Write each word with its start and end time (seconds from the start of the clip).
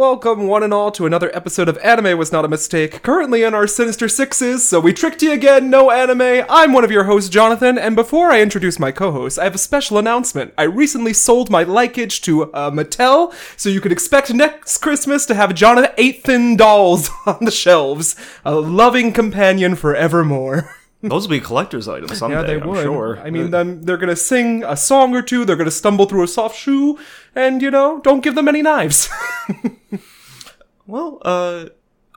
Welcome, 0.00 0.46
one 0.46 0.62
and 0.62 0.72
all, 0.72 0.90
to 0.92 1.04
another 1.04 1.30
episode 1.36 1.68
of 1.68 1.76
Anime 1.84 2.16
Was 2.16 2.32
Not 2.32 2.46
a 2.46 2.48
Mistake, 2.48 3.02
currently 3.02 3.42
in 3.42 3.52
our 3.52 3.66
Sinister 3.66 4.08
Sixes, 4.08 4.66
so 4.66 4.80
we 4.80 4.94
tricked 4.94 5.20
you 5.20 5.30
again, 5.30 5.68
no 5.68 5.90
anime. 5.90 6.46
I'm 6.48 6.72
one 6.72 6.84
of 6.84 6.90
your 6.90 7.04
hosts, 7.04 7.28
Jonathan, 7.28 7.76
and 7.76 7.94
before 7.94 8.30
I 8.30 8.40
introduce 8.40 8.78
my 8.78 8.92
co 8.92 9.12
host, 9.12 9.38
I 9.38 9.44
have 9.44 9.54
a 9.54 9.58
special 9.58 9.98
announcement. 9.98 10.54
I 10.56 10.62
recently 10.62 11.12
sold 11.12 11.50
my 11.50 11.64
likage 11.64 12.22
to 12.22 12.50
uh, 12.54 12.70
Mattel, 12.70 13.34
so 13.58 13.68
you 13.68 13.82
can 13.82 13.92
expect 13.92 14.32
next 14.32 14.78
Christmas 14.78 15.26
to 15.26 15.34
have 15.34 15.54
Jonathan 15.54 15.94
Aithen 15.98 16.56
dolls 16.56 17.10
on 17.26 17.44
the 17.44 17.50
shelves. 17.50 18.16
A 18.42 18.54
loving 18.54 19.12
companion 19.12 19.74
forevermore. 19.74 20.76
Those 21.02 21.26
will 21.26 21.30
be 21.30 21.40
collector's 21.40 21.88
items 21.88 22.18
someday. 22.18 22.36
Yeah, 22.36 22.42
they 22.42 22.60
I'm 22.60 22.68
would. 22.68 22.82
Sure. 22.82 23.18
I 23.20 23.30
mean, 23.30 23.50
then 23.50 23.80
they're 23.82 23.96
gonna 23.96 24.16
sing 24.16 24.62
a 24.64 24.76
song 24.76 25.14
or 25.14 25.22
two. 25.22 25.44
They're 25.46 25.56
gonna 25.56 25.70
stumble 25.70 26.04
through 26.06 26.24
a 26.24 26.28
soft 26.28 26.56
shoe, 26.58 26.98
and 27.34 27.62
you 27.62 27.70
know, 27.70 28.00
don't 28.00 28.20
give 28.22 28.34
them 28.34 28.48
any 28.48 28.60
knives. 28.60 29.08
well, 30.86 31.18
uh, 31.22 31.66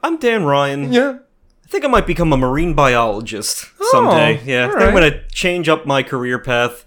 I'm 0.01 0.17
Dan 0.17 0.43
Ryan. 0.43 0.91
yeah. 0.91 1.19
I 1.63 1.67
think 1.73 1.85
I 1.85 1.87
might 1.87 2.05
become 2.05 2.31
a 2.31 2.37
marine 2.37 2.73
biologist 2.75 3.67
someday. 3.91 4.41
Yeah, 4.45 4.67
I 4.67 4.69
think 4.69 4.81
I'm 4.81 4.93
gonna 4.93 5.27
change 5.29 5.69
up 5.69 5.85
my 5.87 6.03
career 6.03 6.37
path, 6.37 6.85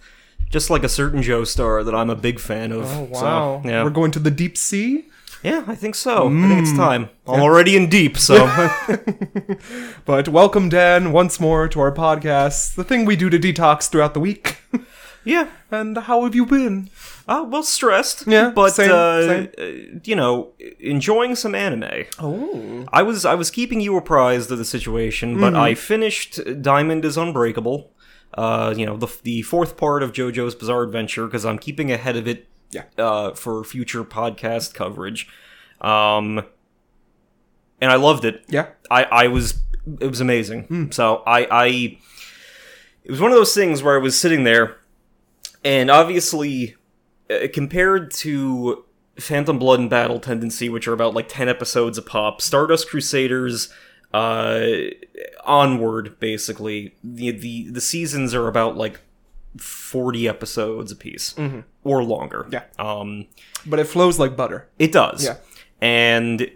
just 0.50 0.70
like 0.70 0.84
a 0.84 0.88
certain 0.88 1.22
Joestar 1.22 1.84
that 1.84 1.94
I'm 1.94 2.10
a 2.10 2.14
big 2.14 2.38
fan 2.38 2.70
of. 2.72 2.84
Oh 2.84 3.02
wow. 3.04 3.62
So, 3.62 3.68
yeah, 3.68 3.82
We're 3.82 3.90
going 3.90 4.12
to 4.12 4.20
the 4.20 4.30
deep 4.30 4.56
sea. 4.56 5.06
Yeah, 5.46 5.62
I 5.66 5.74
think 5.76 5.94
so. 5.94 6.26
I 6.28 6.48
think 6.48 6.60
it's 6.60 6.76
time. 6.76 7.08
I'm 7.26 7.40
already 7.40 7.76
in 7.76 7.88
deep, 7.88 8.18
so 8.18 8.34
But 10.04 10.28
welcome, 10.28 10.68
Dan, 10.68 11.12
once 11.12 11.38
more 11.40 11.68
to 11.68 11.80
our 11.80 11.92
podcast, 11.92 12.74
the 12.74 12.84
thing 12.84 13.04
we 13.04 13.16
do 13.16 13.30
to 13.30 13.38
detox 13.38 13.88
throughout 13.88 14.14
the 14.14 14.20
week. 14.20 14.58
yeah. 15.24 15.48
and 15.70 15.96
how 15.98 16.24
have 16.24 16.34
you 16.34 16.46
been? 16.46 16.90
Uh, 17.28 17.44
well, 17.48 17.62
stressed. 17.62 18.26
Yeah, 18.26 18.50
but 18.50 18.70
same, 18.70 18.90
uh, 18.90 19.22
same. 19.22 19.48
uh, 19.58 19.98
you 20.04 20.14
know, 20.16 20.52
enjoying 20.78 21.34
some 21.36 21.54
anime. 21.54 22.04
Oh. 22.18 22.86
I 22.92 23.02
was 23.02 23.24
I 23.24 23.34
was 23.34 23.50
keeping 23.50 23.80
you 23.80 23.96
apprised 23.96 24.50
of 24.50 24.58
the 24.58 24.64
situation, 24.64 25.40
but 25.40 25.52
Mm-hmm. 25.52 25.62
I 25.62 25.74
finished 25.74 26.40
Diamond 26.62 27.04
is 27.04 27.16
Unbreakable. 27.16 27.90
Uh, 28.34 28.74
you 28.76 28.84
know 28.86 28.96
the 28.96 29.08
the 29.22 29.42
fourth 29.42 29.76
part 29.76 30.02
of 30.02 30.12
JoJo's 30.12 30.54
Bizarre 30.54 30.82
Adventure 30.82 31.26
because 31.26 31.44
I'm 31.44 31.58
keeping 31.58 31.90
ahead 31.90 32.16
of 32.16 32.26
it. 32.28 32.46
Yeah. 32.76 33.04
Uh, 33.04 33.34
for 33.34 33.64
future 33.64 34.04
podcast 34.04 34.74
coverage, 34.74 35.28
um, 35.80 36.44
and 37.80 37.90
I 37.90 37.96
loved 37.96 38.24
it. 38.24 38.44
Yeah. 38.48 38.68
I 38.90 39.04
I 39.04 39.26
was 39.28 39.62
it 40.00 40.08
was 40.08 40.20
amazing. 40.20 40.64
Hmm. 40.64 40.90
So 40.90 41.22
I 41.26 41.46
I 41.50 41.66
it 43.04 43.10
was 43.10 43.20
one 43.20 43.30
of 43.30 43.36
those 43.36 43.54
things 43.54 43.82
where 43.82 43.94
I 43.94 44.02
was 44.02 44.18
sitting 44.18 44.44
there, 44.44 44.76
and 45.64 45.90
obviously 45.90 46.76
uh, 47.30 47.46
compared 47.52 48.10
to 48.10 48.84
Phantom 49.18 49.58
Blood 49.58 49.80
and 49.80 49.90
Battle 49.90 50.20
Tendency, 50.20 50.68
which 50.68 50.86
are 50.86 50.92
about 50.92 51.14
like 51.14 51.28
ten 51.28 51.48
episodes 51.48 51.98
a 51.98 52.02
pop, 52.02 52.40
Stardust 52.40 52.88
Crusaders. 52.88 53.72
Uh, 54.14 54.66
onward, 55.44 56.18
basically, 56.20 56.94
the 57.02 57.32
the 57.32 57.68
the 57.70 57.80
seasons 57.80 58.34
are 58.34 58.48
about 58.48 58.76
like 58.76 59.00
forty 59.58 60.28
episodes 60.28 60.92
a 60.92 60.96
piece 60.96 61.34
or 61.86 62.02
longer. 62.02 62.46
Yeah. 62.50 62.64
Um, 62.78 63.26
But 63.64 63.78
it 63.78 63.86
flows 63.86 64.18
like 64.18 64.36
butter. 64.36 64.68
it 64.78 64.92
does. 64.92 65.24
Yeah. 65.24 65.36
And 65.80 66.50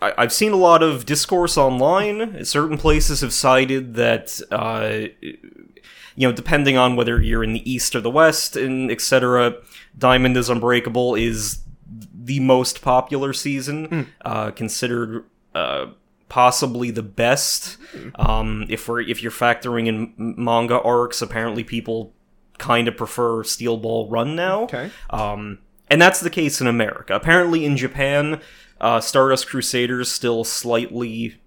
I, 0.00 0.12
I've 0.18 0.32
seen 0.32 0.52
a 0.52 0.56
lot 0.56 0.82
of 0.82 1.06
discourse 1.06 1.56
online. 1.56 2.44
Certain 2.44 2.78
places 2.78 3.20
have 3.20 3.32
cited 3.32 3.94
that, 3.94 4.40
uh, 4.50 5.08
you 6.16 6.28
know, 6.28 6.32
depending 6.32 6.76
on 6.76 6.96
whether 6.96 7.20
you're 7.20 7.44
in 7.44 7.52
the 7.52 7.70
East 7.70 7.94
or 7.94 8.00
the 8.00 8.10
West 8.10 8.56
and 8.56 8.90
etc., 8.90 9.54
Diamond 9.96 10.36
is 10.36 10.48
Unbreakable 10.48 11.14
is 11.14 11.60
the 12.14 12.40
most 12.40 12.82
popular 12.82 13.32
season, 13.32 14.12
uh, 14.24 14.50
considered 14.52 15.24
uh, 15.54 15.86
possibly 16.28 16.90
the 16.90 17.02
best. 17.02 17.76
Um, 18.16 18.64
if 18.68 18.88
we're 18.88 19.00
if 19.02 19.22
you're 19.22 19.32
factoring 19.32 19.86
in 19.86 20.14
manga 20.16 20.80
arcs, 20.80 21.20
apparently 21.20 21.64
people 21.64 22.14
kind 22.62 22.88
of 22.88 22.96
prefer 22.96 23.44
Steel 23.44 23.76
Ball 23.76 24.08
Run 24.08 24.34
now. 24.34 24.62
Okay. 24.62 24.90
Um, 25.10 25.58
and 25.90 26.00
that's 26.00 26.20
the 26.20 26.30
case 26.30 26.60
in 26.60 26.66
America. 26.66 27.14
Apparently, 27.14 27.66
in 27.66 27.76
Japan, 27.76 28.40
uh, 28.80 29.00
Stardust 29.00 29.48
Crusaders 29.48 30.10
still 30.10 30.44
slightly 30.44 31.40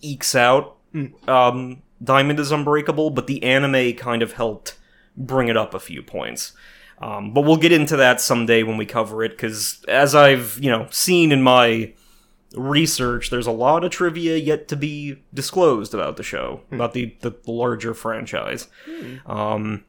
ekes 0.00 0.36
out 0.36 0.78
um, 1.26 1.82
Diamond 2.02 2.40
is 2.40 2.52
Unbreakable, 2.52 3.10
but 3.10 3.26
the 3.26 3.42
anime 3.42 3.94
kind 3.94 4.22
of 4.22 4.32
helped 4.32 4.78
bring 5.16 5.48
it 5.48 5.56
up 5.56 5.74
a 5.74 5.80
few 5.80 6.02
points. 6.02 6.52
Um, 7.00 7.32
but 7.32 7.42
we'll 7.42 7.56
get 7.56 7.72
into 7.72 7.96
that 7.96 8.20
someday 8.20 8.62
when 8.62 8.76
we 8.76 8.86
cover 8.86 9.22
it, 9.22 9.30
because 9.30 9.84
as 9.86 10.14
I've 10.14 10.58
you 10.60 10.70
know 10.70 10.88
seen 10.90 11.30
in 11.30 11.42
my 11.42 11.92
research, 12.54 13.30
there's 13.30 13.46
a 13.46 13.52
lot 13.52 13.84
of 13.84 13.90
trivia 13.90 14.36
yet 14.36 14.68
to 14.68 14.76
be 14.76 15.22
disclosed 15.32 15.94
about 15.94 16.16
the 16.16 16.22
show, 16.22 16.62
about 16.72 16.94
the, 16.94 17.14
the 17.20 17.32
larger 17.46 17.94
franchise. 17.94 18.68
Um, 19.26 19.84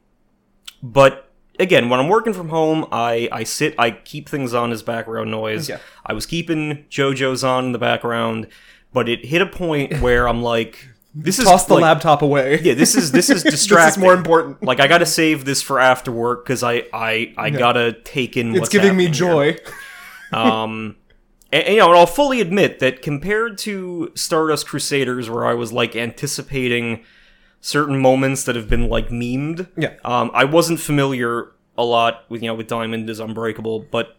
but 0.82 1.30
again, 1.58 1.88
when 1.88 2.00
I'm 2.00 2.08
working 2.08 2.32
from 2.32 2.48
home, 2.48 2.86
I, 2.90 3.28
I 3.30 3.44
sit, 3.44 3.74
I 3.78 3.90
keep 3.90 4.28
things 4.28 4.54
on 4.54 4.72
as 4.72 4.82
background 4.82 5.30
noise. 5.30 5.68
Yeah. 5.68 5.78
I 6.04 6.14
was 6.14 6.26
keeping 6.26 6.84
JoJo's 6.90 7.44
on 7.44 7.66
in 7.66 7.72
the 7.72 7.78
background, 7.78 8.48
but 8.92 9.08
it 9.08 9.26
hit 9.26 9.42
a 9.42 9.46
point 9.46 10.00
where 10.00 10.26
I'm 10.26 10.42
like, 10.42 10.88
this 11.14 11.38
is 11.38 11.44
Toss 11.44 11.66
the 11.66 11.74
like, 11.74 11.82
laptop 11.82 12.22
away. 12.22 12.60
Yeah, 12.62 12.74
this 12.74 12.94
is 12.94 13.10
this 13.10 13.30
is 13.30 13.42
distracting. 13.42 13.86
this 13.86 13.96
is 13.96 14.02
more 14.02 14.14
important. 14.14 14.62
Like 14.62 14.78
I 14.78 14.86
gotta 14.86 15.06
save 15.06 15.44
this 15.44 15.60
for 15.60 15.80
after 15.80 16.12
work 16.12 16.44
because 16.44 16.62
I 16.62 16.84
I 16.92 17.34
I 17.36 17.50
gotta 17.50 17.92
take 17.92 18.36
in. 18.36 18.50
It's 18.50 18.60
what's 18.60 18.68
giving 18.70 18.96
me 18.96 19.08
joy. 19.08 19.56
Um, 20.32 20.96
and, 21.52 21.64
and, 21.64 21.74
you 21.74 21.80
know, 21.80 21.88
and 21.88 21.98
I'll 21.98 22.06
fully 22.06 22.40
admit 22.40 22.78
that 22.78 23.02
compared 23.02 23.58
to 23.58 24.12
Stardust 24.14 24.68
Crusaders, 24.68 25.28
where 25.28 25.44
I 25.44 25.54
was 25.54 25.72
like 25.72 25.96
anticipating 25.96 27.04
certain 27.60 27.98
moments 27.98 28.44
that 28.44 28.56
have 28.56 28.68
been 28.68 28.88
like 28.88 29.08
memed, 29.08 29.68
Yeah. 29.76 29.94
um, 30.04 30.30
I 30.34 30.44
wasn't 30.44 30.80
familiar 30.80 31.52
a 31.78 31.84
lot 31.84 32.24
with 32.28 32.42
you 32.42 32.48
know 32.48 32.54
with 32.54 32.66
Diamond 32.68 33.08
is 33.10 33.20
Unbreakable, 33.20 33.86
but 33.90 34.16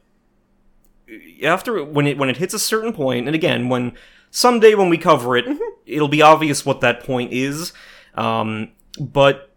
after 1.43 1.83
when 1.83 2.07
it 2.07 2.17
when 2.17 2.29
it 2.29 2.37
hits 2.37 2.53
a 2.53 2.59
certain 2.59 2.93
point, 2.93 3.27
and 3.27 3.35
again 3.35 3.69
when 3.69 3.93
someday 4.29 4.75
when 4.75 4.89
we 4.89 4.97
cover 4.97 5.35
it, 5.35 5.45
Mm-hmm. 5.45 5.63
it'll 5.85 6.07
be 6.07 6.21
obvious 6.21 6.65
what 6.65 6.81
that 6.81 7.03
point 7.03 7.33
is. 7.33 7.73
Um, 8.15 8.71
but 8.99 9.49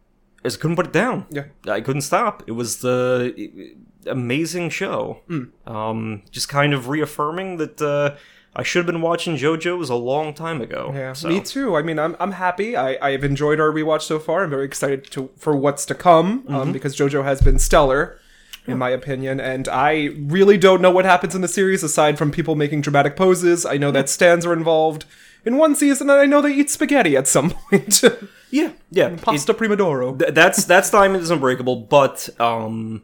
I 0.45 0.49
just 0.49 0.61
couldn't 0.61 0.77
put 0.77 0.87
it 0.87 0.93
down. 0.93 1.27
Yeah. 1.31 1.45
I 1.69 1.81
couldn't 1.81 2.03
stop. 2.03 2.43
It 2.47 2.53
was 2.53 2.79
the 2.79 3.75
amazing 4.07 4.71
show. 4.71 5.21
Hmm. 5.29 5.45
Um, 5.67 6.23
just 6.31 6.49
kind 6.49 6.75
of 6.75 6.89
reaffirming 6.89 7.57
that 7.59 7.81
uh, 7.81 8.17
I 8.57 8.63
should 8.63 8.81
have 8.81 8.87
been 8.87 9.03
watching 9.03 9.37
JoJo's 9.37 9.91
a 9.91 9.95
long 9.97 10.33
time 10.35 10.61
ago. 10.61 10.93
Yeah, 10.95 11.13
so. 11.13 11.29
me 11.29 11.41
too. 11.41 11.77
I 11.77 11.83
mean, 11.83 11.99
I'm 11.99 12.17
I'm 12.21 12.33
happy. 12.33 12.77
I 12.77 12.97
I've 13.01 13.25
enjoyed 13.25 13.59
our 13.61 13.71
rewatch 13.71 14.03
so 14.03 14.19
far. 14.19 14.45
I'm 14.45 14.51
very 14.51 14.65
excited 14.65 15.11
to 15.13 15.31
for 15.37 15.57
what's 15.57 15.85
to 15.87 15.95
come 15.95 16.43
Mm-hmm. 16.45 16.55
um, 16.55 16.73
because 16.73 16.97
JoJo 16.97 17.25
has 17.25 17.41
been 17.41 17.59
stellar, 17.59 18.19
in 18.67 18.79
my 18.79 18.91
opinion. 18.91 19.41
And 19.41 19.67
I 19.69 20.11
really 20.19 20.57
don't 20.57 20.81
know 20.81 20.91
what 20.91 21.05
happens 21.05 21.35
in 21.35 21.41
the 21.43 21.49
series 21.49 21.83
aside 21.83 22.17
from 22.17 22.31
people 22.31 22.55
making 22.55 22.81
dramatic 22.83 23.17
poses. 23.17 23.67
I 23.67 23.77
know 23.77 23.91
that 23.91 24.09
stands 24.09 24.47
are 24.47 24.53
involved, 24.53 25.05
in 25.45 25.57
one 25.59 25.75
season, 25.75 26.09
I 26.09 26.25
know 26.25 26.41
they 26.41 26.55
eat 26.55 26.71
spaghetti 26.71 27.17
at 27.17 27.27
some 27.27 27.51
point. 27.71 28.03
Yeah, 28.51 28.71
yeah. 28.91 29.17
Pasta 29.21 29.53
Primodoro. 29.53 30.17
Th- 30.19 30.33
that's 30.33 30.65
that's 30.65 30.91
Diamond 30.91 31.23
is 31.25 31.31
Unbreakable, 31.31 31.77
but 31.91 32.29
um, 32.41 33.03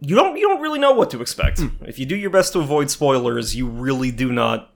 you 0.00 0.16
don't 0.16 0.36
you 0.36 0.48
don't 0.48 0.60
really 0.60 0.80
know 0.80 0.92
what 0.92 1.08
to 1.10 1.20
expect. 1.22 1.60
If 1.82 1.98
you 2.00 2.04
do 2.06 2.16
your 2.16 2.30
best 2.30 2.52
to 2.54 2.58
avoid 2.58 2.90
spoilers, 2.90 3.54
you 3.54 3.68
really 3.68 4.10
do 4.10 4.32
not 4.32 4.71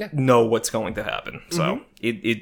Yeah. 0.00 0.08
know 0.12 0.44
what's 0.44 0.70
going 0.70 0.94
to 0.94 1.02
happen. 1.04 1.42
So 1.50 1.62
mm-hmm. 1.62 1.82
it 2.00 2.16
it 2.24 2.38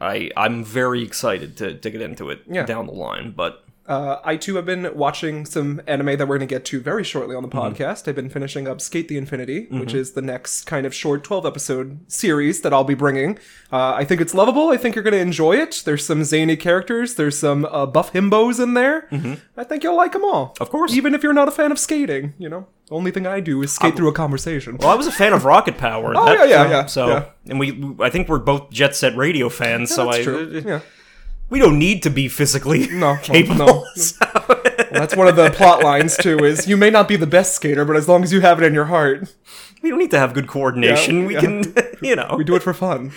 I 0.00 0.30
I'm 0.36 0.64
very 0.64 1.02
excited 1.02 1.56
to 1.58 1.74
to 1.74 1.90
get 1.90 2.00
into 2.02 2.30
it 2.30 2.42
Yeah. 2.50 2.66
down 2.66 2.86
the 2.86 2.92
line, 2.92 3.30
but 3.30 3.64
Uh, 3.88 4.20
I 4.22 4.36
too 4.36 4.56
have 4.56 4.66
been 4.66 4.94
watching 4.94 5.46
some 5.46 5.80
anime 5.86 6.18
that 6.18 6.28
we're 6.28 6.36
going 6.38 6.40
to 6.48 6.54
get 6.54 6.64
to 6.66 6.80
very 6.80 7.02
shortly 7.02 7.34
on 7.34 7.42
the 7.42 7.48
Mm-hmm. 7.48 7.82
podcast. 7.82 8.06
I've 8.06 8.14
been 8.14 8.28
finishing 8.28 8.68
up 8.68 8.78
SK8 8.78 9.08
the 9.08 9.16
Infinity, 9.16 9.66
which 9.70 9.94
is 9.94 10.12
the 10.12 10.20
next 10.22 10.64
kind 10.64 10.84
of 10.86 10.94
short 10.94 11.24
12 11.24 11.46
episode 11.46 11.98
series 12.06 12.60
that 12.60 12.72
I'll 12.74 12.84
be 12.84 12.94
bringing. 12.94 13.38
Uh, 13.72 13.94
I 13.94 14.04
think 14.04 14.20
it's 14.20 14.34
lovable. 14.34 14.68
I 14.68 14.76
think 14.76 14.94
you're 14.94 15.02
going 15.02 15.14
to 15.14 15.18
enjoy 15.20 15.56
it. 15.56 15.82
There's 15.86 16.04
some 16.04 16.22
zany 16.24 16.56
characters, 16.56 17.14
there's 17.14 17.38
some 17.38 17.64
uh, 17.64 17.86
buff 17.86 18.12
himbos 18.12 18.62
in 18.62 18.74
there. 18.74 19.08
I 19.56 19.64
think 19.64 19.82
you'll 19.82 19.96
like 19.96 20.12
them 20.12 20.24
all. 20.24 20.48
Mm-hmm. 20.48 20.62
Of 20.62 20.68
course. 20.70 20.92
Even 20.92 21.14
if 21.14 21.22
you're 21.22 21.32
not 21.32 21.48
a 21.48 21.52
fan 21.52 21.72
of 21.72 21.78
skating, 21.78 22.34
you 22.38 22.48
know? 22.50 22.66
Only 22.90 23.10
thing 23.10 23.26
I 23.26 23.40
do 23.40 23.62
is 23.62 23.70
skate 23.72 23.96
through 23.96 24.08
a 24.08 24.12
conversation. 24.14 24.76
well, 24.78 24.88
I 24.90 24.94
was 24.94 25.06
a 25.06 25.12
fan 25.12 25.32
of 25.34 25.44
Rocket 25.44 25.76
Power. 25.78 26.12
Oh, 26.16 26.32
yeah, 26.32 26.44
yeah, 26.44 26.68
yeah, 26.70 26.86
So 26.86 27.08
yeah. 27.08 27.24
and 27.46 27.58
we 27.58 27.94
I 28.00 28.08
think 28.10 28.28
we're 28.28 28.38
both 28.38 28.70
Jet 28.70 28.96
Set 28.96 29.14
Radio 29.16 29.48
fans. 29.50 29.94
so 29.94 30.04
That's 30.06 30.18
I 30.18 30.22
true. 30.22 30.62
Yeah. 30.66 30.80
We 31.50 31.58
don't 31.58 31.78
need 31.78 32.02
to 32.04 32.10
be 32.10 32.28
physically 32.28 32.88
No, 32.88 33.16
capable. 33.22 33.66
no. 33.66 33.84
Well, 34.38 34.60
that's 34.92 35.16
one 35.16 35.28
of 35.28 35.36
the 35.36 35.50
plot 35.50 35.82
lines 35.82 36.16
too. 36.16 36.38
Is 36.44 36.66
you 36.68 36.76
may 36.76 36.90
not 36.90 37.08
be 37.08 37.16
the 37.16 37.26
best 37.26 37.54
skater, 37.54 37.84
but 37.84 37.96
as 37.96 38.08
long 38.08 38.22
as 38.22 38.32
you 38.32 38.40
have 38.40 38.60
it 38.62 38.66
in 38.66 38.74
your 38.74 38.86
heart, 38.86 39.34
We 39.82 39.90
don't 39.90 39.98
need 39.98 40.10
to 40.10 40.18
have 40.18 40.34
good 40.34 40.48
coordination. 40.48 41.20
Yeah, 41.22 41.26
we 41.26 41.34
yeah. 41.34 41.40
can, 41.40 41.74
you 42.02 42.16
know. 42.16 42.34
we 42.36 42.44
do 42.44 42.54
it 42.56 42.62
for 42.62 42.74
fun. 42.74 43.12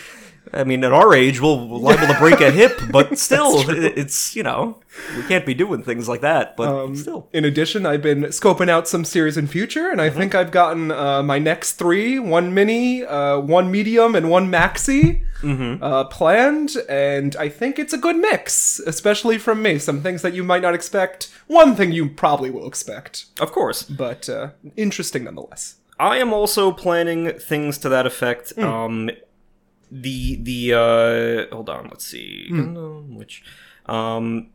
I 0.54 0.64
mean, 0.64 0.84
at 0.84 0.92
our 0.92 1.14
age, 1.14 1.40
we'll 1.40 1.68
we're 1.68 1.78
liable 1.80 2.08
to 2.14 2.20
break 2.20 2.42
a 2.42 2.52
hip, 2.62 2.80
but 2.92 3.18
still, 3.18 3.64
it's 3.70 4.36
you 4.36 4.44
know, 4.44 4.80
we 5.16 5.24
can't 5.24 5.46
be 5.46 5.54
doing 5.54 5.84
things 5.84 6.10
like 6.10 6.22
that. 6.22 6.58
But 6.58 6.68
Um, 6.70 6.96
still, 6.96 7.28
In 7.34 7.46
addition, 7.46 7.86
I've 7.86 8.02
been 8.02 8.24
scoping 8.26 8.70
out 8.70 8.88
some 8.88 9.06
series 9.06 9.38
in 9.38 9.48
future, 9.48 9.90
and 9.90 10.02
I 10.02 10.10
Mm-hmm. 10.10 10.20
think 10.20 10.36
I've 10.36 10.52
gotten 10.52 10.92
uh, 10.92 11.24
my 11.24 11.40
next 11.40 11.74
three: 11.74 12.20
one 12.20 12.54
mini, 12.54 13.04
uh, 13.06 13.40
one 13.40 13.72
medium, 13.72 14.16
and 14.16 14.30
one 14.30 14.50
maxi 14.52 15.24
Mm-hmm. 15.42 15.84
uh, 15.84 16.04
planned. 16.04 16.78
And 16.88 17.36
I 17.36 17.50
think 17.50 17.80
it's 17.80 17.94
a 17.94 17.98
good 17.98 18.16
mix, 18.18 18.80
especially 18.86 19.40
from 19.40 19.64
me. 19.64 19.80
Some 19.80 20.02
things 20.04 20.22
that 20.22 20.34
you 20.36 20.44
might 20.44 20.62
not 20.62 20.76
expect. 20.76 21.30
One 21.48 21.76
thing 21.76 21.92
you 21.92 22.10
probably 22.10 22.52
will 22.52 22.68
expect, 22.68 23.26
of 23.40 23.52
course, 23.52 23.82
but 23.82 24.30
uh, 24.30 24.50
interesting 24.78 25.24
nonetheless. 25.24 25.76
I 26.00 26.18
am 26.18 26.32
also 26.34 26.72
planning 26.72 27.32
things 27.40 27.78
to 27.80 27.90
that 27.90 28.06
effect. 28.06 28.54
Hmm. 28.56 28.64
Um, 28.64 29.10
the 29.92 30.38
the 30.42 30.74
uh, 30.74 31.54
hold 31.56 31.70
on, 31.70 31.88
let's 31.90 32.06
see, 32.06 32.48
Hmm. 32.50 33.16
Which 33.16 33.44
um. 33.86 34.50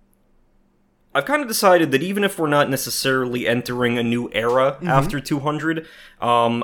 I've 1.15 1.25
kind 1.25 1.41
of 1.41 1.49
decided 1.49 1.93
that 1.93 2.03
even 2.03 2.25
if 2.25 2.39
we're 2.39 2.47
not 2.47 2.69
necessarily 2.69 3.47
entering 3.49 3.97
a 3.97 4.03
new 4.03 4.29
era 4.35 4.73
Mm-hmm. 4.73 4.89
after 4.89 5.19
200, 5.19 5.87
um, 6.21 6.63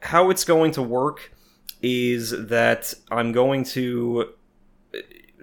how 0.00 0.30
it's 0.30 0.42
going 0.42 0.72
to 0.72 0.82
work 0.82 1.32
is 1.80 2.30
that 2.48 2.92
I'm 3.08 3.30
going 3.30 3.62
to 3.66 4.30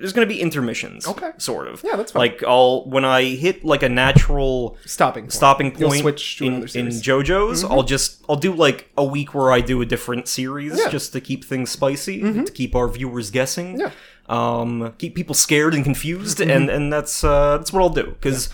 there's 0.01 0.13
going 0.13 0.27
to 0.27 0.33
be 0.33 0.41
intermissions. 0.41 1.07
Okay. 1.07 1.31
Sort 1.37 1.67
of. 1.67 1.81
Yeah, 1.83 1.95
that's 1.95 2.11
fine. 2.11 2.19
Like 2.19 2.43
I'll 2.45 2.83
when 2.85 3.05
I 3.05 3.23
hit 3.23 3.63
like 3.63 3.83
a 3.83 3.89
natural 3.89 4.77
Stopping. 4.85 5.23
Point. 5.23 5.33
stopping 5.33 5.75
You'll 5.79 5.89
point 5.89 6.01
switch 6.01 6.37
to 6.37 6.43
in, 6.45 6.51
another 6.53 6.65
in 6.65 6.91
series. 6.91 7.01
JoJo's, 7.03 7.63
I'll 7.63 7.83
just 7.83 8.23
I'll 8.27 8.35
do 8.35 8.53
like 8.53 8.89
a 8.97 9.05
week 9.05 9.33
where 9.33 9.51
I 9.51 9.61
do 9.61 9.81
a 9.81 9.85
different 9.85 10.27
series 10.27 10.77
Yeah. 10.77 10.89
just 10.89 11.13
to 11.13 11.21
keep 11.21 11.45
things 11.45 11.69
spicy, 11.69 12.19
to 12.21 12.51
keep 12.51 12.75
our 12.75 12.87
viewers 12.89 13.31
guessing. 13.31 13.79
Yeah. 13.79 13.91
Um, 14.27 14.93
keep 14.97 15.15
people 15.15 15.35
scared 15.35 15.73
and 15.73 15.83
confused, 15.83 16.39
and 16.41 16.69
and 16.69 16.91
that's 16.91 17.23
uh, 17.23 17.57
that's 17.57 17.71
what 17.73 17.81
I'll 17.81 17.89
do 17.89 18.07
because 18.11 18.49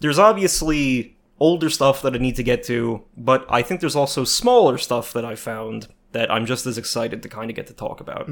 there's 0.00 0.18
obviously 0.18 1.16
older 1.38 1.70
stuff 1.70 2.02
that 2.02 2.14
I 2.14 2.18
need 2.18 2.36
to 2.36 2.42
get 2.42 2.62
to, 2.64 3.02
but 3.16 3.46
I 3.48 3.62
think 3.62 3.80
there's 3.80 3.96
also 3.96 4.24
smaller 4.24 4.76
stuff 4.76 5.12
that 5.12 5.24
I 5.24 5.34
found 5.36 5.88
that 6.12 6.30
I'm 6.30 6.44
just 6.46 6.66
as 6.66 6.76
excited 6.76 7.22
to 7.22 7.28
kind 7.28 7.48
of 7.50 7.56
get 7.56 7.66
to 7.68 7.72
talk 7.72 8.00
about. 8.00 8.28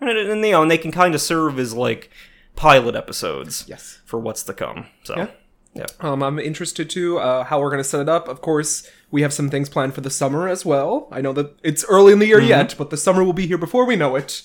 And, 0.00 0.10
and, 0.10 0.44
you 0.44 0.52
know, 0.52 0.62
and 0.62 0.70
they 0.70 0.78
can 0.78 0.92
kind 0.92 1.14
of 1.14 1.20
serve 1.20 1.58
as 1.58 1.74
like 1.74 2.10
pilot 2.54 2.94
episodes 2.94 3.64
Yes. 3.66 4.00
for 4.04 4.18
what's 4.18 4.42
to 4.44 4.52
come. 4.54 4.86
So 5.04 5.16
Yeah. 5.16 5.28
yeah. 5.74 5.86
Um, 6.00 6.22
I'm 6.22 6.38
interested 6.38 6.88
to 6.90 7.18
uh, 7.18 7.44
how 7.44 7.60
we're 7.60 7.70
going 7.70 7.82
to 7.82 7.88
set 7.88 8.00
it 8.00 8.08
up. 8.08 8.28
Of 8.28 8.40
course, 8.40 8.88
we 9.10 9.22
have 9.22 9.32
some 9.32 9.48
things 9.50 9.68
planned 9.68 9.94
for 9.94 10.00
the 10.02 10.10
summer 10.10 10.48
as 10.48 10.64
well. 10.64 11.08
I 11.12 11.20
know 11.20 11.32
that 11.34 11.56
it's 11.62 11.84
early 11.86 12.12
in 12.12 12.18
the 12.18 12.26
year 12.26 12.40
yet, 12.40 12.74
but 12.76 12.90
the 12.90 12.96
summer 12.96 13.22
will 13.24 13.32
be 13.32 13.46
here 13.46 13.58
before 13.58 13.84
we 13.86 13.96
know 13.96 14.16
it. 14.16 14.42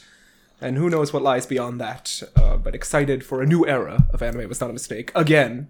And 0.64 0.78
who 0.78 0.90
knows 0.90 1.12
what 1.12 1.24
lies 1.24 1.46
beyond 1.48 1.82
that. 1.82 2.22
Uh, 2.36 2.56
but 2.58 2.76
excited 2.76 3.26
for 3.26 3.42
a 3.42 3.46
new 3.48 3.66
era 3.66 4.06
of 4.14 4.22
anime 4.22 4.48
was 4.48 4.62
not 4.62 4.70
a 4.70 4.74
mistake. 4.74 5.12
Again. 5.16 5.70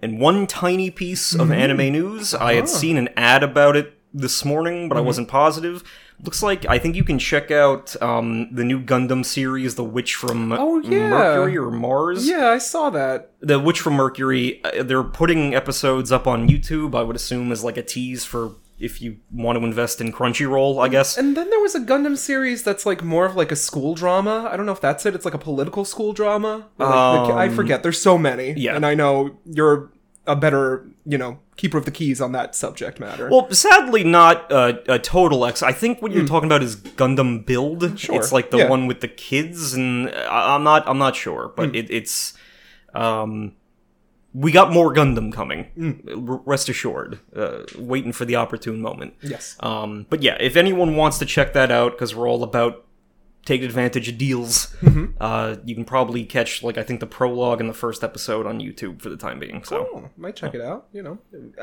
And 0.00 0.18
one 0.20 0.46
tiny 0.46 0.90
piece 0.90 1.34
of 1.34 1.50
anime 1.52 1.92
news, 1.92 2.34
I 2.34 2.54
had 2.54 2.68
seen 2.68 2.96
an 2.96 3.08
ad 3.16 3.42
about 3.42 3.76
it 3.76 3.94
this 4.14 4.44
morning, 4.44 4.88
but 4.88 4.96
I 4.96 5.00
wasn't 5.00 5.28
positive. 5.28 5.82
Looks 6.22 6.42
like 6.42 6.64
I 6.66 6.78
think 6.78 6.94
you 6.94 7.02
can 7.02 7.18
check 7.18 7.50
out 7.50 8.00
um, 8.00 8.48
the 8.54 8.62
new 8.64 8.80
Gundam 8.80 9.24
series, 9.24 9.74
The 9.74 9.82
Witch 9.84 10.14
from 10.14 10.52
Oh, 10.52 10.78
yeah. 10.80 11.08
Mercury 11.10 11.58
or 11.58 11.70
Mars. 11.72 12.26
Yeah, 12.28 12.48
I 12.50 12.58
saw 12.58 12.88
that. 12.90 13.32
The 13.40 13.58
Witch 13.58 13.80
from 13.80 13.94
Mercury. 13.94 14.62
uh, 14.64 14.84
They're 14.84 15.02
putting 15.02 15.54
episodes 15.54 16.12
up 16.12 16.26
on 16.28 16.48
YouTube. 16.48 16.94
I 16.94 17.02
would 17.02 17.16
assume 17.16 17.50
as 17.50 17.64
like 17.64 17.76
a 17.76 17.82
tease 17.82 18.24
for 18.24 18.52
if 18.78 19.00
you 19.02 19.16
want 19.32 19.58
to 19.58 19.64
invest 19.64 20.00
in 20.00 20.12
Crunchyroll. 20.12 20.80
I 20.80 20.88
guess. 20.88 21.18
And 21.18 21.36
then 21.36 21.50
there 21.50 21.60
was 21.60 21.74
a 21.74 21.80
Gundam 21.80 22.16
series 22.16 22.62
that's 22.62 22.86
like 22.86 23.02
more 23.02 23.26
of 23.26 23.34
like 23.34 23.50
a 23.50 23.56
school 23.56 23.96
drama. 23.96 24.48
I 24.50 24.56
don't 24.56 24.66
know 24.66 24.72
if 24.72 24.80
that's 24.80 25.04
it. 25.04 25.16
It's 25.16 25.24
like 25.24 25.34
a 25.34 25.38
political 25.38 25.84
school 25.84 26.12
drama. 26.12 26.66
Like, 26.78 27.28
the- 27.28 27.34
I 27.34 27.48
forget. 27.48 27.82
There's 27.82 28.00
so 28.00 28.16
many. 28.18 28.52
yeah. 28.56 28.76
And 28.76 28.86
I 28.86 28.94
know 28.94 29.36
you're 29.44 29.90
a 30.28 30.36
better, 30.36 30.86
you 31.06 31.18
know, 31.18 31.38
keeper 31.56 31.76
of 31.78 31.84
the 31.84 31.90
keys 31.90 32.20
on 32.20 32.32
that 32.32 32.54
subject 32.54 32.98
matter. 32.98 33.28
Well, 33.30 33.50
sadly, 33.52 34.04
not 34.04 34.50
uh, 34.50 34.74
a 34.88 34.98
total 34.98 35.44
X. 35.44 35.62
I 35.62 35.72
think 35.72 36.00
what 36.00 36.12
you're 36.12 36.26
talking 36.26 36.46
about 36.48 36.62
is 36.62 36.76
Gundam 36.76 37.44
Build. 37.44 37.98
Sure, 37.98 38.16
It's 38.16 38.32
like 38.32 38.50
the 38.50 38.58
yeah. 38.58 38.68
one 38.70 38.86
with 38.86 39.00
the 39.00 39.08
kids, 39.08 39.74
and 39.74 40.08
I- 40.10 40.54
I'm 40.54 40.64
not. 40.64 40.88
I'm 40.88 40.98
not 40.98 41.14
sure, 41.16 41.52
but 41.56 41.74
it, 41.76 41.90
it's. 41.90 42.34
Um, 42.94 43.52
we 44.32 44.50
got 44.50 44.72
more 44.72 44.92
Gundam 44.92 45.32
coming. 45.32 46.02
R- 46.08 46.40
rest 46.44 46.68
assured. 46.68 47.20
Uh, 47.36 47.64
waiting 47.78 48.12
for 48.12 48.24
the 48.24 48.36
opportune 48.36 48.80
moment. 48.80 49.14
yes. 49.22 49.56
Um, 49.60 50.06
but 50.10 50.22
yeah, 50.22 50.36
if 50.40 50.56
anyone 50.56 50.96
wants 50.96 51.18
to 51.18 51.26
check 51.26 51.52
that 51.52 51.70
out, 51.70 51.92
because 51.92 52.14
we're 52.16 52.28
all 52.28 52.42
about 52.42 52.83
taking 53.44 53.66
advantage 53.66 54.08
of 54.08 54.18
deals, 54.18 54.74
uh, 55.20 55.56
you 55.64 55.74
can 55.74 55.84
probably 55.84 56.24
catch 56.24 56.62
like 56.62 56.78
I 56.78 56.82
think 56.82 57.00
the 57.00 57.06
prologue 57.06 57.60
and 57.60 57.68
the 57.68 57.74
first 57.74 58.02
episode 58.02 58.46
on 58.46 58.60
YouTube 58.60 59.00
for 59.00 59.10
the 59.10 59.16
time 59.16 59.38
being. 59.38 59.64
So 59.64 59.88
Oh, 59.92 60.10
might 60.16 60.36
check 60.36 60.54
it 60.54 60.60
out. 60.60 60.86
You 60.92 61.02
know, 61.02 61.18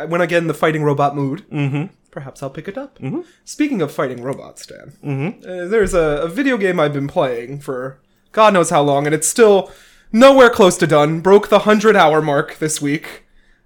when 0.08 0.22
I 0.22 0.26
get 0.26 0.40
in 0.40 0.48
the 0.48 0.54
fighting 0.54 0.84
robot 0.84 1.16
mood, 1.16 1.46
mm-hmm. 1.50 1.94
perhaps 2.12 2.44
I'll 2.44 2.50
pick 2.50 2.68
it 2.68 2.78
up. 2.78 3.00
Mm-hmm. 3.00 3.22
Speaking 3.46 3.82
of 3.82 3.92
fighting 3.92 4.22
robots, 4.22 4.66
Dan, 4.66 4.94
mm-hmm. 5.04 5.50
uh, 5.50 5.68
there's 5.68 5.94
a, 5.94 6.22
a 6.24 6.28
video 6.28 6.58
game 6.58 6.80
I've 6.80 6.94
been 6.94 7.08
playing 7.08 7.60
for 7.60 8.00
God 8.32 8.54
knows 8.54 8.70
how 8.70 8.82
long, 8.82 9.06
and 9.06 9.14
it's 9.14 9.28
still 9.28 9.72
nowhere 10.12 10.50
close 10.50 10.78
to 10.78 10.88
done. 10.88 11.22
Broke 11.22 11.50
the 11.50 11.60
hundred 11.60 11.96
hour 11.96 12.22
mark 12.22 12.58
this 12.60 12.82
week. 12.82 13.26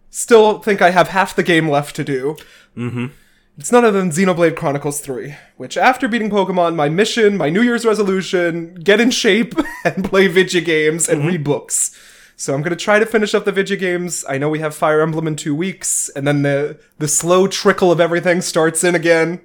Still 0.09 0.59
think 0.59 0.81
I 0.81 0.91
have 0.91 1.09
half 1.09 1.35
the 1.35 1.43
game 1.43 1.69
left 1.69 1.95
to 1.97 2.03
do. 2.03 2.37
Mm-hmm. 2.77 3.07
It's 3.57 3.71
none 3.71 3.85
other 3.85 3.99
than 3.99 4.11
Xenoblade 4.11 4.57
Chronicles 4.57 4.99
3, 4.99 5.33
which 5.55 5.77
after 5.77 6.09
beating 6.09 6.29
Pokemon, 6.29 6.75
my 6.75 6.89
mission, 6.89 7.37
my 7.37 7.49
New 7.49 7.61
Year's 7.61 7.85
resolution, 7.85 8.75
get 8.75 8.99
in 8.99 9.11
shape 9.11 9.53
and 9.85 10.03
play 10.03 10.27
video 10.27 10.61
games 10.61 11.07
and 11.07 11.25
read 11.25 11.43
books. 11.43 11.97
So 12.35 12.53
I'm 12.53 12.61
gonna 12.61 12.75
try 12.75 12.99
to 12.99 13.05
finish 13.05 13.33
up 13.33 13.45
the 13.45 13.53
video 13.53 13.77
games. 13.77 14.25
I 14.27 14.37
know 14.37 14.49
we 14.49 14.59
have 14.59 14.75
Fire 14.75 14.99
Emblem 14.99 15.25
in 15.25 15.37
two 15.37 15.55
weeks, 15.55 16.09
and 16.17 16.27
then 16.27 16.41
the 16.41 16.77
the 16.97 17.07
slow 17.07 17.47
trickle 17.47 17.93
of 17.93 18.01
everything 18.01 18.41
starts 18.41 18.83
in 18.83 18.93
again. 18.93 19.39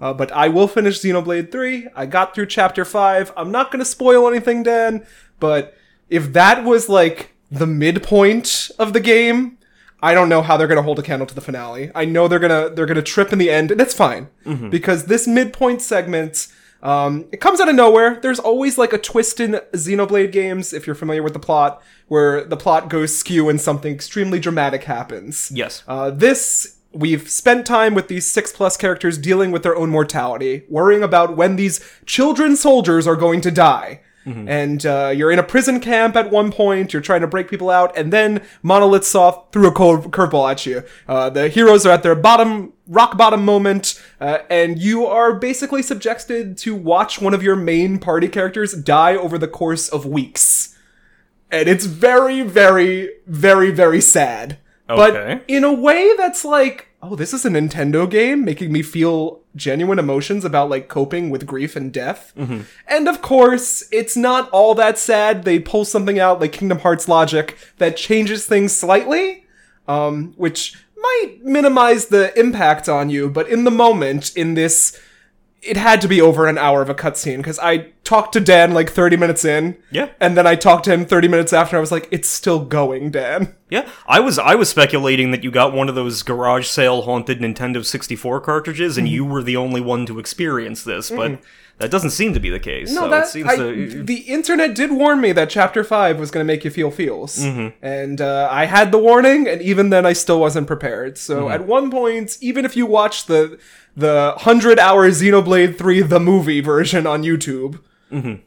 Uh, 0.00 0.12
but 0.14 0.30
I 0.30 0.46
will 0.46 0.68
finish 0.68 1.00
Xenoblade 1.00 1.50
3. 1.50 1.88
I 1.96 2.06
got 2.06 2.34
through 2.36 2.46
chapter 2.46 2.84
5. 2.84 3.32
I'm 3.36 3.50
not 3.50 3.72
gonna 3.72 3.84
spoil 3.84 4.28
anything, 4.28 4.62
Dan, 4.62 5.04
but 5.40 5.76
if 6.10 6.32
that 6.32 6.62
was 6.62 6.88
like 6.88 7.34
the 7.50 7.66
midpoint 7.66 8.70
of 8.78 8.92
the 8.92 9.00
game, 9.00 9.58
I 10.02 10.14
don't 10.14 10.28
know 10.28 10.42
how 10.42 10.56
they're 10.56 10.66
gonna 10.66 10.82
hold 10.82 10.98
a 10.98 11.02
candle 11.02 11.26
to 11.26 11.34
the 11.34 11.40
finale. 11.40 11.90
I 11.94 12.04
know 12.04 12.26
they're 12.28 12.38
gonna 12.40 12.70
they're 12.70 12.86
gonna 12.86 13.02
trip 13.02 13.32
in 13.32 13.38
the 13.38 13.50
end, 13.50 13.70
and 13.70 13.80
it's 13.80 13.94
fine 13.94 14.28
because 14.70 15.04
this 15.06 15.26
midpoint 15.26 15.80
segment. 15.82 16.48
Um, 16.84 17.26
it 17.30 17.40
comes 17.40 17.60
out 17.60 17.68
of 17.68 17.76
nowhere. 17.76 18.18
There's 18.20 18.40
always 18.40 18.76
like 18.76 18.92
a 18.92 18.98
twist 18.98 19.38
in 19.38 19.52
Xenoblade 19.72 20.32
games, 20.32 20.72
if 20.72 20.84
you're 20.84 20.96
familiar 20.96 21.22
with 21.22 21.32
the 21.32 21.38
plot, 21.38 21.80
where 22.08 22.42
the 22.42 22.56
plot 22.56 22.88
goes 22.90 23.16
skew 23.16 23.48
and 23.48 23.60
something 23.60 23.94
extremely 23.94 24.40
dramatic 24.40 24.82
happens. 24.82 25.52
yes, 25.54 25.84
Uh, 25.86 26.10
this, 26.10 26.78
we've 26.92 27.30
spent 27.30 27.66
time 27.66 27.94
with 27.94 28.08
these 28.08 28.26
six 28.28 28.52
plus 28.52 28.76
characters 28.76 29.16
dealing 29.16 29.52
with 29.52 29.62
their 29.62 29.76
own 29.76 29.90
mortality, 29.90 30.64
worrying 30.68 31.04
about 31.04 31.36
when 31.36 31.54
these 31.54 31.78
children 32.04 32.56
soldiers 32.56 33.06
are 33.06 33.14
going 33.14 33.40
to 33.42 33.52
die. 33.52 34.00
And 34.48 34.86
uh, 34.86 35.12
you're 35.14 35.32
in 35.32 35.38
a 35.38 35.42
prison 35.42 35.80
camp 35.80 36.14
at 36.14 36.30
one 36.30 36.52
point. 36.52 36.92
You're 36.92 37.02
trying 37.02 37.22
to 37.22 37.26
break 37.26 37.48
people 37.48 37.70
out, 37.70 37.96
and 37.96 38.12
then 38.12 38.42
Monolith 38.62 39.04
Soft 39.04 39.52
threw 39.52 39.66
a 39.66 39.72
curve- 39.72 40.10
curveball 40.10 40.50
at 40.50 40.64
you. 40.64 40.84
Uh, 41.08 41.28
the 41.30 41.48
heroes 41.48 41.84
are 41.84 41.90
at 41.90 42.02
their 42.02 42.14
bottom, 42.14 42.72
rock 42.86 43.16
bottom 43.16 43.44
moment, 43.44 44.00
uh, 44.20 44.38
and 44.48 44.78
you 44.78 45.06
are 45.06 45.34
basically 45.34 45.82
subjected 45.82 46.56
to 46.58 46.74
watch 46.74 47.20
one 47.20 47.34
of 47.34 47.42
your 47.42 47.56
main 47.56 47.98
party 47.98 48.28
characters 48.28 48.72
die 48.72 49.16
over 49.16 49.38
the 49.38 49.48
course 49.48 49.88
of 49.88 50.06
weeks. 50.06 50.78
And 51.50 51.68
it's 51.68 51.84
very, 51.84 52.42
very, 52.42 53.10
very, 53.26 53.72
very 53.72 54.00
sad. 54.00 54.58
Okay. 54.88 55.34
But 55.34 55.44
in 55.48 55.64
a 55.64 55.72
way 55.72 56.14
that's 56.16 56.44
like, 56.44 56.88
oh, 57.02 57.16
this 57.16 57.34
is 57.34 57.44
a 57.44 57.48
Nintendo 57.50 58.08
game 58.08 58.44
making 58.44 58.72
me 58.72 58.80
feel 58.80 59.40
genuine 59.56 59.98
emotions 59.98 60.44
about 60.44 60.70
like 60.70 60.88
coping 60.88 61.30
with 61.30 61.46
grief 61.46 61.74
and 61.74 61.92
death. 61.92 62.32
And 62.86 63.08
of 63.08 63.20
course, 63.20 63.82
it's 63.90 64.16
not 64.16 64.48
all 64.50 64.74
that 64.76 64.98
sad. 64.98 65.42
They 65.44 65.58
pull 65.58 65.84
something 65.84 66.18
out 66.20 66.40
like 66.40 66.52
Kingdom 66.52 66.78
Hearts 66.78 67.08
logic 67.08 67.58
that 67.78 67.96
changes 67.96 68.46
things 68.46 68.72
slightly, 68.72 69.46
um, 69.88 70.32
which 70.36 70.76
might 70.96 71.38
minimize 71.42 72.06
the 72.06 72.38
impact 72.38 72.88
on 72.88 73.10
you, 73.10 73.28
but 73.28 73.48
in 73.48 73.64
the 73.64 73.70
moment, 73.72 74.34
in 74.36 74.54
this 74.54 74.98
it 75.62 75.76
had 75.76 76.00
to 76.00 76.08
be 76.08 76.20
over 76.20 76.48
an 76.48 76.58
hour 76.58 76.82
of 76.82 76.90
a 76.90 76.94
cutscene 76.94 77.36
because 77.36 77.58
I 77.60 77.92
talked 78.02 78.32
to 78.32 78.40
Dan 78.40 78.74
like 78.74 78.90
30 78.90 79.16
minutes 79.16 79.44
in. 79.44 79.76
Yeah. 79.92 80.08
And 80.20 80.36
then 80.36 80.46
I 80.46 80.56
talked 80.56 80.84
to 80.86 80.92
him 80.92 81.06
30 81.06 81.28
minutes 81.28 81.52
after. 81.52 81.76
I 81.76 81.80
was 81.80 81.92
like, 81.92 82.08
it's 82.10 82.28
still 82.28 82.64
going, 82.64 83.12
Dan. 83.12 83.54
Yeah, 83.70 83.88
I 84.06 84.20
was 84.20 84.38
I 84.38 84.54
was 84.54 84.68
speculating 84.68 85.30
that 85.30 85.42
you 85.42 85.50
got 85.50 85.72
one 85.72 85.88
of 85.88 85.94
those 85.94 86.22
garage 86.22 86.66
sale 86.66 87.02
haunted 87.02 87.38
Nintendo 87.38 87.82
64 87.82 88.42
cartridges, 88.42 88.98
and 88.98 89.06
mm-hmm. 89.06 89.14
you 89.14 89.24
were 89.24 89.42
the 89.42 89.56
only 89.56 89.80
one 89.80 90.04
to 90.06 90.18
experience 90.18 90.84
this. 90.84 91.10
But 91.10 91.30
mm-hmm. 91.32 91.44
That 91.78 91.90
doesn't 91.90 92.10
seem 92.10 92.32
to 92.34 92.40
be 92.40 92.48
the 92.50 92.60
case. 92.60 92.92
No, 92.92 93.02
so 93.02 93.08
that 93.08 93.24
it 93.24 93.28
seems 93.28 93.48
I, 93.48 93.56
to. 93.56 94.02
the 94.04 94.18
internet 94.28 94.74
did 94.74 94.92
warn 94.92 95.20
me 95.20 95.32
that 95.32 95.50
Chapter 95.50 95.82
Five 95.82 96.18
was 96.20 96.30
going 96.30 96.44
to 96.46 96.52
make 96.52 96.64
you 96.64 96.70
feel 96.70 96.90
feels, 96.90 97.38
Mm-hmm. 97.38 97.84
and 97.84 98.20
uh, 98.20 98.48
I 98.50 98.66
had 98.66 98.92
the 98.92 98.98
warning, 98.98 99.48
and 99.48 99.60
even 99.62 99.90
then, 99.90 100.06
I 100.06 100.12
still 100.12 100.38
wasn't 100.40 100.66
prepared. 100.66 101.18
So 101.18 101.44
Mm-hmm. 101.44 101.52
at 101.54 101.66
one 101.66 101.90
point, 101.90 102.38
even 102.40 102.64
if 102.64 102.76
you 102.76 102.86
watch 102.86 103.26
the 103.26 103.58
the 103.96 104.34
hundred 104.38 104.78
hour 104.78 105.08
Xenoblade 105.10 105.76
Three 105.76 106.00
the 106.02 106.20
movie 106.20 106.60
version 106.60 107.06
on 107.06 107.22
YouTube, 107.22 107.80
Mm-hmm. 108.12 108.42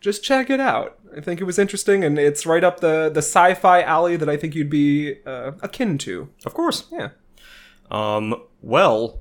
just 0.00 0.22
check 0.24 0.48
it 0.50 0.60
out. 0.60 0.96
I 1.16 1.20
think 1.20 1.40
it 1.40 1.44
was 1.44 1.58
interesting, 1.58 2.04
and 2.04 2.18
it's 2.18 2.46
right 2.46 2.62
up 2.62 2.78
the 2.80 3.10
the 3.12 3.18
sci-fi 3.22 3.82
alley 3.82 4.16
that 4.16 4.28
I 4.28 4.36
think 4.36 4.54
you'd 4.54 4.70
be 4.70 5.16
uh, 5.26 5.52
akin 5.60 5.98
to. 5.98 6.28
Of 6.46 6.54
course. 6.54 6.84
Yeah. 6.92 7.08
Um. 7.90 8.34
Well, 8.62 9.20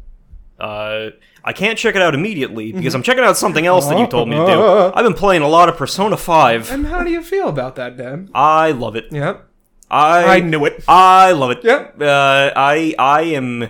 uh, 0.59 1.09
I 1.43 1.53
can't 1.53 1.77
check 1.77 1.95
it 1.95 2.01
out 2.01 2.13
immediately 2.13 2.71
because 2.71 2.93
I'm 2.95 3.03
checking 3.03 3.23
out 3.23 3.37
something 3.37 3.65
else 3.65 3.87
that 3.87 3.97
you 3.97 4.07
told 4.07 4.29
me 4.29 4.35
to 4.35 4.45
do. 4.45 4.61
I've 4.93 5.03
been 5.05 5.13
playing 5.13 5.41
a 5.41 5.47
lot 5.47 5.69
of 5.69 5.77
Persona 5.77 6.17
5. 6.17 6.71
And 6.71 6.87
how 6.87 7.03
do 7.03 7.11
you 7.11 7.21
feel 7.23 7.47
about 7.47 7.75
that, 7.75 7.95
Dan? 7.97 8.29
I 8.33 8.71
love 8.71 8.95
it. 8.95 9.05
Yep. 9.11 9.45
I 9.91 10.37
I 10.37 10.39
knew 10.41 10.65
it. 10.65 10.83
I 10.87 11.31
love 11.31 11.51
it. 11.51 11.63
Yep. 11.63 12.01
Uh, 12.01 12.51
I 12.55 12.93
I 12.99 13.21
am 13.23 13.69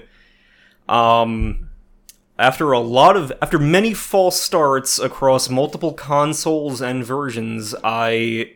um 0.89 1.69
after 2.37 2.71
a 2.71 2.79
lot 2.79 3.15
of 3.15 3.31
after 3.41 3.59
many 3.59 3.93
false 3.93 4.39
starts 4.39 4.97
across 4.99 5.49
multiple 5.49 5.93
consoles 5.93 6.81
and 6.81 7.05
versions, 7.05 7.75
I 7.83 8.53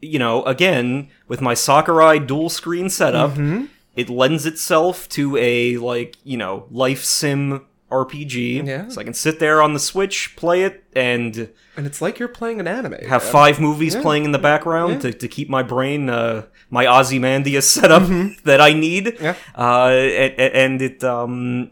you 0.00 0.18
know, 0.18 0.44
again, 0.44 1.08
with 1.26 1.40
my 1.40 1.54
Sakurai 1.54 2.18
dual 2.18 2.50
screen 2.50 2.88
setup, 2.90 3.32
Mm-hmm. 3.32 3.64
It 3.98 4.08
lends 4.08 4.46
itself 4.46 5.08
to 5.10 5.36
a 5.36 5.76
like, 5.78 6.16
you 6.24 6.36
know, 6.36 6.66
life 6.70 7.02
sim 7.04 7.66
RPG. 7.90 8.66
Yeah. 8.66 8.88
So 8.88 9.00
I 9.00 9.04
can 9.04 9.14
sit 9.14 9.38
there 9.40 9.62
on 9.62 9.72
the 9.72 9.78
Switch, 9.80 10.36
play 10.36 10.62
it, 10.62 10.84
and 10.94 11.50
And 11.76 11.86
it's 11.86 12.00
like 12.02 12.18
you're 12.18 12.28
playing 12.28 12.60
an 12.60 12.68
anime. 12.68 12.92
have 13.08 13.22
Dan. 13.22 13.32
five 13.32 13.58
movies 13.60 13.96
playing 13.96 14.24
in 14.26 14.32
the 14.32 14.38
background 14.38 15.00
to, 15.02 15.12
to 15.12 15.26
keep 15.28 15.48
my 15.48 15.62
brain, 15.62 16.10
uh, 16.10 16.44
my 16.70 16.86
Ozymandias 16.86 17.68
set 17.70 17.90
up 17.90 18.02
that 18.44 18.60
I 18.60 18.72
need. 18.74 19.06
Mm-hmm. 19.06 19.24
Yeah. 19.24 19.34
Uh, 19.56 19.88
and, 19.88 20.54
and 20.62 20.82
it, 20.82 21.02
um, 21.02 21.70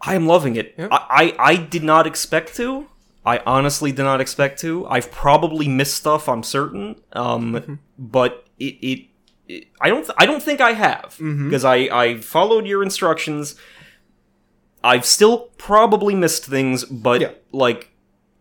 I 0.00 0.14
am 0.14 0.26
loving 0.26 0.56
it. 0.56 0.74
Yeah. 0.78 0.88
I, 0.92 1.34
I, 1.38 1.52
I 1.52 1.56
did 1.56 1.82
not 1.82 2.06
expect 2.06 2.54
to. 2.56 2.86
I 3.24 3.38
honestly 3.44 3.90
did 3.90 4.04
not 4.04 4.20
expect 4.20 4.60
to. 4.60 4.86
I've 4.86 5.10
probably 5.10 5.66
missed 5.66 5.94
stuff. 5.94 6.28
I'm 6.28 6.42
certain. 6.44 6.96
Um, 7.12 7.52
Mm-hmm. 7.54 7.74
but 7.98 8.46
it, 8.60 8.74
it, 8.90 9.06
I 9.80 9.88
don't, 9.88 10.02
th- 10.04 10.16
I 10.18 10.26
don't 10.26 10.42
think 10.42 10.60
I 10.60 10.72
have 10.72 11.16
Mm-hmm. 11.20 11.48
because 11.48 11.64
I, 11.64 11.76
I 11.92 12.16
followed 12.20 12.66
your 12.66 12.82
instructions. 12.82 13.54
I've 14.82 15.04
still 15.06 15.50
probably 15.58 16.14
missed 16.14 16.44
things, 16.46 16.84
but 16.84 17.20
Yeah. 17.20 17.30
like 17.52 17.90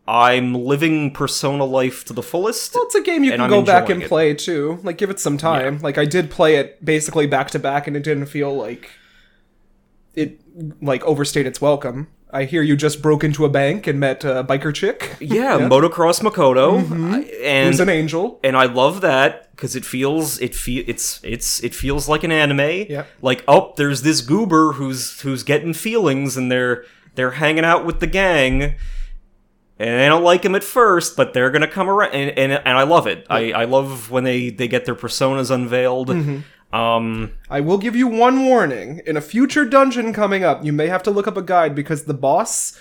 I'm 0.08 0.54
living 0.54 1.12
Persona 1.12 1.66
life 1.66 2.06
to 2.06 2.14
the 2.14 2.22
fullest. 2.22 2.76
Well, 2.76 2.84
it's 2.86 2.94
a 2.96 3.02
game 3.02 3.24
you 3.24 3.32
can 3.32 3.50
go 3.50 3.64
back 3.64 3.90
and 3.90 4.04
it. 4.04 4.08
play 4.10 4.36
too. 4.36 4.80
Like, 4.84 5.00
give 5.00 5.10
it 5.10 5.20
some 5.20 5.36
time. 5.38 5.80
Like, 5.80 5.98
I 5.98 6.06
did 6.06 6.30
play 6.30 6.58
it 6.58 6.84
basically 6.86 7.26
back 7.26 7.50
to 7.52 7.60
back, 7.60 7.88
and 7.88 7.98
it 7.98 8.04
didn't 8.04 8.28
feel 8.28 8.56
like 8.56 8.92
it 10.14 10.40
like 10.82 11.04
overstayed 11.06 11.48
its 11.48 11.60
welcome. 11.60 12.08
I 12.32 12.44
hear 12.46 12.62
you 12.62 12.76
just 12.76 13.02
broke 13.02 13.24
into 13.24 13.46
a 13.46 13.50
bank 13.50 13.88
and 13.88 14.00
met 14.00 14.24
a 14.26 14.44
biker 14.44 14.74
chick. 14.74 15.16
yeah, 15.20 15.58
Motocross 15.60 16.22
Makoto, 16.22 16.82
mm-hmm. 16.84 17.14
I- 17.14 17.22
and 17.44 17.68
Who's 17.70 17.80
an 17.80 17.90
angel. 17.90 18.40
and 18.44 18.58
I 18.58 18.66
love 18.66 19.02
that 19.02 19.52
because 19.52 19.76
it 19.76 19.86
feels 19.86 20.40
it 20.42 20.54
feel 20.54 20.84
it's 20.88 21.22
it's 21.24 21.64
it 21.64 21.74
feels 21.74 22.10
like 22.10 22.24
an 22.24 22.32
anime. 22.32 22.88
Yep. 22.90 23.08
Like 23.22 23.44
oh, 23.48 23.74
there's 23.78 24.02
this 24.02 24.22
goober 24.22 24.74
who's 24.74 25.22
who's 25.22 25.44
getting 25.44 25.74
feelings, 25.74 26.36
and 26.36 26.52
they're 26.52 26.84
they're 27.16 27.32
hanging 27.32 27.64
out 27.66 27.86
with 27.86 28.00
the 28.00 28.08
gang. 28.08 28.76
And 29.78 30.00
they 30.00 30.08
don't 30.08 30.24
like 30.24 30.46
him 30.46 30.56
at 30.56 30.64
first, 30.64 31.18
but 31.18 31.34
they're 31.34 31.52
gonna 31.52 31.68
come 31.68 31.90
around, 31.90 32.14
and 32.14 32.32
and, 32.38 32.54
and 32.54 32.78
I 32.78 32.84
love 32.84 33.08
it. 33.08 33.28
I, 33.30 33.52
I 33.52 33.66
love 33.66 34.10
when 34.10 34.24
they, 34.24 34.50
they 34.50 34.70
get 34.70 34.86
their 34.86 34.96
personas 34.96 35.52
unveiled. 35.52 36.08
Mm-hmm. 36.08 36.40
Um, 36.76 37.32
I 37.50 37.62
will 37.62 37.78
give 37.78 37.96
you 37.96 38.08
one 38.08 38.46
warning. 38.46 39.02
In 39.06 39.16
a 39.18 39.22
future 39.22 39.66
dungeon 39.66 40.14
coming 40.14 40.44
up, 40.44 40.64
you 40.66 40.74
may 40.74 40.88
have 40.88 41.04
to 41.04 41.12
look 41.12 41.28
up 41.28 41.38
a 41.38 41.42
guide 41.42 41.74
because 41.76 42.04
the 42.06 42.14
boss 42.14 42.78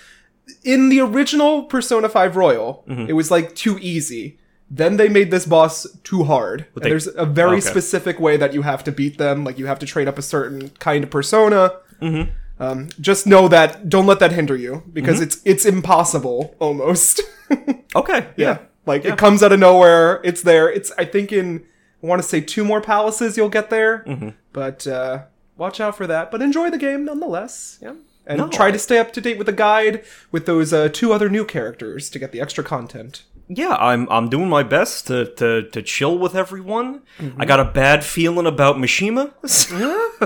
in 0.63 0.89
the 0.89 0.99
original 1.01 1.63
Persona 1.63 2.09
5 2.09 2.35
Royal, 2.35 2.83
Mm-hmm. 2.87 3.09
it 3.09 3.13
was 3.13 3.31
like 3.31 3.55
too 3.55 3.77
easy. 3.81 4.37
Then 4.69 4.97
they 4.97 5.09
made 5.09 5.31
this 5.31 5.45
boss 5.45 5.87
too 6.03 6.23
hard. 6.23 6.65
They- 6.75 6.89
there's 6.89 7.07
a 7.07 7.25
very 7.25 7.57
Okay. 7.57 7.61
specific 7.73 8.19
way 8.19 8.35
that 8.37 8.53
you 8.53 8.63
have 8.63 8.83
to 8.85 8.91
beat 8.91 9.17
them. 9.17 9.43
Like 9.43 9.57
you 9.59 9.67
have 9.67 9.79
to 9.79 9.85
trade 9.85 10.07
up 10.07 10.17
a 10.17 10.21
certain 10.23 10.69
kind 10.79 11.03
of 11.03 11.09
persona. 11.09 11.71
Mm-hmm. 12.01 12.31
Um, 12.57 12.87
just 13.01 13.27
know 13.27 13.47
that. 13.49 13.89
Don't 13.89 14.05
let 14.07 14.19
that 14.19 14.31
hinder 14.31 14.55
you 14.55 14.83
because 14.93 15.15
Mm-hmm. 15.15 15.23
it's 15.23 15.41
it's 15.45 15.65
impossible 15.65 16.55
almost. 16.59 17.21
okay, 17.95 18.27
yeah, 18.37 18.59
like 18.85 19.03
it 19.05 19.17
comes 19.17 19.43
out 19.43 19.51
of 19.51 19.59
nowhere. 19.59 20.21
It's 20.23 20.41
there. 20.41 20.69
It's 20.69 20.91
I 20.97 21.05
think 21.05 21.31
in 21.33 21.63
I 22.05 22.07
want 22.07 22.21
to 22.21 22.27
say 22.27 22.39
two 22.41 22.63
more 22.63 22.81
palaces 22.81 23.35
you'll 23.35 23.49
get 23.49 23.69
there. 23.71 24.03
Mm-hmm. 24.05 24.29
But 24.53 24.85
uh, 24.85 25.23
watch 25.57 25.79
out 25.79 25.97
for 25.97 26.05
that. 26.07 26.29
But 26.29 26.41
enjoy 26.43 26.69
the 26.69 26.77
game 26.77 27.05
nonetheless. 27.05 27.79
Yeah. 27.81 27.95
And 28.27 28.37
No, 28.37 28.47
try 28.47 28.67
I- 28.67 28.71
to 28.71 28.79
stay 28.79 28.99
up 28.99 29.11
to 29.13 29.21
date 29.21 29.37
with 29.39 29.47
the 29.47 29.53
guide 29.53 30.03
with 30.31 30.45
those 30.45 30.71
uh, 30.73 30.89
two 30.89 31.13
other 31.13 31.29
new 31.29 31.45
characters 31.45 32.09
to 32.11 32.19
get 32.19 32.31
the 32.31 32.41
extra 32.41 32.63
content. 32.63 33.23
yeah, 33.47 33.75
I'm 33.79 34.07
I'm 34.09 34.27
doing 34.29 34.49
my 34.49 34.63
best 34.63 35.05
to 35.07 35.25
to, 35.35 35.69
to 35.69 35.81
chill 35.83 36.17
with 36.17 36.35
everyone. 36.35 37.01
Mm-hmm. 37.19 37.41
I 37.41 37.45
got 37.45 37.59
a 37.59 37.65
bad 37.65 38.03
feeling 38.03 38.47
about 38.47 38.75
Mishima. 38.77 39.25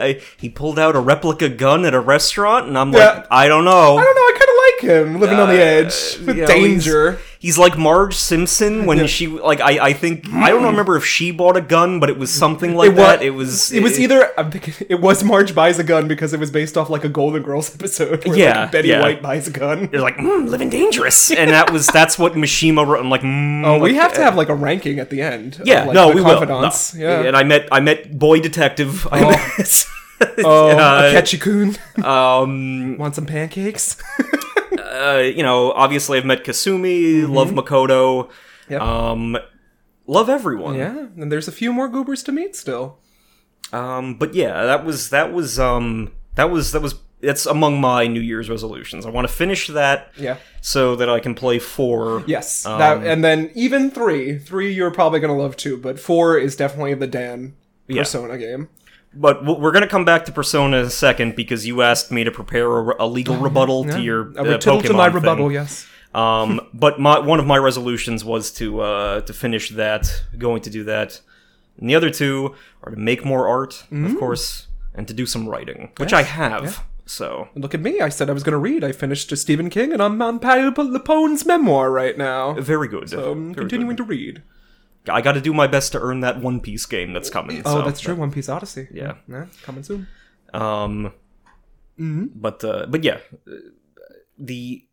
I, 0.00 0.20
he 0.36 0.48
pulled 0.48 0.78
out 0.78 0.94
a 0.96 1.00
replica 1.00 1.48
gun 1.48 1.84
at 1.84 1.94
a 1.94 2.00
restaurant, 2.00 2.66
and 2.68 2.76
I'm 2.78 2.92
Yeah. 2.92 2.98
like, 2.98 3.26
I 3.30 3.48
don't 3.48 3.64
know. 3.64 3.96
I 3.98 4.04
don't 4.04 4.14
know. 4.14 4.20
I 4.20 4.34
kind 4.38 4.50
of 4.50 4.56
like 4.66 4.96
him 5.14 5.20
living 5.20 5.38
on 5.38 5.48
the 5.48 5.62
edge 5.62 6.18
with 6.18 6.28
Uh, 6.28 6.32
know, 6.34 6.46
danger. 6.46 7.18
He's 7.46 7.58
like 7.58 7.78
Marge 7.78 8.14
Simpson 8.14 8.86
when 8.86 9.06
she 9.06 9.28
like 9.28 9.60
I 9.60 9.90
I 9.90 9.92
think 9.92 10.26
I 10.32 10.50
don't 10.50 10.64
remember 10.64 10.96
if 10.96 11.04
she 11.06 11.30
bought 11.30 11.56
a 11.56 11.60
gun, 11.60 12.00
but 12.00 12.10
it 12.10 12.18
was 12.18 12.32
something 12.32 12.74
like 12.74 12.90
It 12.90 12.96
wa- 12.96 13.06
that. 13.06 13.22
It 13.22 13.30
was 13.30 13.70
It 13.70 13.84
was 13.84 14.00
either 14.00 14.32
I'm 14.36 14.50
thinking 14.50 14.74
it 14.88 15.00
was 15.00 15.22
Marge 15.22 15.54
buys 15.54 15.78
a 15.78 15.84
gun 15.84 16.08
because 16.08 16.32
it 16.34 16.40
was 16.40 16.50
based 16.50 16.76
off 16.76 16.90
like 16.90 17.04
a 17.04 17.08
Golden 17.08 17.42
Girls 17.44 17.72
episode 17.76 18.26
where 18.26 18.36
Yeah, 18.36 18.62
like, 18.62 18.72
Betty 18.72 18.88
yeah. 18.88 19.00
White 19.00 19.22
buys 19.22 19.46
a 19.46 19.52
gun. 19.52 19.86
They're 19.92 20.00
like 20.00 20.16
mm, 20.16 20.48
living 20.48 20.70
dangerous, 20.70 21.30
and 21.30 21.50
that 21.52 21.70
was 21.72 21.86
that's 21.86 22.18
what 22.18 22.32
Mishima 22.32 22.84
wrote. 22.84 22.98
I'm 22.98 23.10
like, 23.10 23.22
mm, 23.22 23.64
Oh, 23.64 23.78
we 23.78 23.92
like, 23.92 24.00
have 24.02 24.12
to 24.14 24.22
have 24.24 24.34
like 24.34 24.48
a 24.48 24.54
ranking 24.54 24.98
at 24.98 25.10
the 25.10 25.22
end. 25.22 25.60
of, 25.60 25.66
Yeah, 25.68 25.84
like, 25.84 25.94
no, 25.94 26.08
we 26.10 26.22
confidants. 26.22 26.94
will. 26.94 27.00
No. 27.00 27.06
Yeah. 27.20 27.28
and 27.28 27.36
I 27.36 27.44
met 27.44 27.68
I 27.70 27.78
met 27.78 28.18
boy 28.18 28.40
detective. 28.40 29.06
I 29.12 29.20
met, 29.20 29.86
Oh, 30.44 30.70
uh, 30.76 31.12
Akechi-kun. 31.12 31.76
um, 32.04 32.96
Want 32.98 33.14
some 33.14 33.26
pancakes? 33.26 33.96
uh, 34.96 35.18
you 35.22 35.42
know, 35.42 35.72
obviously 35.72 36.18
I've 36.18 36.24
met 36.24 36.44
Kasumi, 36.44 37.28
love 37.28 37.50
Makoto, 37.50 38.28
Mm-hmm. 38.68 38.72
Yep. 38.72 38.80
um, 38.82 39.36
love 40.08 40.28
everyone. 40.28 40.74
yeah, 40.74 41.06
and 41.16 41.30
there's 41.30 41.46
a 41.48 41.52
few 41.52 41.72
more 41.72 41.88
goobers 41.88 42.22
to 42.24 42.32
meet 42.32 42.56
still. 42.56 42.98
Um, 43.72 44.14
but 44.18 44.34
yeah, 44.34 44.64
that 44.64 44.84
was 44.84 45.10
that 45.10 45.32
was 45.32 45.58
um 45.58 46.12
that 46.34 46.50
was 46.50 46.72
that 46.72 46.82
was 46.82 46.94
it's 47.20 47.46
among 47.46 47.80
my 47.80 48.06
New 48.06 48.20
Year's 48.20 48.50
resolutions. 48.50 49.06
I 49.06 49.10
want 49.10 49.26
to 49.26 49.32
finish 49.32 49.68
that 49.68 50.12
Yeah. 50.18 50.36
so 50.60 50.94
that 50.96 51.08
I 51.08 51.18
can 51.20 51.34
play 51.34 51.58
four. 51.58 52.22
Yes. 52.26 52.66
Um, 52.66 52.78
that 52.78 53.06
and 53.06 53.24
then 53.24 53.50
even 53.54 53.90
three. 53.90 54.38
Three 54.38 54.72
you're 54.72 54.90
probably 54.90 55.20
gonna 55.20 55.36
love 55.36 55.56
too, 55.56 55.76
but 55.78 55.98
four 55.98 56.36
is 56.38 56.56
definitely 56.56 56.94
the 56.94 57.06
Dan 57.06 57.54
Yeah. 57.88 58.02
Persona 58.02 58.36
game. 58.38 58.68
But 59.18 59.44
we're 59.44 59.72
gonna 59.72 59.86
come 59.88 60.04
back 60.04 60.24
to 60.26 60.32
Persona 60.32 60.78
in 60.78 60.84
a 60.86 60.90
second 60.90 61.36
because 61.36 61.66
you 61.66 61.82
asked 61.82 62.10
me 62.12 62.24
to 62.24 62.30
prepare 62.30 62.66
a, 62.90 63.04
a 63.04 63.06
legal 63.06 63.36
rebuttal 63.36 63.84
to 63.84 64.00
your 64.00 64.26
uh, 64.38 64.42
rebuttal 64.44 64.80
Pokemon 64.80 64.86
to 64.86 64.92
my 64.92 65.06
thing. 65.06 65.14
rebuttal, 65.14 65.52
yes. 65.52 65.86
Um, 66.14 66.60
but 66.74 67.00
my 67.00 67.18
one 67.18 67.40
of 67.40 67.46
my 67.46 67.56
resolutions 67.56 68.24
was 68.24 68.50
to 68.52 68.80
uh, 68.80 69.20
to 69.22 69.32
finish 69.32 69.70
that. 69.70 70.22
Going 70.36 70.62
to 70.62 70.70
do 70.70 70.84
that. 70.84 71.20
And 71.78 71.90
the 71.90 71.94
other 71.94 72.10
two 72.10 72.54
are 72.82 72.90
to 72.92 72.96
make 72.96 73.24
more 73.24 73.46
art, 73.48 73.84
of 73.92 74.18
course, 74.18 74.66
and 74.94 75.06
to 75.08 75.12
do 75.14 75.26
some 75.26 75.46
writing, 75.48 75.90
which 75.98 76.12
I 76.14 76.22
have. 76.22 76.82
So 77.04 77.48
look 77.54 77.74
at 77.74 77.80
me. 77.80 78.00
I 78.00 78.08
said 78.08 78.28
I 78.30 78.32
was 78.32 78.42
going 78.42 78.52
to 78.52 78.58
read. 78.58 78.82
I 78.82 78.92
finished 78.92 79.36
Stephen 79.36 79.68
King, 79.70 79.92
and 79.92 80.02
I'm 80.02 80.20
on 80.22 80.38
Patti 80.40 80.62
LuPone's 80.62 81.44
memoir 81.46 81.90
right 81.90 82.16
now. 82.18 82.54
very 82.54 82.88
good. 82.88 83.10
So 83.10 83.30
I'm 83.32 83.54
Very 83.54 83.62
continuing 83.64 83.96
good. 83.96 84.04
to 84.04 84.08
read. 84.08 84.42
I 85.08 85.20
got 85.20 85.32
to 85.32 85.40
do 85.40 85.52
my 85.52 85.66
best 85.66 85.92
to 85.92 86.00
earn 86.00 86.20
that 86.20 86.40
One 86.40 86.60
Piece 86.60 86.86
game 86.86 87.12
that's 87.12 87.30
coming. 87.30 87.62
Oh, 87.64 87.80
so 87.80 87.82
that's 87.82 88.00
true. 88.00 88.14
One 88.14 88.30
Piece 88.32 88.48
Odyssey. 88.48 88.88
Yeah. 88.90 89.14
yeah, 89.28 89.46
coming 89.62 89.82
soon. 89.82 90.06
Um, 90.52 91.12
but 91.98 92.64
uh, 92.64 92.86
but 92.88 93.04
yeah, 93.04 93.18
uh, 93.46 93.52
the 94.38 94.84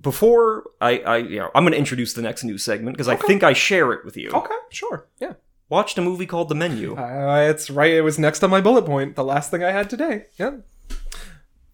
before 0.00 0.64
I 0.80 0.98
I 1.00 1.16
you 1.18 1.38
know 1.38 1.50
I'm 1.54 1.64
going 1.64 1.72
to 1.72 1.78
introduce 1.78 2.14
the 2.14 2.22
next 2.22 2.44
news 2.44 2.64
segment 2.64 2.96
because 2.96 3.08
I 3.08 3.16
think 3.16 3.42
I 3.42 3.52
share 3.52 3.92
it 3.92 4.04
with 4.04 4.16
you. 4.16 4.30
Okay, 4.30 4.54
sure. 4.70 5.06
Yeah. 5.20 5.34
Watched 5.68 5.96
a 5.96 6.02
movie 6.02 6.26
called 6.26 6.50
The 6.50 6.54
Menu. 6.54 6.98
Uh, 6.98 7.46
it's 7.48 7.70
right. 7.70 7.92
It 7.92 8.02
was 8.02 8.18
next 8.18 8.44
on 8.44 8.50
my 8.50 8.60
bullet 8.60 8.84
point. 8.84 9.16
The 9.16 9.24
last 9.24 9.50
thing 9.50 9.64
I 9.64 9.70
had 9.70 9.88
today. 9.88 10.26
Yeah. 10.36 10.56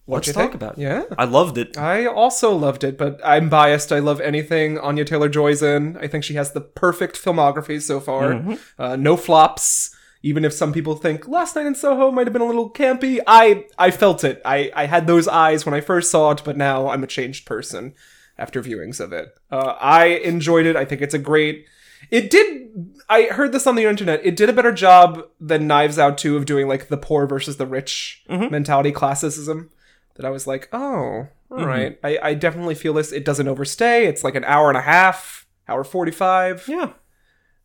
What'd 0.09 0.27
Let's 0.27 0.29
you 0.29 0.33
talk 0.33 0.53
think? 0.53 0.55
about 0.55 0.79
it. 0.79 0.81
Yeah. 0.81 1.03
I 1.19 1.27
loved 1.27 1.59
it. 1.59 1.77
I 1.77 2.07
also 2.07 2.55
loved 2.57 2.83
it, 2.83 2.97
but 2.97 3.21
I'm 3.23 3.51
biased. 3.51 3.93
I 3.93 3.99
love 3.99 4.23
anything 4.23 4.79
Anya 4.79 5.05
Taylor 5.05 5.29
Joy's 5.29 5.63
in. 5.63 5.99
I 5.99 6.07
think 6.07 6.25
she 6.25 6.33
has 6.33 6.53
the 6.53 6.63
perfect 6.63 7.23
filmography 7.23 7.83
so 7.83 8.01
far. 8.01 8.33
Mm-hmm. 8.33 8.55
Uh, 8.79 8.97
no 8.97 9.19
flops. 9.19 9.95
Even 10.23 10.47
if 10.47 10.55
some 10.55 10.73
people 10.73 10.95
think 10.95 11.29
Last 11.29 11.55
Night 11.57 11.67
in 11.67 11.75
Soho 11.75 12.11
might 12.11 12.27
have 12.27 12.33
been 12.33 12.41
a 12.41 12.47
little 12.47 12.71
campy, 12.71 13.21
I 13.27 13.67
I 13.79 13.91
felt 13.91 14.25
it. 14.25 14.41
I 14.47 14.73
I 14.75 14.87
had 14.87 15.07
those 15.07 15.29
eyes 15.29 15.67
when 15.67 15.75
I 15.75 15.83
first 15.83 16.11
saw 16.11 16.31
it, 16.31 16.41
but 16.43 16.57
now 16.57 16.89
I'm 16.89 17.05
a 17.05 17.07
changed 17.07 17.45
person 17.45 17.93
after 18.39 18.63
viewings 18.63 19.01
of 19.01 19.13
it. 19.13 19.29
Uh, 19.51 19.77
I 19.79 20.07
enjoyed 20.07 20.65
it. 20.65 20.75
I 20.75 20.87
think 20.87 21.03
it's 21.03 21.15
a 21.15 21.19
great. 21.19 21.67
It 22.11 22.31
did. 22.31 22.95
I 23.11 23.25
heard 23.25 23.53
this 23.53 23.67
on 23.67 23.75
the 23.75 23.85
internet. 23.85 24.25
It 24.25 24.37
did 24.37 24.49
a 24.49 24.55
better 24.55 24.73
job 24.73 25.25
than 25.39 25.67
Knives 25.67 25.99
Out 25.99 26.17
2 26.17 26.37
of 26.39 26.47
doing 26.47 26.67
like 26.67 26.89
the 26.89 26.97
poor 26.97 27.27
versus 27.27 27.59
the 27.59 27.67
rich 27.67 28.25
mentality 28.29 28.91
classicism. 28.93 29.71
That 30.19 30.27
I 30.27 30.31
was 30.31 30.47
like, 30.47 30.69
oh, 30.73 31.29
right. 31.49 31.99
I, 32.05 32.19
I 32.23 32.35
definitely 32.35 32.75
feel 32.75 32.93
this. 32.93 33.13
It 33.13 33.25
doesn't 33.25 33.49
overstay. 33.49 34.05
It's 34.07 34.25
like 34.25 34.35
an 34.35 34.45
hour 34.45 34.69
and 34.69 34.77
a 34.77 34.83
half, 34.83 35.47
hour 35.69 35.85
45. 35.85 36.67
Yeah. 36.69 36.93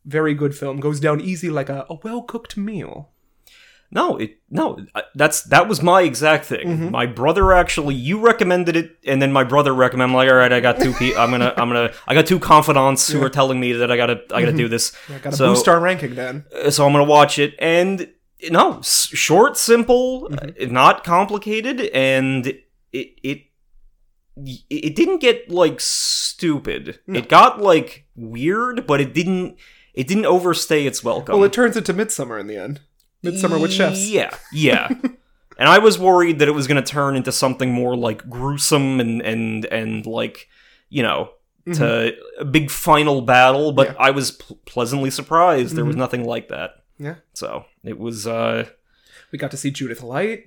Very 0.04 0.34
good 0.34 0.56
film. 0.56 0.78
Goes 0.80 1.00
down 1.00 1.20
easy 1.20 1.50
like 1.50 1.68
a, 1.68 1.84
a 1.90 1.98
well 2.02 2.22
cooked 2.22 2.56
meal. 2.56 3.10
No, 3.90 4.16
it 4.16 4.38
no. 4.50 4.78
That's 5.14 5.42
that 5.44 5.68
was 5.68 5.80
my 5.82 6.02
exact 6.02 6.46
thing. 6.46 6.66
Mm-hmm. 6.66 6.90
My 6.90 7.06
brother 7.06 7.52
actually, 7.52 7.94
you 7.94 8.18
recommended 8.18 8.74
it, 8.76 8.96
and 9.06 9.22
then 9.22 9.32
my 9.32 9.44
brother 9.44 9.72
recommended. 9.72 10.12
I'm 10.12 10.16
like, 10.16 10.28
all 10.28 10.36
right, 10.36 10.52
I 10.52 10.58
got 10.60 10.80
two. 10.80 10.92
Pe- 10.92 11.14
I'm 11.14 11.30
gonna, 11.30 11.54
I'm 11.56 11.68
gonna, 11.68 11.92
I 12.06 12.14
got 12.14 12.26
two 12.26 12.40
confidants 12.40 13.08
who 13.08 13.22
are 13.22 13.30
telling 13.30 13.60
me 13.60 13.72
that 13.74 13.92
I 13.92 13.96
gotta, 13.96 14.22
I 14.34 14.40
gotta 14.40 14.56
do 14.56 14.68
this. 14.68 14.96
I 15.08 15.18
gotta 15.18 15.36
so, 15.36 15.54
boost 15.54 15.68
our 15.68 15.78
ranking 15.78 16.16
then. 16.16 16.44
uh, 16.52 16.70
so 16.70 16.84
I'm 16.86 16.92
gonna 16.92 17.04
watch 17.04 17.38
it, 17.38 17.54
and 17.60 18.12
no, 18.50 18.80
short, 18.82 19.56
simple, 19.56 20.28
Mm-hmm. 20.30 20.64
uh, 20.70 20.72
not 20.72 21.04
complicated, 21.04 21.80
and 21.94 22.46
it 22.46 22.64
it 23.22 23.40
it 24.70 24.96
didn't 24.96 25.18
get 25.20 25.50
like 25.50 25.80
stupid. 25.80 26.98
It 27.06 27.28
got 27.28 27.60
like 27.60 28.06
weird, 28.16 28.86
but 28.86 29.00
it 29.00 29.14
didn't. 29.14 29.56
It 29.94 30.08
didn't 30.08 30.26
overstay 30.26 30.86
its 30.86 31.04
welcome. 31.04 31.36
Well, 31.36 31.44
it 31.44 31.52
turns 31.52 31.76
into 31.76 31.94
Midsommar 31.94 32.40
in 32.40 32.48
the 32.48 32.56
end. 32.56 32.80
Midsommar 33.24 33.60
with 33.60 33.72
chefs. 33.72 34.08
Yeah, 34.08 34.30
yeah. 34.52 34.88
and 35.58 35.68
I 35.68 35.78
was 35.78 35.98
worried 35.98 36.40
that 36.40 36.48
it 36.48 36.52
was 36.52 36.66
going 36.66 36.82
to 36.82 36.88
turn 36.90 37.14
into 37.16 37.30
something 37.30 37.70
more 37.72 37.96
like 37.96 38.28
gruesome 38.28 38.98
and 39.00 39.22
and 39.22 39.64
and 39.66 40.04
like 40.04 40.48
you 40.88 41.02
know 41.02 41.30
to 41.72 42.12
a 42.40 42.44
big 42.44 42.70
final 42.70 43.20
battle. 43.22 43.70
But 43.72 43.88
Mm-hmm. 43.90 43.96
Yeah. 44.00 44.06
I 44.06 44.10
was 44.10 44.32
pl- 44.32 44.58
pleasantly 44.66 45.10
surprised. 45.10 45.76
There 45.76 45.84
was 45.84 45.96
nothing 45.96 46.24
like 46.24 46.48
that. 46.48 46.83
Yeah. 46.98 47.16
So 47.34 47.64
it 47.82 47.98
was. 47.98 48.26
uh 48.26 48.66
We 49.32 49.38
got 49.38 49.50
to 49.50 49.56
see 49.56 49.70
Judith 49.70 50.02
Light 50.02 50.46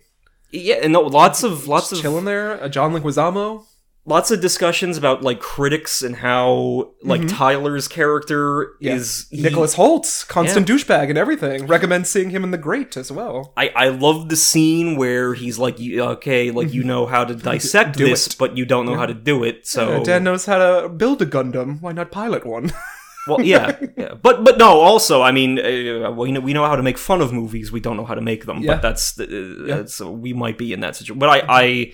yeah, 0.49 0.75
and 0.81 0.93
no, 0.93 1.01
lots 1.01 1.43
of 1.43 1.67
lots 1.67 1.91
of 1.91 1.99
chilling 2.01 2.23
there. 2.23 2.63
Uh, 2.63 2.69
John 2.69 2.93
Leguizamo. 2.93 3.65
lots 4.05 4.31
of 4.31 4.39
discussions 4.39 4.97
about 4.97 5.21
like 5.21 5.41
critics 5.41 6.01
and 6.01 6.15
how 6.15 6.93
like 7.03 7.27
Tyler's 7.27 7.89
character 7.89 8.67
Mm-hmm. 8.77 8.85
Yeah. 8.85 8.95
is 8.95 9.27
he- 9.29 9.41
Nicholas 9.41 9.75
Hoult, 9.75 10.25
constant 10.29 10.65
douchebag 10.65 11.09
and 11.09 11.17
everything. 11.17 11.67
Recommend 11.67 12.07
seeing 12.07 12.29
him 12.29 12.45
in 12.45 12.51
The 12.51 12.57
Great 12.57 12.95
as 12.95 13.11
well. 13.11 13.51
I, 13.57 13.67
I 13.75 13.89
love 13.89 14.29
the 14.29 14.37
scene 14.37 14.95
where 14.95 15.33
he's 15.33 15.59
like, 15.59 15.77
okay, 15.81 16.49
like 16.51 16.71
you 16.73 16.83
know 16.85 17.05
how 17.07 17.25
to 17.25 17.35
dissect 17.35 17.89
Mm-hmm. 17.97 18.05
Do 18.05 18.09
this, 18.11 18.27
it. 18.27 18.35
but 18.39 18.55
you 18.55 18.63
don't 18.65 18.85
know 18.85 18.95
how 18.95 19.05
to 19.05 19.13
do 19.13 19.43
it. 19.43 19.67
So 19.67 20.01
Dan 20.01 20.23
knows 20.23 20.45
how 20.45 20.59
to 20.59 20.87
build 20.87 21.21
a 21.21 21.25
Gundam. 21.25 21.81
Why 21.81 21.91
not 21.91 22.09
pilot 22.09 22.45
one? 22.45 22.71
well, 23.27 23.41
yeah, 23.41 23.77
yeah, 23.97 24.13
but 24.13 24.43
but 24.43 24.57
no. 24.57 24.79
Also, 24.79 25.21
I 25.21 25.31
mean, 25.31 25.59
uh, 25.59 26.11
we 26.11 26.31
know 26.31 26.39
we 26.39 26.53
know 26.53 26.65
how 26.65 26.75
to 26.75 26.83
make 26.83 26.97
fun 26.97 27.21
of 27.21 27.31
movies. 27.33 27.71
We 27.71 27.79
don't 27.79 27.97
know 27.97 28.05
how 28.05 28.15
to 28.15 28.21
make 28.21 28.45
them. 28.45 28.59
Yeah. 28.61 28.73
But 28.75 28.81
that's 28.81 29.19
uh, 29.19 29.25
that's 29.67 29.99
we 29.99 30.33
might 30.33 30.57
be 30.57 30.73
in 30.73 30.79
that 30.81 30.95
situation. 30.95 31.19
But 31.19 31.29
I, 31.29 31.43
I 31.63 31.91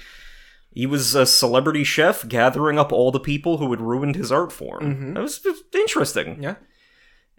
he 0.72 0.86
was 0.86 1.15
a 1.15 1.26
celebrity 1.26 1.84
chef 1.84 2.28
gathering 2.28 2.80
up 2.80 2.91
all 2.91 3.12
the 3.12 3.19
people 3.19 3.58
who 3.58 3.69
had 3.72 3.82
ruined 3.82 4.15
his 4.15 4.32
art 4.32 4.52
form. 4.52 5.13
That 5.13 5.22
was 5.22 5.39
interesting. 5.74 6.28
Mm-hmm. 6.34 6.43
yeah. 6.43 6.56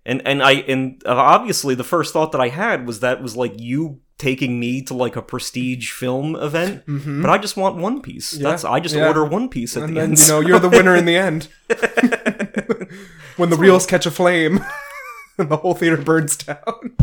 And 0.06 0.20
and 0.26 0.42
I 0.42 0.52
and 0.68 1.02
uh, 1.06 1.14
obviously 1.16 1.74
the 1.74 1.82
first 1.84 2.12
thought 2.12 2.32
that 2.32 2.40
I 2.40 2.48
had 2.48 2.86
was 2.86 3.00
that 3.00 3.22
was 3.22 3.36
like 3.36 3.54
you 3.58 4.00
taking 4.18 4.60
me 4.60 4.80
to 4.82 4.94
like 4.94 5.16
a 5.16 5.22
prestige 5.22 5.90
film 5.90 6.36
event, 6.36 6.84
but 6.86 7.28
I 7.30 7.36
just 7.38 7.56
want 7.56 7.76
One 7.76 8.00
Piece. 8.02 8.30
That's 8.32 8.64
I 8.64 8.78
just 8.80 8.94
Mm-hmm. 8.94 9.02
yeah. 9.02 9.08
order 9.08 9.24
One 9.24 9.48
Piece 9.48 9.76
at 9.76 9.82
And 9.84 9.96
the 9.96 10.00
then, 10.00 10.10
end. 10.10 10.18
you 10.20 10.28
know, 10.28 10.40
you're 10.40 10.60
the 10.60 10.68
winner 10.68 10.94
in 10.94 11.04
the 11.06 11.16
end. 11.16 11.48
when 13.36 13.50
the 13.50 13.56
reels 13.56 13.86
catch 13.86 14.06
a 14.06 14.10
flame 14.10 14.60
and 15.38 15.48
the 15.48 15.56
whole 15.58 15.74
theater 15.74 15.96
burns 15.96 16.36
down. 16.36 16.96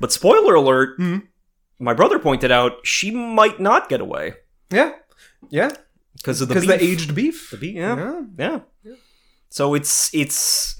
but 0.00 0.12
spoiler 0.12 0.54
alert, 0.54 0.96
Hmm. 0.96 1.18
my 1.78 1.94
brother 1.94 2.18
pointed 2.18 2.50
out 2.50 2.86
she 2.86 3.10
might 3.10 3.60
not 3.60 3.88
get 3.88 4.00
away 4.00 4.34
Yeah. 4.70 4.92
Yeah. 5.50 5.70
because 6.16 6.40
of 6.40 6.48
the 6.48 6.54
Because 6.54 6.68
the 6.68 6.82
aged 6.82 7.14
beef. 7.14 7.50
The 7.50 7.56
beef, 7.56 7.74
yeah, 7.76 7.96
Yeah. 7.96 8.60
yeah. 8.84 8.94
So 9.50 9.74
it's 9.74 10.10
it's 10.14 10.76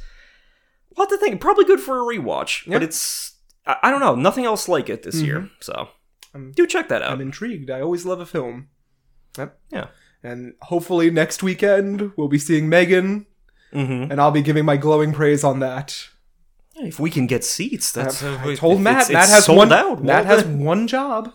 what 0.94 1.09
to 1.11 1.16
think. 1.18 1.40
Probably 1.40 1.64
good 1.64 1.81
for 1.81 1.98
a 2.00 2.05
rewatch, 2.16 2.70
but 2.70 2.83
it's 2.83 3.33
I, 3.66 3.76
I 3.85 3.90
don't 3.90 4.00
know. 4.00 4.14
Nothing 4.14 4.44
else 4.44 4.68
like 4.68 4.88
it 4.88 5.02
this 5.02 5.20
year. 5.20 5.48
So 5.61 5.88
Um, 6.35 6.52
do 6.55 6.66
check 6.66 6.88
that 6.88 7.02
out. 7.02 7.12
I'm 7.12 7.20
intrigued. 7.20 7.70
I 7.70 7.81
always 7.83 8.07
love 8.07 8.20
a 8.20 8.26
film. 8.26 8.68
Yep. 9.38 9.59
yeah. 9.70 9.87
And 10.22 10.55
hopefully 10.62 11.11
next 11.11 11.42
weekend 11.42 12.12
we'll 12.16 12.28
be 12.28 12.38
seeing 12.38 12.68
Megan, 12.68 13.26
hmm 13.73 14.07
and 14.11 14.21
I'll 14.21 14.31
be 14.31 14.43
giving 14.43 14.65
my 14.65 14.77
glowing 14.77 15.13
praise 15.13 15.43
on 15.45 15.61
that. 15.61 16.09
If 16.77 16.99
we 16.99 17.11
can 17.11 17.27
get 17.27 17.45
seats, 17.45 17.93
that's 17.93 18.23
uh, 18.23 18.41
I 18.43 18.55
told 18.55 18.81
Matt. 18.81 19.11
it's- 19.11 19.11
Matt 19.13 19.23
it's 19.25 19.33
has 19.33 19.45
sold 19.45 19.59
one. 19.59 19.73
out. 19.73 20.03
Matt 20.03 20.25
Well, 20.27 20.35
has 20.37 20.45
then- 20.45 20.59
one 20.61 20.87
job. 20.87 21.33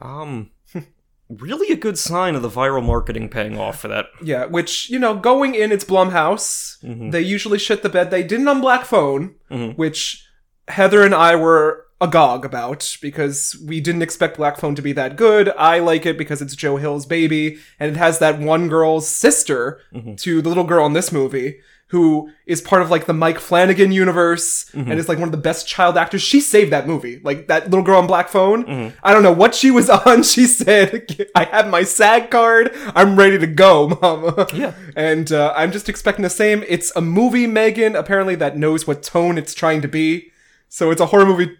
um 0.00 0.50
really 1.28 1.72
a 1.72 1.76
good 1.76 1.96
sign 1.98 2.34
of 2.34 2.42
the 2.42 2.50
viral 2.50 2.84
marketing 2.84 3.28
paying 3.28 3.58
off 3.58 3.80
for 3.80 3.88
that. 3.88 4.06
Yeah, 4.22 4.46
which 4.46 4.90
you 4.90 4.98
know, 4.98 5.14
going 5.14 5.54
in, 5.54 5.72
it's 5.72 5.84
Blumhouse. 5.84 6.82
Mm-hmm. 6.82 7.10
They 7.10 7.20
usually 7.20 7.58
shit 7.58 7.82
the 7.82 7.88
bed. 7.88 8.10
They 8.10 8.22
didn't 8.22 8.48
on 8.48 8.60
Black 8.60 8.84
Phone, 8.84 9.34
Mhm. 9.50 9.76
which 9.76 10.26
Heather 10.68 11.02
and 11.04 11.14
I 11.14 11.34
were 11.36 11.86
agog 12.02 12.44
about 12.44 12.96
because 13.00 13.56
we 13.66 13.80
didn't 13.80 14.02
expect 14.02 14.36
Black 14.36 14.58
Phone 14.58 14.74
to 14.74 14.82
be 14.82 14.92
that 14.92 15.16
good. 15.16 15.48
I 15.56 15.78
like 15.78 16.04
it 16.04 16.18
because 16.18 16.42
it's 16.42 16.56
Joe 16.56 16.76
Hill's 16.76 17.06
baby, 17.06 17.58
and 17.78 17.90
it 17.90 17.96
has 17.98 18.18
that 18.18 18.38
one 18.40 18.68
girl's 18.68 19.08
sister 19.08 19.80
Mm-hmm. 19.94 20.14
to 20.16 20.42
the 20.42 20.48
little 20.48 20.64
girl 20.64 20.84
in 20.86 20.92
this 20.92 21.12
movie. 21.12 21.60
Who 21.88 22.30
is 22.46 22.62
part 22.62 22.80
of 22.80 22.90
like 22.90 23.04
the 23.04 23.12
Mike 23.12 23.38
Flanagan 23.38 23.92
universe 23.92 24.64
Mm-hmm. 24.72 24.90
and 24.90 24.98
is 24.98 25.10
like 25.10 25.18
one 25.18 25.28
of 25.28 25.32
the 25.32 25.36
best 25.50 25.68
child 25.68 25.98
actors. 25.98 26.22
She 26.22 26.40
saved 26.40 26.72
that 26.72 26.86
movie. 26.86 27.20
Like 27.22 27.48
that 27.48 27.64
little 27.68 27.84
girl 27.84 27.98
on 27.98 28.06
Black 28.06 28.30
Phone. 28.30 28.64
Mm-hmm. 28.64 28.96
I 29.02 29.12
don't 29.12 29.22
know 29.22 29.30
what 29.32 29.54
she 29.54 29.70
was 29.70 29.90
on. 30.08 30.22
She 30.22 30.46
said, 30.46 31.28
I 31.34 31.44
have 31.44 31.68
my 31.68 31.82
SAG 31.82 32.30
card. 32.30 32.70
I'm 32.94 33.14
ready 33.16 33.38
to 33.38 33.46
go, 33.46 33.88
mama. 34.00 34.46
Yeah. 34.54 34.72
And 34.96 35.30
uh, 35.32 35.52
I'm 35.54 35.70
just 35.70 35.88
expecting 35.90 36.22
the 36.22 36.30
same. 36.30 36.64
It's 36.66 36.90
a 36.96 37.00
movie, 37.02 37.46
Megan, 37.46 37.94
apparently 37.94 38.36
that 38.36 38.56
knows 38.56 38.86
what 38.86 39.02
tone 39.02 39.36
it's 39.36 39.52
trying 39.54 39.82
to 39.82 39.88
be. 39.88 40.30
So 40.70 40.90
it's 40.90 41.00
a 41.02 41.06
horror 41.06 41.26
movie 41.26 41.58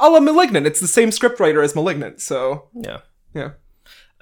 a 0.00 0.08
la 0.10 0.20
Malignant. 0.20 0.66
It's 0.66 0.80
the 0.80 0.88
same 0.88 1.10
scriptwriter 1.10 1.62
as 1.64 1.74
Malignant. 1.74 2.20
So, 2.20 2.68
Yeah. 2.74 2.98
yeah. 3.34 3.50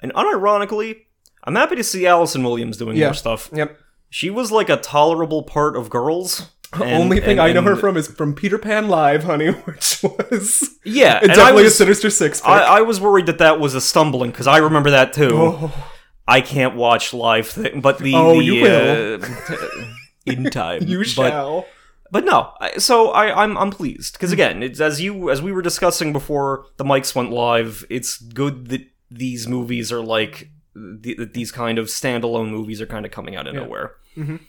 And 0.01 0.13
unironically, 0.13 1.01
I'm 1.43 1.55
happy 1.55 1.75
to 1.75 1.83
see 1.83 2.05
Allison 2.07 2.43
Williams 2.43 2.77
doing 2.77 2.97
Yeah. 2.97 3.07
more 3.07 3.13
stuff. 3.13 3.49
Yep. 3.53 3.77
She 4.09 4.29
was 4.29 4.51
like 4.51 4.69
a 4.69 4.77
tolerable 4.77 5.43
part 5.43 5.75
of 5.75 5.89
Girls. 5.89 6.47
The 6.77 6.83
and- 6.83 7.01
only 7.03 7.19
thing 7.19 7.39
and- 7.39 7.41
I 7.41 7.51
know 7.51 7.63
her 7.63 7.75
from 7.75 7.97
is 7.97 8.07
from 8.07 8.35
Peter 8.35 8.59
Pan 8.59 8.89
Live, 8.89 9.23
honey, 9.23 9.47
which 9.65 10.03
was 10.03 10.69
Yeah, 10.83 11.17
and 11.23 11.31
I 11.31 11.35
definitely 11.35 11.63
was, 11.63 11.73
a 11.73 11.77
Sinister 11.77 12.09
Six. 12.11 12.43
I, 12.45 12.59
I 12.59 12.81
was 12.81 13.01
worried 13.01 13.25
that 13.25 13.39
that 13.39 13.59
was 13.59 13.73
a 13.73 13.81
stumbling 13.81 14.29
because 14.29 14.45
I 14.45 14.57
remember 14.57 14.91
that 14.91 15.11
too. 15.11 15.29
oh, 15.33 15.71
I 16.27 16.41
can't 16.41 16.75
watch 16.75 17.11
live 17.11 17.47
thing, 17.47 17.81
but 17.81 17.97
the 17.97 18.13
Oh, 18.13 18.37
the, 18.37 18.43
you 18.45 18.61
will. 18.61 19.15
uh, 19.23 19.27
in 20.27 20.43
time. 20.51 20.83
you 20.85 21.03
shall. 21.03 21.61
But 21.61 21.67
no, 22.13 22.53
I, 22.59 22.77
so 22.77 23.11
I, 23.11 23.43
I'm 23.43 23.57
I'm 23.57 23.71
pleased 23.71 24.15
Hmm. 24.15 24.17
because 24.17 24.31
again, 24.31 24.63
it's 24.63 24.79
as 24.79 24.99
you 25.01 25.29
as 25.29 25.41
we 25.41 25.51
were 25.51 25.61
discussing 25.61 26.11
before 26.13 26.65
the 26.77 26.83
mics 26.83 27.13
went 27.15 27.31
live. 27.31 27.85
It's 27.89 28.17
good 28.17 28.67
that 28.69 28.81
these 29.11 29.47
movies 29.47 29.91
are 29.91 30.01
like 30.01 30.49
th- 31.03 31.33
these 31.33 31.51
kind 31.51 31.77
of 31.79 31.87
standalone 31.87 32.49
movies 32.49 32.79
are 32.81 32.85
kind 32.85 33.05
of 33.05 33.11
coming 33.11 33.35
out 33.35 33.47
of 33.47 33.53
Yeah. 33.53 33.61
nowhere. 33.61 33.91
Mhm. 34.17 34.39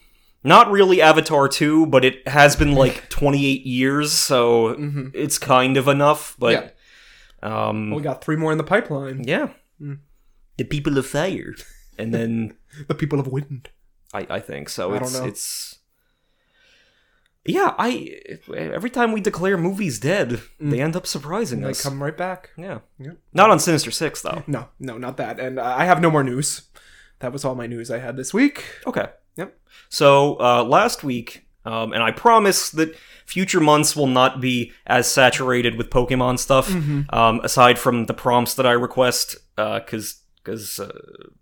Not 0.42 0.70
really 0.70 1.03
Avatar 1.03 1.49
2, 1.49 1.87
but 1.87 2.05
it 2.05 2.27
has 2.29 2.57
been 2.57 2.73
like 2.75 3.09
28 3.11 3.66
years, 3.66 4.12
so 4.12 4.75
Mhm. 4.75 5.11
it's 5.14 5.38
kind 5.38 5.77
of 5.77 5.87
enough. 5.88 6.35
But 6.38 6.53
Yeah. 6.53 6.68
um, 7.68 7.90
Well, 7.90 7.99
we 7.99 8.03
got 8.03 8.23
three 8.25 8.37
more 8.37 8.53
in 8.53 8.59
the 8.59 8.64
pipeline. 8.64 9.25
yeah, 9.27 9.49
Mm. 9.83 9.99
the 10.57 10.64
people 10.64 10.96
of 10.99 11.07
fire, 11.07 11.55
and 11.99 12.12
then 12.14 12.55
The 12.88 12.94
people 12.94 13.18
of 13.20 13.27
wind. 13.27 13.68
I, 14.14 14.27
I 14.31 14.40
think 14.40 14.68
so. 14.68 14.90
I 14.94 14.99
don't 14.99 15.09
It's 15.09 15.18
know. 15.20 15.27
it's 15.27 15.79
yeah. 17.44 17.74
I 17.79 18.20
every 18.55 18.90
time 18.90 19.12
we 19.12 19.20
declare 19.20 19.57
movies 19.57 19.98
dead, 19.98 20.40
they 20.59 20.81
end 20.81 20.96
up 20.96 21.07
surprising 21.07 21.61
they 21.61 21.70
us. 21.70 21.83
come 21.83 22.03
right 22.03 22.16
back. 22.16 22.50
yeah, 22.57 22.81
Yep. 22.98 23.18
not 23.33 23.50
on 23.50 23.59
Sinister 23.59 23.90
Six 23.90 24.22
though. 24.22 24.42
No, 24.46 24.68
no, 24.79 24.98
not 24.98 25.16
that. 25.18 25.40
And 25.40 25.59
uh, 25.59 25.64
I 25.76 25.85
have 25.85 26.00
no 26.00 26.11
more 26.11 26.24
news. 26.24 26.62
That 27.20 27.33
was 27.33 27.44
all 27.44 27.55
my 27.55 27.66
news 27.66 27.90
I 27.90 27.98
had 27.98 28.16
this 28.16 28.33
week. 28.33 28.64
Okay. 28.87 29.09
Yep. 29.37 29.59
So 29.90 30.38
uh, 30.40 30.64
last 30.64 31.05
week, 31.05 31.46
um, 31.66 31.92
and 31.92 32.03
I 32.03 32.11
promise 32.12 32.70
that 32.70 32.94
future 33.26 33.61
months 33.61 33.94
will 33.94 34.07
not 34.07 34.40
be 34.40 34.72
as 34.87 35.11
saturated 35.11 35.76
with 35.76 35.90
Pokemon 35.90 36.38
stuff. 36.38 36.68
Mm-hmm. 36.68 37.14
Um, 37.14 37.40
aside 37.44 37.79
from 37.79 38.07
the 38.07 38.14
prompts 38.14 38.55
that 38.55 38.66
I 38.66 38.72
request, 38.72 39.37
because 39.57 40.22
because 40.42 40.81
uh, 40.81 40.90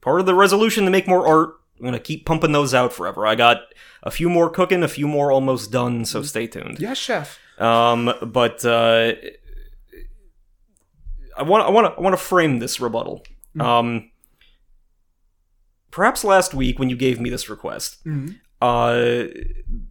part 0.00 0.18
of 0.20 0.26
the 0.26 0.34
resolution 0.34 0.84
to 0.84 0.90
make 0.90 1.06
more 1.06 1.26
art, 1.26 1.54
I'm 1.78 1.84
gonna 1.84 2.00
keep 2.00 2.26
pumping 2.26 2.52
those 2.52 2.74
out 2.74 2.92
forever. 2.92 3.24
I 3.26 3.36
got 3.36 3.58
a 4.02 4.10
few 4.10 4.28
more 4.28 4.48
cooking, 4.50 4.82
a 4.82 4.88
few 4.88 5.08
more 5.08 5.30
almost 5.32 5.70
done. 5.72 6.04
So 6.04 6.22
stay 6.22 6.46
tuned. 6.46 6.78
Yes, 6.80 6.98
chef. 6.98 7.38
Um, 7.58 8.12
but 8.22 8.64
uh, 8.64 9.12
I 11.36 11.42
want 11.42 11.64
I 11.66 11.70
want 11.70 11.86
to 11.86 11.98
I 11.98 12.00
want 12.00 12.12
to 12.14 12.22
frame 12.22 12.58
this 12.58 12.80
rebuttal. 12.80 13.24
Mm. 13.56 13.62
Um, 13.64 14.10
perhaps 15.90 16.24
last 16.24 16.54
week 16.54 16.78
when 16.78 16.90
you 16.90 16.96
gave 16.96 17.20
me 17.20 17.30
this 17.30 17.48
request, 17.48 18.04
Mhm. 18.04 18.36
uh, 18.60 19.28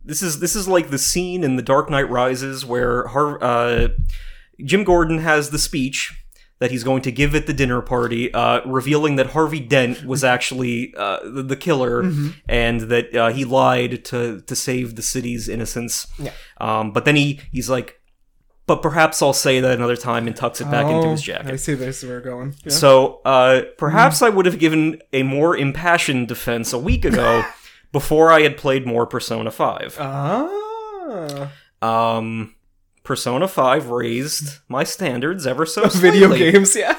this 0.06 0.22
is 0.22 0.39
this 0.39 0.56
is 0.56 0.67
like 0.67 0.89
the 0.89 0.98
scene 0.98 1.43
in 1.43 1.56
The 1.56 1.62
Dark 1.62 1.89
Knight 1.89 2.10
Rises 2.10 2.65
where 2.65 3.08
Har- 3.08 3.43
uh, 3.43 3.88
Jim 4.63 4.84
Gordon 4.84 5.20
has 5.20 5.50
the 5.50 5.60
speech 5.60 6.13
that 6.60 6.72
he's 6.72 6.84
going 6.84 7.02
to 7.04 7.12
give 7.12 7.36
at 7.36 7.46
the 7.46 7.54
dinner 7.54 7.82
party, 7.82 8.34
uh, 8.34 8.62
revealing 8.65 9.15
that 9.17 9.28
Harvey 9.28 9.60
Dent 9.60 10.04
was 10.06 10.24
actually 10.24 10.93
uh, 10.98 11.20
the, 11.24 11.43
the 11.43 11.56
killer 11.56 12.04
Mhm. 12.04 12.34
and 12.50 12.82
that 12.82 13.15
uh, 13.15 13.30
he 13.30 13.46
lied 13.46 14.04
to 14.06 14.41
to 14.41 14.56
save 14.56 14.96
the 14.96 15.02
city's 15.04 15.48
innocence. 15.48 16.08
Yeah. 16.17 16.32
Um, 16.60 16.91
but 16.91 17.06
then 17.06 17.15
he 17.15 17.39
he's 17.52 17.70
like, 17.70 18.02
but 18.65 18.82
perhaps 18.82 19.22
I'll 19.22 19.34
say 19.34 19.60
that 19.62 19.72
another 19.78 19.96
time 19.96 20.26
and 20.28 20.36
tucks 20.36 20.60
it 20.60 20.70
back 20.72 20.88
into 20.88 21.10
his 21.10 21.22
Oh, 21.22 21.24
jacket. 21.24 21.52
I 21.54 21.56
see 21.58 21.74
this 21.76 22.02
is 22.04 22.10
where 22.10 22.17
we're 22.17 22.24
going. 22.26 22.56
Yeah. 22.65 22.72
So 22.74 23.22
uh, 23.24 23.62
perhaps 23.78 24.22
I 24.22 24.30
would 24.30 24.46
have 24.46 24.58
given 24.60 25.00
a 25.13 25.24
more 25.24 25.56
impassioned 25.56 26.28
defense 26.28 26.74
a 26.74 26.80
week 26.80 27.06
ago 27.06 27.46
before 27.93 28.32
I 28.32 28.41
had 28.41 28.58
played 28.58 28.86
more 28.86 29.06
Persona 29.06 29.52
5. 29.52 29.98
ah. 30.00 31.52
Um, 31.82 32.56
Persona 33.08 33.48
5 33.48 33.89
raised 33.89 34.60
my 34.67 34.84
standards 34.84 35.48
ever 35.48 35.65
so 35.65 35.84
slightly. 35.88 36.20
Video 36.20 36.36
games, 36.36 36.76
yeah. 36.76 36.98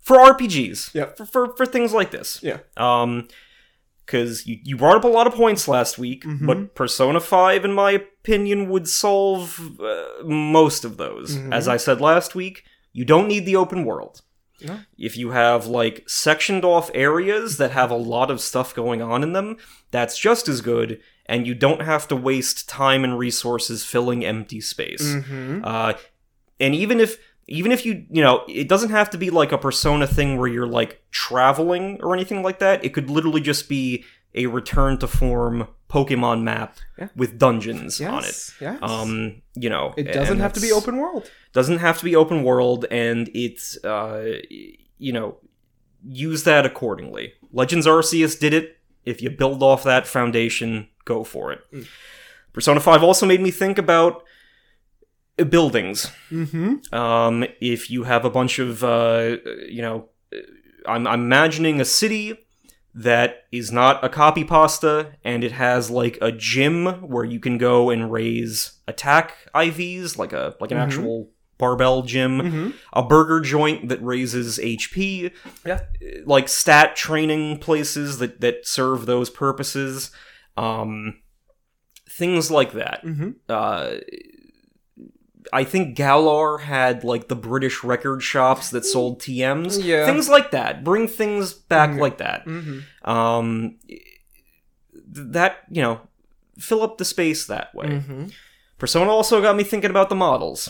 for 0.00 0.16
RPGs. 0.18 0.92
Yeah. 0.92 1.06
For, 1.16 1.24
for, 1.24 1.56
for 1.56 1.64
things 1.64 1.92
like 1.92 2.10
this. 2.10 2.40
Yeah. 2.42 2.58
Um, 2.76 3.28
because 4.04 4.46
you, 4.46 4.58
you 4.64 4.76
brought 4.76 4.96
up 4.96 5.04
a 5.04 5.08
lot 5.08 5.26
of 5.28 5.32
points 5.34 5.66
last 5.68 5.96
week, 5.96 6.24
Mhm. 6.24 6.44
but 6.46 6.74
Persona 6.74 7.20
5, 7.20 7.64
in 7.64 7.72
my 7.72 7.92
opinion, 7.92 8.68
would 8.68 8.86
solve 8.88 9.80
uh, 9.80 10.24
most 10.24 10.84
of 10.84 10.96
those. 10.98 11.36
Mhm. 11.36 11.54
As 11.54 11.68
I 11.68 11.76
said 11.78 12.00
last 12.00 12.34
week, 12.34 12.64
you 12.92 13.04
don't 13.04 13.28
need 13.28 13.46
the 13.46 13.56
open 13.56 13.84
world. 13.84 14.20
No. 14.60 14.80
If 14.98 15.16
you 15.16 15.30
have, 15.30 15.66
like, 15.66 16.02
sectioned 16.08 16.64
off 16.64 16.90
areas 16.94 17.56
that 17.58 17.70
have 17.70 17.90
a 17.90 17.96
lot 17.96 18.30
of 18.30 18.40
stuff 18.40 18.74
going 18.74 19.00
on 19.02 19.22
in 19.22 19.32
them, 19.32 19.56
that's 19.90 20.18
just 20.18 20.48
as 20.48 20.60
good, 20.60 21.00
and 21.26 21.46
you 21.46 21.54
don't 21.54 21.82
have 21.82 22.06
to 22.08 22.16
waste 22.16 22.68
time 22.68 23.04
and 23.04 23.18
resources 23.18 23.84
filling 23.84 24.24
empty 24.24 24.60
space. 24.60 25.02
Mm-hmm. 25.02 25.62
Uh, 25.64 25.94
and 26.60 26.74
even 26.74 27.00
if 27.00 27.16
even 27.46 27.72
if 27.72 27.84
you 27.84 28.06
you 28.10 28.22
know 28.22 28.42
it 28.48 28.68
doesn't 28.68 28.90
have 28.90 29.10
to 29.10 29.18
be 29.18 29.30
like 29.30 29.52
a 29.52 29.58
persona 29.58 30.06
thing 30.06 30.38
where 30.38 30.48
you're 30.48 30.66
like 30.66 31.02
traveling 31.10 31.98
or 32.02 32.14
anything 32.14 32.42
like 32.42 32.58
that 32.58 32.82
it 32.84 32.94
could 32.94 33.10
literally 33.10 33.40
just 33.40 33.68
be 33.68 34.02
a 34.34 34.46
return 34.46 34.96
to 34.98 35.06
form 35.06 35.68
pokemon 35.90 36.42
map 36.42 36.78
Yeah. 36.98 37.08
with 37.14 37.38
dungeons 37.38 38.00
Yes. 38.00 38.10
on 38.10 38.24
it 38.24 38.50
Yes. 38.62 38.78
um 38.82 39.42
you 39.54 39.68
know 39.68 39.92
it 39.96 40.12
doesn't 40.12 40.40
have 40.40 40.54
to 40.54 40.60
be 40.60 40.72
open 40.72 40.96
world. 40.96 41.30
doesn't 41.52 41.78
have 41.78 41.98
to 41.98 42.04
be 42.04 42.16
open 42.16 42.44
world 42.44 42.86
and 42.90 43.28
it's 43.34 43.76
uh 43.84 44.36
you 44.98 45.12
know 45.12 45.36
use 46.06 46.44
that 46.44 46.64
accordingly 46.64 47.34
legends 47.52 47.86
arceus 47.86 48.38
did 48.38 48.54
it 48.54 48.78
if 49.04 49.20
you 49.20 49.28
build 49.28 49.62
off 49.62 49.84
that 49.84 50.06
foundation 50.06 50.88
go 51.04 51.24
for 51.24 51.52
it 51.52 51.60
Mm. 51.72 51.86
persona 52.52 52.80
5 52.80 53.02
also 53.02 53.26
made 53.26 53.40
me 53.40 53.50
think 53.50 53.78
about 53.78 54.22
uh, 55.38 55.44
buildings 55.44 56.10
Mm-hmm. 56.30 56.94
um, 56.94 57.44
if 57.60 57.90
you 57.90 58.04
have 58.04 58.24
a 58.24 58.30
bunch 58.30 58.58
of, 58.58 58.82
uh, 58.84 59.36
you 59.68 59.82
know, 59.82 60.08
I'm, 60.86 61.06
I'm 61.06 61.22
imagining 61.24 61.80
a 61.80 61.84
city 61.84 62.38
that 62.94 63.44
is 63.50 63.72
not 63.72 64.04
a 64.04 64.08
copy 64.08 64.44
pasta 64.44 65.12
and 65.24 65.42
it 65.42 65.52
has 65.52 65.90
like 65.90 66.18
a 66.22 66.30
gym 66.30 66.86
where 67.08 67.24
you 67.24 67.40
can 67.40 67.58
go 67.58 67.90
and 67.90 68.12
raise 68.12 68.78
attack 68.86 69.34
IVs, 69.54 70.16
like 70.18 70.32
a 70.32 70.54
like 70.60 70.70
an 70.70 70.78
Mhm. 70.78 70.82
actual 70.82 71.30
barbell 71.58 72.02
gym, 72.02 72.40
Mm-hmm. 72.40 72.70
a 72.92 73.02
burger 73.02 73.40
joint 73.40 73.88
that 73.88 74.02
raises 74.02 74.58
HP, 74.58 75.30
Yeah. 75.66 75.80
like 76.26 76.48
stat 76.48 76.94
training 76.96 77.58
places 77.58 78.18
that 78.18 78.40
that 78.40 78.66
serve 78.66 79.06
those 79.06 79.30
purposes, 79.30 80.10
um, 80.56 81.20
things 82.08 82.50
like 82.50 82.72
that 82.72 83.02
Mm-hmm. 83.04 83.30
uh, 83.48 83.90
I 85.52 85.62
think 85.64 85.94
Galar 85.94 86.58
had 86.58 87.04
like 87.04 87.28
the 87.28 87.36
British 87.36 87.84
record 87.84 88.22
shops 88.22 88.70
that 88.70 88.84
sold 88.86 89.20
TMs. 89.20 89.78
Yeah. 89.84 90.06
Things 90.06 90.26
like 90.28 90.52
that. 90.52 90.82
Bring 90.82 91.06
things 91.06 91.52
back 91.52 91.90
Mm. 91.90 91.98
like 92.00 92.18
that. 92.18 92.46
Mm-hmm. 92.46 93.10
Um, 93.10 93.78
that, 95.12 95.58
you 95.70 95.82
know, 95.82 96.00
fill 96.58 96.82
up 96.82 96.96
the 96.98 97.04
space 97.04 97.46
that 97.46 97.74
way. 97.74 97.86
Mm-hmm. 97.88 98.26
Persona 98.78 99.10
also 99.10 99.42
got 99.42 99.54
me 99.56 99.64
thinking 99.64 99.90
about 99.90 100.08
the 100.08 100.14
models. 100.14 100.68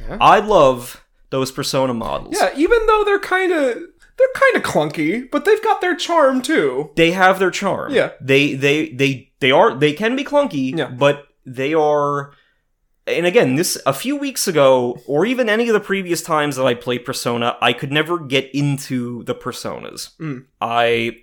Yeah. 0.00 0.18
I 0.20 0.40
love 0.40 1.04
those 1.30 1.52
Persona 1.52 1.94
models. 1.94 2.36
Yeah, 2.38 2.50
even 2.56 2.78
though 2.86 3.04
they're 3.04 3.18
kind 3.20 3.52
of 3.52 3.78
they're 4.18 4.28
kind 4.34 4.56
of 4.56 4.62
clunky, 4.62 5.30
but 5.30 5.44
they've 5.44 5.62
got 5.62 5.80
their 5.80 5.94
charm 5.96 6.42
too. 6.42 6.90
They 6.96 7.12
have 7.12 7.38
their 7.38 7.50
charm. 7.50 7.92
Yeah. 7.94 8.10
They 8.20 8.54
they 8.54 8.88
they 8.90 9.32
they 9.40 9.50
are 9.52 9.74
they 9.74 9.92
can 9.92 10.16
be 10.16 10.24
clunky, 10.24 10.76
Yeah. 10.76 10.88
but 10.90 11.28
they 11.46 11.72
are 11.74 12.32
and 13.06 13.24
again, 13.24 13.54
this 13.54 13.78
a 13.86 13.94
few 13.94 14.16
weeks 14.16 14.46
ago, 14.46 15.00
or 15.06 15.24
even 15.24 15.48
any 15.48 15.66
of 15.68 15.72
the 15.72 15.80
previous 15.80 16.20
times 16.20 16.56
that 16.56 16.66
I 16.66 16.74
played 16.74 17.06
Persona, 17.06 17.56
I 17.62 17.72
could 17.72 17.90
never 17.90 18.18
get 18.18 18.54
into 18.54 19.22
the 19.24 19.34
personas. 19.34 20.14
Mm. 20.18 20.44
I 20.60 21.16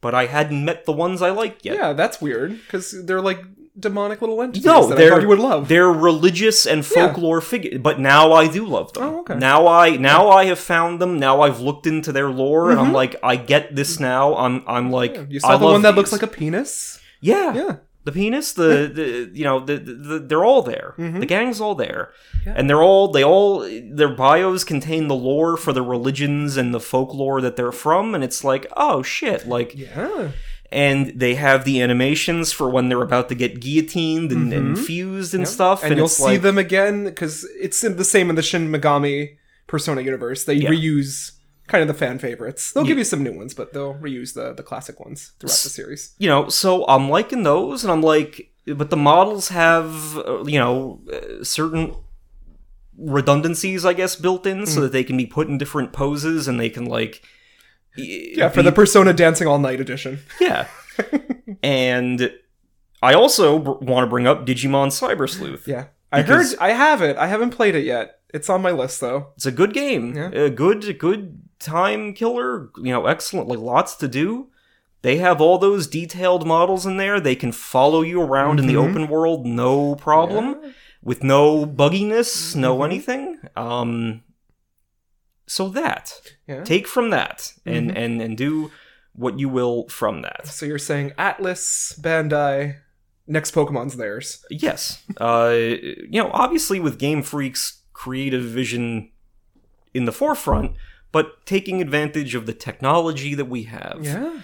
but 0.00 0.14
I 0.14 0.26
hadn't 0.26 0.64
met 0.64 0.84
the 0.84 0.92
ones 0.92 1.20
I 1.22 1.30
liked 1.30 1.64
yet. 1.64 1.74
Yeah, 1.76 1.94
that's 1.94 2.20
weird 2.20 2.52
because 2.52 2.94
they're 3.06 3.20
like 3.20 3.42
demonic 3.78 4.20
little 4.20 4.42
entities 4.42 4.64
No, 4.64 4.86
that 4.86 4.94
I 4.94 5.00
they're- 5.00 5.10
thought 5.10 5.22
you 5.22 5.28
would 5.28 5.38
love. 5.38 5.68
They're 5.68 5.90
religious 5.90 6.66
and 6.66 6.78
Yeah. 6.82 7.06
folklore 7.06 7.40
figures, 7.40 7.78
but 7.80 7.98
now 8.00 8.32
I 8.32 8.46
do 8.48 8.66
love 8.66 8.92
them. 8.92 9.02
Oh, 9.04 9.20
okay. 9.20 9.36
Now 9.36 9.66
I 9.66 9.96
now 9.96 10.28
I 10.28 10.46
have 10.46 10.58
found 10.58 11.00
them. 11.00 11.18
Now 11.18 11.40
I've 11.42 11.60
looked 11.60 11.86
into 11.86 12.12
their 12.12 12.30
lore, 12.30 12.70
and 12.70 12.80
I'm 12.80 12.92
like, 12.92 13.16
I 13.22 13.36
get 13.36 13.76
this 13.76 14.00
now. 14.00 14.36
I'm 14.36 14.62
I'm 14.66 14.90
like, 14.90 15.14
Yeah, 15.14 15.24
you 15.28 15.40
I 15.44 15.48
saw 15.52 15.56
the 15.58 15.64
love 15.64 15.72
one 15.74 15.82
that 15.82 15.94
looks 15.94 16.12
like 16.12 16.22
a 16.22 16.26
penis. 16.26 16.98
yeah, 17.20 17.54
Yeah, 17.54 17.76
the 18.04 18.12
penis, 18.12 18.52
the, 18.54 18.90
the 18.92 19.30
you 19.32 19.44
know, 19.44 19.60
the, 19.60 19.76
the, 19.76 20.18
they're 20.18 20.44
all 20.44 20.62
there. 20.62 20.94
Mhm. 20.98 21.20
The 21.20 21.26
gang's 21.26 21.60
all 21.60 21.74
there, 21.74 22.10
Yeah. 22.44 22.54
and 22.56 22.68
they're 22.68 22.82
all 22.82 23.08
they 23.08 23.22
all 23.22 23.60
their 23.92 24.08
bios 24.08 24.64
contain 24.64 25.06
the 25.08 25.14
lore 25.14 25.56
for 25.56 25.72
the 25.72 25.82
religions 25.82 26.56
and 26.56 26.74
the 26.74 26.80
folklore 26.80 27.40
that 27.40 27.56
they're 27.56 27.72
from, 27.72 28.14
and 28.14 28.24
it's 28.24 28.42
like, 28.42 28.66
oh 28.76 29.02
shit, 29.02 29.46
like, 29.46 29.74
yeah. 29.76 30.28
And 30.72 31.08
they 31.18 31.34
have 31.34 31.64
the 31.64 31.80
animations 31.82 32.52
for 32.52 32.70
when 32.70 32.88
they're 32.88 33.02
about 33.02 33.28
to 33.28 33.34
get 33.34 33.60
guillotined 33.60 34.30
and, 34.32 34.52
and 34.52 34.76
Mhm. 34.76 34.84
fused 34.84 35.34
and 35.34 35.42
Yeah. 35.42 35.48
stuff, 35.48 35.82
and, 35.82 35.92
and, 35.92 35.98
you'll 35.98 36.08
see 36.08 36.22
like, 36.24 36.42
them 36.42 36.58
again 36.58 37.04
because 37.04 37.44
it's 37.60 37.82
in 37.82 37.96
the 37.96 38.04
same 38.04 38.30
in 38.30 38.36
the 38.36 38.42
Shin 38.42 38.70
Megami 38.70 39.36
Persona 39.66 40.00
universe. 40.00 40.44
They 40.44 40.54
Yeah. 40.54 40.70
reuse 40.70 41.32
kind 41.66 41.82
of 41.82 41.88
the 41.88 41.94
fan 41.94 42.18
favorites. 42.18 42.72
They'll 42.72 42.84
Yeah. 42.84 42.88
give 42.88 42.98
you 42.98 43.04
some 43.04 43.22
new 43.22 43.32
ones, 43.32 43.54
but 43.54 43.72
they'll 43.72 43.94
reuse 43.94 44.34
the 44.34 44.52
the 44.52 44.62
classic 44.62 44.98
ones 45.00 45.32
throughout 45.38 45.60
the 45.62 45.68
series. 45.70 46.10
you 46.18 46.28
know, 46.28 46.48
so 46.48 46.84
I'm 46.88 47.08
liking 47.08 47.42
those, 47.44 47.82
and 47.84 47.92
I'm 47.92 48.02
like, 48.02 48.50
but 48.66 48.90
the 48.90 48.96
models 48.96 49.48
have, 49.48 50.18
uh, 50.18 50.44
you 50.44 50.58
know, 50.58 51.00
uh, 51.12 51.42
certain 51.44 51.94
redundancies, 52.98 53.84
I 53.84 53.92
guess, 53.92 54.16
built 54.16 54.46
in, 54.46 54.62
Mm. 54.62 54.68
so 54.68 54.80
that 54.82 54.92
they 54.92 55.04
can 55.04 55.16
be 55.16 55.26
put 55.26 55.48
in 55.48 55.58
different 55.58 55.92
poses, 55.92 56.46
and 56.48 56.58
they 56.60 56.68
can 56.70 56.84
like, 56.86 57.22
Yeah, 58.02 58.48
for 58.48 58.62
the 58.62 58.72
Persona 58.72 59.12
Dancing 59.12 59.46
All 59.46 59.58
Night 59.58 59.80
edition. 59.80 60.20
yeah. 60.40 60.66
and 61.62 62.32
I 63.02 63.14
also 63.14 63.58
br- 63.58 63.84
want 63.84 64.04
to 64.04 64.08
bring 64.10 64.26
up 64.26 64.46
Digimon 64.46 64.88
Cyber 64.88 65.28
Sleuth. 65.28 65.66
Yeah, 65.66 65.86
I 66.12 66.22
heard. 66.22 66.46
I 66.60 66.72
have 66.72 67.02
it. 67.02 67.16
I 67.16 67.26
haven't 67.26 67.50
played 67.50 67.74
it 67.74 67.84
yet. 67.84 68.16
It's 68.32 68.48
on 68.48 68.62
my 68.62 68.70
list 68.70 69.00
though. 69.00 69.32
It's 69.36 69.46
a 69.46 69.52
good 69.52 69.72
game, 69.72 70.14
Yeah. 70.16 70.30
a 70.30 70.50
good, 70.50 70.98
good 70.98 71.42
time 71.58 72.14
killer, 72.14 72.70
you 72.76 72.92
know, 72.92 73.06
excellent, 73.06 73.48
like 73.48 73.58
lots 73.58 73.96
to 73.96 74.08
do. 74.08 74.48
They 75.02 75.16
have 75.16 75.40
all 75.40 75.58
those 75.58 75.86
detailed 75.86 76.46
models 76.46 76.84
in 76.86 76.96
there. 76.98 77.18
They 77.20 77.34
can 77.34 77.52
follow 77.52 78.02
you 78.02 78.20
around 78.22 78.58
in 78.60 78.66
the 78.66 78.74
Mhm. 78.74 78.88
open 78.90 79.08
world, 79.08 79.46
no 79.46 79.94
problem, 79.96 80.56
with 81.02 81.24
no 81.24 81.64
bugginess, 81.66 82.54
no 82.54 82.76
Mhm. 82.78 82.84
anything. 82.84 83.38
Um, 83.56 84.20
so 85.50 85.68
that 85.70 86.12
Yeah. 86.46 86.62
take 86.64 86.86
from 86.86 87.10
that 87.10 87.52
and 87.66 87.90
Mhm. 87.90 87.96
and 87.96 88.22
and 88.22 88.36
do 88.38 88.70
what 89.12 89.38
you 89.38 89.48
will 89.48 89.88
from 89.88 90.22
that. 90.22 90.46
So 90.46 90.64
you're 90.66 90.78
saying 90.78 91.10
Atlus, 91.18 91.98
Bandai, 92.00 92.76
next 93.26 93.54
Pokemon's 93.54 93.96
theirs. 93.96 94.44
Yes. 94.50 95.02
Uh, 95.20 95.52
you 95.54 96.22
know, 96.22 96.30
obviously 96.32 96.78
with 96.80 96.98
Game 96.98 97.22
Freak's 97.22 97.82
creative 97.92 98.44
vision 98.44 99.10
in 99.92 100.04
the 100.04 100.12
forefront, 100.12 100.76
but 101.12 101.44
taking 101.44 101.82
advantage 101.82 102.34
of 102.36 102.46
the 102.46 102.54
technology 102.54 103.34
that 103.34 103.46
we 103.46 103.64
have. 103.64 103.98
Yeah. 104.02 104.40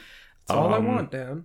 That's 0.49 0.51
all 0.59 0.75
I 0.75 0.79
Um, 0.79 0.87
want, 0.87 1.11
Dan. 1.13 1.45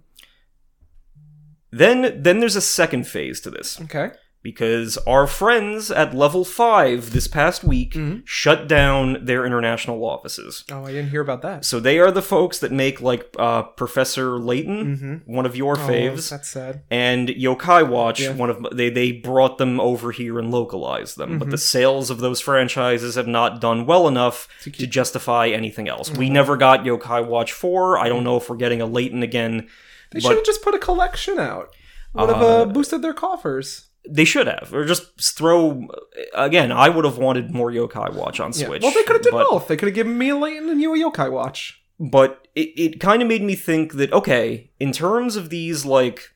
Then 1.72 2.22
then 2.22 2.40
there's 2.40 2.56
a 2.58 2.62
second 2.62 3.08
phase 3.08 3.40
to 3.42 3.50
this 3.50 3.80
Okay. 3.82 4.12
Because 4.44 4.98
our 5.06 5.28
friends 5.28 5.92
at 5.92 6.16
level 6.16 6.44
5 6.44 7.12
this 7.14 7.28
past 7.28 7.64
week 7.64 7.94
Mhm. 7.94 8.22
shut 8.26 8.68
down 8.68 9.24
their 9.24 9.46
international 9.46 10.04
offices. 10.04 10.64
Oh, 10.72 10.84
I 10.86 10.92
didn't 10.92 11.12
hear 11.12 11.22
about 11.22 11.42
that. 11.44 11.64
So 11.64 11.80
they 11.80 12.00
are 12.00 12.10
the 12.12 12.22
folks 12.24 12.58
that 12.60 12.72
make 12.72 13.02
like 13.02 13.28
uh, 13.38 13.62
Professor 13.64 14.40
Layton, 14.40 14.98
Mm-hmm. 15.26 15.34
one 15.36 15.46
of 15.46 15.56
your 15.56 15.74
Oh, 15.78 15.88
faves. 15.88 16.30
that's 16.30 16.50
sad. 16.50 16.82
and 16.90 17.30
Yokai 17.30 17.88
Watch, 17.88 18.22
Yeah. 18.22 18.34
one 18.34 18.50
of 18.50 18.66
they 18.72 18.90
they 18.90 19.12
brought 19.12 19.58
them 19.60 19.80
over 19.80 20.12
here 20.12 20.40
and 20.40 20.52
localized 20.52 21.18
them, 21.18 21.38
but 21.38 21.48
Mhm. 21.48 21.52
the 21.52 21.58
sales 21.58 22.10
of 22.10 22.20
those 22.20 22.42
franchises 22.42 23.16
have 23.16 23.28
not 23.28 23.62
done 23.62 23.86
well 23.86 24.08
enough 24.08 24.48
To 24.64 24.72
to 24.72 24.88
justify 24.88 25.48
anything 25.48 25.88
else. 25.88 26.10
We 26.12 26.30
Mhm. 26.30 26.32
never 26.32 26.58
got 26.58 26.84
Yokai 26.84 27.26
Watch 27.26 27.52
four. 27.54 27.98
I 28.00 28.10
don't 28.10 28.24
know 28.24 28.38
if 28.38 28.50
we're 28.50 28.56
getting 28.58 28.82
a 28.82 28.86
layton 28.88 29.22
again. 29.24 29.68
They 30.12 30.20
but- 30.20 30.24
should 30.24 30.38
have 30.38 30.46
just 30.46 30.64
put 30.64 30.74
a 30.74 30.80
collection 30.80 31.40
out. 31.40 31.70
Would 32.14 32.30
have 32.30 32.42
Uh, 32.42 32.46
uh, 32.64 32.66
boosted 32.66 33.02
their 33.02 33.14
coffers. 33.14 33.88
They 34.10 34.26
should 34.26 34.48
have, 34.48 34.74
or 34.74 34.86
just 34.86 35.22
throw. 35.22 35.88
Again, 36.34 36.72
I 36.72 36.90
would 36.90 37.06
have 37.06 37.18
wanted 37.18 37.52
more 37.52 37.72
Yokai 37.72 38.14
Watch 38.14 38.40
on 38.40 38.52
Yeah. 38.54 38.66
Switch. 38.68 38.82
Well, 38.82 38.92
they 38.92 39.04
could 39.04 39.18
have 39.18 39.22
did 39.22 39.32
but, 39.32 39.48
both. 39.50 39.68
They 39.68 39.78
could 39.78 39.88
have 39.88 39.96
given 39.96 40.18
me 40.18 40.30
a 40.30 40.36
Layton 40.36 40.70
and 40.70 40.82
you 40.82 40.94
a 40.94 40.98
Yokai 40.98 41.32
Watch. 41.32 41.82
But 42.00 42.48
it, 42.56 42.70
it 42.78 43.00
kind 43.00 43.22
of 43.22 43.28
made 43.28 43.44
me 43.44 43.56
think 43.56 43.94
that 43.94 44.12
okay, 44.12 44.72
in 44.80 44.92
terms 44.92 45.36
of 45.36 45.50
these 45.50 45.86
like 45.86 46.34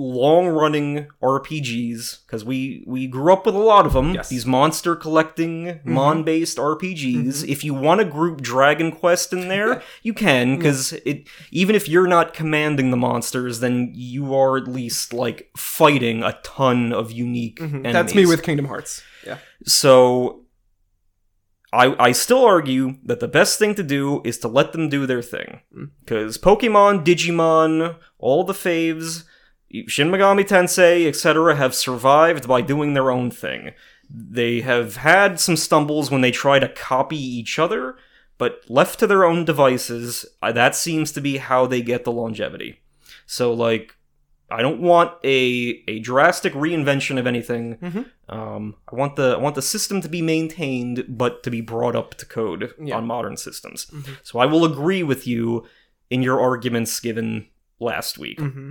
long 0.00 0.48
running 0.48 1.08
RPGs 1.22 2.24
because 2.26 2.44
we 2.44 2.82
we 2.86 3.06
grew 3.06 3.32
up 3.32 3.46
with 3.46 3.54
a 3.54 3.58
lot 3.58 3.86
of 3.86 3.92
them. 3.92 4.14
Yes. 4.14 4.28
These 4.28 4.46
monster 4.46 4.96
collecting 4.96 5.80
mon 5.84 6.24
based 6.24 6.56
RPGs. 6.56 7.46
If 7.46 7.62
you 7.62 7.74
want 7.74 8.00
to 8.00 8.04
group 8.04 8.40
Dragon 8.40 8.90
Quest 8.90 9.32
in 9.32 9.48
there, 9.48 9.82
you 10.02 10.14
can 10.14 10.56
because 10.56 10.92
it 11.04 11.28
even 11.50 11.74
if 11.74 11.88
you're 11.88 12.06
not 12.06 12.32
commanding 12.32 12.90
the 12.90 12.96
monsters, 12.96 13.60
then 13.60 13.92
you 13.94 14.34
are 14.34 14.56
at 14.56 14.66
least 14.66 15.12
like 15.12 15.50
fighting 15.56 16.22
a 16.22 16.38
ton 16.42 16.92
of 16.92 17.12
unique 17.12 17.60
enemies. 17.60 17.82
Mm-hmm. 17.82 17.92
That's 17.92 18.14
me 18.14 18.26
with 18.26 18.42
Kingdom 18.42 18.66
Hearts. 18.66 19.02
Yeah. 19.26 19.38
So 19.64 20.46
I 21.72 21.94
I 21.98 22.12
still 22.12 22.44
argue 22.44 22.96
that 23.04 23.20
the 23.20 23.28
best 23.28 23.58
thing 23.58 23.74
to 23.76 23.82
do 23.82 24.22
is 24.24 24.38
to 24.38 24.48
let 24.48 24.72
them 24.72 24.88
do 24.88 25.06
their 25.06 25.22
thing. 25.22 25.60
Mm. 25.76 25.90
Cuz 26.06 26.38
Pokemon, 26.38 27.04
Digimon, 27.04 27.96
all 28.18 28.44
the 28.44 28.52
faves, 28.52 29.24
Shin 29.86 30.10
Megami 30.10 30.44
Tensei, 30.46 31.06
etc. 31.06 31.56
have 31.56 31.74
survived 31.74 32.48
by 32.48 32.60
doing 32.60 32.94
their 32.94 33.10
own 33.10 33.30
thing. 33.30 33.72
They 34.08 34.60
have 34.62 34.96
had 34.96 35.38
some 35.38 35.56
stumbles 35.56 36.10
when 36.10 36.20
they 36.20 36.32
try 36.32 36.58
to 36.58 36.68
copy 36.68 37.16
each 37.16 37.58
other, 37.58 37.96
but 38.38 38.62
left 38.68 38.98
to 38.98 39.06
their 39.06 39.24
own 39.24 39.44
devices, 39.44 40.26
uh, 40.42 40.50
that 40.52 40.74
seems 40.74 41.12
to 41.12 41.20
be 41.20 41.36
how 41.36 41.66
they 41.66 41.82
get 41.82 42.04
the 42.04 42.10
longevity. 42.12 42.80
So 43.26 43.52
like 43.52 43.96
I 44.52 44.62
don't 44.62 44.80
want 44.80 45.12
a 45.22 45.84
a 45.86 46.00
drastic 46.00 46.52
reinvention 46.54 47.20
of 47.20 47.26
anything. 47.28 47.76
Mhm. 47.76 48.06
Um, 48.28 48.74
I 48.92 48.96
want 48.96 49.14
the 49.14 49.34
I 49.34 49.38
want 49.38 49.54
the 49.54 49.62
system 49.62 50.00
to 50.00 50.08
be 50.08 50.22
maintained, 50.22 51.04
but 51.08 51.44
to 51.44 51.50
be 51.52 51.60
brought 51.60 51.94
up 51.94 52.14
to 52.16 52.26
code 52.26 52.74
Yeah. 52.82 52.96
on 52.96 53.06
modern 53.06 53.36
systems. 53.36 53.86
Mhm. 53.92 54.16
So 54.24 54.40
I 54.40 54.46
will 54.46 54.64
agree 54.64 55.04
with 55.04 55.28
you 55.28 55.64
in 56.10 56.22
your 56.22 56.40
arguments 56.40 56.98
given 56.98 57.46
last 57.78 58.18
week. 58.18 58.38
Mm-hmm. 58.40 58.70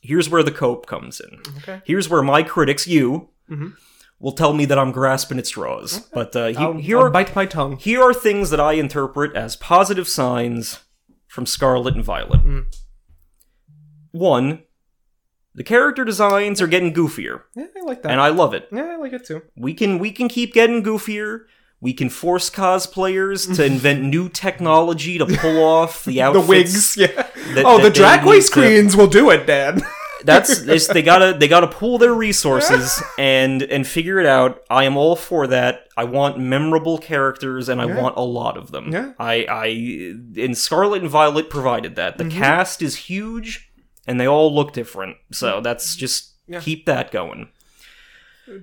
Here's 0.00 0.28
where 0.30 0.42
the 0.42 0.50
cope 0.52 0.86
comes 0.86 1.20
in. 1.20 1.40
Okay. 1.58 1.82
Here's 1.84 2.08
where 2.08 2.22
my 2.22 2.42
critics, 2.42 2.86
you, 2.86 3.28
Mhm. 3.50 3.74
will 4.18 4.32
tell 4.32 4.52
me 4.52 4.64
that 4.66 4.78
I'm 4.78 4.92
grasping 4.92 5.38
at 5.38 5.46
straws. 5.46 6.08
But 6.12 6.34
uh, 6.36 6.46
he- 6.48 6.56
I'll, 6.56 6.72
here 6.74 6.98
I'll 6.98 7.04
are 7.06 7.10
bite 7.10 7.34
my 7.36 7.46
tongue. 7.46 7.76
here 7.76 8.02
are 8.02 8.14
things 8.14 8.50
that 8.50 8.60
I 8.60 8.72
interpret 8.74 9.34
as 9.36 9.56
positive 9.56 10.08
signs 10.08 10.80
from 11.26 11.46
Scarlet 11.46 11.94
and 11.94 12.04
Violet. 12.04 12.40
Mm. 12.44 12.66
One, 14.12 14.62
the 15.54 15.64
character 15.64 16.04
designs 16.04 16.60
are 16.60 16.66
getting 16.66 16.92
goofier, 16.92 17.42
Yeah, 17.54 17.66
I 17.76 17.80
like 17.84 18.02
that. 18.02 18.10
and 18.12 18.20
I 18.20 18.28
love 18.28 18.54
it. 18.54 18.68
yeah, 18.72 18.84
I 18.92 18.96
like 18.96 19.12
it 19.12 19.24
too. 19.26 19.42
We 19.56 19.74
can 19.74 19.98
we 19.98 20.10
can 20.12 20.28
keep 20.28 20.52
getting 20.52 20.82
goofier. 20.82 21.40
We 21.82 21.94
can 21.94 22.10
force 22.10 22.50
cosplayers 22.50 23.54
to 23.56 23.64
invent 23.72 24.02
new 24.02 24.28
technology 24.28 25.18
to 25.18 25.26
pull 25.26 25.62
off 25.64 26.04
the 26.04 26.20
outfits. 26.22 26.44
The 26.46 26.48
wigs, 26.48 26.96
yeah. 26.96 27.06
that- 27.54 27.64
oh, 27.64 27.78
the 27.82 27.90
that 27.90 28.24
need 28.24 28.32
to- 28.36 28.42
screens 28.42 28.96
will 28.96 29.06
do 29.06 29.30
it, 29.30 29.46
Dan. 29.46 29.80
That's 30.22 30.60
it's, 30.60 30.86
they 30.86 31.00
gotta 31.00 31.32
they 31.38 31.48
gotta 31.48 31.66
pool 31.66 31.96
their 31.96 32.12
resources 32.12 33.02
and 33.18 33.62
and 33.62 33.86
figure 33.86 34.18
it 34.20 34.26
out. 34.26 34.62
I 34.68 34.84
am 34.84 34.98
all 34.98 35.16
for 35.16 35.46
that. 35.46 35.88
I 35.96 36.04
want 36.04 36.38
memorable 36.38 36.98
characters 36.98 37.70
and 37.70 37.80
I 37.80 37.86
Yeah. 37.86 37.98
want 38.02 38.18
a 38.18 38.22
lot 38.22 38.58
of 38.58 38.70
them. 38.70 38.92
Yeah. 38.92 39.12
I 39.18 39.44
I 39.48 39.66
in 40.38 40.54
Scarlet 40.54 41.00
and 41.00 41.10
Violet 41.10 41.48
provided 41.48 41.96
that. 41.96 42.18
The 42.18 42.24
Mhm. 42.24 42.32
cast 42.32 42.82
is 42.82 42.96
huge 42.96 43.72
and 44.06 44.20
they 44.20 44.26
all 44.28 44.54
look 44.54 44.74
different. 44.74 45.16
So 45.32 45.62
that's 45.62 45.96
just 45.96 46.34
Yeah. 46.46 46.60
keep 46.60 46.84
that 46.84 47.10
going. 47.12 47.48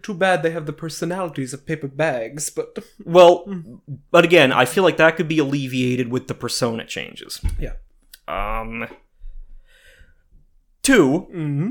Too 0.03 0.13
bad 0.13 0.43
they 0.43 0.51
have 0.51 0.65
the 0.65 0.73
personalities 0.73 1.53
of 1.53 1.65
paper 1.65 1.87
bags, 1.87 2.49
but 2.49 2.77
Well, 3.05 3.43
Hmm. 3.45 3.75
but 4.11 4.23
again, 4.25 4.51
I 4.51 4.65
feel 4.65 4.83
like 4.83 4.97
that 4.97 5.15
could 5.15 5.27
be 5.27 5.39
alleviated 5.39 6.09
with 6.09 6.27
the 6.27 6.33
persona 6.33 6.85
changes. 6.85 7.41
Yeah. 7.59 7.73
Um. 8.27 8.87
Two, 10.83 11.27
mm-hmm. 11.33 11.69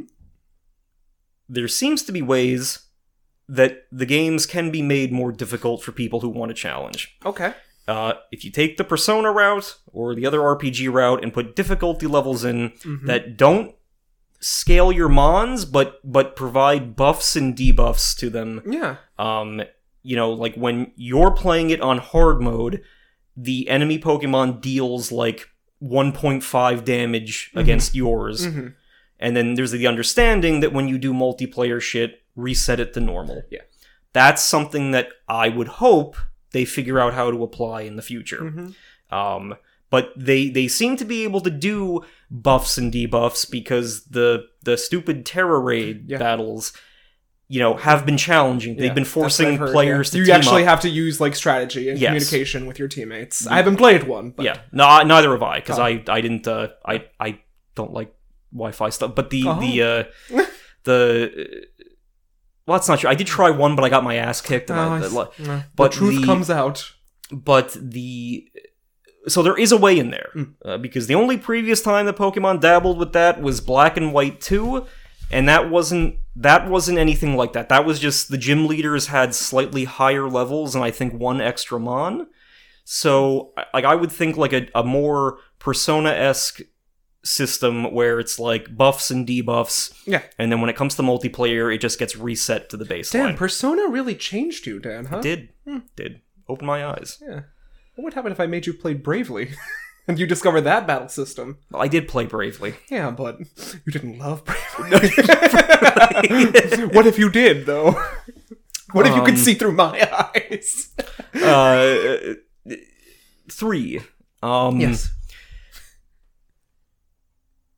there 1.48 1.68
seems 1.68 2.02
to 2.02 2.12
be 2.12 2.20
ways 2.22 2.81
that 3.48 3.85
the 3.92 4.05
games 4.07 4.44
can 4.46 4.70
be 4.70 4.83
made 4.83 5.12
more 5.12 5.33
difficult 5.33 5.83
for 5.83 5.92
people 5.92 6.20
who 6.20 6.29
want 6.29 6.50
a 6.50 6.55
challenge. 6.55 7.16
okay. 7.24 7.55
Uh, 7.88 8.14
if 8.33 8.44
you 8.44 8.50
take 8.50 8.76
the 8.79 8.83
Persona 8.83 9.31
route 9.31 9.76
or 9.92 10.12
the 10.16 10.26
other 10.26 10.40
RPG 10.40 10.92
route 10.92 11.22
and 11.22 11.33
put 11.33 11.55
difficulty 11.55 12.09
levels 12.09 12.44
in 12.44 12.70
Mhm. 12.85 13.07
that 13.07 13.37
don't 13.37 13.76
scale 14.40 14.92
your 14.92 15.09
mons, 15.09 15.64
but 15.64 16.01
but 16.05 16.37
provide 16.37 16.96
buffs 16.96 17.37
and 17.37 17.57
debuffs 17.57 18.16
to 18.18 18.31
them, 18.31 18.62
Yeah. 18.66 18.96
um, 19.18 19.62
you 20.03 20.16
know, 20.16 20.33
like 20.33 20.55
when 20.55 20.92
you're 20.96 21.31
playing 21.33 21.70
it 21.70 21.81
on 21.81 21.99
hard 21.99 22.40
mode, 22.40 22.83
the 23.37 23.68
enemy 23.68 23.99
Pokemon 23.99 24.61
deals 24.61 25.11
like 25.12 25.49
1.5 25.83 26.85
damage 26.85 27.51
Mhm. 27.55 27.61
against 27.61 27.94
yours. 27.94 28.46
Mm-hmm. 28.46 28.68
And 29.18 29.37
then 29.37 29.55
there's 29.55 29.72
the 29.72 29.87
understanding 29.87 30.61
that 30.61 30.72
when 30.72 30.88
you 30.88 30.99
do 30.99 31.12
multiplayer 31.12 31.81
shit, 31.81 32.22
reset 32.35 32.81
it 32.81 32.92
to 32.94 33.01
normal. 33.01 33.42
Yeah. 33.51 33.62
That's 34.12 34.42
something 34.42 34.90
that 34.92 35.09
I 35.29 35.49
would 35.49 35.68
hope 35.68 36.16
they 36.53 36.64
figure 36.64 36.99
out 36.99 37.14
how 37.14 37.31
to 37.31 37.42
apply 37.42 37.83
in 37.83 37.96
the 37.96 38.03
future. 38.03 38.40
Mm-hmm. 38.42 39.14
Um, 39.14 39.57
but 39.97 40.05
they 40.17 40.43
they 40.57 40.69
seem 40.69 40.93
to 40.97 41.05
be 41.05 41.19
able 41.25 41.41
to 41.49 41.51
do 41.71 41.77
buffs 42.31 42.77
and 42.81 42.93
debuffs 42.93 43.43
because 43.59 43.89
the 44.17 44.29
the 44.69 44.77
stupid 44.77 45.17
Tera 45.25 45.59
raid 45.71 45.97
Yeah. 46.11 46.19
battles, 46.19 46.73
you 47.49 47.61
know, 47.61 47.73
have 47.89 48.05
been 48.09 48.19
challenging. 48.29 48.77
They've 48.77 48.95
been 49.01 49.05
forcing 49.19 49.57
players 49.59 50.11
to 50.11 50.19
You 50.19 50.33
actually 50.33 50.65
up. 50.65 50.69
have 50.73 50.81
to 50.87 50.89
use 51.05 51.21
like 51.25 51.35
strategy 51.37 51.85
and 51.91 51.99
Yes. 51.99 52.09
communication 52.11 52.67
with 52.69 52.79
your 52.81 52.89
teammates. 52.89 53.47
I 53.47 53.57
haven't 53.61 53.77
played 53.85 54.03
one, 54.17 54.27
but 54.37 54.45
yeah, 54.49 54.59
no, 54.73 54.85
neither 55.13 55.31
have 55.37 55.43
I 55.55 55.57
because 55.61 55.79
Oh. 55.79 55.85
I 55.89 56.03
I 56.17 56.21
didn't 56.25 56.47
uh, 56.47 56.69
I 56.95 57.05
I 57.27 57.29
don't 57.79 57.93
like 57.99 58.11
Wi-Fi 58.53 58.91
stuff. 58.91 59.15
But 59.15 59.31
the 59.31 59.43
Oh. 59.47 59.61
the 59.65 59.73
uh, 59.83 60.45
the 60.85 60.97
well, 62.67 62.77
that's 62.79 62.89
not 62.89 62.99
true. 63.01 63.11
I 63.11 63.15
did 63.15 63.27
try 63.29 63.51
one, 63.51 63.77
but 63.77 63.85
I 63.85 63.89
got 63.89 64.03
my 64.11 64.17
ass 64.17 64.41
kicked. 64.41 64.71
Oh, 64.71 64.75
I, 64.75 64.99
I 64.99 65.07
uh, 65.53 65.63
but 65.77 65.93
the 65.93 65.97
truth 65.99 66.21
the- 66.21 66.27
comes 66.27 66.51
out. 66.51 66.79
but 67.31 67.77
the 67.81 68.49
so 69.29 69.43
there 69.43 69.59
is 69.59 69.73
a 69.73 69.77
way 69.77 69.99
in 69.99 70.11
there 70.11 70.31
Mm. 70.35 70.55
uh, 70.65 70.79
because 70.79 71.07
the 71.07 71.15
only 71.15 71.37
previous 71.37 71.83
time 71.83 72.07
that 72.07 72.17
Pokemon 72.17 72.61
dabbled 72.61 72.99
with 72.99 73.12
that 73.12 73.41
was 73.43 73.61
Black 73.61 73.97
and 73.97 74.12
White 74.12 74.41
Two, 74.41 74.87
and 75.31 75.49
that 75.49 75.71
wasn't 75.71 76.17
that 76.37 76.69
wasn't 76.69 76.99
anything 76.99 77.37
like 77.37 77.53
that. 77.55 77.69
That 77.69 77.85
was 77.87 77.99
just 77.99 78.31
the 78.31 78.39
gym 78.39 78.67
leaders 78.67 79.07
had 79.09 79.35
slightly 79.35 79.85
higher 79.85 80.29
levels 80.29 80.75
and 80.75 80.85
I 80.85 80.91
think 80.91 81.15
one 81.15 81.41
extra 81.41 81.81
mon. 81.81 82.27
So 82.85 83.53
I- 83.57 83.65
like 83.75 83.85
I 83.85 83.95
would 83.95 84.12
think 84.12 84.37
like 84.37 84.53
a, 84.53 84.69
a 84.75 84.85
more 84.85 85.39
Persona 85.59 86.11
esque 86.11 86.61
system 87.25 87.93
where 87.93 88.21
it's 88.21 88.39
like 88.39 88.77
buffs 88.77 89.11
and 89.11 89.27
debuffs, 89.27 89.93
Yeah. 90.07 90.23
and 90.39 90.53
then 90.53 90.61
when 90.61 90.71
it 90.71 90.77
comes 90.77 90.95
to 90.95 91.03
multiplayer, 91.03 91.75
it 91.75 91.79
just 91.81 91.99
gets 91.99 92.17
reset 92.17 92.69
to 92.71 92.77
the 92.77 92.85
baseline. 92.85 93.12
Damn, 93.29 93.35
Persona 93.37 93.89
really 93.89 94.15
changed 94.15 94.67
you, 94.67 94.79
Dan, 94.79 95.07
huh? 95.07 95.19
It 95.19 95.23
did 95.23 95.49
Hmm. 95.67 95.79
did 95.97 96.21
open 96.49 96.67
my 96.67 96.87
eyes. 96.87 97.19
Yeah. 97.27 97.41
What 97.97 98.05
would 98.05 98.15
happen 98.15 98.31
if 98.33 98.41
I 98.41 98.47
made 98.47 98.67
you 98.67 98.73
play 98.75 98.95
Bravely? 98.95 99.51
and 100.09 100.19
you 100.19 100.27
discovered 100.27 100.61
that 100.63 100.87
battle 100.87 101.09
system? 101.09 101.59
Well, 101.71 101.83
I 101.83 101.89
did 101.89 102.07
play 102.09 102.27
bravely. 102.27 102.75
Yeah, 102.91 103.11
but 103.11 103.39
you 103.41 103.91
didn't 103.93 104.19
love 104.19 104.45
Bravely. 104.45 105.09
what 106.93 107.07
if 107.07 107.19
you 107.19 107.29
did, 107.31 107.67
though? 107.67 108.01
What 108.93 109.07
if 109.07 109.15
you 109.17 109.23
could 109.23 109.35
Um, 109.35 109.41
see 109.41 109.55
through 109.55 109.73
my 109.73 110.09
eyes? 110.37 110.95
Uh, 111.35 112.35
three. 113.51 114.01
Um, 114.43 114.95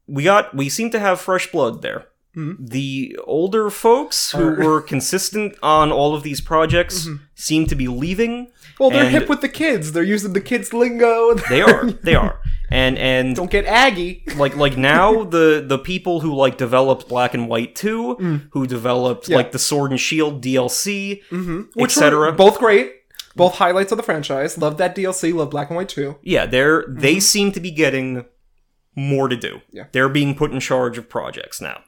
we 0.07 0.25
got 0.25 0.55
we 0.55 0.69
seem 0.69 0.91
to 0.91 0.99
have 0.99 1.21
fresh 1.21 1.51
blood 1.51 1.81
there. 1.83 2.08
The 2.35 3.19
older 3.25 3.69
folks 3.69 4.31
who 4.31 4.55
were 4.55 4.81
consistent 4.81 5.57
on 5.63 5.91
all 5.91 6.15
of 6.15 6.23
these 6.23 6.41
projects 6.41 7.09
seem 7.35 7.67
to 7.67 7.75
be 7.75 7.89
leaving. 7.89 8.53
Well, 8.79 8.91
they're 8.91 9.11
hip 9.11 9.29
with 9.29 9.41
the 9.41 9.49
kids. 9.49 9.93
They're 9.93 10.05
using 10.05 10.33
the 10.35 10.41
kids' 10.41 10.73
lingo. 10.73 11.35
They 11.49 11.63
are, 11.63 11.91
they 11.91 12.15
are, 12.15 12.41
and 12.71 12.97
and 12.97 13.35
Don't 13.35 13.51
get 13.51 13.65
aggy. 13.67 14.23
like 14.37 14.55
like 14.57 14.77
now 14.77 15.25
the 15.25 15.65
the 15.67 15.79
people 15.79 16.21
who 16.21 16.33
like 16.33 16.57
developed 16.59 17.09
Black 17.09 17.35
and 17.35 17.49
White 17.49 17.75
2, 17.75 18.49
who 18.53 18.67
developed 18.69 19.27
Mm. 19.27 19.31
Yeah. 19.31 19.37
like 19.37 19.51
the 19.53 19.59
Sword 19.59 19.91
and 19.91 19.99
Shield 20.01 20.41
DLC, 20.43 21.23
Which 21.75 21.91
etc. 21.97 22.33
both 22.33 22.59
great. 22.61 22.93
Both 23.35 23.55
highlights 23.55 23.91
of 23.93 23.97
the 23.99 24.03
franchise. 24.05 24.59
Love 24.59 24.79
that 24.79 24.95
DLC. 24.95 25.35
Love 25.35 25.51
Black 25.51 25.71
and 25.71 25.77
White 25.77 25.89
too. 25.89 26.17
Yeah, 26.23 26.47
they're 26.47 26.85
they 26.89 27.19
seem 27.19 27.51
to 27.53 27.61
be 27.61 27.71
getting 27.73 28.27
more 28.95 29.29
to 29.29 29.37
do. 29.37 29.55
Mm-hmm. 29.57 29.77
Yeah. 29.77 29.85
They're 29.93 30.09
being 30.09 30.35
put 30.37 30.53
in 30.53 30.61
charge 30.61 30.99
of 30.99 31.09
projects 31.09 31.61
now. 31.61 31.83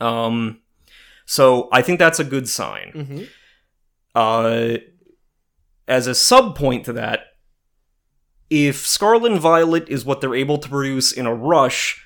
Um 0.00 0.60
so 1.26 1.68
I 1.72 1.82
think 1.82 1.98
that's 1.98 2.18
a 2.20 2.24
good 2.24 2.48
sign. 2.48 2.92
Mm-hmm. 2.94 3.22
Uh 4.14 4.78
as 5.88 6.06
a 6.06 6.14
sub 6.14 6.56
point 6.56 6.84
to 6.84 6.92
that, 6.92 7.20
if 8.48 8.86
Scarlet 8.86 9.32
and 9.32 9.40
Violet 9.40 9.88
is 9.88 10.04
what 10.04 10.20
they're 10.20 10.34
able 10.34 10.58
to 10.58 10.68
produce 10.68 11.12
in 11.12 11.26
a 11.26 11.34
rush, 11.34 12.04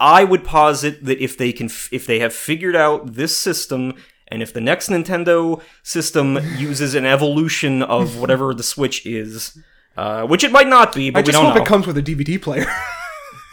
I 0.00 0.22
would 0.24 0.44
posit 0.44 1.04
that 1.04 1.18
if 1.20 1.36
they 1.36 1.52
can 1.52 1.66
f- 1.66 1.88
if 1.92 2.06
they 2.06 2.20
have 2.20 2.32
figured 2.32 2.76
out 2.76 3.14
this 3.14 3.36
system 3.36 3.94
and 4.28 4.42
if 4.42 4.52
the 4.52 4.60
next 4.60 4.88
Nintendo 4.88 5.60
system 5.82 6.38
uses 6.56 6.94
an 6.94 7.04
evolution 7.06 7.82
of 7.82 8.18
whatever 8.18 8.54
the 8.54 8.62
Switch 8.62 9.04
is, 9.06 9.58
uh, 9.96 10.26
which 10.26 10.44
it 10.44 10.52
might 10.52 10.68
not 10.68 10.94
be, 10.94 11.10
but 11.10 11.20
I 11.20 11.22
we 11.22 11.26
just 11.26 11.36
don't 11.36 11.46
hope 11.46 11.56
know. 11.56 11.62
it 11.62 11.66
comes 11.66 11.86
with 11.86 11.96
a 11.98 12.02
DVD 12.02 12.40
player. 12.40 12.66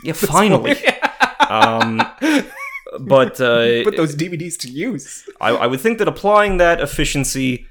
yeah, 0.04 0.14
finally. 0.14 0.76
um, 1.50 2.02
but 3.00 3.40
uh, 3.42 3.84
Put 3.84 3.98
those 3.98 4.16
DVDs 4.16 4.58
to 4.60 4.70
use. 4.70 5.28
I, 5.42 5.50
I 5.52 5.68
would 5.68 5.82
think 5.82 5.98
that 6.00 6.08
applying 6.08 6.58
that 6.58 6.80
efficiency, 6.82 7.66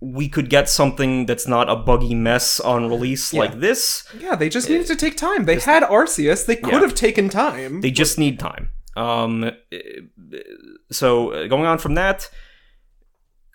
we 0.00 0.28
could 0.28 0.50
get 0.50 0.68
something 0.68 1.26
that's 1.26 1.46
not 1.46 1.68
a 1.70 1.76
buggy 1.76 2.14
mess 2.14 2.60
on 2.60 2.88
release 2.88 3.32
like 3.32 3.60
this. 3.60 4.06
Yeah, 4.18 4.36
they 4.36 4.48
just 4.48 4.68
needed 4.68 4.86
to 4.88 4.96
take 4.96 5.16
time. 5.16 5.44
They 5.44 5.58
had 5.60 5.82
Arceus. 5.82 6.44
They 6.46 6.56
could 6.56 6.72
Yeah. 6.74 6.80
have 6.80 6.94
taken 6.94 7.28
time. 7.28 7.80
They 7.80 7.90
just 7.90 8.18
need 8.18 8.38
time. 8.38 8.68
Um, 8.96 9.50
so 10.90 11.30
uh, 11.30 11.46
going 11.48 11.66
on 11.66 11.78
from 11.78 11.94
that, 11.94 12.28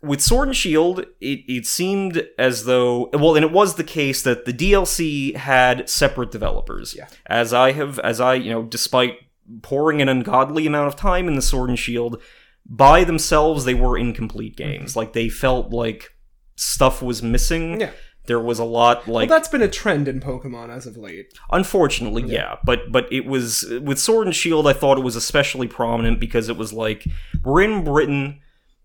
with 0.02 0.22
Sword 0.22 0.48
and 0.50 0.56
Shield, 0.58 1.00
it, 1.22 1.40
it 1.48 1.66
seemed 1.66 2.26
as 2.38 2.66
though 2.66 3.10
well, 3.14 3.36
and 3.36 3.44
it 3.44 3.52
was 3.52 3.76
the 3.76 3.84
case 3.84 4.22
that 4.24 4.46
the 4.46 4.54
DLC 4.54 5.36
had 5.36 5.90
separate 5.90 6.32
developers. 6.32 6.96
Yeah. 6.96 7.08
As 7.26 7.54
I 7.54 7.74
have, 7.74 8.00
as 8.00 8.20
I 8.22 8.36
you 8.36 8.52
know, 8.52 8.64
despite 8.64 9.16
pouring 9.62 10.02
an 10.02 10.10
ungodly 10.10 10.68
amount 10.68 10.88
of 10.88 10.96
time 10.96 11.28
in 11.28 11.36
the 11.36 11.42
Sword 11.42 11.70
and 11.70 11.80
Shield, 11.80 12.22
by 12.66 13.04
themselves 13.04 13.66
they 13.66 13.74
were 13.74 13.98
incomplete 13.98 14.56
mm-hmm. 14.56 14.72
games. 14.72 14.96
Like 14.96 15.14
they 15.14 15.30
felt 15.30 15.72
like 15.72 16.16
stuff 16.56 17.02
was 17.02 17.24
missing. 17.24 17.82
Yeah. 17.82 17.92
There 18.26 18.40
was 18.40 18.60
a 18.60 18.64
lot 18.64 19.08
Well, 19.08 19.16
like 19.16 19.30
that's 19.30 19.48
been 19.48 19.64
a 19.64 19.68
trend 19.68 20.08
in 20.08 20.20
Pokemon 20.20 20.70
as 20.70 20.86
of 20.86 20.98
late. 20.98 21.34
Unfortunately, 21.52 22.24
yeah. 22.24 22.58
But 22.64 22.92
but 22.92 23.12
it 23.12 23.26
was 23.26 23.66
with 23.82 23.98
Sword 23.98 24.28
and 24.28 24.36
Shield. 24.36 24.68
I 24.68 24.74
thought 24.74 25.00
it 25.00 25.04
was 25.04 25.16
especially 25.16 25.68
prominent 25.68 26.20
because 26.20 26.48
it 26.48 26.56
was 26.56 26.72
like 26.72 27.08
we're 27.44 27.64
in 27.64 27.84
Britain. 27.84 28.40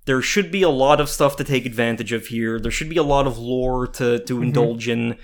There 0.06 0.22
should 0.22 0.50
be 0.50 0.62
a 0.62 0.70
lot 0.70 0.98
of 1.00 1.10
stuff 1.10 1.36
to 1.36 1.44
take 1.44 1.66
advantage 1.66 2.12
of 2.12 2.28
here. 2.28 2.58
There 2.58 2.70
should 2.70 2.88
be 2.88 2.96
a 2.96 3.02
lot 3.02 3.26
of 3.26 3.36
lore 3.36 3.86
to 3.88 4.18
to 4.20 4.34
mm-hmm. 4.34 4.44
indulge 4.44 4.88
in, 4.88 5.18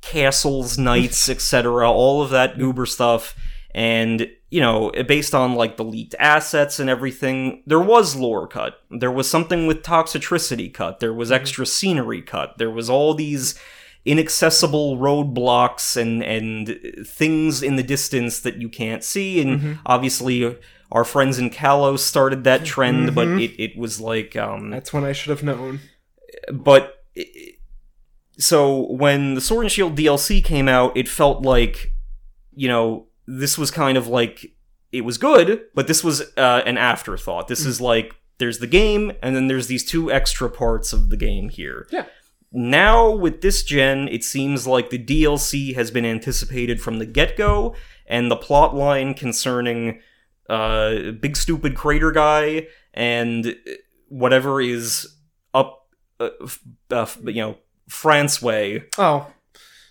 castles, 0.00 0.76
knights, 0.76 1.28
etc. 1.28 1.88
All 1.88 2.20
of 2.20 2.30
that 2.30 2.58
goober 2.58 2.84
stuff, 2.84 3.36
and 3.72 4.28
you 4.52 4.60
know, 4.60 4.92
based 5.08 5.34
on 5.34 5.54
like 5.54 5.78
the 5.78 5.82
leaked 5.82 6.14
assets 6.18 6.78
and 6.78 6.90
everything, 6.90 7.62
there 7.66 7.80
was 7.80 8.16
lore 8.16 8.46
cut. 8.46 8.82
There 8.90 9.10
was 9.10 9.28
something 9.28 9.66
with 9.66 9.82
toxicity 9.82 10.72
cut. 10.72 11.00
There 11.00 11.14
was 11.14 11.30
mm-hmm. 11.30 11.40
extra 11.40 11.64
scenery 11.64 12.20
cut. 12.20 12.58
There 12.58 12.70
was 12.70 12.90
all 12.90 13.14
these 13.14 13.58
inaccessible 14.04 14.98
roadblocks 14.98 15.96
and 15.96 16.22
and 16.22 16.78
things 17.06 17.62
in 17.62 17.76
the 17.76 17.82
distance 17.82 18.40
that 18.40 18.56
you 18.56 18.68
can't 18.68 19.02
see 19.04 19.40
and 19.40 19.60
mm-hmm. 19.60 19.72
obviously 19.86 20.58
our 20.90 21.04
friends 21.04 21.38
in 21.38 21.48
Kalos 21.48 22.00
started 22.00 22.42
that 22.42 22.62
mm-hmm. 22.62 22.66
trend 22.66 23.14
but 23.14 23.28
it, 23.28 23.52
it 23.62 23.78
was 23.78 24.00
like 24.00 24.34
um 24.34 24.70
That's 24.70 24.92
when 24.92 25.04
I 25.04 25.12
should 25.12 25.30
have 25.30 25.44
known. 25.44 25.78
but 26.52 27.04
i- 27.16 27.52
so 28.38 28.90
when 28.90 29.34
the 29.34 29.40
Sword 29.40 29.66
and 29.66 29.72
Shield 29.72 29.96
DLC 29.96 30.42
came 30.42 30.68
out 30.68 30.96
it 30.96 31.08
felt 31.08 31.42
like 31.42 31.92
you 32.56 32.66
know 32.66 33.06
this 33.26 33.56
was 33.58 33.70
kind 33.70 33.96
of 33.98 34.06
like 34.08 34.46
it 34.92 35.02
was 35.02 35.16
good 35.18 35.62
but 35.74 35.86
this 35.86 36.02
was 36.04 36.20
uh, 36.36 36.62
an 36.66 36.76
afterthought 36.78 37.48
this 37.48 37.64
is 37.64 37.80
like 37.80 38.14
there's 38.38 38.58
the 38.58 38.66
game 38.66 39.12
and 39.22 39.34
then 39.36 39.46
there's 39.46 39.66
these 39.68 39.84
two 39.84 40.10
extra 40.12 40.50
parts 40.50 40.92
of 40.92 41.08
the 41.10 41.16
game 41.16 41.48
here 41.48 41.86
Yeah. 41.90 42.06
now 42.50 43.10
with 43.10 43.40
this 43.40 43.62
gen 43.62 44.08
it 44.08 44.24
seems 44.24 44.66
like 44.66 44.90
the 44.90 44.98
dlc 44.98 45.74
has 45.74 45.90
been 45.90 46.04
anticipated 46.04 46.80
from 46.80 46.98
the 46.98 47.06
get-go 47.06 47.74
and 48.06 48.30
the 48.30 48.36
plot 48.36 48.74
line 48.74 49.14
concerning 49.14 50.00
uh 50.50 51.12
big 51.20 51.36
stupid 51.36 51.74
crater 51.76 52.10
guy 52.10 52.66
and 52.92 53.56
whatever 54.08 54.60
is 54.60 55.16
up 55.54 55.86
uh, 56.20 56.28
f- 56.42 56.58
uh, 56.90 57.06
you 57.24 57.40
know 57.40 57.56
france 57.88 58.42
way 58.42 58.84
Oh, 58.98 59.26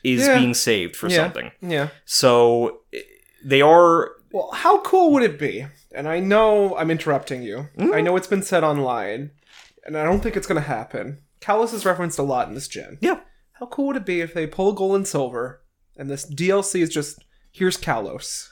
is 0.04 0.28
Yeah. 0.28 0.38
being 0.40 0.54
saved 0.54 0.96
for 0.96 1.08
Yeah. 1.08 1.16
something 1.18 1.52
yeah. 1.62 1.90
so 2.06 2.82
they 3.44 3.62
are 3.62 4.12
Well, 4.32 4.52
how 4.54 4.82
cool 4.82 5.12
would 5.14 5.24
it 5.24 5.40
be? 5.40 5.68
And 5.94 6.08
I 6.08 6.20
know 6.20 6.76
I'm 6.78 6.92
interrupting 6.92 7.44
you. 7.44 7.68
Mm. 7.78 7.94
I 7.94 8.02
know 8.02 8.16
it's 8.16 8.28
been 8.28 8.44
said 8.44 8.64
online, 8.64 9.32
and 9.86 9.98
I 9.98 10.04
don't 10.04 10.22
think 10.22 10.38
it's 10.38 10.48
going 10.48 10.62
to 10.62 10.68
happen. 10.68 11.20
Kalos 11.42 11.74
is 11.74 11.86
referenced 11.86 12.20
a 12.20 12.24
lot 12.24 12.48
in 12.48 12.54
this 12.54 12.68
gen. 12.68 12.98
yeah 13.02 13.20
How 13.54 13.66
cool 13.66 13.88
would 13.88 13.98
it 13.98 14.06
be 14.06 14.22
if 14.22 14.34
they 14.34 14.48
pull 14.48 14.74
gold 14.74 14.96
and 14.96 15.08
silver, 15.08 15.62
and 15.98 16.10
this 16.10 16.26
DLC 16.32 16.82
is 16.82 16.90
just 16.90 17.24
here's 17.52 17.78
Kalos, 17.78 18.50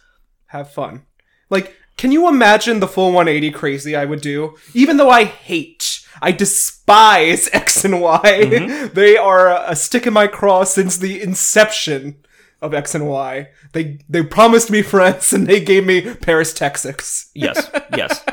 have 0.47 0.71
fun. 0.71 1.05
Like, 1.49 1.75
can 1.97 2.11
you 2.11 2.27
imagine 2.27 2.79
the 2.79 2.87
full 2.87 3.11
180 3.11 3.51
crazy 3.51 3.95
I 3.95 4.05
would 4.05 4.21
do? 4.21 4.55
Even 4.73 4.97
though 4.97 5.09
I 5.09 5.23
hate, 5.23 6.05
I 6.21 6.31
despise 6.31 7.49
X 7.53 7.83
and 7.85 8.01
Y. 8.01 8.21
Mm-hmm. 8.23 8.93
They 8.93 9.17
are 9.17 9.49
a 9.49 9.75
stick 9.75 10.05
in 10.07 10.13
my 10.13 10.27
craw 10.27 10.63
since 10.63 10.97
the 10.97 11.21
inception 11.21 12.23
of 12.61 12.73
X 12.73 12.93
and 12.95 13.07
Y. 13.07 13.49
They 13.73 13.99
they 14.09 14.23
promised 14.23 14.69
me 14.71 14.81
France 14.81 15.31
and 15.33 15.47
they 15.47 15.59
gave 15.63 15.85
me 15.85 16.01
Paris, 16.15 16.53
Texas. 16.53 17.29
yes 17.33 17.69
yes 17.97 18.23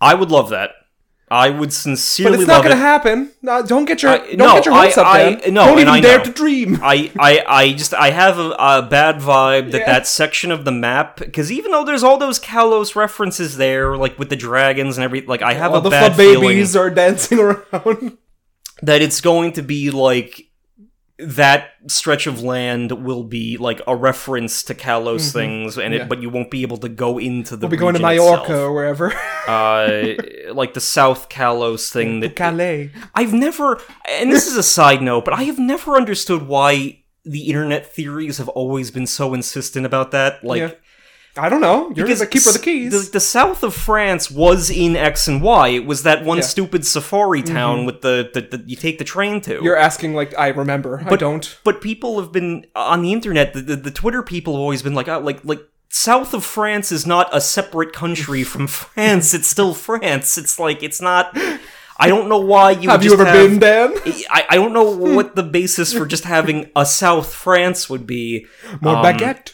i 0.00 0.14
would 0.14 0.30
love 0.30 0.50
that 0.50 0.70
i 1.30 1.48
would 1.48 1.72
sincerely. 1.72 2.32
But 2.36 2.40
it's 2.40 2.48
not 2.48 2.62
going 2.62 2.72
it 2.72 2.76
to 2.76 2.80
happen. 2.82 3.32
No, 3.40 3.62
don't 3.64 3.86
get 3.86 4.02
your 4.02 4.12
I- 4.12 4.18
don't 4.18 4.36
no, 4.36 4.54
get 4.56 4.66
your 4.66 4.74
hopes 4.74 4.98
I- 4.98 5.02
up, 5.02 5.06
I- 5.46 5.48
no, 5.50 5.64
don't 5.66 5.78
even 5.78 5.88
I 5.88 6.00
dare 6.00 6.18
know. 6.18 6.24
to 6.24 6.30
dream. 6.32 6.78
I, 6.82 7.10
I, 7.18 7.44
I 7.46 7.72
just 7.72 7.94
I 7.94 8.10
have 8.10 8.38
a, 8.38 8.50
a 8.58 8.82
bad 8.82 9.16
vibe 9.16 9.70
that 9.72 9.78
Yeah. 9.80 9.86
that 9.86 10.06
section 10.06 10.50
of 10.52 10.66
the 10.66 10.72
map 10.72 11.16
because 11.16 11.50
even 11.50 11.70
though 11.72 11.84
there's 11.86 12.02
all 12.02 12.18
those 12.18 12.38
Kalos 12.38 12.94
references 12.94 13.56
there, 13.56 13.96
like 13.96 14.18
with 14.18 14.28
the 14.28 14.36
dragons 14.36 14.98
and 14.98 15.04
everything, 15.04 15.28
like 15.30 15.40
I 15.40 15.54
have 15.54 15.72
All 15.72 15.78
a 15.78 15.82
the 15.82 15.88
bad 15.90 16.14
feeling 16.16 16.48
babies 16.48 16.76
are 16.76 16.90
dancing 17.02 17.38
around. 17.38 18.18
that 18.82 19.00
it's 19.00 19.22
going 19.22 19.52
to 19.54 19.62
be 19.62 19.90
like 19.90 20.48
that 21.22 21.70
stretch 21.86 22.26
of 22.26 22.42
land 22.42 22.92
will 22.92 23.24
be 23.24 23.56
like 23.56 23.80
a 23.86 23.94
reference 23.96 24.62
to 24.64 24.74
Kalos 24.74 25.32
things, 25.32 25.76
and 25.78 25.84
Mm-hmm. 25.86 25.94
Yeah. 25.94 26.02
it, 26.02 26.08
but 26.08 26.22
you 26.22 26.30
won't 26.30 26.50
be 26.50 26.62
able 26.62 26.78
to 26.78 26.88
go 26.88 27.18
into 27.18 27.56
the. 27.56 27.66
We'll 27.66 27.70
be 27.70 27.76
going 27.76 27.94
to 27.94 28.00
Mallorca 28.00 28.42
itself. 28.42 28.60
or 28.60 28.72
wherever. 28.72 29.12
uh, 29.48 30.14
like 30.52 30.74
the 30.74 30.80
South 30.80 31.28
Kalos 31.28 31.90
thing 31.90 32.20
that 32.20 32.36
Calais. 32.36 32.90
I've 33.14 33.32
never, 33.32 33.80
and 34.08 34.30
this 34.32 34.46
is 34.46 34.56
a 34.56 34.62
side 34.62 35.02
note, 35.02 35.24
but 35.24 35.34
I 35.34 35.44
have 35.44 35.58
never 35.58 35.96
understood 35.96 36.46
why 36.46 36.98
the 37.24 37.42
internet 37.48 37.86
theories 37.86 38.38
have 38.38 38.48
always 38.48 38.90
been 38.90 39.06
so 39.06 39.32
insistent 39.34 39.86
about 39.86 40.10
that. 40.10 40.42
Like, 40.42 40.58
Yeah. 40.60 40.70
I 41.36 41.48
don't 41.48 41.62
know. 41.62 41.90
You're 41.96 42.06
the 42.14 42.26
keeper 42.26 42.50
of 42.50 42.54
the 42.54 42.60
keys. 42.62 43.06
The, 43.06 43.12
the 43.12 43.20
south 43.20 43.62
of 43.62 43.74
France 43.74 44.30
was 44.30 44.68
in 44.70 44.96
X 44.96 45.26
and 45.28 45.40
Y. 45.40 45.68
It 45.68 45.86
was 45.86 46.02
that 46.02 46.24
one 46.24 46.36
Yeah. 46.38 46.42
Mm-hmm. 46.42 46.48
stupid 46.50 46.86
safari 46.86 47.42
town 47.42 47.86
with 47.86 48.02
the, 48.02 48.30
the, 48.34 48.42
the 48.42 48.64
you 48.66 48.76
take 48.76 48.98
the 48.98 49.04
train 49.04 49.40
to. 49.42 49.60
You're 49.62 49.76
asking 49.76 50.14
like 50.14 50.38
I 50.38 50.48
remember. 50.48 51.02
I 51.06 51.16
don't. 51.16 51.58
but 51.64 51.80
people 51.80 52.20
have 52.20 52.32
been 52.32 52.66
on 52.76 53.00
the 53.02 53.12
internet. 53.12 53.54
The, 53.54 53.62
the, 53.62 53.76
the 53.76 53.90
Twitter 53.90 54.22
people 54.22 54.54
have 54.54 54.60
always 54.60 54.82
been 54.82 54.94
like, 54.94 55.08
oh, 55.08 55.20
like, 55.20 55.42
like 55.44 55.60
south 55.88 56.34
of 56.34 56.44
France 56.44 56.92
is 56.92 57.06
not 57.06 57.28
a 57.34 57.40
separate 57.40 57.92
country 57.94 58.44
from 58.52 58.66
France. 58.66 59.32
It's 59.32 59.48
still 59.48 59.72
France. 59.72 60.36
It's 60.36 60.58
like 60.58 60.82
it's 60.82 61.00
not. 61.00 61.30
I, 61.98 62.08
don't 62.08 62.28
know 62.28 62.40
why 62.40 62.72
you 62.72 62.90
Have 62.90 63.04
you 63.04 63.12
ever 63.14 63.24
have- 63.24 63.34
been, 63.50 63.58
Dan? 63.58 63.94
I, 64.28 64.44
I 64.50 64.56
don't 64.56 64.72
know 64.74 64.90
what 65.14 65.34
the 65.36 65.42
basis 65.44 65.92
for 65.94 66.04
just 66.04 66.24
having 66.24 66.70
a 66.76 66.84
South 66.84 67.32
France 67.32 67.88
would 67.88 68.06
be. 68.06 68.46
More 68.82 68.96
Um, 68.96 69.04
baguette. 69.04 69.52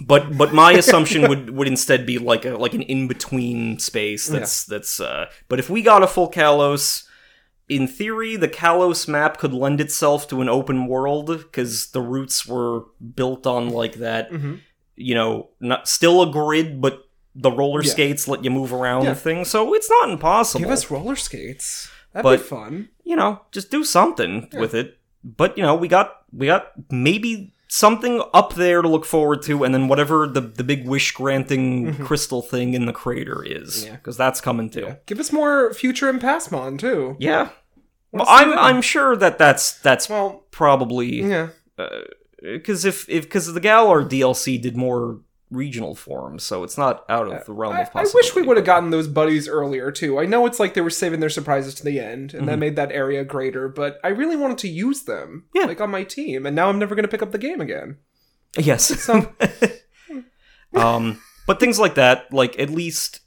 But 0.00 0.36
but 0.36 0.52
my 0.52 0.72
assumption 0.82 1.28
would 1.28 1.50
would 1.50 1.68
instead 1.68 2.04
be 2.06 2.18
like 2.18 2.44
a 2.44 2.50
like 2.56 2.74
an 2.74 2.82
in 2.82 3.08
between 3.08 3.78
space. 3.78 4.26
That's 4.26 4.64
that's. 4.64 5.00
Uh, 5.00 5.26
but 5.48 5.58
if 5.58 5.70
we 5.70 5.82
got 5.82 6.02
a 6.02 6.06
full 6.06 6.30
Kalos, 6.30 7.04
in 7.68 7.88
theory, 7.88 8.36
the 8.36 8.48
Kalos 8.48 9.08
map 9.08 9.38
could 9.38 9.52
lend 9.54 9.80
itself 9.80 10.28
to 10.28 10.40
an 10.42 10.48
open 10.48 10.86
world 10.86 11.26
because 11.28 11.88
the 11.92 12.00
routes 12.02 12.46
were 12.46 12.84
built 13.14 13.46
on 13.46 13.70
like 13.70 13.94
that. 13.94 14.30
Mhm. 14.30 14.60
You 14.96 15.14
know, 15.14 15.48
not 15.60 15.88
still 15.88 16.22
a 16.22 16.30
grid, 16.30 16.80
but 16.80 17.00
the 17.34 17.50
roller 17.50 17.82
Yeah. 17.82 17.90
skates 17.90 18.26
let 18.28 18.44
you 18.44 18.50
move 18.50 18.72
around 18.72 19.04
Yeah. 19.04 19.14
thing. 19.14 19.44
So 19.44 19.74
it's 19.74 19.90
not 19.90 20.10
impossible. 20.10 20.60
Give 20.62 20.70
us 20.72 20.90
roller 20.90 21.16
skates. 21.16 21.90
That'd 22.12 22.22
But- 22.24 22.36
be 22.38 22.42
fun. 22.44 22.88
you 23.04 23.14
know, 23.16 23.42
just 23.52 23.70
do 23.70 23.84
something 23.84 24.48
with 24.54 24.74
it. 24.74 24.98
But 25.22 25.56
you 25.58 25.62
know, 25.62 25.74
we 25.74 25.88
got 25.88 26.22
we 26.32 26.46
got 26.46 26.72
maybe 26.90 27.52
something 27.68 28.22
up 28.32 28.54
there 28.54 28.80
to 28.82 28.88
look 28.88 29.04
forward 29.04 29.42
to, 29.42 29.64
and 29.64 29.74
then 29.74 29.88
whatever 29.88 30.26
the 30.26 30.40
the 30.40 30.64
big 30.64 30.86
wish 30.86 31.12
granting 31.12 31.94
crystal 32.04 32.42
thing 32.42 32.74
in 32.74 32.86
the 32.86 32.92
crater 32.92 33.42
is, 33.44 33.78
Mm-hmm. 33.78 33.86
Yeah. 33.86 33.96
because 33.96 34.16
that's 34.16 34.40
coming 34.40 34.70
too. 34.70 34.80
Yeah. 34.80 34.94
Give 35.06 35.18
us 35.20 35.32
more 35.32 35.72
future 35.74 36.08
and 36.08 36.20
Passmon 36.20 36.78
too. 36.78 37.16
Yeah, 37.18 37.50
well, 38.12 38.26
I'm 38.28 38.50
that. 38.50 38.58
I'm 38.58 38.82
sure 38.82 39.16
that 39.16 39.38
that's 39.38 39.78
that's 39.80 40.08
Well, 40.08 40.44
probably 40.50 41.22
yeah. 41.22 41.48
because 42.42 42.84
if 42.84 43.08
if 43.08 43.24
because 43.24 43.52
the 43.52 43.60
Galar 43.60 44.04
DLC 44.04 44.60
did 44.60 44.76
more 44.76 45.20
regional 45.50 45.94
forms, 45.94 46.42
so 46.42 46.64
it's 46.64 46.76
not 46.76 47.04
out 47.08 47.28
of 47.28 47.44
the 47.46 47.52
realm 47.52 47.74
I, 47.76 47.82
of 47.82 47.88
I 47.88 47.90
possibility. 48.02 48.16
wish 48.28 48.34
we 48.34 48.42
would 48.42 48.56
have 48.56 48.66
gotten 48.66 48.90
those 48.90 49.06
buddies 49.08 49.46
earlier 49.48 49.92
too. 49.92 50.18
I 50.18 50.26
know 50.26 50.44
it's 50.46 50.58
like 50.58 50.74
they 50.74 50.80
were 50.80 50.90
saving 50.90 51.20
their 51.20 51.30
surprises 51.30 51.74
to 51.76 51.84
the 51.84 52.00
end, 52.00 52.32
and 52.34 52.42
Mm-hmm. 52.42 52.46
that 52.46 52.58
made 52.58 52.76
that 52.76 52.90
area 52.92 53.24
greater. 53.24 53.68
But 53.68 53.98
I 54.02 54.08
really 54.08 54.36
wanted 54.36 54.58
to 54.58 54.68
use 54.68 55.02
them, 55.04 55.44
Yeah. 55.54 55.66
like 55.66 55.80
on 55.80 55.90
my 55.90 56.02
team, 56.04 56.46
and 56.46 56.56
now 56.56 56.68
I'm 56.68 56.78
never 56.78 56.94
going 56.94 57.04
to 57.04 57.08
pick 57.10 57.22
up 57.22 57.30
the 57.32 57.38
game 57.38 57.60
again. 57.60 57.98
Yes. 58.58 58.84
So 59.02 59.32
um, 60.74 61.20
but 61.46 61.60
things 61.60 61.78
like 61.78 61.94
that, 61.94 62.32
like 62.32 62.58
at 62.58 62.70
least 62.70 63.20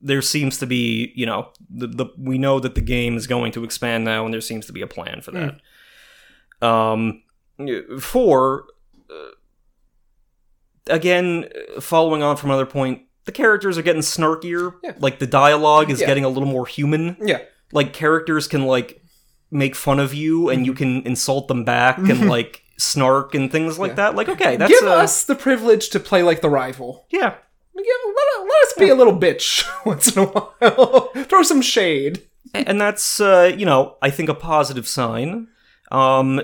there 0.00 0.22
seems 0.22 0.56
to 0.58 0.66
be, 0.66 1.12
you 1.14 1.26
know, 1.26 1.50
the, 1.68 1.86
the 1.86 2.06
we 2.16 2.38
know 2.38 2.58
that 2.60 2.74
the 2.74 2.80
game 2.80 3.16
is 3.16 3.26
going 3.26 3.52
to 3.52 3.64
expand 3.64 4.04
now, 4.04 4.24
and 4.24 4.32
there 4.32 4.40
seems 4.40 4.64
to 4.66 4.72
be 4.72 4.80
a 4.80 4.86
plan 4.86 5.20
for 5.20 5.30
that. 5.32 6.66
Um, 6.66 7.22
four, 8.00 8.64
uh, 9.10 9.30
again, 10.86 11.46
following 11.80 12.22
on 12.22 12.36
from 12.36 12.50
another 12.50 12.66
point, 12.66 13.02
the 13.24 13.32
characters 13.32 13.76
are 13.78 13.82
getting 13.82 14.02
snarkier. 14.02 14.74
Yeah. 14.82 14.92
Like 14.98 15.18
the 15.18 15.26
dialogue 15.26 15.90
is 15.90 16.00
Yeah. 16.00 16.06
getting 16.06 16.24
a 16.24 16.28
little 16.28 16.48
more 16.48 16.66
human. 16.66 17.16
yeah, 17.20 17.40
Like 17.72 17.92
characters 17.92 18.46
can 18.48 18.66
like 18.66 19.02
make 19.50 19.74
fun 19.76 19.98
of 20.00 20.14
you, 20.14 20.48
and 20.48 20.64
you 20.66 20.72
can 20.74 21.02
insult 21.02 21.48
them 21.48 21.64
back, 21.64 21.98
and 21.98 22.28
like 22.28 22.62
snark 22.78 23.34
and 23.34 23.50
things 23.52 23.78
like 23.78 23.90
Yeah. 23.90 23.94
that. 23.96 24.14
Like 24.14 24.28
okay, 24.28 24.56
that's 24.56 24.72
give 24.72 24.88
uh, 24.88 24.92
us 24.94 25.24
the 25.24 25.34
privilege 25.34 25.90
to 25.90 26.00
play 26.00 26.22
like 26.22 26.40
the 26.40 26.50
rival. 26.50 27.06
yeah. 27.10 27.34
Give, 27.76 27.86
let, 28.04 28.42
let 28.44 28.62
us 28.66 28.72
be 28.78 28.88
a 28.90 28.94
little 28.94 29.18
bitch 29.18 29.64
once 29.86 30.14
in 30.14 30.22
a 30.22 30.26
while. 30.26 31.10
Throw 31.24 31.42
some 31.42 31.62
shade. 31.62 32.22
and 32.52 32.78
that's 32.80 33.20
uh, 33.20 33.54
you 33.56 33.64
know 33.64 33.96
I 34.02 34.10
think 34.10 34.28
a 34.28 34.34
positive 34.34 34.86
sign. 34.88 35.48
Um, 35.90 36.42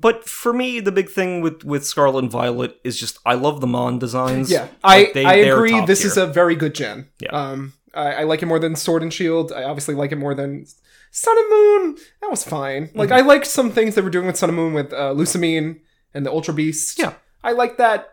but 0.00 0.24
for 0.28 0.52
me, 0.52 0.80
the 0.80 0.92
big 0.92 1.10
thing 1.10 1.40
with 1.42 1.64
with 1.64 1.84
Scarlet 1.84 2.20
and 2.24 2.30
Violet 2.30 2.80
is 2.82 2.98
just 2.98 3.18
I 3.26 3.34
love 3.34 3.60
the 3.60 3.66
Mon 3.66 3.98
designs. 3.98 4.50
Yeah, 4.50 4.68
Like, 4.82 5.10
I 5.10 5.12
they- 5.12 5.24
I 5.24 5.34
agree. 5.34 5.84
This 5.84 6.00
tier. 6.00 6.08
is 6.10 6.16
a 6.16 6.26
very 6.26 6.54
good 6.56 6.74
gen. 6.74 7.08
Yeah. 7.20 7.28
Um, 7.30 7.74
I, 7.94 8.12
I 8.14 8.22
like 8.24 8.42
it 8.42 8.46
more 8.46 8.58
than 8.58 8.74
Sword 8.74 9.02
and 9.02 9.12
Shield. 9.12 9.52
I 9.52 9.64
obviously 9.64 9.94
like 9.94 10.12
it 10.12 10.16
more 10.16 10.34
than 10.34 10.64
Sun 11.10 11.36
and 11.36 11.50
Moon. 11.50 11.96
That 12.22 12.30
was 12.30 12.42
fine. 12.42 12.90
Like 12.94 13.10
Mm-hmm. 13.10 13.18
I 13.18 13.20
liked 13.20 13.46
some 13.46 13.70
things 13.70 13.94
they 13.94 14.00
were 14.02 14.08
doing 14.10 14.26
with 14.26 14.36
Sun 14.38 14.48
and 14.48 14.56
Moon 14.56 14.72
with 14.72 14.92
uh, 14.94 15.12
Lusamine 15.12 15.80
and 16.14 16.24
the 16.24 16.30
Ultra 16.32 16.54
Beast. 16.54 16.98
Yeah. 16.98 17.12
I 17.44 17.52
like 17.52 17.76
that. 17.76 18.08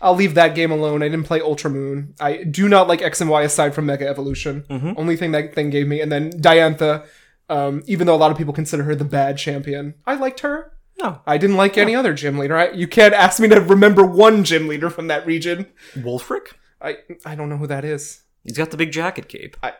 I'll 0.00 0.14
leave 0.14 0.34
that 0.34 0.54
game 0.54 0.70
alone. 0.70 1.02
I 1.02 1.08
didn't 1.08 1.24
play 1.26 1.40
Ultra 1.40 1.70
Moon. 1.70 2.14
I 2.20 2.44
do 2.44 2.68
not 2.68 2.86
like 2.86 3.02
X 3.02 3.20
and 3.20 3.28
Y 3.30 3.42
aside 3.42 3.74
from 3.74 3.86
Mega 3.86 4.06
Evolution. 4.06 4.64
Mhm. 4.70 4.94
Only 4.96 5.16
thing 5.16 5.32
that 5.32 5.52
thing 5.54 5.70
gave 5.70 5.88
me. 5.88 6.00
And 6.00 6.12
then 6.12 6.30
Diantha. 6.30 7.04
Um, 7.50 7.82
even 7.86 8.06
though 8.06 8.14
a 8.14 8.22
lot 8.24 8.30
of 8.30 8.38
people 8.38 8.54
consider 8.54 8.84
her 8.84 8.94
the 8.94 9.04
bad 9.04 9.36
champion, 9.36 9.94
I 10.06 10.14
liked 10.14 10.40
her. 10.40 10.72
No 11.04 11.20
I 11.26 11.36
didn't 11.38 11.56
like 11.56 11.76
any 11.78 11.94
other 11.94 12.14
gym 12.14 12.38
leader. 12.38 12.56
I, 12.56 12.70
you 12.70 12.88
can't 12.88 13.14
ask 13.14 13.38
me 13.40 13.48
to 13.48 13.60
remember 13.60 14.04
one 14.04 14.42
gym 14.44 14.68
leader 14.68 14.90
from 14.90 15.08
that 15.08 15.26
region. 15.26 15.66
Wulfric. 15.94 16.52
I 16.80 16.98
I 17.24 17.34
don't 17.34 17.48
know 17.48 17.56
who 17.58 17.66
that 17.66 17.84
is. 17.84 18.22
He's 18.42 18.56
got 18.58 18.70
the 18.70 18.76
big 18.76 18.90
jacket 18.92 19.28
cape. 19.28 19.56
I- 19.62 19.74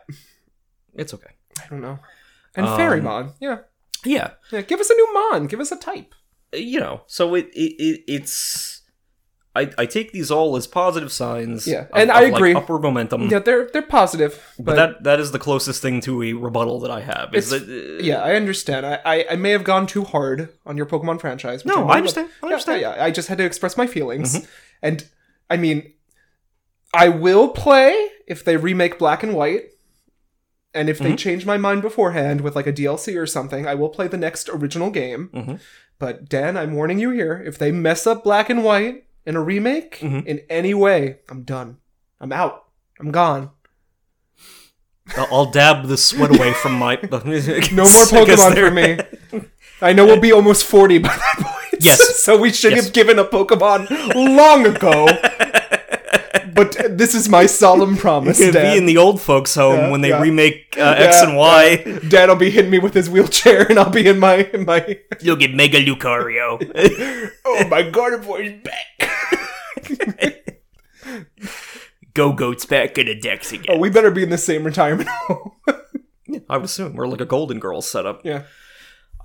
It's 0.93 1.13
okay. 1.13 1.31
I 1.63 1.67
don't 1.69 1.81
know. 1.81 1.99
And 2.55 2.67
Um, 2.67 2.79
Fairymon. 2.79 3.33
Yeah. 3.39 3.59
Yeah, 4.05 4.31
Yeah. 4.51 4.61
Give 4.61 4.79
us 4.79 4.89
a 4.89 4.93
new 4.93 5.13
Mon. 5.13 5.47
Give 5.47 5.59
us 5.59 5.71
a 5.71 5.77
type. 5.77 6.13
you 6.53 6.79
know. 6.79 7.01
So 7.07 7.35
it, 7.35 7.47
it, 7.53 7.73
it 7.79 8.03
it's. 8.07 8.74
I, 9.55 9.71
I 9.77 9.85
take 9.85 10.11
these 10.11 10.29
all 10.31 10.57
as 10.57 10.67
positive 10.67 11.11
signs. 11.11 11.65
Yeah, 11.65 11.87
and 11.93 12.09
of, 12.11 12.17
I 12.17 12.21
like, 12.25 12.33
agree. 12.33 12.53
upward 12.53 12.81
momentum. 12.81 13.29
Yeah, 13.29 13.39
they're 13.39 13.69
they're 13.71 13.81
positive. 13.81 14.33
But, 14.57 14.65
But 14.65 14.75
that 14.75 15.03
that 15.03 15.19
is 15.19 15.31
the 15.31 15.39
closest 15.39 15.81
thing 15.81 16.01
to 16.01 16.21
a 16.23 16.33
rebuttal 16.33 16.79
that 16.81 16.91
I 16.91 17.01
have. 17.01 17.33
Is 17.33 17.49
that, 17.51 17.63
uh, 17.63 18.03
yeah, 18.03 18.21
I 18.21 18.35
understand. 18.35 18.85
I, 18.85 18.99
I 19.05 19.25
I 19.31 19.35
may 19.37 19.51
have 19.51 19.63
gone 19.63 19.87
too 19.87 20.03
hard 20.03 20.49
on 20.65 20.75
your 20.77 20.85
Pokemon 20.85 21.21
franchise. 21.21 21.65
No, 21.65 21.87
I 21.87 21.97
understand. 21.97 22.29
I 22.43 22.47
understand. 22.47 22.81
Yeah, 22.81 22.95
yeah, 22.95 23.03
I 23.05 23.11
just 23.11 23.27
had 23.29 23.37
to 23.37 23.45
express 23.45 23.77
my 23.77 23.87
feelings. 23.87 24.35
Mm-hmm. 24.35 24.45
And 24.83 25.07
I 25.49 25.57
mean, 25.57 25.93
I 26.93 27.09
will 27.09 27.49
play 27.49 28.09
if 28.27 28.43
they 28.43 28.57
remake 28.57 28.99
Black 28.99 29.23
and 29.23 29.33
White. 29.33 29.69
And 30.73 30.89
if 30.89 30.99
they 30.99 31.05
Mm-hmm. 31.05 31.15
change 31.15 31.45
my 31.45 31.55
mind 31.55 31.81
beforehand 31.81 32.41
with 32.41 32.53
like 32.53 32.67
a 32.67 32.73
DLC 32.73 33.17
or 33.17 33.25
something, 33.25 33.65
I 33.65 33.75
will 33.75 33.87
play 33.87 34.09
the 34.09 34.17
next 34.17 34.49
original 34.49 34.89
game. 34.91 35.29
Mhm. 35.33 35.59
But 35.99 36.27
Dan, 36.27 36.57
I'm 36.57 36.73
warning 36.73 36.99
you 36.99 37.11
here: 37.11 37.41
if 37.47 37.57
they 37.57 37.71
mess 37.71 38.05
up 38.05 38.25
Black 38.25 38.49
and 38.49 38.61
White 38.61 39.05
in 39.25 39.35
a 39.35 39.41
remake 39.41 39.99
Mhm. 39.99 40.25
in 40.25 40.41
any 40.49 40.73
way, 40.73 41.17
I'm 41.29 41.43
done. 41.43 41.77
I'm 42.19 42.31
out. 42.31 42.65
I'm 42.99 43.11
gone. 43.11 43.51
I'll, 45.17 45.27
I'll 45.31 45.45
dab 45.51 45.85
the 45.87 45.97
sweat 45.97 46.35
away 46.35 46.53
from 46.53 46.73
my. 46.73 46.95
No 47.11 47.19
more 47.19 48.05
Pokemon 48.15 48.55
for 48.55 48.71
me. 48.71 49.47
I 49.81 49.93
know 49.93 50.05
we'll 50.05 50.19
be 50.19 50.31
almost 50.39 50.65
40 50.65 50.99
by 50.99 51.09
that 51.09 51.35
point. 51.39 51.83
Yes. 51.83 52.23
so 52.23 52.37
we 52.37 52.51
should 52.51 52.71
Yes. 52.71 52.85
have 52.85 52.93
given 52.93 53.19
a 53.19 53.25
Pokemon 53.25 53.89
long 54.15 54.65
ago. 54.65 55.07
but 56.61 56.97
this 56.97 57.13
is 57.13 57.27
my 57.29 57.45
solemn 57.45 57.97
promise, 58.05 58.39
be 58.39 58.51
Dad. 58.51 58.77
in 58.77 58.85
the 58.85 58.97
old 58.97 59.21
folks' 59.21 59.53
home 59.55 59.75
Yeah, 59.75 59.91
when 59.91 60.01
they 60.01 60.09
yeah. 60.09 60.21
remake 60.21 60.75
uh, 60.77 60.95
X 60.97 61.17
Yeah, 61.21 61.27
and 61.29 61.37
Y. 61.37 61.99
Dad 62.07 62.29
will 62.29 62.35
be 62.37 62.49
hitting 62.49 62.71
me 62.71 62.79
with 62.79 62.93
his 62.93 63.09
wheelchair, 63.09 63.63
and 63.69 63.77
I'll 63.77 63.89
be 63.89 64.07
in 64.07 64.19
my 64.19 64.35
in 64.53 64.65
my. 64.65 64.99
You'll 65.21 65.35
get 65.35 65.53
Mega 65.53 65.83
Lucario. 65.83 66.57
Oh 67.45 67.67
my 67.69 67.83
god! 67.83 68.13
Gardevoir's 68.23 68.63
back! 68.63 70.61
Gogoat's 72.13 72.65
back 72.65 72.97
in 72.97 73.07
a 73.07 73.19
Dex 73.19 73.51
again. 73.51 73.65
Oh, 73.69 73.77
we 73.77 73.89
better 73.89 74.09
be 74.11 74.23
in 74.23 74.29
the 74.29 74.37
same 74.37 74.63
retirement 74.63 75.09
home. 75.09 75.51
I 76.49 76.57
would 76.57 76.65
assume 76.65 76.95
we're 76.95 77.07
like 77.07 77.21
a 77.21 77.25
Golden 77.25 77.59
Girls 77.59 77.87
setup. 77.89 78.21
yeah. 78.25 78.43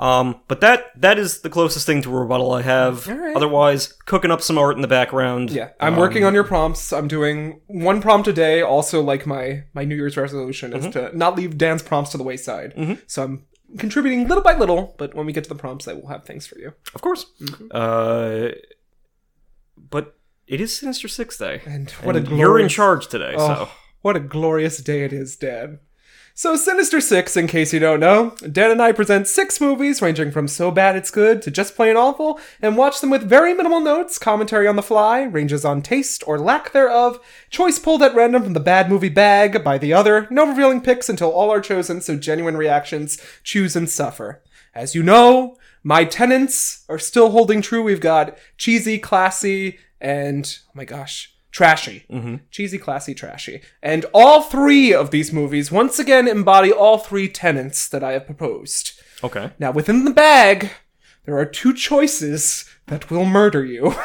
Um, 0.00 0.40
but 0.48 0.62
that 0.62 0.86
that 0.98 1.18
is 1.18 1.42
the 1.42 1.50
closest 1.50 1.84
thing 1.86 2.00
to 2.02 2.16
a 2.16 2.20
rebuttal 2.20 2.52
I 2.52 2.62
have. 2.62 3.06
Alright. 3.06 3.36
Otherwise, 3.36 3.92
cooking 4.06 4.30
up 4.30 4.40
some 4.40 4.56
art 4.56 4.74
in 4.74 4.80
the 4.80 4.88
background. 4.88 5.50
Yeah, 5.50 5.68
I'm 5.78 5.96
working 5.96 6.24
on 6.24 6.32
your 6.32 6.42
prompts. 6.42 6.90
I'm 6.90 7.06
doing 7.06 7.60
one 7.66 8.00
prompt 8.00 8.26
a 8.26 8.32
day. 8.32 8.62
Also, 8.62 9.02
like 9.02 9.26
my 9.26 9.64
my 9.74 9.84
New 9.84 9.94
Year's 9.94 10.16
resolution 10.16 10.72
is 10.72 10.88
to 10.94 11.14
not 11.14 11.36
leave 11.36 11.58
Dan's 11.58 11.82
prompts 11.82 12.12
to 12.12 12.16
the 12.16 12.24
wayside. 12.24 12.98
So 13.06 13.22
I'm 13.22 13.46
contributing 13.76 14.26
little 14.26 14.42
by 14.42 14.54
little. 14.56 14.94
But 14.96 15.14
when 15.14 15.26
we 15.26 15.34
get 15.34 15.44
to 15.44 15.50
the 15.50 15.54
prompts, 15.60 15.86
I 15.86 15.92
will 15.92 16.08
have 16.08 16.24
things 16.24 16.46
for 16.46 16.58
you. 16.58 16.72
of 16.94 17.02
course. 17.02 17.26
Mm-hmm. 17.42 17.66
Uh, 17.70 18.48
but 19.76 20.16
it 20.46 20.62
is 20.62 20.76
Sinister 20.78 21.08
Six 21.08 21.36
Day. 21.36 21.60
And 21.66 21.90
what 21.90 22.16
And 22.16 22.26
a 22.26 22.36
you're 22.36 22.58
in 22.58 22.70
charge 22.70 23.06
today, 23.08 23.34
Oh, 23.36 23.46
so 23.54 23.68
what 24.00 24.16
a 24.16 24.20
glorious 24.20 24.78
day 24.78 25.04
it 25.04 25.12
is, 25.12 25.36
Dan. 25.36 25.80
So, 26.40 26.56
Sinister 26.56 27.02
Six, 27.02 27.36
in 27.36 27.48
case 27.48 27.74
you 27.74 27.80
don't 27.80 28.00
know, 28.00 28.30
Dan 28.50 28.70
and 28.70 28.80
I 28.80 28.92
present 28.92 29.28
six 29.28 29.60
movies 29.60 30.00
ranging 30.00 30.30
from 30.30 30.48
so 30.48 30.70
bad 30.70 30.96
it's 30.96 31.10
good 31.10 31.42
to 31.42 31.50
just 31.50 31.76
plain 31.76 31.98
awful, 31.98 32.40
and 32.62 32.78
watch 32.78 33.02
them 33.02 33.10
with 33.10 33.28
very 33.28 33.52
minimal 33.52 33.78
notes, 33.78 34.18
commentary 34.18 34.66
on 34.66 34.74
the 34.74 34.82
fly, 34.82 35.20
ranges 35.24 35.66
on 35.66 35.82
taste 35.82 36.24
or 36.26 36.38
lack 36.38 36.72
thereof, 36.72 37.20
choice 37.50 37.78
pulled 37.78 38.02
at 38.02 38.14
random 38.14 38.42
from 38.42 38.54
the 38.54 38.58
bad 38.58 38.88
movie 38.88 39.10
bag 39.10 39.62
by 39.62 39.76
the 39.76 39.92
other, 39.92 40.26
no 40.30 40.48
revealing 40.48 40.80
picks 40.80 41.10
until 41.10 41.30
all 41.30 41.50
are 41.50 41.60
chosen, 41.60 42.00
so 42.00 42.16
genuine 42.16 42.56
reactions 42.56 43.20
choose 43.44 43.76
and 43.76 43.90
suffer. 43.90 44.42
As 44.74 44.94
you 44.94 45.02
know, 45.02 45.58
my 45.82 46.06
tenants 46.06 46.86
are 46.88 46.98
still 46.98 47.32
holding 47.32 47.60
true. 47.60 47.82
We've 47.82 48.00
got 48.00 48.38
cheesy, 48.56 48.98
classy, 48.98 49.78
and 50.00 50.56
oh 50.68 50.72
my 50.72 50.86
gosh, 50.86 51.29
trashy. 51.50 52.04
Cheesy, 52.50 52.78
classy, 52.78 53.14
trashy. 53.14 53.60
And 53.82 54.06
all 54.14 54.42
three 54.42 54.92
of 54.94 55.10
these 55.10 55.32
movies 55.32 55.70
once 55.72 55.98
again 55.98 56.28
embody 56.28 56.70
all 56.72 56.98
three 56.98 57.28
tenets 57.28 57.88
that 57.88 58.04
I 58.04 58.12
have 58.12 58.26
proposed. 58.26 58.92
okay. 59.24 59.50
Now, 59.58 59.70
within 59.72 60.04
the 60.04 60.12
bag, 60.12 60.70
there 61.24 61.36
are 61.38 61.44
two 61.44 61.72
choices 61.74 62.64
that 62.86 63.10
will 63.10 63.24
murder 63.24 63.64
you. 63.64 63.94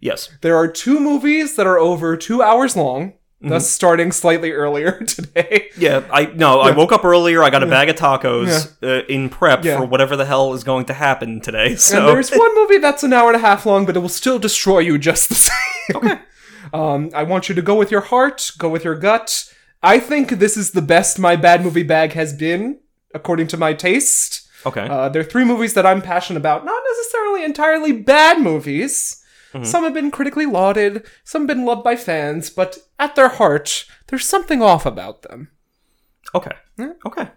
Yes. 0.00 0.28
there 0.42 0.56
are 0.56 0.68
two 0.68 1.00
movies 1.00 1.56
that 1.56 1.66
are 1.66 1.78
over 1.78 2.16
two 2.16 2.42
hours 2.42 2.76
long. 2.76 3.14
thus 3.40 3.70
starting 3.70 4.10
slightly 4.12 4.50
earlier 4.50 4.92
today. 5.06 5.70
Yeah, 5.78 6.02
I 6.12 6.26
no, 6.26 6.60
I 6.60 6.72
woke 6.72 6.90
up 6.92 7.04
earlier. 7.04 7.42
I 7.42 7.50
got 7.50 7.62
a 7.62 7.66
bag 7.66 7.88
of 7.88 7.94
tacos 7.96 8.76
uh, 8.82 9.06
in 9.06 9.28
prep 9.30 9.64
Yeah. 9.64 9.78
for 9.78 9.86
whatever 9.86 10.16
the 10.16 10.26
hell 10.26 10.52
is 10.54 10.64
going 10.64 10.86
to 10.86 10.92
happen 10.94 11.40
today. 11.40 11.68
And 11.70 11.80
So 11.80 12.06
there's 12.06 12.30
one 12.32 12.54
movie 12.56 12.78
that's 12.78 13.04
an 13.04 13.12
hour 13.12 13.28
and 13.28 13.36
a 13.36 13.38
half 13.38 13.64
long, 13.64 13.86
but 13.86 13.96
it 13.96 14.00
will 14.00 14.08
still 14.08 14.38
destroy 14.40 14.80
you 14.80 14.98
just 14.98 15.28
the 15.28 15.36
same. 15.36 15.56
Okay. 15.94 16.18
Um, 16.72 17.10
I 17.14 17.22
want 17.22 17.48
you 17.48 17.54
to 17.54 17.62
go 17.62 17.74
with 17.74 17.90
your 17.90 18.00
heart, 18.02 18.50
go 18.58 18.68
with 18.68 18.84
your 18.84 18.94
gut. 18.96 19.52
I 19.82 20.00
think 20.00 20.28
this 20.30 20.56
is 20.56 20.72
the 20.72 20.82
best 20.82 21.18
my 21.18 21.36
bad 21.36 21.62
movie 21.62 21.82
bag 21.84 22.12
has 22.12 22.32
been, 22.32 22.80
according 23.14 23.46
to 23.48 23.56
my 23.56 23.72
taste. 23.74 24.48
okay, 24.66 24.86
Uh, 24.88 25.08
there 25.08 25.20
are 25.22 25.24
three 25.32 25.44
movies 25.44 25.74
that 25.74 25.86
I'm 25.86 26.02
passionate 26.02 26.38
about, 26.40 26.64
not 26.64 26.82
necessarily 26.90 27.44
entirely 27.44 27.92
bad 27.92 28.40
movies. 28.40 29.22
Some 29.62 29.82
have 29.84 29.94
been 29.94 30.10
critically 30.10 30.46
lauded, 30.46 31.04
some 31.24 31.42
have 31.42 31.48
been 31.48 31.64
loved 31.64 31.82
by 31.82 31.96
fans, 31.96 32.50
but 32.50 32.78
at 32.98 33.16
their 33.16 33.28
heart, 33.30 33.86
there's 34.08 34.26
something 34.28 34.62
off 34.62 34.84
about 34.86 35.22
them. 35.22 35.48
okay, 36.34 36.52
okay. 37.06 37.28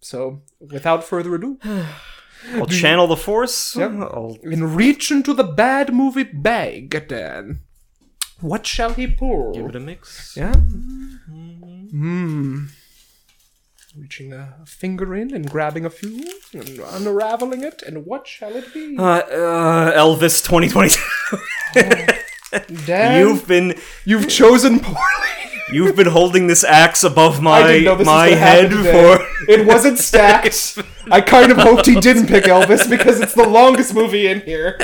So, 0.00 0.42
without 0.60 1.02
further 1.04 1.34
ado, 1.34 1.58
I'll 2.54 2.66
channel 2.66 3.06
the 3.08 3.16
force. 3.16 3.74
Yep. 3.74 3.90
I'll- 3.92 4.36
and 4.42 4.76
reach 4.76 5.10
into 5.10 5.32
the 5.34 5.42
bad 5.42 5.92
movie 5.92 6.22
bag, 6.22 7.08
Dan. 7.08 7.60
What 8.40 8.66
shall 8.66 8.94
he 8.94 9.06
pour? 9.08 9.52
Give 9.52 9.66
it 9.66 9.76
a 9.76 9.80
mix. 9.80 10.36
Yeah. 10.36 10.54
Hmm. 11.90 12.66
Reaching 13.96 14.32
a 14.32 14.54
finger 14.66 15.14
in 15.16 15.34
and 15.34 15.50
grabbing 15.50 15.84
a 15.84 15.90
few 15.90 16.22
and 16.52 16.78
unraveling 16.92 17.64
it, 17.64 17.82
and 17.82 18.06
what 18.06 18.28
shall 18.28 18.54
it 18.54 18.72
be? 18.72 18.96
Uh, 18.96 19.02
uh, 19.02 19.92
Elvis 19.96 20.44
2022. 20.44 21.00
Dan, 22.86 23.20
you've 23.20 23.46
been 23.46 23.74
you've 24.04 24.28
chosen 24.28 24.80
poorly. 24.80 25.00
you've 25.72 25.96
been 25.96 26.06
holding 26.06 26.46
this 26.46 26.64
axe 26.64 27.04
above 27.04 27.42
my 27.42 27.62
didn't 27.66 27.84
know 27.84 27.94
this 27.94 28.06
my 28.06 28.28
head 28.28 28.70
for. 28.70 29.26
It 29.48 29.66
wasn't 29.66 29.98
stacked. 29.98 30.78
I 31.10 31.20
kind 31.20 31.52
of 31.52 31.58
hoped 31.58 31.86
he 31.86 32.00
didn't 32.00 32.26
pick 32.26 32.44
Elvis 32.44 32.88
because 32.88 33.20
it's 33.20 33.34
the 33.34 33.48
longest 33.48 33.94
movie 33.94 34.26
in 34.26 34.40
here. 34.40 34.78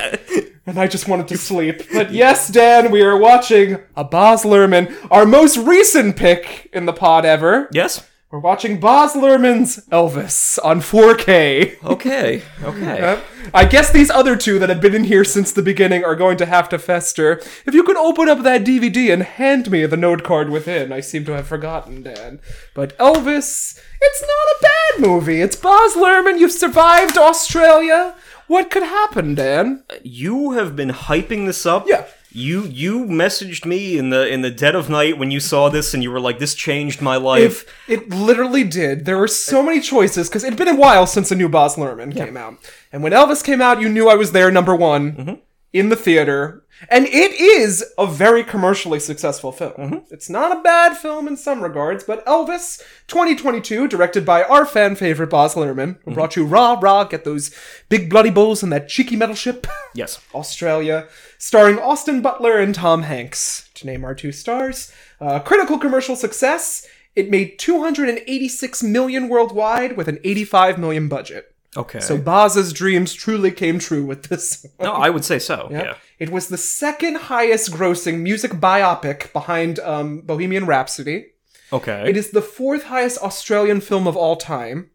And 0.66 0.78
I 0.78 0.86
just 0.86 1.08
wanted 1.08 1.28
to 1.28 1.36
sleep. 1.38 1.82
But 1.92 2.10
yes, 2.12 2.48
Dan, 2.48 2.90
we 2.90 3.02
are 3.02 3.16
watching 3.18 3.78
a 3.96 4.04
Baz 4.04 4.44
Luhrmann, 4.44 4.94
our 5.10 5.26
most 5.26 5.58
recent 5.58 6.16
pick 6.16 6.70
in 6.72 6.86
the 6.86 6.92
pod 6.92 7.24
ever. 7.26 7.68
Yes. 7.72 8.06
We're 8.34 8.40
watching 8.40 8.80
Baz 8.80 9.12
Luhrmann's 9.12 9.86
Elvis 9.90 10.58
on 10.64 10.80
4K. 10.80 11.80
Okay. 11.84 12.42
Okay. 12.64 13.22
I 13.54 13.64
guess 13.64 13.92
these 13.92 14.10
other 14.10 14.34
two 14.34 14.58
that 14.58 14.68
have 14.68 14.80
been 14.80 14.96
in 14.96 15.04
here 15.04 15.22
since 15.22 15.52
the 15.52 15.62
beginning 15.62 16.02
are 16.02 16.16
going 16.16 16.36
to 16.38 16.46
have 16.46 16.68
to 16.70 16.80
fester. 16.80 17.40
If 17.64 17.74
you 17.74 17.84
could 17.84 17.96
open 17.96 18.28
up 18.28 18.42
that 18.42 18.64
DVD 18.64 19.12
and 19.12 19.22
hand 19.22 19.70
me 19.70 19.86
the 19.86 19.96
note 19.96 20.24
card 20.24 20.50
within, 20.50 20.90
I 20.90 20.98
seem 20.98 21.24
to 21.26 21.32
have 21.36 21.46
forgotten, 21.46 22.02
Dan. 22.02 22.40
But 22.74 22.98
Elvis, 22.98 23.78
it's 24.00 24.22
not 24.22 24.28
a 24.28 24.62
bad 24.62 25.08
movie. 25.08 25.40
It's 25.40 25.54
Baz 25.54 25.94
Luhrmann. 25.94 26.40
You've 26.40 26.50
survived 26.50 27.16
Australia. 27.16 28.16
What 28.48 28.68
could 28.68 28.82
happen, 28.82 29.36
Dan? 29.36 29.84
you 30.02 30.50
have 30.52 30.74
been 30.74 30.90
hyping 30.90 31.46
this 31.46 31.64
up. 31.64 31.86
Yeah. 31.86 32.04
You 32.36 32.64
you 32.64 33.04
messaged 33.04 33.64
me 33.64 33.96
in 33.96 34.10
the 34.10 34.26
in 34.26 34.42
the 34.42 34.50
dead 34.50 34.74
of 34.74 34.90
night 34.90 35.18
when 35.18 35.30
you 35.30 35.38
saw 35.38 35.68
this 35.68 35.94
and 35.94 36.02
you 36.02 36.10
were 36.10 36.18
like, 36.18 36.40
"This 36.40 36.56
changed 36.56 37.00
my 37.00 37.14
life." 37.14 37.64
It, 37.86 38.00
it 38.00 38.08
literally 38.10 38.64
did. 38.64 39.04
There 39.04 39.16
were 39.16 39.28
so 39.28 39.62
many 39.62 39.80
choices 39.80 40.28
because 40.28 40.42
it'd 40.42 40.58
been 40.58 40.66
a 40.66 40.74
while 40.74 41.06
since 41.06 41.30
a 41.30 41.36
new 41.36 41.48
Baz 41.48 41.76
Luhrmann 41.76 42.14
came 42.14 42.36
out. 42.36 42.56
And 42.92 43.04
when 43.04 43.12
Elvis 43.12 43.44
came 43.44 43.62
out, 43.62 43.80
you 43.80 43.88
knew 43.88 44.08
I 44.08 44.16
was 44.16 44.32
there, 44.32 44.50
number 44.50 44.74
one, 44.74 45.12
mm-hmm. 45.12 45.34
in 45.72 45.90
the 45.90 45.96
theater. 45.96 46.63
And 46.90 47.06
it 47.06 47.32
is 47.32 47.84
a 47.96 48.06
very 48.06 48.44
commercially 48.44 49.00
successful 49.00 49.52
film. 49.52 50.04
It's 50.10 50.28
not 50.28 50.56
a 50.56 50.60
bad 50.60 50.96
film 50.96 51.26
in 51.28 51.36
some 51.36 51.62
regards, 51.62 52.04
but 52.04 52.24
Elvis 52.26 52.82
2022, 53.06 53.88
directed 53.88 54.26
by 54.26 54.42
our 54.42 54.66
fan 54.66 54.94
favorite 54.96 55.30
Baz 55.30 55.54
Luhrmann, 55.54 55.98
who 56.04 56.12
brought 56.12 56.36
you 56.36 56.44
Rah 56.44 56.78
Rah, 56.80 57.04
get 57.04 57.24
those 57.24 57.54
big 57.88 58.10
bloody 58.10 58.30
bulls 58.30 58.62
and 58.62 58.72
that 58.72 58.88
cheeky 58.88 59.16
metal 59.16 59.34
ship. 59.34 59.66
yes. 59.94 60.20
Australia, 60.34 61.08
starring 61.38 61.78
Austin 61.78 62.20
Butler 62.20 62.58
and 62.58 62.74
Tom 62.74 63.02
Hanks, 63.02 63.68
to 63.74 63.86
name 63.86 64.04
our 64.04 64.14
two 64.14 64.32
stars. 64.32 64.92
Uh, 65.20 65.38
critical 65.40 65.78
commercial 65.78 66.16
success. 66.16 66.86
It 67.16 67.30
made 67.30 67.58
286 67.60 68.82
million 68.82 69.28
worldwide 69.28 69.96
with 69.96 70.08
an 70.08 70.18
85 70.24 70.78
million 70.78 71.08
budget. 71.08 71.54
Okay. 71.76 72.00
So 72.00 72.18
Baz's 72.18 72.72
dreams 72.72 73.12
truly 73.14 73.50
came 73.50 73.78
true 73.78 74.04
with 74.04 74.24
this. 74.24 74.66
no, 74.80 74.92
I 74.92 75.10
would 75.10 75.24
say 75.24 75.38
so. 75.38 75.68
Yeah. 75.70 75.94
It 76.18 76.30
was 76.30 76.48
the 76.48 76.56
second 76.58 77.16
highest 77.16 77.72
grossing 77.72 78.20
music 78.20 78.52
biopic 78.52 79.32
behind 79.32 79.78
um, 79.80 80.20
Bohemian 80.20 80.66
Rhapsody. 80.66 81.26
Okay. 81.72 82.04
It 82.08 82.16
is 82.16 82.30
the 82.30 82.42
fourth 82.42 82.84
highest 82.84 83.18
Australian 83.22 83.80
film 83.80 84.06
of 84.06 84.16
all 84.16 84.36
time, 84.36 84.90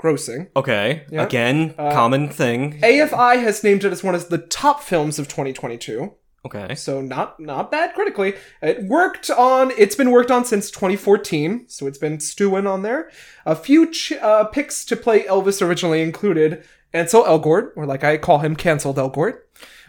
grossing. 0.00 0.48
okay. 0.56 1.04
Yeah. 1.10 1.24
Again, 1.24 1.74
common 1.74 2.28
thing. 2.28 2.80
AFI 2.80 3.40
has 3.42 3.64
named 3.64 3.84
it 3.84 3.92
as 3.92 4.04
one 4.04 4.14
of 4.14 4.28
the 4.28 4.38
top 4.38 4.82
films 4.82 5.18
of 5.18 5.26
2022. 5.28 6.12
Okay. 6.44 6.76
so 6.76 7.00
not 7.00 7.40
not 7.40 7.72
bad 7.72 7.92
critically. 7.94 8.34
It 8.62 8.84
worked 8.84 9.30
on. 9.30 9.72
It's 9.76 9.96
been 9.96 10.12
worked 10.12 10.30
on 10.30 10.44
since 10.44 10.70
2014, 10.70 11.64
so 11.68 11.88
it's 11.88 11.98
been 11.98 12.20
stewing 12.20 12.68
on 12.68 12.82
there. 12.82 13.10
A 13.44 13.56
few 13.56 13.90
ch- 13.90 14.12
uh, 14.12 14.44
picks 14.44 14.84
to 14.84 14.94
play 14.96 15.24
Elvis 15.24 15.60
originally 15.60 16.02
included 16.02 16.62
Ansel 16.92 17.24
Elgort, 17.24 17.70
or 17.74 17.84
like 17.84 18.04
I 18.04 18.16
call 18.16 18.38
him, 18.38 18.54
canceled 18.54 18.96
Elgort. 18.96 19.38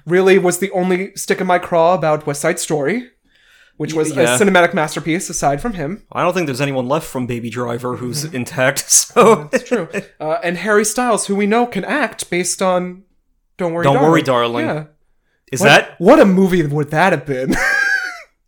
Really 0.07 0.37
was 0.39 0.59
the 0.59 0.71
only 0.71 1.15
stick 1.15 1.39
in 1.41 1.47
my 1.47 1.59
craw 1.59 1.93
about 1.93 2.25
West 2.25 2.41
Side 2.41 2.59
Story, 2.59 3.09
which 3.75 3.93
was 3.93 4.15
yeah. 4.15 4.35
a 4.35 4.39
cinematic 4.39 4.73
masterpiece 4.73 5.29
aside 5.29 5.61
from 5.61 5.73
him. 5.73 6.03
I 6.13 6.23
don't 6.23 6.33
think 6.33 6.45
there's 6.47 6.61
anyone 6.61 6.87
left 6.87 7.05
from 7.05 7.27
Baby 7.27 7.49
Driver 7.49 7.97
who's 7.97 8.23
intact. 8.23 8.85
So 8.89 9.49
It's 9.51 9.67
true. 9.67 9.89
uh, 10.19 10.37
and 10.43 10.57
Harry 10.57 10.85
Styles, 10.85 11.27
who 11.27 11.35
we 11.35 11.45
know 11.45 11.65
can 11.65 11.83
act 11.83 12.29
based 12.29 12.61
on 12.61 13.03
Don't 13.57 13.73
Worry, 13.73 13.83
Don't 13.83 13.95
Darling. 13.95 14.11
Worry, 14.11 14.21
Darling. 14.23 14.65
Yeah. 14.65 14.83
is 15.51 15.59
What- 15.59 15.67
that 15.67 15.95
what 15.99 16.19
a 16.19 16.25
movie 16.25 16.65
would 16.65 16.89
that 16.91 17.11
have 17.13 17.25
been? 17.25 17.53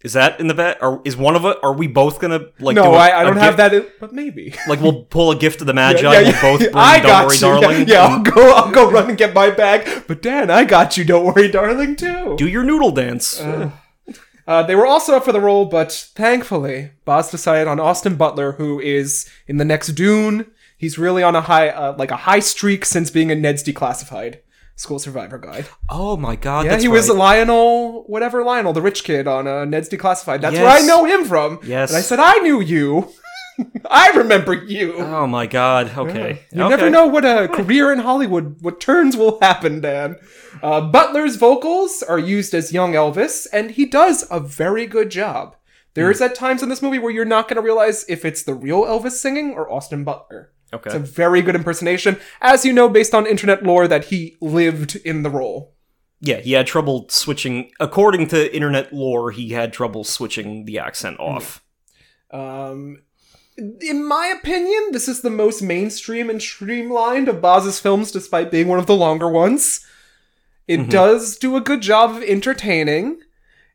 is 0.01 0.13
that 0.13 0.39
in 0.39 0.47
the 0.47 0.53
bet? 0.53 0.77
Or 0.81 1.01
is 1.03 1.17
one 1.17 1.35
of 1.35 1.43
it? 1.45 1.57
Are 1.61 1.73
we 1.73 1.87
both 1.87 2.19
gonna 2.19 2.45
like? 2.59 2.75
no, 2.75 2.83
do 2.83 2.89
a- 2.89 2.93
I, 2.97 3.19
I 3.19 3.23
don't 3.23 3.35
have 3.37 3.57
gift- 3.57 3.57
that, 3.57 3.73
in, 3.73 3.85
but 3.99 4.13
maybe. 4.13 4.55
Like 4.67 4.79
we'll 4.79 5.03
pull 5.03 5.31
a 5.31 5.35
gift 5.35 5.61
of 5.61 5.67
the 5.67 5.73
Magi. 5.73 6.01
Yeah, 6.03 6.17
and 6.19 6.27
yeah, 6.27 6.41
we'll 6.41 6.51
both 6.57 6.59
bring 6.71 6.75
I 6.75 6.97
Don't 6.99 7.07
got 7.07 7.25
Worry, 7.27 7.35
you. 7.35 7.41
Darling. 7.41 7.87
Yeah, 7.87 7.93
yeah, 7.93 8.15
I'll 8.15 8.23
go. 8.23 8.55
I'll 8.55 8.71
go 8.71 8.89
run 8.91 9.09
and 9.09 9.17
get 9.17 9.33
my 9.33 9.49
bag. 9.49 10.05
But 10.07 10.21
Dan, 10.21 10.49
I 10.49 10.63
got 10.63 10.95
you. 10.97 11.03
Don't 11.03 11.25
worry, 11.25 11.49
darling. 11.49 11.95
Too. 11.95 12.35
Do 12.37 12.47
your 12.47 12.63
noodle 12.63 12.91
dance. 12.91 13.41
Uh, 14.47 14.63
they 14.63 14.73
were 14.75 14.87
also 14.87 15.15
up 15.15 15.25
for 15.25 15.31
the 15.31 15.39
role, 15.41 15.65
but 15.65 15.91
thankfully, 16.15 16.89
Baz 17.05 17.29
decided 17.29 17.67
on 17.67 17.79
Austin 17.79 18.15
Butler, 18.15 18.53
who 18.53 18.79
is 18.79 19.29
in 19.47 19.57
the 19.57 19.65
next 19.65 19.89
Dune. 19.89 20.47
He's 20.75 20.97
really 20.97 21.21
on 21.21 21.35
a 21.35 21.41
high, 21.41 21.69
uh, 21.69 21.95
like 21.99 22.09
a 22.09 22.15
high 22.15 22.39
streak 22.39 22.83
since 22.85 23.11
being 23.11 23.29
in 23.29 23.41
Ned's 23.41 23.63
Declassified 23.63 24.39
School 24.79 24.97
Survivor 24.97 25.37
Guide. 25.37 25.67
oh 25.89 26.15
my 26.15 26.37
god. 26.37 26.65
Yeah, 26.65 26.77
he 26.79 26.87
was 26.87 27.09
right. 27.09 27.17
Lionel, 27.17 28.03
whatever 28.07 28.45
Lionel, 28.45 28.71
the 28.71 28.81
rich 28.81 29.03
kid 29.03 29.27
on 29.27 29.45
uh, 29.45 29.65
Ned's 29.65 29.89
Declassified. 29.89 30.39
That's 30.39 30.53
Yes. 30.55 30.63
where 30.63 30.71
I 30.71 30.79
know 30.87 31.03
him 31.03 31.25
from. 31.25 31.59
Yes. 31.63 31.89
And 31.89 31.97
I 31.97 32.01
said 32.01 32.19
I 32.19 32.35
knew 32.37 32.61
you. 32.61 33.09
I 33.91 34.11
remember 34.11 34.53
you. 34.53 34.93
Oh 34.95 35.27
my 35.27 35.47
god. 35.47 35.91
Okay. 35.97 36.45
You 36.53 36.61
okay. 36.63 36.69
never 36.69 36.89
know 36.89 37.07
what 37.07 37.25
a 37.25 37.49
career 37.49 37.91
in 37.91 37.99
Hollywood, 37.99 38.61
what 38.61 38.79
turns 38.79 39.17
will 39.17 39.37
happen, 39.41 39.81
Dan. 39.81 40.15
Uh, 40.63 40.79
Butler's 40.79 41.35
vocals 41.35 42.01
are 42.01 42.17
used 42.17 42.53
as 42.53 42.71
young 42.71 42.93
Elvis, 42.93 43.47
and 43.51 43.71
he 43.71 43.85
does 43.85 44.25
a 44.31 44.39
very 44.39 44.87
good 44.87 45.11
job. 45.11 45.57
There 45.93 46.09
is 46.09 46.21
at 46.21 46.35
times 46.35 46.63
in 46.63 46.69
this 46.69 46.81
movie 46.81 46.99
where 46.99 47.11
you're 47.11 47.25
not 47.25 47.49
going 47.49 47.57
to 47.57 47.61
realize 47.61 48.05
if 48.07 48.23
it's 48.23 48.43
the 48.43 48.53
real 48.53 48.83
Elvis 48.85 49.11
singing 49.19 49.51
or 49.55 49.69
Austin 49.69 50.05
Butler. 50.05 50.51
Okay. 50.73 50.89
It's 50.89 50.95
a 50.95 50.99
very 50.99 51.41
good 51.41 51.55
impersonation, 51.55 52.19
as 52.41 52.63
you 52.65 52.73
know, 52.73 52.89
based 52.89 53.15
on 53.15 53.25
internet 53.25 53.63
lore, 53.63 53.87
that 53.87 54.05
he 54.05 54.37
lived 54.39 54.95
in 54.97 55.23
the 55.23 55.29
role. 55.29 55.73
Yeah, 56.21 56.37
he 56.37 56.51
had 56.53 56.67
trouble 56.67 57.07
switching. 57.09 57.71
According 57.79 58.27
to 58.27 58.53
internet 58.53 58.93
lore, 58.93 59.31
he 59.31 59.49
had 59.49 59.73
trouble 59.73 60.03
switching 60.03 60.65
the 60.65 60.77
accent 60.77 61.19
off. 61.19 61.63
Um, 62.31 63.01
in 63.57 64.07
my 64.07 64.27
opinion, 64.27 64.89
this 64.91 65.07
is 65.07 65.21
the 65.21 65.29
most 65.29 65.61
mainstream 65.61 66.29
and 66.29 66.41
streamlined 66.41 67.27
of 67.27 67.41
Baz's 67.41 67.79
films, 67.79 68.11
despite 68.11 68.51
being 68.51 68.67
one 68.67 68.79
of 68.79 68.85
the 68.85 68.95
longer 68.95 69.29
ones. 69.29 69.85
It 70.67 70.87
does 70.91 71.35
do 71.35 71.55
a 71.55 71.61
good 71.61 71.81
job 71.81 72.11
of 72.11 72.21
entertaining 72.21 73.21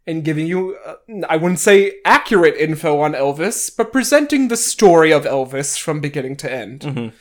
and 0.07 0.25
giving 0.25 0.47
you, 0.47 0.77
uh, 0.85 0.95
I 1.29 1.37
wouldn't 1.37 1.61
say 1.61 1.95
accurate 2.05 2.57
info 2.57 3.01
on 3.01 3.13
Elvis, 3.13 3.75
but 3.75 3.93
presenting 3.93 4.49
the 4.49 4.57
story 4.57 5.13
of 5.13 5.25
Elvis 5.25 5.79
from 5.79 6.01
beginning 6.01 6.37
to 6.37 6.53
end. 6.53 7.13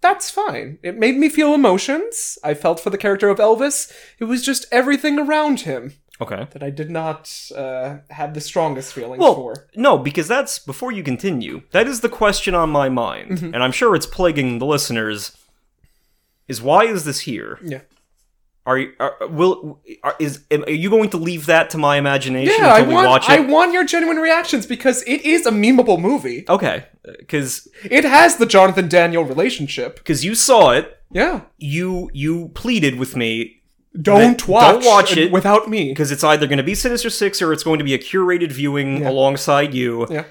That's 0.00 0.30
fine. 0.30 0.78
It 0.82 0.96
made 0.96 1.16
me 1.16 1.28
feel 1.28 1.54
emotions. 1.54 2.38
I 2.44 2.54
felt 2.54 2.78
for 2.80 2.90
the 2.90 2.98
character 2.98 3.28
of 3.30 3.38
Elvis. 3.38 3.92
It 4.20 4.24
was 4.24 4.44
just 4.44 4.66
everything 4.70 5.18
around 5.18 5.60
him 5.60 5.94
Okay. 6.20 6.46
that 6.52 6.62
I 6.62 6.70
did 6.70 6.90
not 6.90 7.32
uh, 7.56 7.96
have 8.10 8.34
the 8.34 8.40
strongest 8.40 8.92
feelings 8.92 9.20
Well, 9.20 9.34
for. 9.34 9.66
no, 9.74 9.98
because 9.98 10.28
that's 10.28 10.58
before 10.58 10.92
you 10.92 11.02
continue. 11.02 11.62
That 11.72 11.86
is 11.88 12.00
the 12.00 12.08
question 12.08 12.54
on 12.54 12.70
my 12.70 12.88
mind, 12.88 13.30
Mm-hmm. 13.38 13.54
and 13.54 13.62
I'm 13.62 13.72
sure 13.72 13.94
it's 13.96 14.06
plaguing 14.06 14.58
the 14.58 14.66
listeners. 14.66 15.36
Is 16.46 16.62
why 16.62 16.84
is 16.84 17.04
this 17.04 17.20
here? 17.20 17.58
Yeah. 17.62 17.80
Are 18.68 18.76
you 18.78 18.92
are, 19.00 19.14
will 19.40 19.80
are, 20.04 20.14
is 20.18 20.44
are 20.52 20.70
you 20.84 20.90
going 20.90 21.08
to 21.10 21.16
leave 21.28 21.46
that 21.46 21.70
to 21.70 21.78
my 21.78 21.94
imagination 21.96 22.54
Yeah, 22.58 22.74
I 22.78 22.82
we 22.82 22.92
want 22.94 23.28
I 23.36 23.40
want 23.40 23.72
your 23.72 23.84
genuine 23.94 24.18
reactions 24.18 24.66
because 24.74 25.02
it 25.14 25.20
is 25.34 25.46
a 25.46 25.50
memeable 25.50 25.98
movie. 26.08 26.44
okay, 26.56 26.84
because 27.18 27.66
It 27.98 28.04
has 28.04 28.36
the 28.36 28.46
Jonathan 28.54 28.86
Daniel 28.88 29.24
relationship. 29.24 29.96
because 29.96 30.20
you 30.28 30.34
saw 30.34 30.62
it, 30.78 30.84
Yeah. 31.10 31.40
you 31.56 32.10
you 32.12 32.50
pleaded 32.62 32.94
with 33.02 33.12
me 33.22 33.30
Don't 34.10 34.40
watch, 34.46 34.72
don't 34.72 34.84
watch 34.94 35.16
it. 35.16 35.32
without 35.32 35.64
me. 35.74 35.82
because 35.92 36.10
it's 36.14 36.22
either 36.32 36.46
going 36.46 36.62
to 36.64 36.70
be 36.72 36.74
Sinister 36.74 37.10
Six 37.10 37.40
or 37.42 37.52
it's 37.54 37.62
going 37.68 37.78
to 37.78 37.84
be 37.90 37.94
a 37.94 37.98
curated 38.10 38.52
viewing 38.52 38.90
alongside 39.06 39.70
you 39.80 40.06
Yeah. 40.10 40.24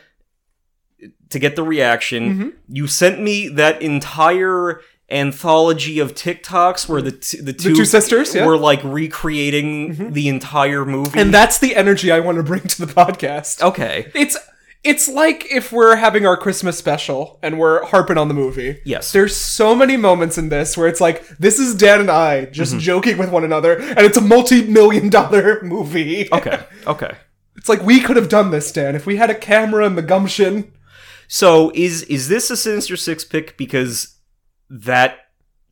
to 1.33 1.39
get 1.39 1.55
the 1.55 1.63
reaction. 1.63 2.21
Mm-hmm. 2.33 2.49
You 2.77 2.85
sent 2.87 3.19
me 3.21 3.47
that 3.49 3.81
entire 3.81 4.81
anthology 5.09 5.99
of 5.99 6.13
TikToks 6.13 6.87
where 6.89 7.01
the 7.01 7.11
t- 7.11 7.39
the 7.41 7.53
two, 7.53 7.75
two 7.75 7.85
sisters, 7.85 8.33
yeah. 8.35 8.41
Mm-hmm. 8.41 8.47
were 8.49 8.57
like 8.57 8.83
recreating 8.83 10.11
the 10.13 10.27
entire 10.27 10.85
movie. 10.85 11.19
And 11.19 11.33
that's 11.33 11.59
the 11.59 11.75
energy 11.75 12.11
I 12.11 12.19
want 12.19 12.37
to 12.37 12.43
bring 12.43 12.61
to 12.63 12.85
the 12.85 12.91
podcast. 12.93 13.61
okay, 13.61 14.11
It's 14.13 14.37
it's 14.83 15.09
like 15.09 15.45
if 15.51 15.71
we're 15.71 15.95
having 15.95 16.25
our 16.25 16.37
Christmas 16.37 16.77
special 16.77 17.39
and 17.41 17.57
we're 17.59 17.83
harping 17.85 18.17
on 18.17 18.27
the 18.27 18.33
movie. 18.33 18.79
Yes. 18.85 19.11
There's 19.11 19.35
so 19.35 19.75
many 19.75 19.97
moments 19.97 20.37
in 20.37 20.49
this 20.49 20.77
where 20.77 20.87
it's 20.87 21.01
like 21.01 21.27
this 21.39 21.59
is 21.59 21.75
Dan 21.75 21.99
and 22.01 22.11
I 22.11 22.45
just 22.45 22.73
Mm-hmm. 22.73 22.79
joking 22.81 23.17
with 23.17 23.31
one 23.31 23.43
another 23.43 23.77
and 23.79 23.99
it's 23.99 24.17
a 24.17 24.21
multi-million 24.21 25.09
dollar 25.09 25.61
movie. 25.63 26.29
okay, 26.31 26.59
okay. 26.85 27.15
It's 27.55 27.67
like 27.69 27.81
we 27.81 27.99
could 28.01 28.17
have 28.17 28.29
done 28.29 28.51
this, 28.51 28.71
Dan, 28.71 28.95
if 28.95 29.05
we 29.05 29.15
had 29.17 29.29
a 29.29 29.35
camera 29.35 29.85
and 29.85 29.97
the 29.97 30.01
gumption. 30.03 30.71
So 31.27 31.71
is 31.75 32.03
is 32.03 32.29
this 32.29 32.49
a 32.49 32.55
Sinister 32.55 32.95
Six 32.95 33.25
pick 33.25 33.57
because 33.57 34.15
that 34.69 35.19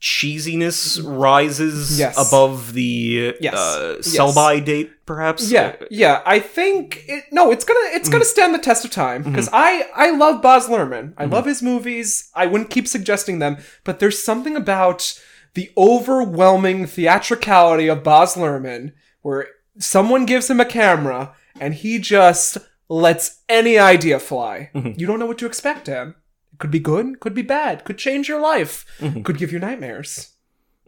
cheesiness 0.01 1.01
rises 1.03 1.97
Yes. 1.97 2.15
above 2.15 2.73
the 2.73 3.33
Yes. 3.39 3.53
uh, 3.55 3.93
Yes. 3.97 4.07
sell 4.07 4.33
by 4.33 4.59
date, 4.59 4.91
perhaps? 5.05 5.49
Yeah, 5.49 5.75
yeah. 5.89 6.21
I 6.25 6.39
think 6.39 7.03
it, 7.07 7.23
no, 7.31 7.51
it's 7.51 7.65
gonna 7.65 7.79
it's 7.93 8.09
gonna 8.09 8.25
stand 8.25 8.53
the 8.53 8.59
test 8.59 8.85
of 8.85 8.91
time 8.91 9.23
mm-hmm. 9.23 9.31
because 9.31 9.49
I 9.51 9.87
I 9.95 10.11
love 10.11 10.41
Baz 10.41 10.67
Luhrmann. 10.67 11.13
I 11.17 11.23
mm-hmm. 11.23 11.33
love 11.33 11.45
his 11.45 11.63
movies. 11.63 12.29
I 12.35 12.45
wouldn't 12.45 12.69
keep 12.69 12.87
suggesting 12.87 13.39
them, 13.39 13.57
but 13.83 13.99
there's 13.99 14.21
something 14.21 14.55
about 14.55 15.19
the 15.55 15.71
overwhelming 15.77 16.85
theatricality 16.85 17.87
of 17.87 18.03
Baz 18.03 18.35
Luhrmann 18.35 18.91
where 19.21 19.47
someone 19.79 20.25
gives 20.25 20.49
him 20.49 20.59
a 20.59 20.65
camera 20.65 21.33
and 21.59 21.73
he 21.73 21.97
just 21.97 22.57
lets 22.89 23.41
any 23.49 23.79
idea 23.79 24.19
fly. 24.19 24.69
Mm-hmm. 24.75 24.99
You 24.99 25.07
don't 25.07 25.19
know 25.19 25.25
what 25.25 25.39
to 25.39 25.45
expect, 25.45 25.85
Dan. 25.85 26.15
Could 26.59 26.71
be 26.71 26.79
good, 26.79 27.19
could 27.19 27.33
be 27.33 27.41
bad, 27.41 27.83
could 27.85 27.97
change 27.97 28.27
your 28.29 28.39
life, 28.41 28.85
could 29.23 29.37
give 29.37 29.51
you 29.51 29.59
nightmares. 29.59 30.33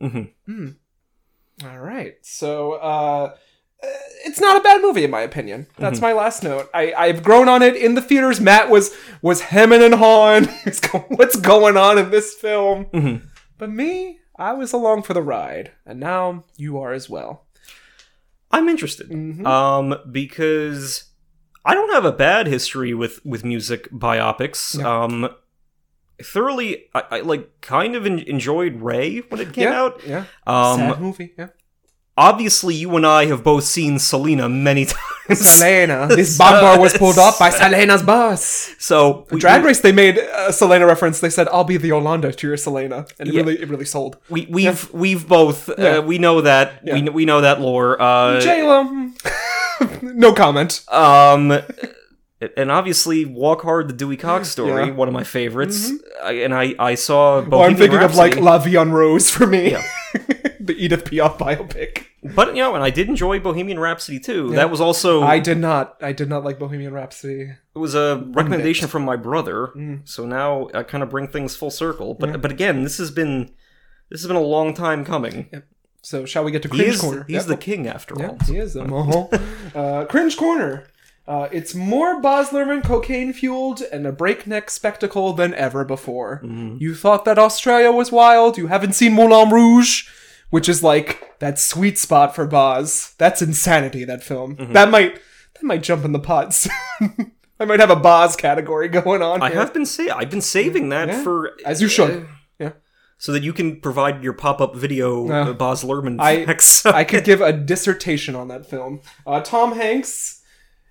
Mhm. 0.01 0.31
Hmm. 0.45 0.67
All 1.65 1.79
right. 1.79 2.15
So, 2.21 2.73
uh, 2.73 3.33
uh, 3.83 3.87
it's 4.25 4.39
not 4.39 4.57
a 4.57 4.61
bad 4.61 4.81
movie 4.81 5.03
in 5.03 5.11
my 5.11 5.21
opinion. 5.21 5.67
That's 5.77 6.01
my 6.01 6.13
last 6.13 6.43
note. 6.43 6.69
I 6.73 6.93
I've 6.97 7.23
grown 7.23 7.49
on 7.49 7.61
it 7.61 7.75
in 7.75 7.95
the 7.95 8.01
theaters. 8.01 8.39
Matt 8.39 8.69
was 8.69 8.95
was 9.21 9.41
hemming 9.41 9.81
and 9.83 9.95
hawing. 9.95 10.45
What's 11.09 11.35
going 11.35 11.77
on 11.77 11.97
in 11.97 12.09
this 12.11 12.33
film? 12.33 12.85
Mhm. 12.93 13.21
But 13.57 13.71
me, 13.71 14.19
I 14.37 14.53
was 14.53 14.71
along 14.73 15.03
for 15.03 15.13
the 15.15 15.21
ride, 15.23 15.71
and 15.85 15.99
now 15.99 16.43
you 16.57 16.77
are 16.79 16.93
as 16.93 17.09
well. 17.09 17.45
I'm 18.51 18.69
interested. 18.69 19.09
Mhm. 19.09 19.45
Um, 19.45 19.95
because 20.11 21.05
I 21.65 21.73
don't 21.73 21.91
have 21.91 22.05
a 22.05 22.11
bad 22.11 22.47
history 22.47 22.93
with 22.93 23.23
with 23.25 23.43
music 23.43 23.89
biopics. 23.91 24.77
Yeah. 24.79 25.03
Um, 25.03 25.29
thoroughly, 26.21 26.85
I, 26.93 27.03
I 27.11 27.19
like 27.21 27.61
kind 27.61 27.95
of 27.95 28.05
en- 28.05 28.19
enjoyed 28.19 28.81
Ray 28.81 29.19
when 29.29 29.39
it 29.41 29.53
came 29.53 29.65
yeah, 29.65 29.81
out. 29.81 30.01
yeah. 30.05 30.25
Um, 30.45 30.79
Sad 30.79 31.01
movie. 31.01 31.33
Yeah. 31.37 31.47
obviously, 32.17 32.73
you 32.75 32.95
and 32.95 33.05
I 33.05 33.25
have 33.27 33.43
both 33.43 33.63
seen 33.63 33.99
Selena 33.99 34.49
many 34.49 34.85
times. 35.27 35.39
Selena. 35.39 36.07
This 36.15 36.37
bomb 36.37 36.61
bar 36.61 36.79
was 36.79 36.97
pulled 36.97 37.17
up 37.17 37.37
by 37.37 37.49
Selena's 37.49 38.01
boss. 38.01 38.73
So 38.79 39.27
we, 39.29 39.39
Drag 39.39 39.63
Race, 39.63 39.81
they 39.81 39.91
made 39.91 40.17
a 40.17 40.53
Selena 40.53 40.85
reference. 40.87 41.19
They 41.19 41.29
said, 41.29 41.47
"I'll 41.49 41.65
be 41.65 41.75
the 41.77 41.89
Yolanda 41.89 42.31
to 42.31 42.47
your 42.47 42.55
Selena," 42.57 43.05
and 43.19 43.27
it 43.29 43.33
Yeah. 43.35 43.41
really, 43.41 43.61
it 43.61 43.67
really 43.69 43.85
sold. 43.85 44.17
We 44.29 44.47
we've 44.49 44.91
we've 44.93 45.27
both 45.27 45.69
Yeah. 45.77 45.97
uh, 45.97 46.01
we 46.01 46.17
know 46.17 46.41
that 46.41 46.81
we 46.83 47.01
Yeah. 47.01 47.09
we 47.11 47.25
know 47.25 47.41
that 47.41 47.59
lore. 47.61 48.01
Uh, 48.01 48.39
J 48.39 48.63
Lo, 48.63 48.83
no 50.01 50.33
comment. 50.33 50.83
um, 50.91 51.59
and 52.55 52.71
obviously, 52.71 53.25
Walk 53.25 53.61
Hard, 53.63 53.87
the 53.87 53.93
Dewey 53.93 54.17
Cox 54.17 54.49
story, 54.49 54.69
Yeah. 54.83 54.87
Mm-hmm. 54.89 54.97
one 54.97 55.07
of 55.07 55.13
my 55.13 55.23
favorites. 55.23 55.91
I, 56.23 56.33
and 56.33 56.53
I 56.53 56.75
I 56.79 56.95
saw. 56.95 57.41
Well, 57.41 57.61
I'm 57.63 57.75
thinking 57.75 57.99
of 57.99 58.15
like 58.15 58.33
Rhapsody. 58.35 58.41
La 58.41 58.57
Vie 58.59 58.77
en 58.79 58.91
Rose 58.91 59.29
for 59.29 59.47
me, 59.47 59.71
Yeah. 59.71 59.83
the 60.59 60.75
Edith 60.77 61.05
Piaf 61.05 61.37
biopic. 61.37 62.05
but 62.35 62.49
you 62.55 62.61
know, 62.61 62.75
and 62.75 62.83
I 62.83 62.89
did 62.89 63.07
enjoy 63.09 63.39
Bohemian 63.39 63.79
Rhapsody 63.79 64.19
too. 64.19 64.51
That 64.51 64.69
was 64.69 64.81
also 64.81 65.23
I 65.23 65.39
did 65.39 65.57
not, 65.59 65.97
I 66.01 66.11
did 66.11 66.29
not 66.29 66.43
like 66.43 66.59
Bohemian 66.59 66.93
Rhapsody. 66.93 67.51
it 67.75 67.79
was 67.79 67.95
a 67.95 68.23
recommendation 68.33 68.87
from 68.87 69.03
my 69.03 69.15
brother. 69.15 69.67
Mm. 69.75 70.07
So 70.07 70.25
now 70.25 70.69
I 70.73 70.83
kind 70.83 71.03
of 71.03 71.09
bring 71.09 71.27
things 71.27 71.55
full 71.55 71.71
circle. 71.71 72.13
But 72.15 72.41
but 72.41 72.51
again, 72.51 72.83
this 72.83 72.97
has 72.97 73.11
been 73.11 73.49
this 74.09 74.21
has 74.21 74.27
been 74.27 74.35
a 74.37 74.41
long 74.41 74.73
time 74.73 75.05
coming. 75.05 75.49
So 76.01 76.25
shall 76.25 76.43
we 76.43 76.51
get 76.51 76.61
to 76.63 76.69
He 76.69 76.77
cringe 76.77 76.93
is 76.95 77.01
corner? 77.01 77.25
he's 77.27 77.35
Yep. 77.37 77.45
the 77.47 77.57
king 77.57 77.87
after 77.87 78.15
Yeah, 78.17 78.27
all. 78.29 78.37
he 78.45 78.57
is. 78.57 78.77
Uh-huh. 78.77 79.27
uh, 79.75 80.05
cringe 80.05 80.37
corner. 80.37 80.87
Uh, 81.27 81.49
it's 81.51 81.75
more 81.75 82.21
Baz 82.21 82.49
Luhrmann 82.49 82.83
cocaine 82.83 83.33
fueled 83.33 83.81
and 83.91 84.07
a 84.07 84.11
breakneck 84.13 84.69
spectacle 84.69 85.33
than 85.33 85.53
ever 85.55 85.83
before. 85.83 86.41
Mm-hmm. 86.43 86.77
You 86.79 86.95
thought 86.95 87.25
that 87.25 87.37
Australia 87.37 87.91
was 87.91 88.11
wild. 88.13 88.57
You 88.57 88.67
haven't 88.67 88.93
seen 88.93 89.11
Moulin 89.13 89.49
Rouge, 89.49 90.07
which 90.51 90.69
is 90.69 90.81
like 90.83 91.37
that 91.39 91.59
sweet 91.59 91.97
spot 91.97 92.33
for 92.33 92.47
Baz. 92.47 93.13
That's 93.17 93.41
insanity. 93.41 94.05
That 94.05 94.23
film. 94.23 94.55
Mm-hmm. 94.55 94.71
That 94.73 94.89
might 94.89 95.15
that 95.55 95.63
might 95.63 95.83
jump 95.83 96.05
in 96.05 96.13
the 96.13 96.19
pot 96.19 96.53
soon. 96.53 96.71
I 97.59 97.65
might 97.65 97.79
have 97.79 97.89
a 97.89 97.95
Baz 97.95 98.35
category 98.35 98.87
going 98.87 99.21
on. 99.21 99.41
I 99.41 99.49
here. 99.49 99.59
have 99.59 99.73
been 99.73 99.85
sa- 99.85 100.15
I've 100.15 100.29
been 100.29 100.41
saving 100.41 100.89
that 100.89 101.07
Yeah. 101.09 101.23
for 101.23 101.51
as 101.65 101.81
you 101.81 101.87
should. 101.89 102.23
uh, 102.23 102.25
Yeah. 102.59 102.71
so 103.17 103.31
that 103.33 103.43
you 103.43 103.51
can 103.51 103.81
provide 103.81 104.23
your 104.23 104.33
pop-up 104.33 104.75
video 104.75 105.27
uh, 105.29 105.53
Baz 105.53 105.83
Luhrmann 105.83 106.17
I- 106.21 106.45
I 106.97 107.03
could 107.03 107.23
give 107.25 107.41
a 107.41 107.51
dissertation 107.51 108.35
on 108.35 108.47
that 108.47 108.69
film. 108.69 109.01
Uh, 109.25 109.41
Tom 109.41 109.73
Hanks 109.75 110.43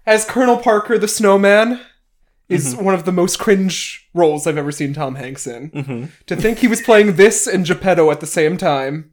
as 0.07 0.24
Colonel 0.24 0.57
Parker 0.59 0.98
the 0.98 1.09
Snowman 1.09 1.80
is 2.48 2.74
Mm-hmm. 2.74 2.84
one 2.84 2.94
of 2.94 3.04
the 3.04 3.12
most 3.12 3.38
cringe 3.38 4.09
roles 4.14 4.46
I've 4.46 4.57
ever 4.57 4.70
seen 4.70 4.94
Tom 4.94 5.16
Hanks 5.16 5.46
in. 5.48 5.70
Mm-hmm. 5.70 6.04
To 6.26 6.36
think 6.36 6.59
he 6.59 6.68
was 6.68 6.80
playing 6.80 7.16
this 7.16 7.46
and 7.46 7.66
Geppetto 7.66 8.11
at 8.12 8.20
the 8.20 8.26
same 8.26 8.57
time. 8.57 9.11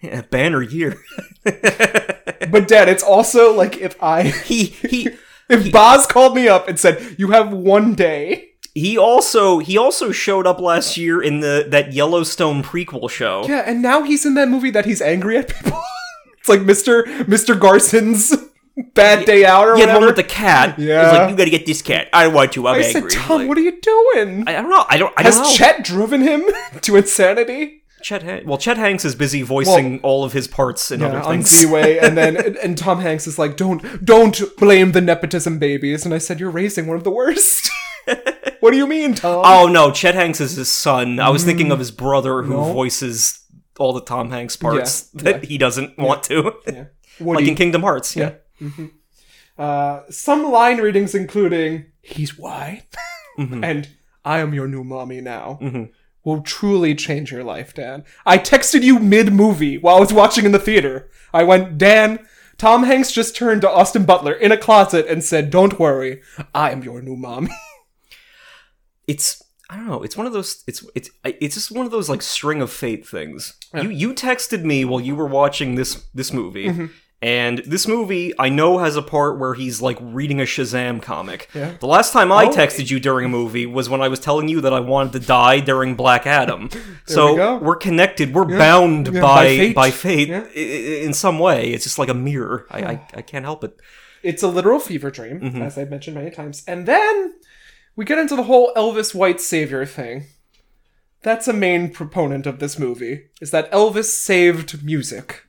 Yeah, 0.00 0.22
banner 0.22 0.62
year. 0.62 0.96
But 2.50 2.68
Dad, 2.68 2.88
it's 2.88 3.02
also 3.02 3.52
like 3.54 3.76
if 3.78 4.00
I 4.02 4.22
he 4.44 4.64
he 4.66 5.08
if 5.48 5.72
Baz 5.72 6.06
called 6.06 6.34
me 6.34 6.48
up 6.48 6.68
and 6.68 6.78
said, 6.78 7.16
"You 7.18 7.30
have 7.30 7.52
one 7.52 7.94
day." 7.94 8.50
he 8.74 8.98
also 8.98 9.58
he 9.58 9.76
also 9.78 10.12
showed 10.12 10.46
up 10.46 10.60
last 10.60 10.96
year 10.98 11.22
in 11.22 11.40
the 11.40 11.66
that 11.70 11.92
Yellowstone 11.94 12.62
prequel 12.62 13.08
show. 13.10 13.44
Yeah, 13.48 13.62
and 13.66 13.80
now 13.82 14.02
he's 14.02 14.26
in 14.26 14.34
that 14.34 14.48
movie 14.48 14.70
that 14.70 14.84
he's 14.84 15.00
angry 15.00 15.38
at 15.38 15.48
people. 15.48 15.80
it's 16.38 16.48
like 16.48 16.60
Mr. 16.60 17.04
Mr. 17.24 17.58
Garson's 17.58 18.34
Bad 18.94 19.24
Day 19.24 19.44
Out 19.44 19.68
or 19.68 19.76
Yeah, 19.78 19.86
the 19.86 19.92
one 19.94 20.06
with 20.06 20.16
the 20.16 20.22
cat. 20.24 20.78
Yeah. 20.78 21.04
It's 21.08 21.18
like 21.18 21.30
you 21.30 21.36
gotta 21.36 21.50
get 21.50 21.64
this 21.66 21.80
cat. 21.82 22.08
I 22.12 22.24
don't 22.24 22.34
want 22.34 22.56
you. 22.56 22.66
I'm 22.66 22.74
I 22.74 22.84
angry. 22.84 23.10
said, 23.10 23.20
Tom, 23.20 23.38
Like, 23.40 23.48
what 23.48 23.56
are 23.58 23.62
you 23.62 23.80
doing? 23.80 24.44
I, 24.46 24.56
I 24.56 24.62
don't 24.62 24.70
know. 24.70 24.84
I 24.88 24.96
don't. 24.98 25.14
I 25.16 25.22
Has 25.22 25.36
don't 25.36 25.44
know. 25.44 25.50
Chet 25.52 25.84
driven 25.84 26.20
him 26.20 26.44
to 26.82 26.96
insanity? 26.96 27.82
Chet 28.02 28.22
Han- 28.22 28.42
well, 28.46 28.58
Chet 28.58 28.76
Hanks 28.76 29.04
is 29.04 29.14
busy 29.14 29.40
voicing 29.42 29.98
all 30.02 30.22
of 30.24 30.32
his 30.34 30.46
parts 30.46 30.90
in 30.90 31.02
other 31.02 31.18
Yeah, 31.18 31.24
on. 31.24 31.42
Z-Way, 31.42 31.98
and 32.02 32.16
then 32.16 32.36
and, 32.36 32.56
and 32.56 32.76
Tom 32.78 33.00
Hanks 33.00 33.26
is 33.26 33.38
like, 33.38 33.56
"Don't 33.56 34.04
don't 34.04 34.38
blame 34.58 34.92
the 34.92 35.00
nepotism 35.00 35.58
babies." 35.58 36.04
And 36.04 36.12
I 36.14 36.18
said, 36.18 36.38
"You're 36.38 36.50
raising 36.50 36.86
one 36.86 36.96
of 36.98 37.04
the 37.04 37.10
worst." 37.10 37.70
what 38.60 38.70
do 38.72 38.76
you 38.76 38.86
mean, 38.86 39.14
Tom? 39.14 39.42
Oh 39.44 39.66
no, 39.66 39.90
Chet 39.90 40.14
Hanks 40.14 40.40
is 40.40 40.54
his 40.56 40.68
son. 40.70 41.18
I 41.18 41.30
was 41.30 41.42
thinking 41.44 41.72
of 41.72 41.78
mm. 41.78 41.80
his 41.80 41.90
brother 41.90 42.42
who 42.42 42.52
No. 42.52 42.72
voices 42.72 43.40
all 43.78 43.92
the 43.94 44.02
Tom 44.02 44.30
Hanks 44.30 44.56
parts 44.56 45.10
Yeah, 45.14 45.22
that 45.22 45.42
yeah. 45.42 45.48
he 45.48 45.58
doesn't 45.58 45.98
want 45.98 46.22
to. 46.24 46.52
yeah. 46.66 46.84
like 47.18 47.46
in 47.46 47.54
Kingdom 47.56 47.82
Hearts. 47.82 48.14
Yeah. 48.14 48.34
Uh, 49.58 50.00
some 50.10 50.50
line 50.50 50.78
readings, 50.78 51.14
including 51.14 51.86
"He's 52.02 52.38
white" 52.38 52.84
Mm-hmm. 53.38 53.62
and 53.64 53.88
"I 54.24 54.38
am 54.38 54.54
your 54.54 54.66
new 54.66 54.82
mommy 54.84 55.20
now." 55.20 55.58
Will 56.24 56.40
truly 56.40 56.94
change 56.96 57.30
your 57.30 57.44
life, 57.44 57.72
Dan. 57.74 58.02
I 58.24 58.38
texted 58.38 58.82
you 58.82 58.98
mid 58.98 59.32
movie 59.32 59.78
while 59.78 59.96
I 59.98 60.00
was 60.00 60.12
watching 60.12 60.44
in 60.44 60.50
the 60.52 60.58
theater. 60.58 61.08
I 61.32 61.44
went, 61.44 61.78
Dan, 61.78 62.26
Tom 62.58 62.82
Hanks 62.82 63.12
just 63.12 63.36
turned 63.36 63.60
to 63.60 63.70
Austin 63.70 64.04
Butler 64.04 64.32
in 64.32 64.50
a 64.50 64.56
closet 64.56 65.06
and 65.06 65.22
said, 65.22 65.50
Don't 65.50 65.78
worry, 65.78 66.22
I 66.52 66.72
am 66.72 66.82
your 66.82 67.00
new 67.00 67.14
mommy. 67.16 67.50
It's 69.06 69.42
I 69.70 69.76
don't 69.76 69.86
know. 69.86 70.02
It's 70.02 70.16
one 70.16 70.26
of 70.26 70.32
those. 70.32 70.64
It's 70.66 70.84
it's 70.94 71.10
it's 71.24 71.54
just 71.54 71.70
one 71.72 71.86
of 71.86 71.92
those 71.92 72.08
like 72.08 72.22
string 72.22 72.60
of 72.62 72.72
fate 72.72 73.06
things. 73.06 73.54
You 73.74 73.90
you 73.90 74.14
texted 74.14 74.64
me 74.64 74.84
while 74.84 75.00
you 75.00 75.14
were 75.14 75.26
watching 75.26 75.74
this 75.76 76.06
this 76.14 76.32
movie, 76.32 76.66
Mm-hmm. 76.68 76.86
And 77.22 77.58
this 77.66 77.88
movie, 77.88 78.32
I 78.38 78.50
know, 78.50 78.76
has 78.78 78.94
a 78.94 79.00
part 79.02 79.38
where 79.38 79.54
he's 79.54 79.80
like 79.80 79.96
reading 80.00 80.38
a 80.38 80.44
Shazam 80.44 81.00
comic. 81.00 81.48
Yeah. 81.54 81.72
The 81.80 81.86
last 81.86 82.12
time 82.12 82.30
I 82.30 82.44
Oh. 82.44 82.50
texted 82.50 82.90
you 82.90 83.00
during 83.00 83.24
a 83.24 83.28
movie 83.28 83.64
was 83.64 83.88
when 83.88 84.02
I 84.02 84.08
was 84.08 84.20
telling 84.20 84.48
you 84.48 84.60
that 84.60 84.74
I 84.74 84.80
wanted 84.80 85.12
to 85.14 85.26
die 85.26 85.60
during 85.60 85.94
Black 85.94 86.26
Adam. 86.26 86.68
so 87.06 87.30
we 87.32 87.36
go. 87.38 87.58
are 87.60 87.74
connected. 87.76 88.34
We're 88.34 88.44
bound 88.44 89.08
Yeah, 89.08 89.20
by 89.22 89.58
by 89.58 89.72
by 89.72 89.90
fate. 89.90 90.28
fate, 90.28 90.28
Yeah. 90.28 90.44
i- 90.54 90.58
i- 90.58 91.04
in 91.06 91.14
some 91.14 91.38
way. 91.38 91.70
It's 91.72 91.84
just 91.84 91.98
like 91.98 92.10
a 92.10 92.14
mirror. 92.14 92.66
I, 92.70 92.78
I 92.84 93.00
I 93.14 93.22
can't 93.22 93.46
help 93.46 93.64
it. 93.64 93.76
It's 94.22 94.42
a 94.42 94.48
literal 94.48 94.78
fever 94.78 95.10
dream, 95.10 95.40
Mm-hmm. 95.40 95.62
as 95.62 95.78
I've 95.78 95.90
mentioned 95.90 96.16
many 96.16 96.30
times. 96.30 96.64
And 96.68 96.84
then 96.86 97.34
we 97.96 98.04
get 98.04 98.18
into 98.18 98.36
the 98.36 98.42
whole 98.42 98.72
Elvis 98.76 99.14
white 99.14 99.40
savior 99.40 99.86
thing. 99.86 100.24
That's 101.22 101.48
a 101.48 101.52
main 101.54 101.90
proponent 101.92 102.46
of 102.46 102.58
this 102.58 102.78
movie, 102.78 103.30
is 103.40 103.52
that 103.52 103.72
Elvis 103.72 104.04
saved 104.04 104.84
music. 104.84 105.45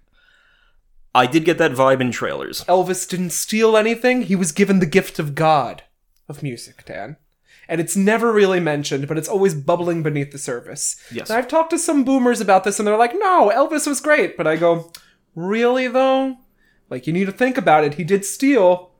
I 1.18 1.26
did 1.26 1.46
get 1.46 1.58
that 1.58 1.72
vibe 1.74 2.00
in 2.02 2.12
trailers. 2.12 2.64
Elvis 2.66 3.08
didn't 3.10 3.32
steal 3.32 3.76
anything, 3.76 4.22
he 4.24 4.36
was 4.36 4.52
given 4.52 4.80
the 4.80 4.86
gift 4.86 5.20
of 5.20 5.36
God 5.36 5.84
of 6.30 6.44
music, 6.44 6.86
Dan. 6.86 7.18
And 7.68 7.82
it's 7.82 7.98
never 7.98 8.32
really 8.32 8.60
mentioned, 8.60 9.08
but 9.08 9.18
it's 9.18 9.28
always 9.28 9.54
bubbling 9.54 10.04
beneath 10.04 10.32
the 10.32 10.38
surface. 10.38 10.96
Yes. 11.12 11.30
And 11.30 11.38
I've 11.38 11.48
talked 11.50 11.72
to 11.72 11.80
some 11.80 12.04
boomers 12.06 12.40
about 12.40 12.64
this, 12.64 12.80
and 12.80 12.88
they're 12.88 12.96
like, 12.98 13.14
no, 13.14 13.52
Elvis 13.54 13.86
was 13.88 14.00
great. 14.00 14.38
But 14.38 14.48
I 14.48 14.56
go, 14.56 14.92
really, 15.36 15.88
though? 15.90 16.38
Like, 16.90 17.08
you 17.08 17.14
need 17.14 17.26
to 17.26 17.34
think 17.34 17.58
about 17.58 17.84
it. 17.84 17.96
He 17.96 18.06
did 18.06 18.24
steal 18.24 18.92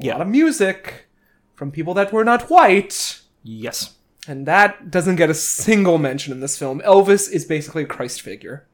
a 0.00 0.04
Yeah. 0.06 0.12
lot 0.14 0.22
of 0.22 0.28
music 0.28 1.06
from 1.54 1.70
people 1.70 1.94
that 1.94 2.12
were 2.12 2.24
not 2.24 2.50
white. 2.50 3.20
Yes. 3.44 3.94
And 4.26 4.46
that 4.46 4.90
doesn't 4.90 5.16
get 5.16 5.30
a 5.30 5.34
single 5.34 5.98
mention 5.98 6.32
in 6.32 6.40
this 6.40 6.58
film. 6.58 6.80
Elvis 6.80 7.30
is 7.30 7.44
basically 7.44 7.84
a 7.84 7.86
Christ 7.86 8.20
figure. 8.20 8.66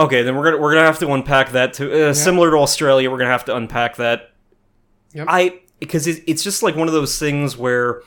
Okay, 0.00 0.22
then 0.22 0.34
we're 0.36 0.44
gonna 0.44 0.56
we're 0.62 0.72
gonna 0.74 0.86
have 0.86 0.98
to 1.00 1.12
unpack 1.12 1.52
that 1.52 1.74
too. 1.74 1.92
Uh, 1.92 2.14
Similar 2.14 2.50
to 2.52 2.56
Australia, 2.58 3.10
we're 3.10 3.18
gonna 3.18 3.30
have 3.30 3.44
to 3.46 3.56
unpack 3.56 3.96
that. 3.96 4.30
Yep. 5.12 5.26
I 5.28 5.60
because 5.78 6.06
it, 6.06 6.22
it's 6.26 6.42
just 6.42 6.62
like 6.62 6.74
one 6.76 6.88
of 6.88 6.94
those 6.94 7.18
things 7.18 7.56
where 7.56 8.02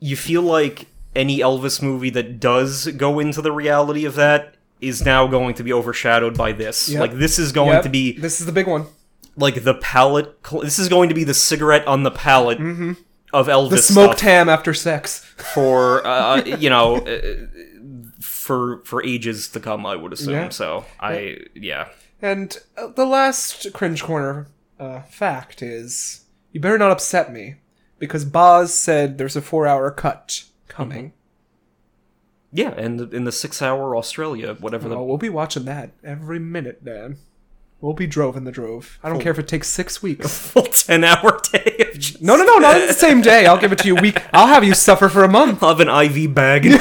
you 0.00 0.16
feel 0.16 0.42
like 0.42 0.86
any 1.14 1.38
Elvis 1.38 1.82
movie 1.82 2.10
that 2.10 2.40
does 2.40 2.86
go 2.88 3.18
into 3.18 3.40
the 3.42 3.52
reality 3.52 4.04
of 4.04 4.14
that 4.16 4.54
is 4.80 5.04
now 5.04 5.26
going 5.26 5.54
to 5.54 5.62
be 5.62 5.72
overshadowed 5.72 6.36
by 6.36 6.52
this. 6.52 6.88
Yep. 6.90 7.00
Like 7.00 7.12
this 7.14 7.38
is 7.38 7.52
going 7.52 7.70
Yep, 7.74 7.82
to 7.84 7.88
be 7.88 8.12
This 8.18 8.40
is 8.40 8.46
the 8.46 8.52
big 8.52 8.66
one. 8.66 8.86
like 9.36 9.64
the 9.64 9.74
palette. 9.74 10.38
cl- 10.46 10.62
This 10.62 10.78
is 10.78 10.88
going 10.88 11.08
to 11.08 11.14
be 11.14 11.24
the 11.24 11.32
cigarette 11.34 11.86
on 11.86 12.02
the 12.02 12.10
palette 12.10 12.60
of 13.32 13.48
Elvis. 13.48 13.70
The 13.70 13.78
smoked 13.78 14.18
stuff 14.18 14.28
ham 14.28 14.48
after 14.50 14.72
sex. 14.74 15.24
for 15.54 16.06
uh, 16.06 16.44
you 16.44 16.70
know. 16.70 16.96
Uh, 17.06 17.46
for 18.46 18.80
for 18.84 19.02
ages 19.02 19.48
to 19.48 19.60
come, 19.60 19.84
I 19.84 19.96
would 19.96 20.12
assume. 20.12 20.34
Yeah. 20.34 20.48
So 20.50 20.84
I 21.00 21.38
yeah. 21.54 21.88
And 22.22 22.56
uh, 22.78 22.86
the 22.88 23.04
last 23.04 23.72
cringe 23.74 24.02
corner 24.02 24.46
uh, 24.78 25.02
fact 25.02 25.62
is 25.62 26.24
you 26.52 26.60
better 26.60 26.78
not 26.78 26.92
upset 26.92 27.32
me 27.32 27.56
because 27.98 28.24
Baz 28.24 28.72
said 28.72 29.18
there's 29.18 29.36
a 29.36 29.42
four 29.42 29.66
hour 29.66 29.90
cut 29.90 30.44
coming. 30.68 31.12
Yeah, 32.52 32.70
and 32.70 33.12
in 33.12 33.24
the 33.24 33.32
six 33.32 33.60
hour 33.60 33.96
Australia, 33.96 34.54
whatever 34.54 34.88
the 34.88 34.96
Oh, 34.96 35.02
we'll 35.02 35.18
be 35.18 35.28
watching 35.28 35.64
that 35.64 35.90
every 36.02 36.38
minute, 36.38 36.84
Dan. 36.84 37.18
We'll 37.80 37.92
be 37.92 38.06
drove 38.06 38.36
in 38.36 38.44
the 38.44 38.52
drove. 38.52 38.98
I 39.02 39.10
don't 39.10 39.20
care 39.20 39.32
if 39.32 39.38
it 39.38 39.46
takes 39.48 39.68
six 39.68 40.02
weeks. 40.02 40.38
full 40.52 40.62
ten 40.64 41.04
hour 41.04 41.40
day 41.52 41.76
of 41.92 41.98
just 41.98 42.22
No, 42.22 42.36
no, 42.36 42.44
no, 42.44 42.56
not 42.58 42.86
the 42.86 42.92
same 43.06 43.20
day. 43.20 43.46
I'll 43.46 43.58
give 43.58 43.72
it 43.72 43.78
to 43.80 43.88
you 43.88 43.96
a 43.96 44.00
week. 44.00 44.22
I'll 44.32 44.46
have 44.46 44.64
you 44.64 44.74
suffer 44.74 45.08
for 45.08 45.24
a 45.24 45.28
month. 45.28 45.62
I'll 45.62 45.76
have 45.76 45.80
an 45.80 45.88
IV 45.88 46.34
bag 46.34 46.66
and. 46.66 46.80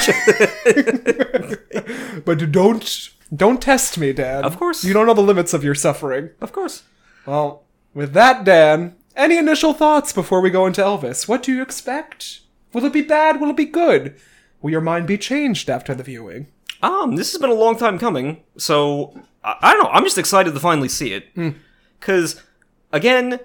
But 2.26 2.52
don't 2.52 3.10
don't 3.36 3.62
test 3.62 3.98
me, 3.98 4.14
Dan. 4.14 4.44
Of 4.44 4.58
course. 4.58 4.84
You 4.84 4.94
don't 4.94 5.06
know 5.08 5.14
the 5.14 5.22
limits 5.22 5.54
of 5.54 5.64
your 5.64 5.76
suffering. 5.76 6.30
Of 6.40 6.52
course. 6.52 6.84
Well, 7.26 7.64
with 7.94 8.14
that, 8.14 8.44
Dan, 8.44 8.96
any 9.16 9.38
initial 9.38 9.74
thoughts 9.74 10.14
before 10.14 10.42
we 10.42 10.50
go 10.50 10.66
into 10.66 10.82
Elvis? 10.82 11.28
What 11.28 11.44
do 11.44 11.54
you 11.54 11.62
expect? 11.62 12.42
Will 12.74 12.86
it 12.86 12.94
be 12.94 13.02
bad? 13.02 13.42
Will 13.42 13.50
it 13.50 13.58
be 13.58 13.66
good? 13.66 14.16
Will 14.62 14.72
your 14.72 14.82
mind 14.82 15.08
be 15.08 15.18
changed 15.18 15.70
after 15.70 15.94
the 15.94 16.04
viewing? 16.04 16.48
Um, 16.82 17.16
this 17.16 17.32
has 17.32 17.42
been 17.42 17.50
a 17.50 17.54
long 17.54 17.78
time 17.78 17.98
coming, 17.98 18.44
so 18.58 19.20
I, 19.46 19.56
I 19.62 19.74
don't 19.74 19.84
know. 19.84 19.90
I'm 19.92 20.04
just 20.04 20.18
excited 20.18 20.54
to 20.54 20.60
finally 20.60 20.90
see 20.90 21.14
it. 21.14 21.28
Hmm. 21.36 21.50
Because, 22.00 22.42
again, 22.92 23.40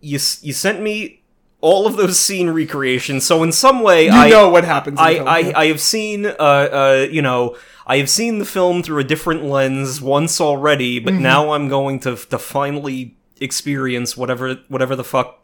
you 0.00 0.18
you 0.42 0.52
sent 0.52 0.80
me 0.82 1.22
all 1.60 1.86
of 1.86 1.96
those 1.96 2.18
scene 2.18 2.50
recreations, 2.50 3.24
so 3.24 3.42
in 3.44 3.52
some 3.52 3.82
way, 3.82 4.06
You 4.06 4.10
I 4.10 4.28
know 4.30 4.48
what 4.48 4.64
happens. 4.64 4.98
I, 4.98 5.10
I, 5.18 5.38
yeah. 5.38 5.52
I 5.58 5.66
have 5.66 5.80
seen, 5.80 6.26
uh, 6.26 6.32
uh, 6.40 7.06
you 7.08 7.22
know, 7.22 7.56
I 7.86 7.98
have 7.98 8.10
seen 8.10 8.38
the 8.40 8.44
film 8.44 8.82
through 8.82 8.98
a 8.98 9.04
different 9.04 9.44
lens 9.44 10.00
once 10.02 10.40
already, 10.40 10.98
but 10.98 11.14
Mm-hmm. 11.14 11.22
now 11.22 11.52
I'm 11.52 11.68
going 11.68 12.00
to 12.00 12.16
to 12.16 12.38
finally 12.38 13.16
experience 13.40 14.16
whatever 14.16 14.54
whatever 14.68 14.96
the 14.96 15.04
fuck 15.04 15.40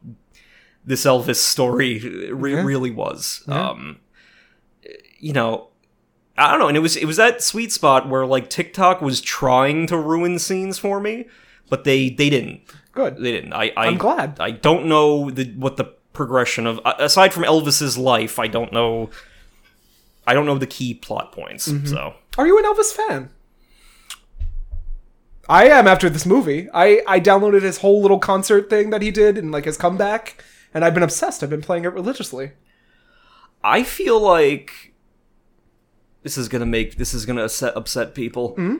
this 0.84 1.04
Elvis 1.04 1.36
story 1.36 1.98
re- 2.32 2.52
Yeah. 2.54 2.62
really 2.64 2.90
was. 2.90 3.44
Um, 3.46 4.00
you 5.20 5.32
know, 5.32 5.68
I 6.38 6.50
don't 6.50 6.60
know, 6.60 6.68
and 6.68 6.76
it 6.76 6.80
was 6.80 6.96
it 6.96 7.04
was 7.04 7.16
that 7.16 7.42
sweet 7.42 7.72
spot 7.72 8.08
where 8.08 8.24
like 8.24 8.48
TikTok 8.48 9.02
was 9.02 9.20
trying 9.20 9.86
to 9.88 9.98
ruin 9.98 10.38
scenes 10.38 10.78
for 10.78 11.00
me, 11.00 11.26
but 11.68 11.84
they 11.84 12.10
they 12.10 12.30
didn't. 12.30 12.60
Good. 12.92 13.16
They 13.16 13.32
didn't. 13.32 13.52
I, 13.52 13.72
I 13.76 13.86
I'm 13.88 13.98
glad. 13.98 14.38
I 14.40 14.52
don't 14.52 14.86
know 14.86 15.30
the 15.30 15.46
what 15.56 15.76
the 15.76 15.84
progression 16.12 16.66
of 16.66 16.80
aside 16.84 17.34
from 17.34 17.42
Elvis's 17.42 17.98
life. 17.98 18.38
I 18.38 18.46
don't 18.46 18.72
know. 18.72 19.10
I 20.26 20.34
don't 20.34 20.46
know 20.46 20.58
the 20.58 20.66
key 20.66 20.94
plot 20.94 21.32
points. 21.32 21.68
Mm-hmm. 21.68 21.86
So 21.86 22.14
Are 22.36 22.46
you 22.46 22.58
an 22.58 22.64
Elvis 22.64 22.92
fan? 22.92 23.30
I 25.48 25.68
am 25.68 25.88
after 25.88 26.10
this 26.10 26.26
movie. 26.26 26.68
I, 26.74 27.00
I 27.06 27.20
downloaded 27.20 27.62
his 27.62 27.78
whole 27.78 28.02
little 28.02 28.18
concert 28.18 28.68
thing 28.68 28.90
that 28.90 29.00
he 29.00 29.10
did 29.10 29.38
and 29.38 29.50
like 29.50 29.64
his 29.64 29.78
comeback, 29.78 30.44
and 30.74 30.84
I've 30.84 30.92
been 30.92 31.02
obsessed. 31.02 31.42
I've 31.42 31.48
been 31.48 31.62
playing 31.62 31.84
it 31.84 31.94
religiously. 31.94 32.52
I 33.64 33.82
feel 33.82 34.20
like 34.20 34.87
this 36.28 36.36
is 36.36 36.46
gonna 36.48 36.66
make 36.66 36.96
this 36.98 37.14
is 37.14 37.24
gonna 37.24 37.44
upset, 37.44 37.74
upset 37.74 38.14
people. 38.14 38.50
Hmm? 38.54 38.76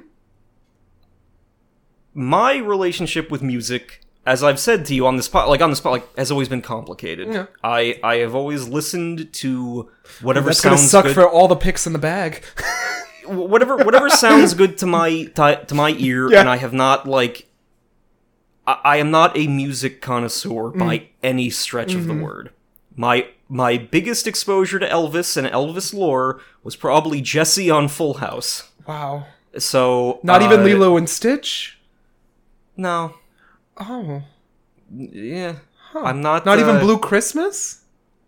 My 2.13 2.57
relationship 2.57 3.31
with 3.31 3.43
music, 3.43 4.01
as 4.27 4.43
I've 4.43 4.59
said 4.59 4.85
to 4.87 4.95
you 4.95 5.07
on 5.07 5.17
the 5.17 5.23
spot, 5.23 5.49
like 5.49 5.63
on 5.63 5.71
the 5.71 5.77
spot, 5.77 5.93
like 5.93 6.17
has 6.19 6.31
always 6.31 6.49
been 6.49 6.61
complicated. 6.61 7.29
Yeah. 7.33 7.47
I 7.65 7.99
I 8.03 8.17
have 8.17 8.35
always 8.35 8.69
listened 8.69 9.33
to 9.35 9.89
whatever 10.21 10.47
That's 10.47 10.61
gonna 10.61 10.77
sounds 10.77 10.91
suck 10.91 11.05
good. 11.07 11.15
for 11.15 11.27
all 11.27 11.49
the 11.49 11.57
picks 11.57 11.87
in 11.87 11.95
the 11.95 11.99
bag. 11.99 12.45
whatever 13.27 13.77
whatever 13.77 14.11
sounds 14.11 14.53
good 14.55 14.77
to 14.79 14.87
my 14.87 15.25
to, 15.37 15.65
to 15.69 15.75
my 15.75 15.91
ear 15.99 16.31
Yeah. 16.31 16.41
and 16.41 16.49
i 16.49 16.57
have 16.57 16.73
not 16.73 17.07
like 17.07 17.47
I, 18.67 18.81
I 18.85 18.97
am 18.97 19.11
not 19.11 19.37
a 19.37 19.47
music 19.47 20.01
connoisseur 20.01 20.73
Mm. 20.73 20.79
by 20.79 21.09
any 21.23 21.51
stretch 21.51 21.93
of 21.95 22.07
the 22.07 22.15
Mm-hmm. 22.15 22.23
word 22.23 22.51
my 22.97 23.27
my 23.49 23.77
biggest 23.79 24.27
exposure 24.27 24.79
to 24.79 24.89
elvis 24.89 25.37
and 25.37 25.47
elvis 25.47 25.95
lore 25.95 26.41
was 26.63 26.77
probably 26.77 27.21
jesse 27.21 27.71
on 27.71 27.89
full 27.89 28.15
house 28.15 28.71
wow. 28.87 29.25
so 29.57 30.21
Not 30.23 30.43
even 30.43 30.61
uh, 30.61 30.65
Lilo 30.65 30.97
and 30.97 31.09
Stitch. 31.09 31.79
no 32.77 33.15
Oh, 33.81 34.23
yeah 34.91 35.57
i'm 35.95 36.21
not 36.21 36.45
not 36.45 36.59
even 36.59 36.77
uh, 36.77 36.81
Blue 36.81 36.99
Christmas. 36.99 37.83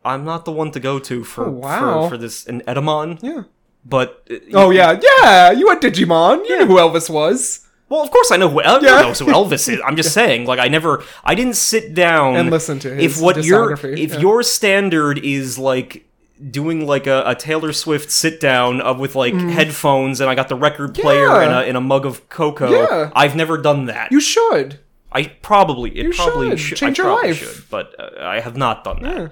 i'm 0.05 0.25
not 0.25 0.45
the 0.45 0.53
one 0.53 0.71
to 0.73 0.81
go 0.81 0.99
to 0.99 1.25
for 1.25 1.47
Oh, 1.47 1.51
wow. 1.51 2.03
for, 2.05 2.11
for 2.11 2.17
this 2.19 2.47
an 2.47 2.63
edamon 2.63 3.19
Yeah. 3.23 3.43
but 3.85 4.23
uh, 4.31 4.37
Oh 4.55 4.71
yeah, 4.71 4.99
yeah. 5.01 5.51
You 5.53 5.69
had 5.69 5.81
Digimon. 5.81 6.47
You 6.49 6.59
knew 6.59 6.67
who 6.67 6.77
Elvis 6.77 7.09
was. 7.11 7.67
Well, 7.91 8.03
of 8.03 8.11
course 8.11 8.31
I 8.33 8.37
know 8.39 8.49
who 8.49 8.63
El- 8.63 8.83
Yeah. 8.83 9.03
knows 9.03 9.19
who 9.19 9.27
Elvis 9.27 9.69
is. 9.69 9.81
I'm 9.85 9.97
just 9.97 10.15
saying, 10.21 10.47
like 10.47 10.59
I 10.59 10.69
never, 10.69 11.03
I 11.25 11.35
didn't 11.35 11.57
sit 11.57 11.93
down 11.95 12.37
And 12.37 12.51
listen 12.51 12.79
to 12.79 12.95
his 12.95 13.17
If 13.19 13.23
what 13.23 13.45
your 13.45 13.73
if 13.73 14.13
yeah. 14.15 14.19
your 14.19 14.43
standard 14.43 15.19
is 15.19 15.59
like 15.59 16.07
doing 16.51 16.87
like 16.87 17.07
a, 17.07 17.23
a 17.27 17.35
Taylor 17.35 17.73
Swift 17.73 18.11
sit 18.11 18.41
down 18.41 18.81
of 18.81 18.99
with 18.99 19.15
like 19.17 19.35
headphones 19.35 20.21
and 20.23 20.31
I 20.31 20.35
got 20.35 20.49
the 20.49 20.55
record 20.55 20.95
player 20.95 21.29
Mm. 21.29 21.43
Yeah. 21.43 21.45
in 21.47 21.53
a 21.53 21.69
in 21.71 21.77
a 21.77 21.81
mug 21.81 22.07
of 22.07 22.29
cocoa, 22.31 22.71
Yeah. 22.71 23.11
I've 23.15 23.35
never 23.37 23.59
done 23.59 23.87
that. 23.87 24.11
You 24.13 24.21
should. 24.21 24.79
I 25.13 25.25
probably 25.43 25.91
it 25.91 26.07
You 26.07 26.13
probably 26.15 26.51
should. 26.51 26.61
should. 26.61 26.79
Change 26.79 27.01
I 27.01 27.03
your 27.03 27.13
probably 27.13 27.29
life. 27.33 27.39
should, 27.57 27.65
but 27.71 27.95
uh, 27.99 28.11
I 28.21 28.39
have 28.41 28.57
not 28.57 28.85
done 28.85 29.03
that. 29.03 29.17
Yeah. 29.17 29.29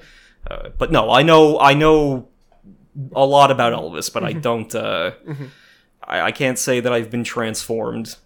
Uh, 0.50 0.68
but 0.76 0.90
no, 0.90 1.10
I 1.10 1.22
know 1.22 1.60
I 1.60 1.74
know 1.74 2.28
a 3.14 3.24
lot 3.24 3.52
about 3.52 3.72
Elvis, 3.72 4.12
but 4.12 4.24
I 4.24 4.32
Mm-hmm. 4.32 4.40
don't. 4.40 4.74
Uh, 4.74 5.12
I, 6.02 6.20
I 6.22 6.32
can't 6.32 6.58
say 6.58 6.80
that 6.80 6.92
I've 6.92 7.10
been 7.10 7.22
transformed 7.24 8.16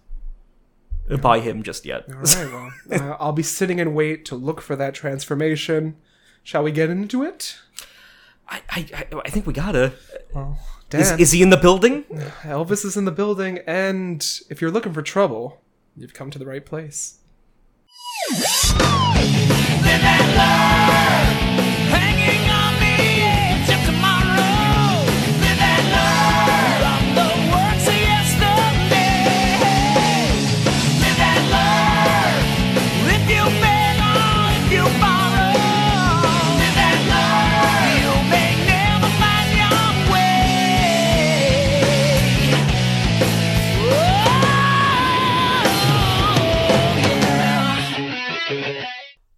by 1.21 1.39
him 1.39 1.63
just 1.63 1.85
yet. 1.85 2.05
All 2.09 2.15
right. 2.21 2.71
Well, 2.89 3.11
uh, 3.11 3.17
I'll 3.19 3.31
be 3.33 3.43
sitting 3.43 3.79
in 3.79 3.93
wait 3.93 4.25
to 4.25 4.35
look 4.35 4.61
for 4.61 4.75
that 4.75 4.93
transformation. 4.93 5.95
Shall 6.43 6.63
we 6.63 6.71
get 6.71 6.89
into 6.89 7.23
it? 7.23 7.57
I, 8.49 8.61
I, 8.69 8.87
I- 9.11 9.21
I 9.25 9.29
think 9.29 9.45
we 9.47 9.53
gotta. 9.53 9.93
Well, 10.33 10.59
Is, 10.91 11.09
Dan, 11.09 11.19
is 11.19 11.31
he 11.31 11.41
in 11.41 11.49
the 11.49 11.57
building? 11.57 12.03
Elvis 12.43 12.83
is 12.85 12.97
in 12.97 13.05
the 13.05 13.11
building, 13.11 13.59
and 13.65 14.25
if 14.49 14.61
you're 14.61 14.71
looking 14.71 14.93
for 14.93 15.01
trouble, 15.01 15.61
you've 15.95 16.13
come 16.13 16.29
to 16.31 16.39
the 16.39 16.45
right 16.45 16.65
place. 16.65 17.19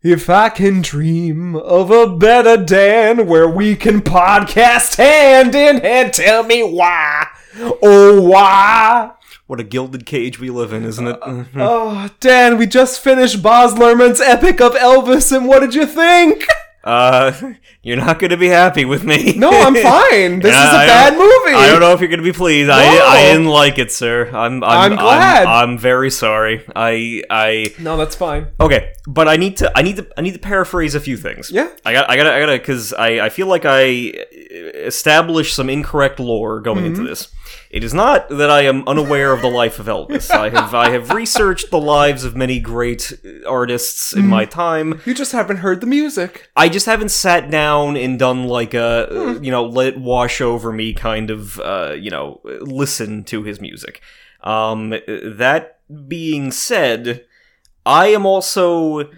If 0.06 0.30
I 0.30 0.50
can 0.50 0.84
dream 0.84 1.56
of 1.56 1.90
a 1.90 2.06
better 2.06 2.64
Dan 2.64 3.26
where 3.26 3.50
we 3.50 3.76
can 3.76 4.02
podcast 4.02 4.98
hand 4.98 5.56
in 5.56 5.78
hand, 5.78 6.14
tell 6.14 6.44
me 6.44 6.62
why. 6.62 7.26
Oh, 7.60 8.22
why? 8.22 9.14
What 9.48 9.60
a 9.60 9.64
gilded 9.64 10.06
cage 10.06 10.40
we 10.40 10.52
live 10.52 10.74
in, 10.74 10.86
isn't 10.86 11.08
it? 11.08 11.20
Oh, 11.56 12.08
Dan, 12.20 12.60
we 12.60 12.68
just 12.68 13.02
finished 13.02 13.42
Luhrmann's 13.74 14.22
Epic 14.22 14.62
of 14.62 14.74
Elvis, 14.76 15.36
and 15.36 15.48
what 15.48 15.62
did 15.62 15.74
you 15.74 15.88
think? 15.88 16.46
Uh, 16.84 17.54
you're 17.86 17.98
not 17.98 18.18
gonna 18.18 18.36
be 18.36 18.48
happy 18.48 18.84
with 18.84 19.04
me. 19.04 19.36
No, 19.38 19.52
I'm 19.52 19.76
fine. 19.92 20.40
This 20.40 20.54
Yeah, 20.54 20.68
is 20.68 20.74
a 20.74 20.78
I 20.78 20.88
bad 20.88 21.14
movie. 21.14 21.56
I 21.56 21.68
don't 21.70 21.80
know 21.82 21.94
if 21.94 22.00
you're 22.00 22.10
gonna 22.10 22.24
be 22.24 22.34
pleased. 22.34 22.68
I, 22.68 22.84
No. 22.84 23.06
I 23.06 23.22
didn't 23.32 23.46
like 23.46 23.78
it, 23.78 23.92
sir. 23.92 24.28
I'm 24.34 24.64
I'm, 24.64 24.94
I'm 24.94 24.96
glad. 24.98 25.46
I'm, 25.46 25.70
I'm 25.70 25.78
very 25.78 26.10
sorry. 26.10 26.66
I 26.76 27.22
I 27.30 27.76
No, 27.78 27.96
that's 27.96 28.16
fine. 28.16 28.48
okay, 28.60 28.94
but 29.06 29.28
I 29.28 29.38
need 29.38 29.58
to 29.58 29.72
I 29.78 29.84
need 29.84 29.98
to 29.98 30.08
I 30.18 30.22
need 30.22 30.34
to 30.34 30.40
paraphrase 30.40 30.96
a 30.96 31.00
few 31.00 31.16
things. 31.16 31.52
Yeah. 31.52 31.70
I 31.86 31.94
got 31.94 32.10
I 32.10 32.16
got 32.16 32.26
I 32.26 32.40
got 32.40 32.48
to 32.48 32.58
because 32.58 32.92
I 32.92 33.26
I 33.26 33.30
feel 33.30 33.46
like 33.46 33.66
I 33.66 33.84
established 33.86 35.54
some 35.56 35.70
incorrect 35.70 36.20
lore 36.20 36.62
going 36.62 36.86
into 36.86 37.02
mm-hmm. 37.02 37.10
this. 37.10 37.28
It 37.70 37.84
is 37.84 37.94
not 37.94 38.30
that 38.30 38.50
I 38.50 38.62
am 38.62 38.88
unaware 38.88 39.32
of 39.32 39.42
the 39.42 39.50
life 39.50 39.80
of 39.80 39.86
Elvis. 39.86 40.32
I 40.32 40.50
have 40.50 40.74
I 40.74 40.90
have 40.90 41.12
researched 41.12 41.70
the 41.70 41.80
lives 41.80 42.24
of 42.24 42.36
many 42.36 42.60
great 42.60 43.14
artists 43.48 44.14
in 44.14 44.22
mm-hmm. 44.22 44.30
my 44.30 44.46
time. 44.46 45.02
You 45.06 45.14
just 45.14 45.34
haven't 45.34 45.58
heard 45.58 45.82
the 45.82 45.88
music. 45.88 46.50
I 46.56 46.70
just 46.70 46.88
haven't 46.88 47.10
sat 47.10 47.52
down 47.52 47.75
and 47.84 48.20
done 48.20 48.48
like 48.48 48.74
a 48.74 49.10
uh, 49.12 49.40
you 49.40 49.52
know 49.52 49.66
let 49.66 49.88
it 49.88 50.00
wash 50.00 50.42
over 50.42 50.72
me 50.72 50.94
kind 50.94 51.30
of 51.30 51.60
uh, 51.60 51.96
you 51.98 52.10
know 52.10 52.42
listen 52.62 53.24
to 53.26 53.44
his 53.44 53.60
music. 53.60 54.02
Um, 54.42 54.90
that 55.08 55.80
being 56.08 56.52
said, 56.52 57.26
I 57.86 58.08
am 58.08 58.26
also 58.26 59.10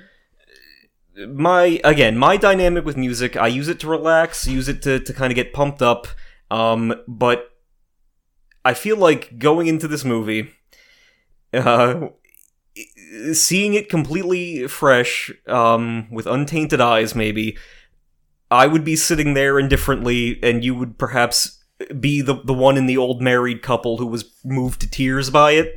my 1.28 1.80
again 1.84 2.18
my 2.18 2.38
dynamic 2.38 2.86
with 2.86 2.97
music. 2.97 3.36
I 3.36 3.47
use 3.47 3.68
it 3.68 3.80
to 3.82 3.88
relax, 3.88 4.47
use 4.47 4.68
it 4.68 4.82
to 4.84 4.99
to 4.99 5.14
kind 5.14 5.32
of 5.32 5.36
get 5.36 5.53
pumped 5.53 5.82
up. 5.82 6.08
Um, 6.49 6.93
but 7.08 7.51
I 8.64 8.74
feel 8.74 8.97
like 8.97 9.39
going 9.39 9.68
into 9.68 9.88
this 9.88 10.03
movie, 10.03 10.49
uh, 11.53 12.10
seeing 13.34 13.74
it 13.74 13.89
completely 13.89 14.68
fresh, 14.68 15.32
um, 15.47 16.08
with 16.12 16.28
untainted 16.28 16.82
eyes, 16.82 17.16
maybe, 17.16 17.58
I 18.50 18.68
would 18.68 18.84
be 18.84 18.95
sitting 18.95 19.34
there 19.34 19.60
indifferently, 19.60 20.39
and 20.41 20.64
you 20.64 20.74
would 20.76 20.98
perhaps 20.98 21.54
be 22.00 22.22
the 22.22 22.34
the 22.43 22.54
one 22.54 22.76
in 22.78 22.88
the 22.88 22.98
old 22.98 23.22
married 23.22 23.62
couple 23.62 23.98
who 23.98 24.08
was 24.08 24.26
moved 24.43 24.82
to 24.82 24.89
tears 24.89 25.30
by 25.30 25.52
it. 25.52 25.76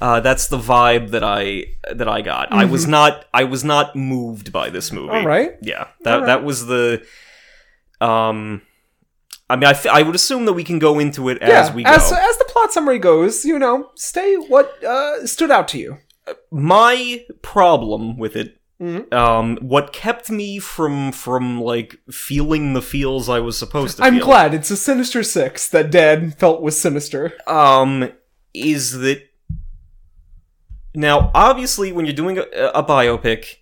Uh, 0.00 0.20
that's 0.20 0.48
the 0.48 0.58
vibe 0.58 1.10
that 1.10 1.24
I 1.24 1.64
that 1.92 2.08
I 2.08 2.20
got. 2.20 2.52
I 2.52 2.64
was 2.66 2.86
not 2.86 3.24
I 3.32 3.44
was 3.44 3.64
not 3.64 3.96
moved 3.96 4.52
by 4.52 4.68
this 4.70 4.92
movie. 4.92 5.10
All 5.10 5.24
right. 5.26 5.52
Yeah, 5.62 5.88
that 6.04 6.16
right. 6.16 6.26
that 6.26 6.44
was 6.44 6.66
the. 6.66 7.02
Um, 8.00 8.62
I 9.50 9.56
mean, 9.56 9.64
I, 9.64 9.70
f- 9.70 9.86
I 9.86 10.02
would 10.02 10.14
assume 10.14 10.44
that 10.44 10.52
we 10.52 10.62
can 10.62 10.78
go 10.78 10.98
into 10.98 11.28
it 11.30 11.38
Yeah, 11.40 11.60
as 11.60 11.72
we 11.72 11.82
go. 11.82 11.90
as, 11.90 12.12
as 12.12 12.36
the 12.38 12.44
plot 12.48 12.70
summary 12.72 12.98
goes, 12.98 13.44
you 13.46 13.58
know, 13.58 13.90
stay 13.94 14.34
what 14.36 14.84
uh, 14.84 15.26
stood 15.26 15.50
out 15.50 15.68
to 15.68 15.78
you. 15.78 15.96
my 16.50 17.24
problem 17.42 18.18
with 18.18 18.36
it 18.36 18.57
Mhm. 18.80 19.12
um 19.12 19.56
what 19.60 19.92
kept 19.92 20.30
me 20.30 20.60
from 20.60 21.10
from 21.10 21.60
like 21.60 21.98
feeling 22.12 22.74
the 22.74 22.82
feels 22.82 23.28
i 23.28 23.40
was 23.40 23.58
supposed 23.58 23.96
to 23.96 24.04
I'm 24.04 24.18
feel 24.18 24.24
glad 24.26 24.54
it's 24.54 24.70
a 24.70 24.76
Sinister 24.76 25.24
Six 25.24 25.68
that 25.70 25.90
Dad 25.90 26.38
felt 26.38 26.62
was 26.62 26.80
sinister. 26.80 27.32
um 27.48 28.12
is 28.54 28.98
that 29.00 29.22
now 30.94 31.30
obviously 31.34 31.92
when 31.92 32.06
you're 32.06 32.14
doing 32.14 32.38
a, 32.38 32.42
a 32.74 32.82
biopic 32.84 33.56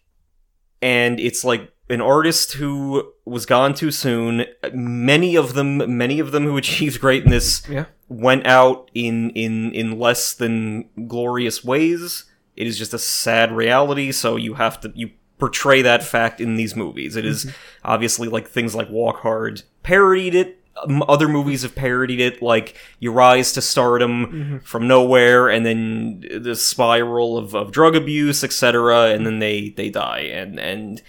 and 0.82 1.18
it's 1.18 1.44
like 1.44 1.72
an 1.88 2.00
artist 2.00 2.52
who 2.54 3.12
was 3.24 3.46
gone 3.46 3.72
too 3.74 3.90
soon 3.90 4.44
many 4.72 5.34
of 5.36 5.54
them 5.54 5.96
many 5.96 6.18
of 6.20 6.32
them 6.32 6.44
who 6.44 6.56
achieved 6.62 7.00
greatness 7.00 7.66
Yeah. 7.68 7.86
went 8.08 8.46
out 8.46 8.90
in 8.94 9.30
in 9.30 9.72
in 9.72 9.98
less 9.98 10.34
than 10.34 10.88
glorious 11.08 11.64
ways. 11.64 12.24
It 12.56 12.66
is 12.66 12.78
just 12.78 12.94
a 12.94 12.98
sad 12.98 13.52
reality, 13.52 14.12
so 14.12 14.36
you 14.36 14.54
have 14.54 14.80
to 14.80 14.92
you 14.94 15.10
portray 15.38 15.82
that 15.82 16.02
fact 16.02 16.40
in 16.40 16.56
these 16.56 16.74
movies. 16.74 17.16
It 17.16 17.26
is 17.26 17.52
obviously 17.84 18.28
like 18.28 18.48
things 18.48 18.74
like 18.74 18.88
Walk 18.88 19.20
Hard 19.20 19.62
parodied 19.82 20.34
it. 20.34 20.60
Um, 20.82 21.02
other 21.08 21.28
movies 21.28 21.62
have 21.62 21.74
parodied 21.74 22.20
it, 22.20 22.42
like 22.42 22.76
you 22.98 23.10
rise 23.10 23.52
to 23.52 23.62
stardom 23.62 24.60
from 24.64 24.86
nowhere, 24.86 25.48
and 25.48 25.64
then 25.64 26.24
the 26.40 26.54
spiral 26.54 27.38
of, 27.38 27.54
of 27.54 27.72
drug 27.72 27.96
abuse, 27.96 28.44
etc., 28.44 29.10
and 29.10 29.24
then 29.26 29.38
they 29.38 29.70
they 29.70 29.88
die, 29.88 30.20
and 30.20 30.60
and 30.60 31.02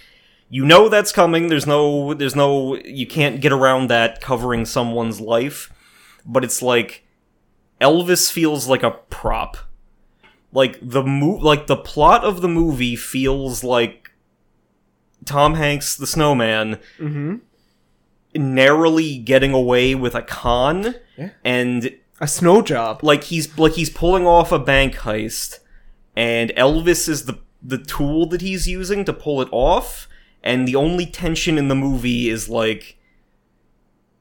you 0.48 0.64
know 0.64 0.88
that's 0.88 1.12
coming. 1.12 1.48
There's 1.48 1.66
no 1.66 2.14
there's 2.14 2.36
no 2.36 2.76
you 2.76 3.06
can't 3.06 3.40
get 3.40 3.52
around 3.52 3.88
that 3.88 4.20
covering 4.22 4.64
someone's 4.64 5.20
life, 5.20 5.70
but 6.24 6.44
it's 6.44 6.62
like 6.62 7.06
Elvis 7.80 8.30
feels 8.30 8.68
like 8.68 8.82
a 8.82 8.90
prop. 8.90 9.58
Like 10.52 10.78
the 10.80 11.02
mo- 11.02 11.38
like 11.40 11.66
the 11.66 11.76
plot 11.76 12.24
of 12.24 12.40
the 12.40 12.48
movie 12.48 12.96
feels 12.96 13.62
like 13.62 14.10
Tom 15.24 15.54
Hanks 15.54 15.96
the 15.96 16.06
snowman 16.06 16.78
Mm-hmm. 16.98 17.36
narrowly 18.34 19.18
getting 19.18 19.52
away 19.52 19.94
with 19.94 20.14
a 20.14 20.22
con 20.22 20.94
Yeah. 21.16 21.30
and 21.44 21.94
A 22.20 22.28
snow 22.28 22.62
job. 22.62 23.00
like 23.02 23.24
he's 23.24 23.56
like 23.58 23.72
he's 23.74 23.90
pulling 23.90 24.26
off 24.26 24.52
a 24.52 24.58
bank 24.58 24.94
heist 24.96 25.58
and 26.16 26.50
Elvis 26.56 27.08
is 27.08 27.24
the 27.24 27.38
the 27.62 27.78
tool 27.78 28.26
that 28.26 28.40
he's 28.40 28.68
using 28.68 29.04
to 29.04 29.12
pull 29.12 29.40
it 29.42 29.48
off 29.50 30.08
and 30.42 30.66
the 30.68 30.76
only 30.76 31.06
tension 31.06 31.58
in 31.58 31.68
the 31.68 31.74
movie 31.74 32.28
is 32.28 32.48
like 32.48 32.97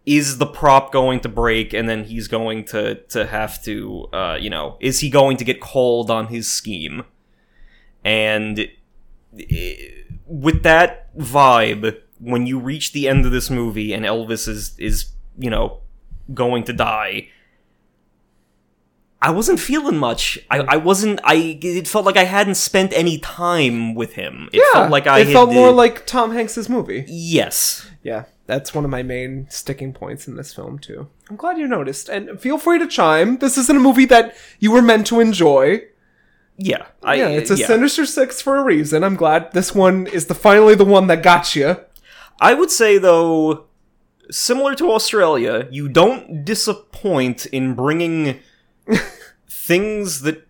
is 0.07 0.37
the 0.37 0.45
prop 0.45 0.93
going 0.93 1.19
to 1.19 1.27
break 1.27 1.73
and 1.73 1.87
then 1.89 2.05
he's 2.05 2.29
going 2.29 2.63
to 2.63 2.95
to 3.09 3.27
have 3.27 3.61
to 3.61 4.07
uh 4.13 4.37
you 4.39 4.49
know 4.49 4.77
is 4.79 5.01
he 5.01 5.09
going 5.09 5.35
to 5.35 5.43
get 5.43 5.59
called 5.59 6.09
on 6.09 6.27
his 6.27 6.49
scheme 6.49 7.03
and 8.05 8.69
with 10.25 10.63
that 10.63 11.13
vibe 11.17 11.99
when 12.19 12.47
you 12.47 12.57
reach 12.57 12.93
the 12.93 13.07
end 13.07 13.25
of 13.25 13.31
this 13.33 13.49
movie 13.49 13.93
and 13.93 14.05
Elvis 14.05 14.47
is 14.47 14.73
is 14.79 15.11
you 15.37 15.49
know 15.49 15.81
going 16.33 16.63
to 16.63 16.73
die 16.73 17.27
I 19.19 19.31
wasn't 19.31 19.59
feeling 19.59 19.97
much. 19.97 20.37
I, 20.51 20.59
I 20.59 20.77
wasn't. 20.77 21.19
I 21.23 21.57
it 21.59 21.87
felt 21.87 22.05
like 22.05 22.17
I 22.17 22.25
hadn't 22.25 22.53
spent 22.53 22.93
any 22.93 23.17
time 23.17 23.95
with 23.95 24.13
him. 24.13 24.47
It 24.53 24.59
yeah, 24.59 24.79
felt 24.79 24.91
like 24.91 25.07
I 25.07 25.21
it 25.21 25.25
had, 25.27 25.33
felt 25.33 25.51
more 25.51 25.71
like 25.71 26.05
Tom 26.05 26.33
Hanks's 26.33 26.69
movie. 26.69 27.03
yes. 27.07 27.89
Yeah, 28.03 28.25
that's 28.47 28.73
one 28.73 28.85
of 28.85 28.89
my 28.89 29.03
main 29.03 29.47
sticking 29.49 29.93
points 29.93 30.27
in 30.27 30.35
this 30.35 30.53
film 30.53 30.79
too. 30.79 31.07
I'm 31.29 31.35
glad 31.35 31.57
you 31.57 31.67
noticed, 31.67 32.09
and 32.09 32.39
feel 32.39 32.57
free 32.57 32.79
to 32.79 32.87
chime. 32.87 33.37
This 33.37 33.57
isn't 33.57 33.77
a 33.77 33.79
movie 33.79 34.05
that 34.05 34.35
you 34.59 34.71
were 34.71 34.81
meant 34.81 35.05
to 35.07 35.19
enjoy. 35.19 35.83
Yeah, 36.57 36.87
I, 37.03 37.15
yeah, 37.15 37.27
it's 37.27 37.51
a 37.51 37.57
yeah. 37.57 37.67
Sinister 37.67 38.05
Six 38.05 38.41
for 38.41 38.57
a 38.57 38.63
reason. 38.63 39.03
I'm 39.03 39.15
glad 39.15 39.51
this 39.51 39.75
one 39.75 40.07
is 40.07 40.25
the 40.25 40.33
finally 40.33 40.73
the 40.73 40.85
one 40.85 41.07
that 41.07 41.21
got 41.21 41.55
you. 41.55 41.77
I 42.41 42.53
would 42.53 42.71
say 42.71 42.97
though, 42.97 43.65
similar 44.31 44.73
to 44.75 44.91
Australia, 44.91 45.67
you 45.69 45.87
don't 45.89 46.43
disappoint 46.43 47.45
in 47.47 47.75
bringing 47.75 48.39
things 49.49 50.21
that 50.21 50.47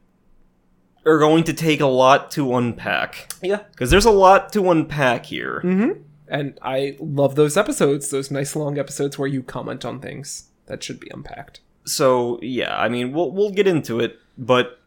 are 1.05 1.19
going 1.19 1.43
to 1.45 1.53
take 1.53 1.79
a 1.79 1.87
lot 1.87 2.31
to 2.31 2.55
unpack. 2.55 3.31
Yeah, 3.41 3.63
Because 3.71 3.89
there's 3.89 4.05
a 4.05 4.11
lot 4.11 4.51
to 4.53 4.69
unpack 4.69 5.25
here. 5.25 5.61
Mm-hmm. 5.63 6.01
And 6.30 6.57
I 6.61 6.97
love 6.99 7.36
those 7.36 7.57
episodes, 7.57 8.09
those 8.09 8.30
nice 8.32 8.55
long 8.55 8.78
episodes 8.78 9.17
where 9.17 9.28
you 9.28 9.43
comment 9.43 9.86
on 9.86 9.99
things 9.99 10.49
that 10.67 10.84
should 10.84 10.99
be 10.99 11.09
unpacked. 11.13 11.61
so 11.86 12.39
yeah, 12.41 12.78
I 12.80 12.89
mean, 12.89 13.13
we'll 13.13 13.32
we'll 13.32 13.51
get 13.51 13.67
into 13.67 13.99
it, 13.99 14.19
but 14.38 14.80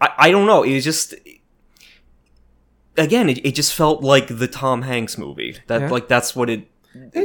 I, 0.00 0.08
I 0.18 0.30
don't 0.30 0.46
know. 0.46 0.62
It 0.62 0.74
was 0.74 0.84
just 0.84 1.14
again, 2.96 3.28
it, 3.28 3.44
it 3.44 3.54
just 3.54 3.74
felt 3.74 4.02
like 4.02 4.28
the 4.38 4.48
Tom 4.48 4.82
Hanks 4.82 5.18
movie. 5.18 5.58
That 5.66 5.82
Yeah. 5.82 5.90
like 5.90 6.08
that's 6.08 6.34
what 6.36 6.50
it. 6.50 6.68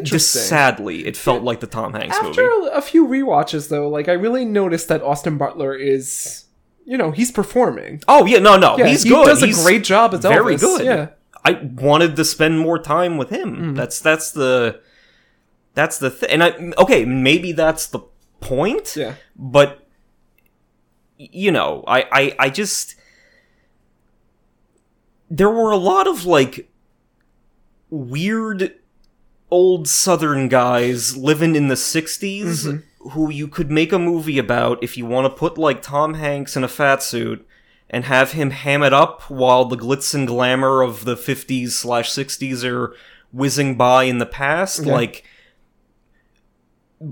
Just 0.03 0.31
sadly, 0.33 1.05
it 1.07 1.15
felt 1.15 1.43
like 1.43 1.61
the 1.61 1.67
Tom 1.67 1.93
Hanks 1.93 2.17
After 2.17 2.27
movie. 2.27 2.67
After 2.67 2.77
a 2.77 2.81
few 2.81 3.07
rewatches, 3.07 3.69
though, 3.69 3.87
like 3.87 4.09
I 4.09 4.13
really 4.13 4.43
noticed 4.43 4.89
that 4.89 5.01
Austin 5.01 5.37
Butler 5.37 5.73
is, 5.73 6.45
you 6.85 6.97
know, 6.97 7.11
he's 7.11 7.31
performing. 7.31 8.01
Oh 8.05 8.25
yeah, 8.25 8.39
no, 8.39 8.57
no, 8.57 8.77
Yeah, 8.77 8.87
he's 8.87 9.03
he 9.03 9.09
good. 9.09 9.25
does 9.25 9.41
He's 9.41 9.61
a 9.61 9.63
great 9.63 9.85
job 9.85 10.13
as 10.13 10.21
very 10.21 10.55
Elvis. 10.55 10.59
good. 10.59 10.85
Yeah, 10.85 11.07
I 11.43 11.53
wanted 11.53 12.15
to 12.17 12.25
spend 12.25 12.59
more 12.59 12.77
time 12.79 13.17
with 13.17 13.29
him. 13.29 13.55
Mm. 13.73 13.75
That's 13.75 13.99
that's 13.99 14.31
the 14.31 14.79
that's 15.73 15.97
the 15.97 16.09
thing. 16.11 16.29
And 16.29 16.43
I 16.43 16.49
okay, 16.77 17.05
maybe 17.05 17.51
that's 17.51 17.87
the 17.87 17.99
point. 18.39 18.95
yeah. 18.95 19.13
but 19.35 19.87
you 21.17 21.51
know 21.51 21.83
I, 21.87 21.99
I 22.11 22.35
i 22.39 22.49
just 22.49 22.95
there 25.29 25.49
were 25.51 25.69
a 25.69 25.77
lot 25.77 26.07
of 26.07 26.25
like 26.25 26.67
weird 27.89 28.73
old 29.49 29.87
southern 29.87 30.47
guys 30.47 31.15
living 31.17 31.55
in 31.55 31.67
the 31.67 31.75
60s 31.75 32.65
Mm-hmm. 32.65 33.09
who 33.09 33.29
you 33.31 33.47
could 33.47 33.69
make 33.69 33.91
a 33.91 33.99
movie 33.99 34.37
about 34.39 34.81
if 34.83 34.97
you 34.97 35.05
want 35.05 35.25
to 35.31 35.37
put 35.37 35.57
like 35.57 35.81
tom 35.81 36.15
hanks 36.15 36.55
in 36.55 36.63
a 36.63 36.67
fat 36.67 37.03
suit 37.03 37.45
and 37.91 38.05
have 38.05 38.31
him 38.31 38.49
ham 38.51 38.81
it 38.81 38.93
up 38.93 39.29
while 39.29 39.65
the 39.65 39.75
glitz 39.75 40.15
and 40.15 40.25
glamour 40.25 40.81
of 40.81 41.03
the 41.05 41.15
50s 41.15 41.71
slash 41.71 42.09
60s 42.09 42.63
are 42.63 42.95
whizzing 43.31 43.75
by 43.75 44.05
in 44.05 44.17
the 44.17 44.25
past. 44.25 44.85
Yeah. 44.85 44.93
Like, 44.93 45.25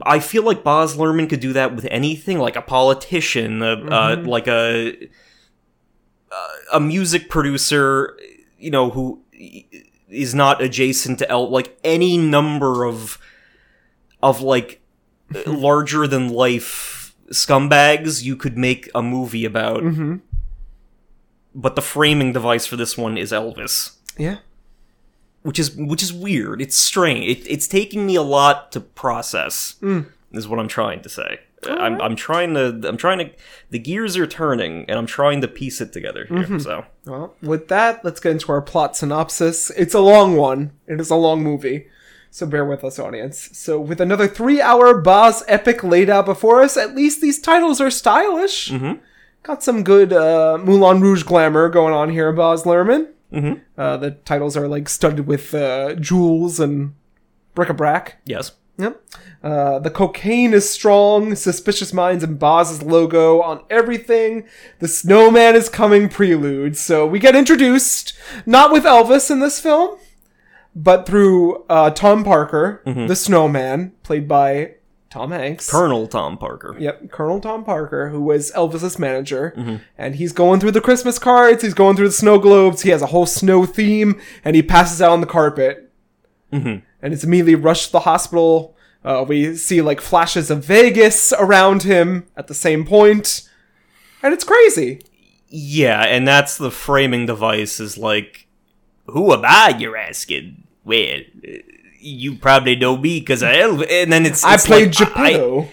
I 0.04 0.20
feel 0.20 0.44
like 0.44 0.64
Baz 0.64 0.96
Luhrmann 0.96 1.30
could 1.30 1.42
do 1.42 1.54
that 1.54 1.76
with 1.76 1.86
anything, 1.92 2.40
like 2.40 2.56
a 2.56 2.62
politician, 2.62 3.62
a, 3.62 3.74
uh, 3.74 4.24
like 4.26 4.48
a 4.48 5.10
a 6.72 6.80
music 6.80 7.30
producer, 7.30 8.18
you 8.58 8.72
know, 8.72 8.92
who 8.92 9.22
is 10.10 10.36
not 10.36 10.62
adjacent 10.62 11.20
to 11.20 11.30
El, 11.30 11.50
like 11.50 11.78
any 11.84 12.18
number 12.18 12.86
of 12.86 13.18
of 14.22 14.42
like 14.42 14.82
larger 15.46 16.08
than 16.08 16.30
life 16.30 17.16
scumbags 17.32 18.24
you 18.24 18.36
could 18.36 18.58
make 18.58 18.90
a 18.94 19.02
movie 19.02 19.46
about. 19.46 19.82
Mm-hmm. 19.82 20.18
But 21.56 21.76
the 21.76 21.82
framing 21.82 22.32
device 22.34 22.66
for 22.66 22.76
this 22.76 22.98
one 22.98 23.18
is 23.18 23.32
Elvis 23.32 23.96
Yeah. 24.18 24.38
which 25.42 25.58
is 25.60 25.76
which 25.76 26.04
is 26.04 26.14
weird. 26.14 26.62
It's 26.62 26.76
strange. 26.78 27.26
It, 27.28 27.48
it's 27.50 27.68
taking 27.68 28.06
me 28.06 28.16
a 28.16 28.22
lot 28.22 28.72
to 28.74 28.80
process. 28.80 29.76
Is 30.32 30.48
what 30.48 30.60
I'm 30.60 30.68
trying 30.68 31.02
to 31.02 31.10
say. 31.10 31.40
I'm 31.68 32.00
I'm 32.02 32.16
trying 32.16 32.54
to 32.54 32.80
I'm 32.88 32.98
trying 32.98 33.18
to 33.20 33.32
the 33.70 33.80
gears 33.80 34.16
are 34.16 34.28
turning 34.28 34.86
and 34.88 34.98
I'm 34.98 35.08
trying 35.08 35.42
to 35.42 35.48
piece 35.48 35.82
it 35.82 35.92
together 35.92 36.26
here. 36.30 36.60
So 36.60 36.86
Well, 37.06 37.36
with 37.42 37.68
that, 37.70 38.06
let's 38.06 38.20
get 38.20 38.32
into 38.34 38.52
our 38.52 38.62
plot 38.62 38.96
synopsis. 38.96 39.70
It's 39.72 39.94
a 39.96 40.00
long 40.00 40.38
one. 40.38 40.72
It 40.88 41.00
is 41.02 41.10
a 41.10 41.16
long 41.16 41.44
movie. 41.44 41.88
So 42.32 42.46
bear 42.46 42.64
with 42.64 42.84
us, 42.84 43.00
audience. 43.00 43.50
So 43.58 43.80
with 43.82 44.00
another 44.00 44.28
three-hour 44.28 45.02
Baz 45.02 45.44
epic 45.48 45.84
laid 45.84 46.12
out 46.12 46.26
before 46.28 46.62
us, 46.62 46.78
at 46.78 46.96
least 46.96 47.22
these 47.22 47.42
titles 47.42 47.82
are 47.82 47.90
stylish. 47.90 48.70
Mm-hmm. 48.70 49.02
Got 49.44 49.64
some 49.64 49.84
good 49.84 50.12
uh, 50.14 50.58
Moulin 50.62 51.02
Rouge 51.02 51.24
glamour 51.24 51.70
going 51.70 51.94
on 51.94 52.10
here, 52.10 52.32
Baz 52.34 52.64
Luhrmann. 52.64 53.10
Mm-hmm. 53.34 53.62
Uh, 53.78 53.98
the 53.98 54.12
titles 54.12 54.58
are 54.58 54.68
like 54.68 54.90
studded 54.90 55.28
with 55.28 55.54
uh, 55.54 55.96
jewels 55.96 56.60
and 56.60 56.94
bric-a-brac. 57.56 58.22
yes, 58.26 58.52
Yep. 58.78 59.04
Uh, 59.44 59.80
the 59.80 59.90
cocaine 59.90 60.54
is 60.54 60.70
strong. 60.70 61.36
Suspicious 61.36 61.92
Minds 61.92 62.24
and 62.24 62.40
Baz's 62.40 62.82
logo 62.82 63.42
on 63.42 63.62
everything. 63.70 64.46
The 64.80 64.88
Snowman 64.88 65.58
is 65.58 65.68
coming 65.68 66.08
prelude. 66.08 66.78
So 66.78 67.06
we 67.06 67.20
get 67.20 67.36
introduced, 67.36 68.14
not 68.46 68.72
with 68.72 68.86
Elvis 68.86 69.30
in 69.30 69.42
this 69.42 69.60
film, 69.60 69.98
but 70.74 71.06
through 71.06 71.66
uh, 71.66 71.90
Tom 71.90 72.24
Parker, 72.24 72.82
the 72.86 73.16
Snowman, 73.18 73.92
played 74.04 74.30
by 74.30 74.76
Tom 75.10 75.32
Hanks. 75.32 75.70
Colonel 75.70 76.08
Tom 76.08 76.38
Parker. 76.38 76.76
Yep, 76.78 77.12
Colonel 77.12 77.40
Tom 77.40 77.64
Parker, 77.64 78.10
who 78.10 78.22
was 78.22 78.52
Elvis's 78.52 79.00
manager, 79.00 79.82
and 79.98 80.16
he's 80.16 80.32
going 80.34 80.60
through 80.60 80.72
the 80.72 80.82
Christmas 80.82 81.18
cards. 81.18 81.64
He's 81.64 81.74
going 81.74 81.96
through 81.96 82.10
the 82.10 82.14
snow 82.14 82.38
globes. 82.38 82.84
He 82.84 82.90
has 82.90 83.02
a 83.02 83.08
whole 83.08 83.26
snow 83.26 83.66
theme, 83.66 84.22
and 84.44 84.56
he 84.56 84.62
passes 84.62 85.02
out 85.02 85.12
on 85.12 85.22
the 85.22 85.28
carpet. 85.28 85.92
And 86.52 86.84
it's 87.02 87.24
immediately 87.24 87.56
rushed 87.56 87.88
to 87.88 87.92
the 87.94 88.00
hospital. 88.02 88.76
Uh, 89.04 89.24
we 89.28 89.56
see 89.56 89.82
like 89.82 90.02
flashes 90.02 90.52
of 90.52 90.64
Vegas 90.66 91.32
around 91.34 91.84
him 91.84 92.28
at 92.36 92.48
the 92.48 92.54
same 92.54 92.86
point, 92.86 93.50
and 94.22 94.34
it's 94.34 94.44
crazy. 94.44 95.02
Yeah, 95.48 96.02
and 96.04 96.28
that's 96.28 96.58
the 96.58 96.70
framing 96.70 97.26
device. 97.26 97.80
Is 97.80 97.98
like, 97.98 98.48
who 99.08 99.34
am 99.34 99.42
I? 99.46 99.76
You're 99.80 99.96
asking. 99.98 100.66
Well, 100.84 101.20
you 102.10 102.36
probably 102.36 102.76
know 102.76 102.98
me 102.98 103.20
because 103.20 103.44
I 103.44 103.54
and 103.54 104.12
then 104.12 104.26
it's, 104.26 104.44
I 104.44 104.58
played 104.58 105.00
like, 105.00 105.10
Geppetto. 105.10 105.68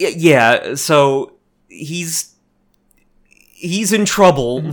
Y- 0.00 0.14
yeah 0.16 0.74
so 0.74 1.32
he's 1.68 2.34
he's 3.26 3.92
in 3.92 4.04
trouble 4.04 4.62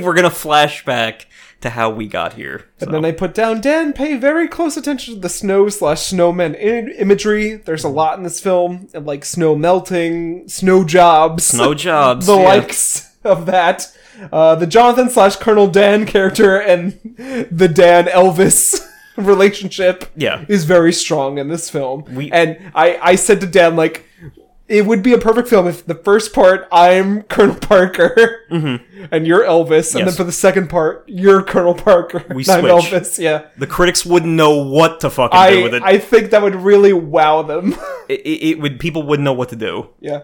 we're 0.00 0.14
gonna 0.14 0.30
flashback 0.30 1.26
to 1.60 1.70
how 1.70 1.88
we 1.88 2.06
got 2.06 2.34
here 2.34 2.66
so. 2.78 2.86
And 2.86 2.94
then 2.94 3.04
I 3.06 3.12
put 3.12 3.32
down, 3.32 3.60
Dan, 3.62 3.94
pay 3.94 4.16
very 4.16 4.48
close 4.48 4.76
attention 4.76 5.14
to 5.14 5.20
the 5.20 5.30
snow 5.30 5.70
slash 5.70 6.02
snowman 6.02 6.54
I- 6.56 6.92
imagery. 6.98 7.54
There's 7.54 7.84
a 7.84 7.88
lot 7.88 8.18
in 8.18 8.24
this 8.24 8.38
film, 8.38 8.88
of, 8.92 9.06
like 9.06 9.24
snow 9.24 9.56
melting, 9.56 10.46
snow 10.46 10.84
jobs, 10.84 11.54
no 11.54 11.72
jobs 11.88 12.26
the 12.26 12.36
yeah. 12.36 12.44
likes 12.44 13.16
of 13.24 13.46
that. 13.46 13.96
Uh, 14.30 14.54
the 14.56 14.66
Jonathan 14.66 15.08
slash 15.08 15.36
Colonel 15.36 15.66
Dan 15.66 16.04
character 16.04 16.60
and 16.60 17.00
the 17.50 17.68
Dan 17.72 18.06
Elvis 18.06 18.86
relationship 19.22 20.10
Yeah. 20.16 20.44
is 20.48 20.64
very 20.64 20.92
strong 20.92 21.38
in 21.38 21.48
this 21.48 21.70
film. 21.70 22.04
We- 22.14 22.30
and 22.32 22.58
I, 22.74 22.98
I 23.02 23.14
said 23.16 23.40
to 23.42 23.46
Dan, 23.46 23.76
like, 23.76 24.04
it 24.66 24.86
would 24.86 25.02
be 25.02 25.12
a 25.12 25.18
perfect 25.18 25.48
film 25.48 25.66
if 25.66 25.84
the 25.84 25.94
first 25.94 26.32
part 26.32 26.66
I'm 26.72 27.22
Colonel 27.24 27.54
Parker 27.56 28.40
and 28.50 29.26
you're 29.26 29.44
Elvis, 29.44 29.94
and 29.94 30.06
then 30.06 30.08
Mm-hmm. 30.08 30.16
For 30.16 30.24
the 30.24 30.32
second 30.32 30.68
part 30.70 31.04
you're 31.06 31.42
Colonel 31.42 31.74
Parker. 31.74 32.24
We 32.34 32.44
and 32.48 32.66
I'm 32.66 32.80
switch. 32.80 32.92
Elvis. 33.02 33.18
Yeah, 33.18 33.48
the 33.58 33.66
critics 33.66 34.06
wouldn't 34.06 34.32
know 34.32 34.56
what 34.64 35.00
to 35.00 35.10
fucking 35.10 35.36
do 35.36 35.60
I 35.60 35.62
with 35.62 35.74
it. 35.74 35.82
I 35.82 35.98
think 35.98 36.30
that 36.30 36.40
would 36.40 36.54
really 36.54 36.94
wow 36.94 37.42
them. 37.42 37.74
it, 38.08 38.20
it 38.20 38.42
it 38.52 38.58
would 38.60 38.80
people 38.80 39.02
wouldn't 39.02 39.24
know 39.24 39.34
what 39.34 39.50
to 39.50 39.56
do 39.56 39.90
yeah, 40.00 40.20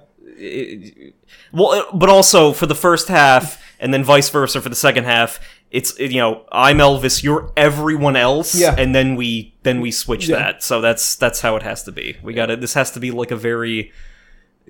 well 1.52 1.72
uh, 1.72 1.84
but 1.96 2.08
also 2.08 2.52
for 2.52 2.66
the 2.66 2.74
first 2.74 3.08
half 3.08 3.62
and 3.78 3.92
then 3.92 4.02
vice 4.04 4.28
versa 4.30 4.60
for 4.60 4.68
the 4.68 4.74
second 4.76 5.04
half 5.04 5.38
it's 5.70 5.98
you 5.98 6.18
know 6.20 6.44
i'm 6.50 6.78
elvis 6.78 7.22
you're 7.22 7.52
everyone 7.56 8.16
else 8.16 8.54
Yeah. 8.54 8.74
and 8.76 8.94
then 8.94 9.14
we 9.16 9.54
then 9.62 9.80
we 9.80 9.90
switch 9.90 10.28
Yeah. 10.28 10.36
that 10.36 10.62
so 10.62 10.80
that's 10.80 11.14
that's 11.16 11.40
how 11.40 11.56
it 11.56 11.62
has 11.62 11.82
to 11.84 11.92
be 11.92 12.16
we 12.22 12.34
got 12.34 12.46
to 12.46 12.56
this 12.56 12.74
has 12.74 12.90
to 12.92 13.00
be 13.00 13.10
like 13.10 13.30
a 13.30 13.36
very 13.36 13.92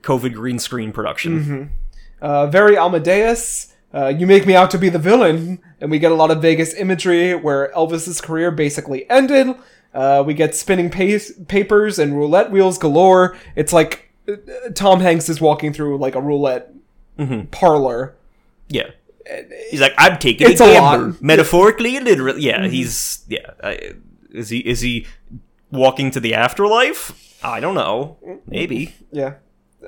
covid 0.03 0.35
green 0.35 0.59
screen 0.59 0.93
production 0.93 1.41
Mm-hmm. 1.41 1.63
uh, 2.25 2.47
very 2.49 2.77
Amadeus. 2.77 3.69
Uh, 3.93 4.07
you 4.07 4.25
make 4.27 4.47
me 4.47 4.55
out 4.55 4.71
to 4.71 4.79
be 4.79 4.89
the 4.89 5.01
villain, 5.01 5.59
and 5.81 5.91
we 5.91 5.99
get 5.99 6.13
a 6.13 6.15
lot 6.15 6.31
of 6.31 6.41
Vegas 6.41 6.73
imagery 6.75 7.35
where 7.35 7.73
Elvis's 7.75 8.21
career 8.21 8.53
basically 8.53 9.09
ended. 9.11 9.49
Uh, 9.93 10.23
we 10.25 10.33
get 10.33 10.55
spinning 10.55 10.91
pa- 10.91 11.19
papers 11.49 11.99
and 11.99 12.17
roulette 12.17 12.53
wheels 12.53 12.79
galore. 12.79 13.37
It's 13.57 13.73
like 13.73 14.13
uh, 14.29 14.35
Tom 14.77 15.01
Hanks 15.01 15.29
is 15.29 15.41
walking 15.41 15.73
through 15.73 15.99
like 15.99 16.15
a 16.15 16.21
roulette 16.21 16.73
parlor. 17.51 18.15
Yeah. 18.69 18.91
He's 19.71 19.81
like, 19.81 19.95
I'm 19.99 20.19
taking 20.19 20.51
It's 20.51 20.61
a 20.61 20.65
a 20.65 20.73
gamble, 20.73 21.07
lot. 21.09 21.23
metaphorically 21.23 21.97
and 21.97 22.05
literally. 22.05 22.43
Yeah, 22.43 22.67
he's 22.69 23.25
yeah. 23.29 23.51
I, 23.63 23.95
is 24.31 24.49
he 24.51 24.59
is 24.61 24.81
he 24.81 25.07
walking 25.71 26.11
to 26.13 26.21
the 26.21 26.35
afterlife? 26.35 27.13
I 27.43 27.61
don't 27.61 27.75
know. 27.75 28.19
Maybe. 28.47 28.95
Yeah. 29.13 29.35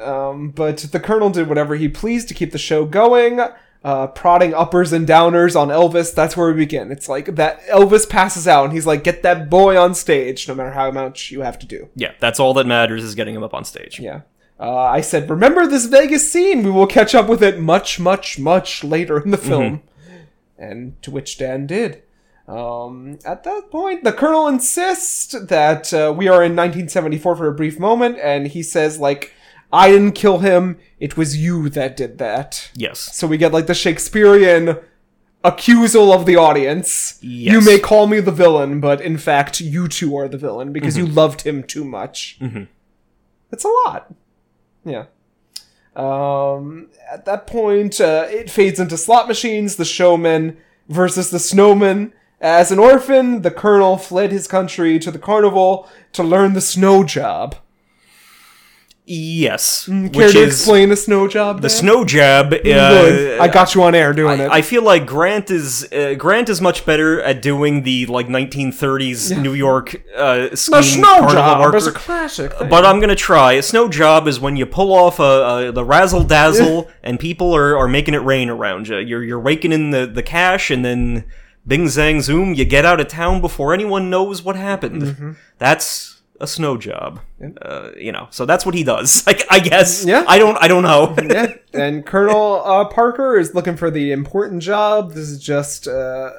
Um, 0.01 0.51
but 0.51 0.79
the 0.79 0.99
Colonel 1.01 1.31
did 1.31 1.49
whatever 1.49 1.75
he 1.77 1.89
pleased 1.89 2.29
to 2.29 2.35
keep 2.35 2.51
the 2.53 2.59
show 2.59 2.87
going, 2.87 3.41
uh, 3.85 4.07
prodding 4.07 4.55
uppers 4.55 4.91
and 4.93 5.07
downers 5.07 5.55
on 5.55 5.69
Elvis. 5.69 6.15
That's 6.15 6.35
where 6.37 6.49
we 6.49 6.55
begin. 6.55 6.91
It's 6.91 7.09
like 7.11 7.35
that 7.37 7.61
Elvis 7.67 8.09
passes 8.09 8.49
out 8.49 8.65
and 8.65 8.73
he's 8.73 8.87
like, 8.87 9.05
get 9.05 9.23
that 9.23 9.51
boy 9.51 9.77
on 9.79 9.95
stage, 9.95 10.49
no 10.49 10.55
matter 10.55 10.71
how 10.71 10.91
much 10.91 11.31
you 11.31 11.43
have 11.43 11.59
to 11.59 11.67
do. 11.67 11.91
Yeah, 11.95 12.13
that's 12.21 12.41
all 12.41 12.55
that 12.55 12.67
matters 12.67 13.05
is 13.05 13.15
getting 13.15 13.35
him 13.35 13.43
up 13.43 13.53
on 13.53 13.65
stage. 13.67 14.01
Yeah. 14.01 14.23
Uh, 14.63 14.77
I 14.77 15.01
said, 15.01 15.29
remember 15.29 15.67
this 15.67 15.87
Vegas 15.87 16.31
scene. 16.31 16.63
We 16.63 16.71
will 16.71 16.87
catch 16.87 17.17
up 17.17 17.29
with 17.29 17.43
it 17.43 17.59
much, 17.59 17.99
much, 17.99 18.39
much 18.39 18.85
later 18.85 19.21
in 19.21 19.33
the 19.33 19.37
film. 19.37 19.83
And 20.57 21.03
to 21.03 21.11
which 21.11 21.37
Dan 21.37 21.67
did. 21.67 22.05
Um, 22.47 23.19
at 23.25 23.43
that 23.43 23.73
point, 23.73 24.05
the 24.05 24.13
Colonel 24.13 24.47
insists 24.47 25.33
that 25.33 25.93
uh, 25.93 26.15
we 26.17 26.29
are 26.29 26.45
in 26.45 26.53
1974 26.53 27.37
for 27.37 27.49
a 27.49 27.53
brief 27.53 27.81
moment, 27.81 28.19
and 28.23 28.47
he 28.47 28.63
says, 28.63 29.01
like, 29.01 29.33
I 29.73 29.89
didn't 29.91 30.13
kill 30.13 30.39
him, 30.39 30.79
it 31.01 31.17
was 31.17 31.37
you 31.37 31.69
that 31.71 31.97
did 31.97 32.19
that. 32.19 32.71
Yes. 32.75 33.01
So 33.01 33.27
we 33.27 33.39
get, 33.39 33.53
like, 33.53 33.67
the 33.67 33.75
Shakespearean 33.75 34.77
accusal 35.45 36.15
of 36.15 36.25
the 36.25 36.37
audience. 36.37 37.19
Yes. 37.21 37.53
You 37.53 37.61
may 37.63 37.81
call 37.81 38.07
me 38.07 38.21
the 38.21 38.31
villain, 38.31 38.79
but 38.81 39.01
in 39.01 39.19
fact, 39.19 39.61
you 39.61 39.89
two 39.89 40.15
are 40.17 40.29
the 40.29 40.39
villain 40.39 40.73
because 40.73 40.97
you 40.97 41.07
loved 41.07 41.43
him 41.43 41.65
too 41.65 41.85
much. 41.85 42.39
It's 43.51 43.65
a 43.65 43.73
lot. 43.87 44.15
Yeah. 44.85 45.07
Um, 45.95 46.89
at 47.11 47.25
that 47.27 47.47
point, 47.47 48.01
uh, 48.01 48.27
it 48.29 48.51
fades 48.51 48.81
into 48.81 48.97
slot 48.97 49.29
machines, 49.29 49.77
the 49.77 49.85
showman 49.85 50.57
versus 50.89 51.31
the 51.31 51.39
snowman. 51.39 52.13
As 52.41 52.73
an 52.73 52.79
orphan, 52.79 53.43
the 53.43 53.51
colonel 53.51 53.97
fled 53.97 54.33
his 54.33 54.49
country 54.49 54.99
to 54.99 55.11
the 55.11 55.19
carnival 55.19 55.89
to 56.13 56.23
learn 56.23 56.55
the 56.55 56.61
snow 56.61 57.05
job. 57.05 57.57
Yes. 59.05 59.87
Care 59.87 60.11
Which 60.11 60.33
to 60.33 60.39
is 60.39 60.55
explain 60.61 60.89
the 60.89 60.97
snow 60.97 61.27
job? 61.27 61.57
the 61.61 61.69
Dan? 61.69 61.77
snow 61.77 62.05
jab. 62.05 62.51
Good. 62.51 63.41
Uh, 63.41 63.43
I 63.43 63.49
got 63.49 63.75
you 63.75 63.83
on 63.83 63.97
air 63.97 64.13
doing 64.13 64.39
it. 64.39 64.51
I 64.51 64.63
feel 64.63 64.83
like 64.83 65.07
Grant 65.07 65.51
is 65.51 65.93
uh, 65.93 66.15
Grant 66.17 66.49
is 66.49 66.61
much 66.61 66.87
better 66.87 67.21
at 67.21 67.43
doing 67.43 67.83
the 67.83 68.07
like 68.07 68.29
1930s 68.29 69.43
New 69.43 69.55
York 69.55 70.01
uh, 70.17 70.55
scheme 70.55 70.77
the 70.77 70.83
snow 70.83 71.29
job 71.33 71.75
is 71.75 71.89
a 71.89 71.93
classic. 71.93 72.53
Thing. 72.53 72.69
But 72.69 72.85
I'm 72.85 73.01
gonna 73.01 73.17
try. 73.17 73.55
A 73.55 73.63
snow 73.63 73.89
job 73.89 74.29
is 74.29 74.39
when 74.39 74.55
you 74.55 74.67
pull 74.67 74.93
off 74.93 75.19
a, 75.19 75.69
a 75.69 75.73
the 75.73 75.85
razzle 75.85 76.23
dazzle, 76.23 76.89
and 77.03 77.19
people 77.19 77.55
are, 77.57 77.77
are 77.77 77.89
making 77.89 78.15
it 78.15 78.23
rain 78.23 78.49
around 78.49 78.87
you. 78.87 78.99
You're 78.99 79.25
you're 79.25 79.41
raking 79.41 79.73
in 79.73 79.91
the, 79.91 80.07
the 80.07 80.23
cash, 80.23 80.71
and 80.71 80.85
then 80.85 81.25
bing 81.67 81.87
zang 81.87 82.21
zoom, 82.21 82.55
you 82.55 82.65
get 82.65 82.85
out 82.85 83.01
of 83.01 83.09
town 83.09 83.41
before 83.41 83.75
anyone 83.75 84.11
knows 84.11 84.43
what 84.43 84.57
happened. 84.57 85.03
Mm-hmm. 85.03 85.33
That's 85.59 86.12
a 86.43 86.47
snow 86.47 86.77
job. 86.77 87.21
Uh, 87.63 87.91
you 87.97 88.13
know, 88.13 88.27
so 88.31 88.45
that's 88.45 88.67
what 88.67 88.75
he 88.75 88.85
does. 88.85 89.23
Like, 89.33 89.47
I 89.51 89.61
guess. 89.61 90.05
Yeah. 90.05 90.25
I 90.27 90.39
don't. 90.39 90.59
I 90.61 90.69
don't 90.69 90.83
know. 90.83 91.15
yeah, 91.23 91.55
and 91.73 92.05
Colonel 92.05 92.63
uh, 92.65 92.85
Parker 92.87 93.39
is 93.39 93.55
looking 93.55 93.77
for 93.77 93.91
the 93.91 94.11
important 94.13 94.63
job. 94.63 95.13
This 95.13 95.29
is 95.29 95.43
just 95.43 95.87
uh, 95.87 96.31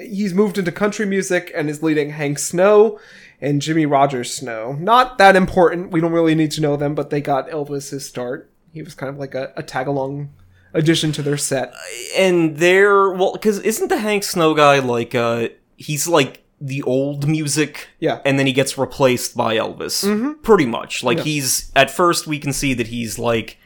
he's 0.00 0.32
moved 0.32 0.58
into 0.58 0.72
country 0.72 1.06
music 1.06 1.52
and 1.54 1.68
is 1.68 1.82
leading 1.82 2.10
Hank 2.10 2.38
Snow 2.38 2.98
and 3.40 3.60
Jimmie 3.60 3.86
Rodgers 3.86 4.34
Snow. 4.34 4.72
Not 4.72 5.18
that 5.18 5.36
important. 5.36 5.90
We 5.90 6.00
don't 6.00 6.12
really 6.12 6.34
need 6.34 6.50
to 6.52 6.60
know 6.62 6.76
them, 6.76 6.94
but 6.94 7.10
they 7.10 7.20
got 7.20 7.48
Elvis 7.50 7.90
his 7.90 8.06
start. 8.06 8.50
He 8.72 8.82
was 8.82 8.94
kind 8.94 9.10
of 9.10 9.18
like 9.18 9.34
a, 9.34 9.52
a 9.56 9.62
tag 9.62 9.86
along 9.86 10.30
addition 10.72 11.12
to 11.12 11.22
their 11.22 11.36
set. 11.36 11.72
and 12.16 12.56
they're 12.56 13.10
well, 13.10 13.32
because 13.34 13.58
isn't 13.60 13.88
the 13.88 13.98
Hank 13.98 14.24
Snow 14.24 14.54
guy 14.54 14.78
like 14.78 15.14
uh 15.14 15.48
he's 15.76 16.08
like 16.08 16.42
the 16.60 16.82
old 16.82 17.28
music 17.28 17.88
Yeah. 18.00 18.20
and 18.24 18.38
then 18.38 18.46
he 18.46 18.52
gets 18.52 18.76
replaced 18.76 19.36
by 19.36 19.56
Elvis. 19.56 20.42
Pretty 20.42 20.66
much. 20.66 21.04
Like 21.04 21.20
he's 21.20 21.70
at 21.76 21.90
first 21.90 22.26
we 22.26 22.38
can 22.38 22.52
see 22.52 22.74
that 22.74 22.88
he's 22.88 23.18
like 23.18 23.58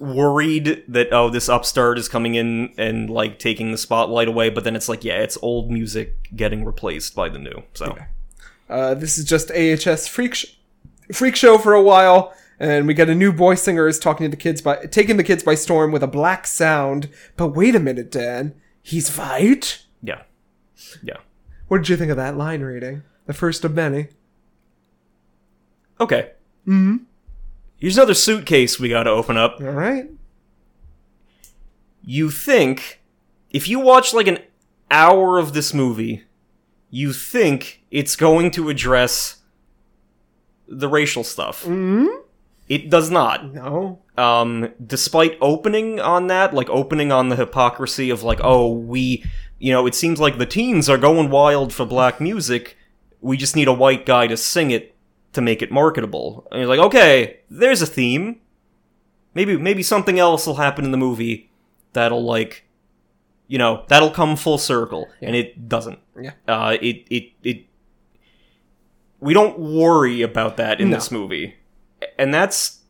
worried 0.00 0.82
that 0.88 1.12
oh 1.12 1.30
this 1.30 1.48
upstart 1.48 1.98
is 1.98 2.08
coming 2.08 2.34
in 2.34 2.72
and 2.76 3.08
like 3.08 3.38
taking 3.38 3.70
the 3.70 3.78
spotlight 3.78 4.26
away 4.26 4.50
but 4.50 4.64
then 4.64 4.74
it's 4.74 4.88
like 4.88 5.04
yeah 5.04 5.20
it's 5.20 5.38
old 5.40 5.70
music 5.70 6.16
getting 6.34 6.64
replaced 6.64 7.14
by 7.14 7.28
the 7.28 7.38
new 7.38 7.62
so. 7.74 7.96
Uh, 8.68 8.94
this 8.94 9.18
is 9.18 9.24
just 9.26 9.50
AHS 9.52 10.08
freak 10.08 10.34
sh- 10.34 10.46
freak 11.12 11.36
show 11.36 11.58
for 11.58 11.74
a 11.74 11.82
while, 11.82 12.34
and 12.58 12.86
we 12.86 12.94
get 12.94 13.10
a 13.10 13.14
new 13.14 13.30
boy 13.30 13.54
singer 13.54 13.86
is 13.86 13.98
talking 13.98 14.24
to 14.24 14.30
the 14.30 14.40
kids 14.40 14.62
by 14.62 14.76
taking 14.86 15.18
the 15.18 15.22
kids 15.22 15.42
by 15.44 15.54
storm 15.54 15.92
with 15.92 16.02
a 16.02 16.06
black 16.08 16.46
sound. 16.46 17.10
But 17.36 17.48
wait 17.48 17.74
a 17.74 17.78
minute, 17.78 18.10
Dan, 18.10 18.54
he's 18.82 19.14
white. 19.14 19.84
yeah. 20.02 20.22
Yeah 21.02 21.18
What 21.74 21.82
did 21.82 21.88
you 21.88 21.96
think 21.96 22.12
of 22.12 22.16
that 22.18 22.36
line 22.36 22.60
reading? 22.60 23.02
The 23.26 23.32
first 23.32 23.64
of 23.64 23.74
many. 23.74 24.06
okay 26.00 26.30
mm-hmm. 26.64 26.98
here's 27.78 27.96
another 27.96 28.14
suitcase 28.14 28.78
we 28.78 28.88
gotta 28.88 29.10
open 29.10 29.36
up 29.36 29.60
All 29.60 29.72
right. 29.72 30.08
you 32.04 32.30
think 32.30 33.02
if 33.50 33.66
you 33.66 33.80
watch 33.80 34.14
like 34.14 34.28
an 34.28 34.38
hour 34.88 35.36
of 35.36 35.52
this 35.52 35.74
movie, 35.74 36.22
you 36.90 37.12
think 37.12 37.82
it's 37.90 38.14
going 38.14 38.52
to 38.52 38.68
address 38.68 39.42
the 40.68 40.88
racial 40.88 41.24
stuff. 41.24 41.64
Mm-hmm. 41.64 42.06
It 42.68 42.88
does 42.88 43.10
not. 43.10 43.52
No. 43.52 44.00
Um, 44.16 44.72
despite 44.84 45.36
opening 45.40 45.98
on 45.98 46.28
that, 46.28 46.54
like 46.54 46.70
opening 46.70 47.10
on 47.10 47.30
the 47.30 47.36
hypocrisy 47.36 48.10
of 48.10 48.22
like, 48.22 48.38
oh, 48.44 48.72
we, 48.72 49.24
you 49.64 49.72
know, 49.72 49.86
it 49.86 49.94
seems 49.94 50.20
like 50.20 50.36
the 50.36 50.44
teens 50.44 50.90
are 50.90 50.98
going 50.98 51.30
wild 51.30 51.72
for 51.72 51.86
black 51.86 52.20
music. 52.20 52.76
We 53.22 53.38
just 53.38 53.56
need 53.56 53.66
a 53.66 53.72
white 53.72 54.04
guy 54.04 54.26
to 54.26 54.36
sing 54.36 54.70
it 54.70 54.94
to 55.32 55.40
make 55.40 55.62
it 55.62 55.72
marketable. 55.72 56.46
And 56.50 56.60
you're 56.60 56.68
like, 56.68 56.86
okay, 56.88 57.40
there's 57.48 57.80
a 57.80 57.86
theme. 57.86 58.40
Maybe 59.32 59.56
maybe 59.56 59.82
something 59.82 60.18
else 60.18 60.46
will 60.46 60.56
happen 60.56 60.84
in 60.84 60.90
the 60.90 60.98
movie 60.98 61.50
that'll 61.94 62.22
like, 62.22 62.64
you 63.48 63.56
know, 63.56 63.84
that'll 63.88 64.10
come 64.10 64.36
full 64.36 64.58
circle, 64.58 65.08
and 65.22 65.34
it 65.34 65.66
doesn't. 65.66 65.98
Yeah. 66.20 66.32
Uh, 66.46 66.76
it 66.82 67.06
it 67.08 67.32
it. 67.42 67.64
We 69.20 69.32
don't 69.32 69.58
worry 69.58 70.20
about 70.20 70.58
that 70.58 70.78
in 70.78 70.90
No. 70.90 70.96
this 70.96 71.10
movie, 71.10 71.54
and 72.18 72.34
that's 72.34 72.80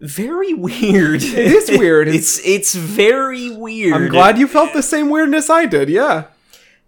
very 0.00 0.54
weird. 0.54 1.22
It 1.24 1.38
is 1.38 1.70
weird. 1.70 2.08
it's 2.18 2.40
it's 2.44 2.74
very 2.74 3.50
weird. 3.50 3.94
I'm 3.94 4.08
glad 4.08 4.38
you 4.38 4.46
felt 4.46 4.72
the 4.72 4.82
same 4.82 5.10
weirdness 5.10 5.50
I 5.50 5.66
did. 5.66 5.88
Yeah. 5.88 6.24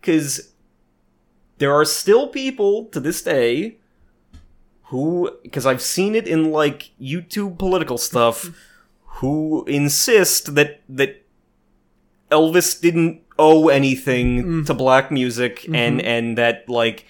because 0.01 0.51
there 1.59 1.75
are 1.75 1.85
still 1.85 2.29
people 2.29 2.87
to 2.87 3.01
this 3.01 3.23
day 3.23 3.77
who, 4.85 5.31
because 5.43 5.67
I've 5.67 5.83
seen 5.83 6.15
it 6.15 6.27
in 6.27 6.51
like 6.51 6.91
YouTube 7.01 7.59
political 7.59 7.99
stuff, 7.99 8.51
who 9.21 9.65
insist 9.67 10.55
that 10.55 10.81
that 10.89 11.25
Elvis 12.31 12.81
didn't 12.81 13.23
owe 13.39 13.69
anything 13.69 14.45
mm. 14.45 14.67
to 14.67 14.75
black 14.75 15.11
music, 15.11 15.65
and 15.67 15.99
mm-hmm. 15.99 16.09
and 16.09 16.39
that 16.39 16.69
like 16.69 17.07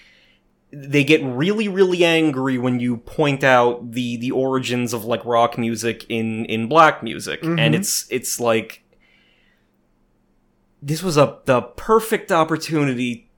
they 0.73 1.03
get 1.03 1.21
really 1.23 1.67
really 1.67 2.03
angry 2.05 2.57
when 2.57 2.79
you 2.79 2.97
point 2.97 3.43
out 3.43 3.91
the 3.91 4.15
the 4.17 4.31
origins 4.31 4.93
of 4.93 5.03
like 5.05 5.23
rock 5.25 5.57
music 5.57 6.05
in 6.09 6.45
in 6.45 6.67
black 6.67 7.03
music 7.03 7.43
and 7.43 7.75
it's 7.75 8.05
it's 8.09 8.39
like 8.39 8.83
this 10.81 11.03
was 11.03 11.17
a 11.17 11.39
the 11.45 11.61
perfect 11.61 12.31
opportunity 12.31 13.29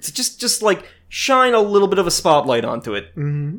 to 0.00 0.12
just 0.12 0.40
just 0.40 0.62
like 0.62 0.84
shine 1.08 1.52
a 1.54 1.60
little 1.60 1.88
bit 1.88 1.98
of 1.98 2.06
a 2.06 2.10
spotlight 2.10 2.64
onto 2.64 2.94
it 2.94 3.14
Mm-hmm. 3.14 3.58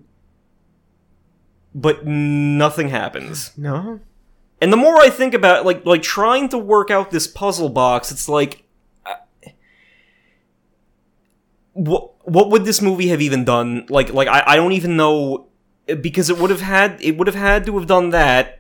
but 1.76 2.06
nothing 2.08 2.90
happens 2.90 3.52
No. 3.56 4.00
and 4.60 4.74
the 4.74 4.78
more 4.78 4.96
i 4.98 5.10
think 5.12 5.36
about 5.36 5.64
like 5.66 5.86
like 5.86 6.02
trying 6.02 6.50
to 6.50 6.58
work 6.58 6.90
out 6.90 7.12
this 7.12 7.28
puzzle 7.28 7.70
box 7.70 8.12
it's 8.12 8.28
like 8.28 8.64
uh, 9.06 9.14
what 11.74 12.12
what 12.32 12.50
would 12.50 12.66
this 12.66 12.82
movie 12.82 13.10
have 13.10 13.22
even 13.22 13.44
done? 13.44 13.86
Like 13.90 14.14
like 14.14 14.28
i, 14.28 14.44
I 14.46 14.56
don't 14.56 14.72
even 14.72 14.96
know 14.96 15.48
because 16.00 16.30
it 16.30 16.38
would 16.38 16.50
have 16.50 16.62
had 16.62 17.00
it 17.02 17.18
would 17.18 17.28
have 17.28 17.36
had 17.36 17.66
to 17.66 17.78
have 17.78 17.88
done 17.88 18.12
that 18.12 18.60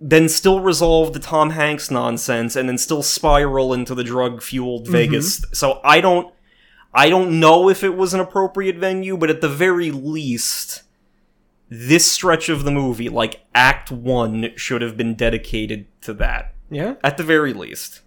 then 0.00 0.28
still 0.28 0.60
resolve 0.60 1.12
the 1.12 1.20
tom 1.20 1.50
hanks 1.50 1.90
nonsense 1.90 2.56
and 2.56 2.68
then 2.68 2.76
still 2.76 3.02
spiral 3.02 3.72
into 3.72 3.94
the 3.94 4.04
drug 4.04 4.42
fueled 4.42 4.84
mm-hmm. 4.84 4.92
vegas. 4.92 5.44
So 5.52 5.80
i 5.84 6.00
don't 6.00 6.34
i 6.92 7.08
don't 7.08 7.38
know 7.38 7.68
if 7.68 7.84
it 7.84 7.96
was 7.96 8.14
an 8.14 8.20
appropriate 8.20 8.76
venue 8.76 9.16
but 9.16 9.30
at 9.30 9.40
the 9.40 9.48
very 9.48 9.90
least 9.90 10.82
this 11.68 12.10
stretch 12.10 12.48
of 12.48 12.64
the 12.64 12.70
movie 12.70 13.08
like 13.08 13.44
act 13.54 13.90
1 13.90 14.52
should 14.56 14.82
have 14.82 14.96
been 14.96 15.14
dedicated 15.14 15.86
to 16.02 16.12
that. 16.14 16.54
Yeah. 16.70 16.94
at 17.04 17.16
the 17.16 17.22
very 17.22 17.52
least. 17.52 18.00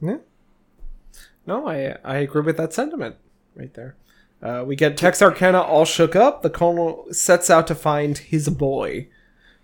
No, 1.46 1.68
I 1.68 1.98
I 2.04 2.18
agree 2.18 2.42
with 2.42 2.58
that 2.58 2.74
sentiment 2.74 3.16
right 3.56 3.74
there. 3.74 3.96
Uh, 4.42 4.64
we 4.66 4.76
get 4.76 4.98
Texarkana 4.98 5.62
all 5.62 5.86
shook 5.86 6.16
up. 6.16 6.42
The 6.42 6.50
colonel 6.50 7.06
sets 7.12 7.50
out 7.50 7.68
to 7.68 7.76
find 7.76 8.18
his 8.18 8.50
boy. 8.50 9.08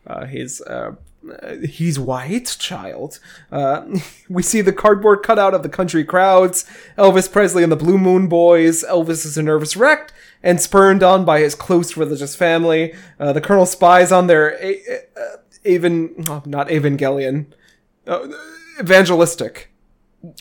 Uh, 0.06 0.26
his 0.26 0.62
uh, 0.62 0.96
uh, 1.42 1.56
he's 1.58 2.00
white 2.00 2.56
child. 2.60 3.20
Uh, 3.52 3.86
we 4.30 4.44
see 4.44 4.62
the 4.62 4.74
cardboard 4.74 5.24
cutout 5.24 5.54
of 5.54 5.64
the 5.64 5.70
country 5.70 6.04
crowds. 6.04 6.66
Elvis 6.98 7.32
Presley 7.32 7.64
and 7.64 7.72
the 7.72 7.78
Blue 7.78 7.98
Moon 7.98 8.28
Boys. 8.28 8.84
Elvis 8.84 9.26
is 9.26 9.38
a 9.38 9.44
nervous 9.44 9.78
wreck 9.78 10.12
and 10.42 10.62
spurned 10.62 11.04
on 11.04 11.24
by 11.24 11.40
his 11.40 11.56
close 11.56 11.96
religious 11.96 12.36
family. 12.36 12.94
Uh, 13.20 13.32
the 13.32 13.42
colonel 13.42 13.66
spies 13.66 14.12
on 14.12 14.28
their 14.28 14.62
a- 14.62 14.82
uh, 15.16 15.38
even 15.64 16.14
oh, 16.28 16.44
not 16.46 16.68
Evangelion, 16.68 17.46
uh, 18.06 18.28
evangelistic. 18.80 19.73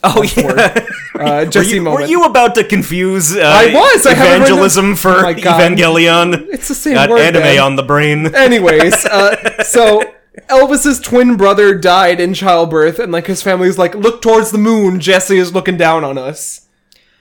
Oh 0.04 0.22
yeah 0.22 0.86
Uh, 1.14 1.44
were, 1.44 1.46
Jesse 1.50 1.74
you, 1.76 1.84
were 1.84 2.02
you 2.06 2.24
about 2.24 2.54
to 2.54 2.64
confuse 2.64 3.36
uh, 3.36 3.40
I 3.42 3.72
was! 3.72 4.06
I 4.06 4.12
evangelism 4.12 4.84
written- 4.90 4.96
for 4.96 5.26
Oh. 5.26 5.34
Evangelion? 5.34 6.48
It's 6.48 6.68
the 6.68 6.74
same 6.74 6.94
Got 6.94 7.10
word. 7.10 7.20
anime 7.20 7.42
man. 7.42 7.58
on 7.60 7.76
the 7.76 7.82
brain. 7.82 8.26
Anyways, 8.34 9.04
uh, 9.06 9.62
so 9.62 10.02
Elvis's 10.48 10.98
twin 11.00 11.36
brother 11.36 11.76
died 11.78 12.18
in 12.18 12.32
childbirth, 12.34 12.98
and 12.98 13.12
like 13.12 13.26
his 13.26 13.42
family's 13.42 13.76
like, 13.78 13.94
look 13.94 14.22
towards 14.22 14.50
the 14.52 14.58
moon. 14.58 14.98
Jesse 15.00 15.36
is 15.38 15.52
looking 15.54 15.76
down 15.76 16.02
on 16.02 16.16
us. 16.18 16.66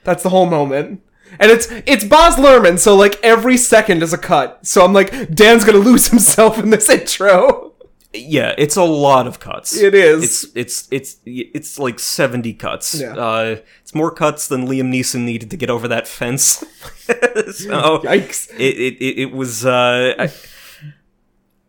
That's 0.04 0.24
the 0.24 0.30
whole 0.30 0.46
moment. 0.48 1.02
And 1.40 1.52
it's 1.52 1.68
it's 1.86 2.04
Baz 2.06 2.36
Luhrmann, 2.38 2.80
so 2.80 2.96
like 2.96 3.20
every 3.24 3.58
second 3.58 4.02
is 4.04 4.14
a 4.14 4.18
cut. 4.18 4.66
So 4.66 4.84
I'm 4.86 4.94
like, 4.94 5.34
Dan's 5.34 5.64
gonna 5.66 5.78
lose 5.80 6.08
himself 6.10 6.58
in 6.58 6.70
this 6.70 6.90
intro. 6.90 7.71
Yeah, 8.14 8.54
it's 8.58 8.76
a 8.76 8.84
lot 8.84 9.26
of 9.26 9.40
cuts. 9.40 9.78
It 9.78 9.94
is. 9.96 10.44
It's 10.44 10.54
it's 10.56 10.88
it's 10.92 11.18
it's 11.26 11.80
like 11.80 11.98
seventy 12.00 12.54
cuts. 12.54 13.00
Yeah. 13.00 13.14
Uh, 13.16 13.56
it's 13.82 13.96
more 13.96 14.12
cuts 14.12 14.48
than 14.50 14.68
Liam 14.68 14.92
Neeson 14.94 15.22
needed 15.22 15.50
to 15.52 15.58
get 15.58 15.70
over 15.70 15.88
that 15.88 16.08
fence. 16.10 16.46
so 17.06 18.00
Yikes. 18.00 18.50
it 18.60 18.78
it 18.78 18.94
it, 19.02 19.20
it 19.22 19.32
was 19.32 19.66
uh, 19.66 20.14
I, 20.20 20.32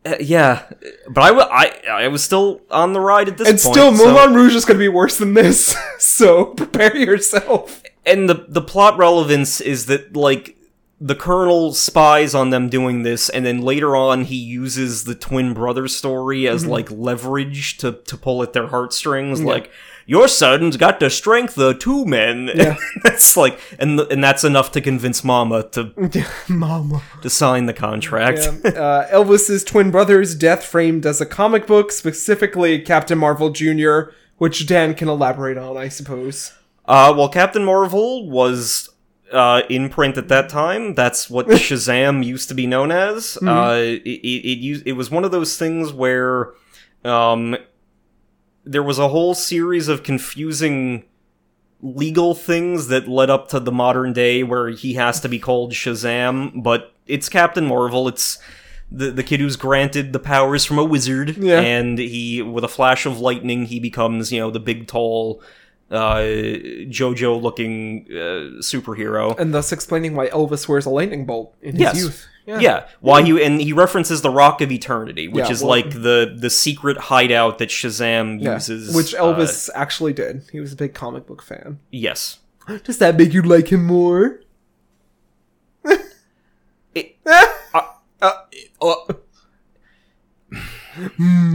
uh, 0.04 0.16
yeah, 0.18 0.64
but 1.08 1.22
I, 1.22 1.30
wa- 1.30 1.48
I 1.50 1.80
I 1.88 2.08
was 2.08 2.24
still 2.24 2.60
on 2.72 2.92
the 2.92 3.00
ride 3.00 3.28
at 3.28 3.38
this 3.38 3.48
And 3.48 3.58
point. 3.60 3.74
still, 3.76 3.94
so- 3.96 4.04
Moulin 4.12 4.34
Rouge 4.34 4.56
is 4.56 4.64
gonna 4.64 4.80
be 4.80 4.88
worse 4.88 5.18
than 5.18 5.34
this. 5.34 5.76
so 5.98 6.46
prepare 6.46 6.96
yourself. 6.96 7.82
and 8.04 8.28
the 8.28 8.46
the 8.48 8.62
plot 8.62 8.98
relevance 8.98 9.60
is 9.60 9.86
that 9.86 10.16
like 10.16 10.56
the 11.04 11.16
colonel 11.16 11.72
spies 11.74 12.32
on 12.34 12.50
them 12.50 12.68
doing 12.68 13.02
this 13.02 13.28
and 13.28 13.44
then 13.44 13.60
later 13.60 13.96
on 13.96 14.22
he 14.24 14.36
uses 14.36 15.02
the 15.04 15.14
twin 15.16 15.52
brother 15.52 15.88
story 15.88 16.46
as 16.46 16.64
like 16.64 16.88
leverage 16.90 17.76
to 17.78 17.92
to 17.92 18.16
pull 18.16 18.40
at 18.42 18.52
their 18.52 18.68
heartstrings 18.68 19.42
like 19.42 19.68
your 20.06 20.28
son's 20.28 20.76
got 20.76 21.00
the 21.00 21.10
strength 21.10 21.58
of 21.58 21.78
two 21.80 22.04
men 22.04 22.50
Yeah. 22.54 22.76
that's 23.02 23.36
like 23.36 23.58
and 23.80 23.98
th- 23.98 24.08
and 24.12 24.22
that's 24.22 24.44
enough 24.44 24.70
to 24.72 24.80
convince 24.80 25.24
mama 25.24 25.64
to 25.70 25.92
Mama. 26.48 27.02
to 27.22 27.28
sign 27.30 27.66
the 27.66 27.72
contract 27.74 28.38
Yeah. 28.64 28.70
Uh, 28.70 29.08
Elvis's 29.10 29.64
twin 29.64 29.90
brother's 29.90 30.34
death 30.36 30.64
framed 30.64 31.04
as 31.04 31.20
a 31.20 31.26
comic 31.26 31.66
book, 31.66 31.90
specifically 31.90 32.78
Captain 32.80 33.18
Marvel 33.18 33.50
Jr., 33.50 34.12
which 34.38 34.66
Dan 34.66 34.94
can 34.94 35.08
elaborate 35.08 35.56
on, 35.58 35.76
I 35.76 35.88
suppose. 35.88 36.52
Uh, 36.84 37.14
well, 37.16 37.28
Captain 37.28 37.64
Marvel 37.64 38.28
was 38.28 38.88
uh, 39.32 39.62
in 39.68 39.88
print 39.88 40.16
at 40.18 40.28
that 40.28 40.48
time. 40.48 40.94
That's 40.94 41.28
what 41.30 41.46
Shazam 41.48 42.24
used 42.24 42.48
to 42.48 42.54
be 42.54 42.66
known 42.66 42.90
as. 42.92 43.36
Uh, 43.42 43.74
it, 43.76 44.02
it, 44.02 44.68
it, 44.68 44.82
it 44.86 44.92
was 44.92 45.10
one 45.10 45.24
of 45.24 45.30
those 45.30 45.56
things 45.56 45.92
where 45.92 46.52
um, 47.04 47.56
there 48.64 48.82
was 48.82 48.98
a 48.98 49.08
whole 49.08 49.34
series 49.34 49.88
of 49.88 50.02
confusing 50.02 51.04
legal 51.80 52.34
things 52.34 52.86
that 52.88 53.08
led 53.08 53.28
up 53.28 53.48
to 53.48 53.58
the 53.58 53.72
modern 53.72 54.12
day 54.12 54.42
where 54.44 54.68
he 54.68 54.94
has 54.94 55.18
to 55.20 55.28
be 55.28 55.38
called 55.38 55.72
Shazam, 55.72 56.62
but 56.62 56.92
it's 57.06 57.28
Captain 57.28 57.66
Marvel. 57.66 58.06
It's 58.06 58.38
the 58.90 59.10
the 59.10 59.22
kid 59.24 59.40
who's 59.40 59.56
granted 59.56 60.12
the 60.12 60.18
powers 60.20 60.64
from 60.64 60.78
a 60.78 60.84
wizard, 60.84 61.36
Yeah. 61.38 61.60
and 61.60 61.98
he 61.98 62.40
with 62.42 62.62
a 62.62 62.68
flash 62.68 63.04
of 63.06 63.18
lightning 63.18 63.64
he 63.66 63.80
becomes 63.80 64.30
you 64.32 64.38
know 64.38 64.50
the 64.50 64.60
big 64.60 64.86
tall 64.86 65.42
uh 65.92 66.16
JoJo 66.88 67.40
looking 67.42 68.06
uh, 68.10 68.60
superhero. 68.60 69.38
and 69.38 69.52
thus 69.54 69.72
explaining 69.72 70.14
why 70.16 70.28
Elvis 70.28 70.66
wears 70.68 70.86
a 70.86 70.90
lightning 70.90 71.26
bolt 71.26 71.54
in 71.62 71.72
his 71.72 71.80
Yes. 71.80 71.96
youth. 71.96 72.26
Yeah. 72.46 72.86
why 73.00 73.22
he 73.22 73.44
and 73.44 73.60
he 73.60 73.72
references 73.72 74.20
the 74.22 74.30
Rock 74.30 74.60
of 74.60 74.72
Eternity, 74.72 75.28
which 75.28 75.44
Yeah, 75.46 75.52
is 75.52 75.60
well- 75.60 75.70
like 75.70 75.90
the 75.90 76.34
the 76.36 76.50
secret 76.50 76.96
hideout 76.98 77.58
that 77.58 77.68
Shazam 77.68 78.42
Yeah, 78.42 78.54
uses, 78.54 78.94
which 78.96 79.14
uh, 79.14 79.22
Elvis 79.22 79.70
actually 79.74 80.12
did. 80.12 80.42
He 80.50 80.58
was 80.58 80.72
a 80.72 80.76
big 80.76 80.92
comic 80.94 81.26
book 81.26 81.42
fan. 81.42 81.78
yes, 81.92 82.38
Does 82.84 82.98
that 82.98 83.16
make 83.16 83.32
you 83.32 83.42
like 83.42 83.68
him 83.68 83.84
more? 83.86 84.40
It- 86.94 87.16
uh, 87.26 87.82
uh, 88.20 88.98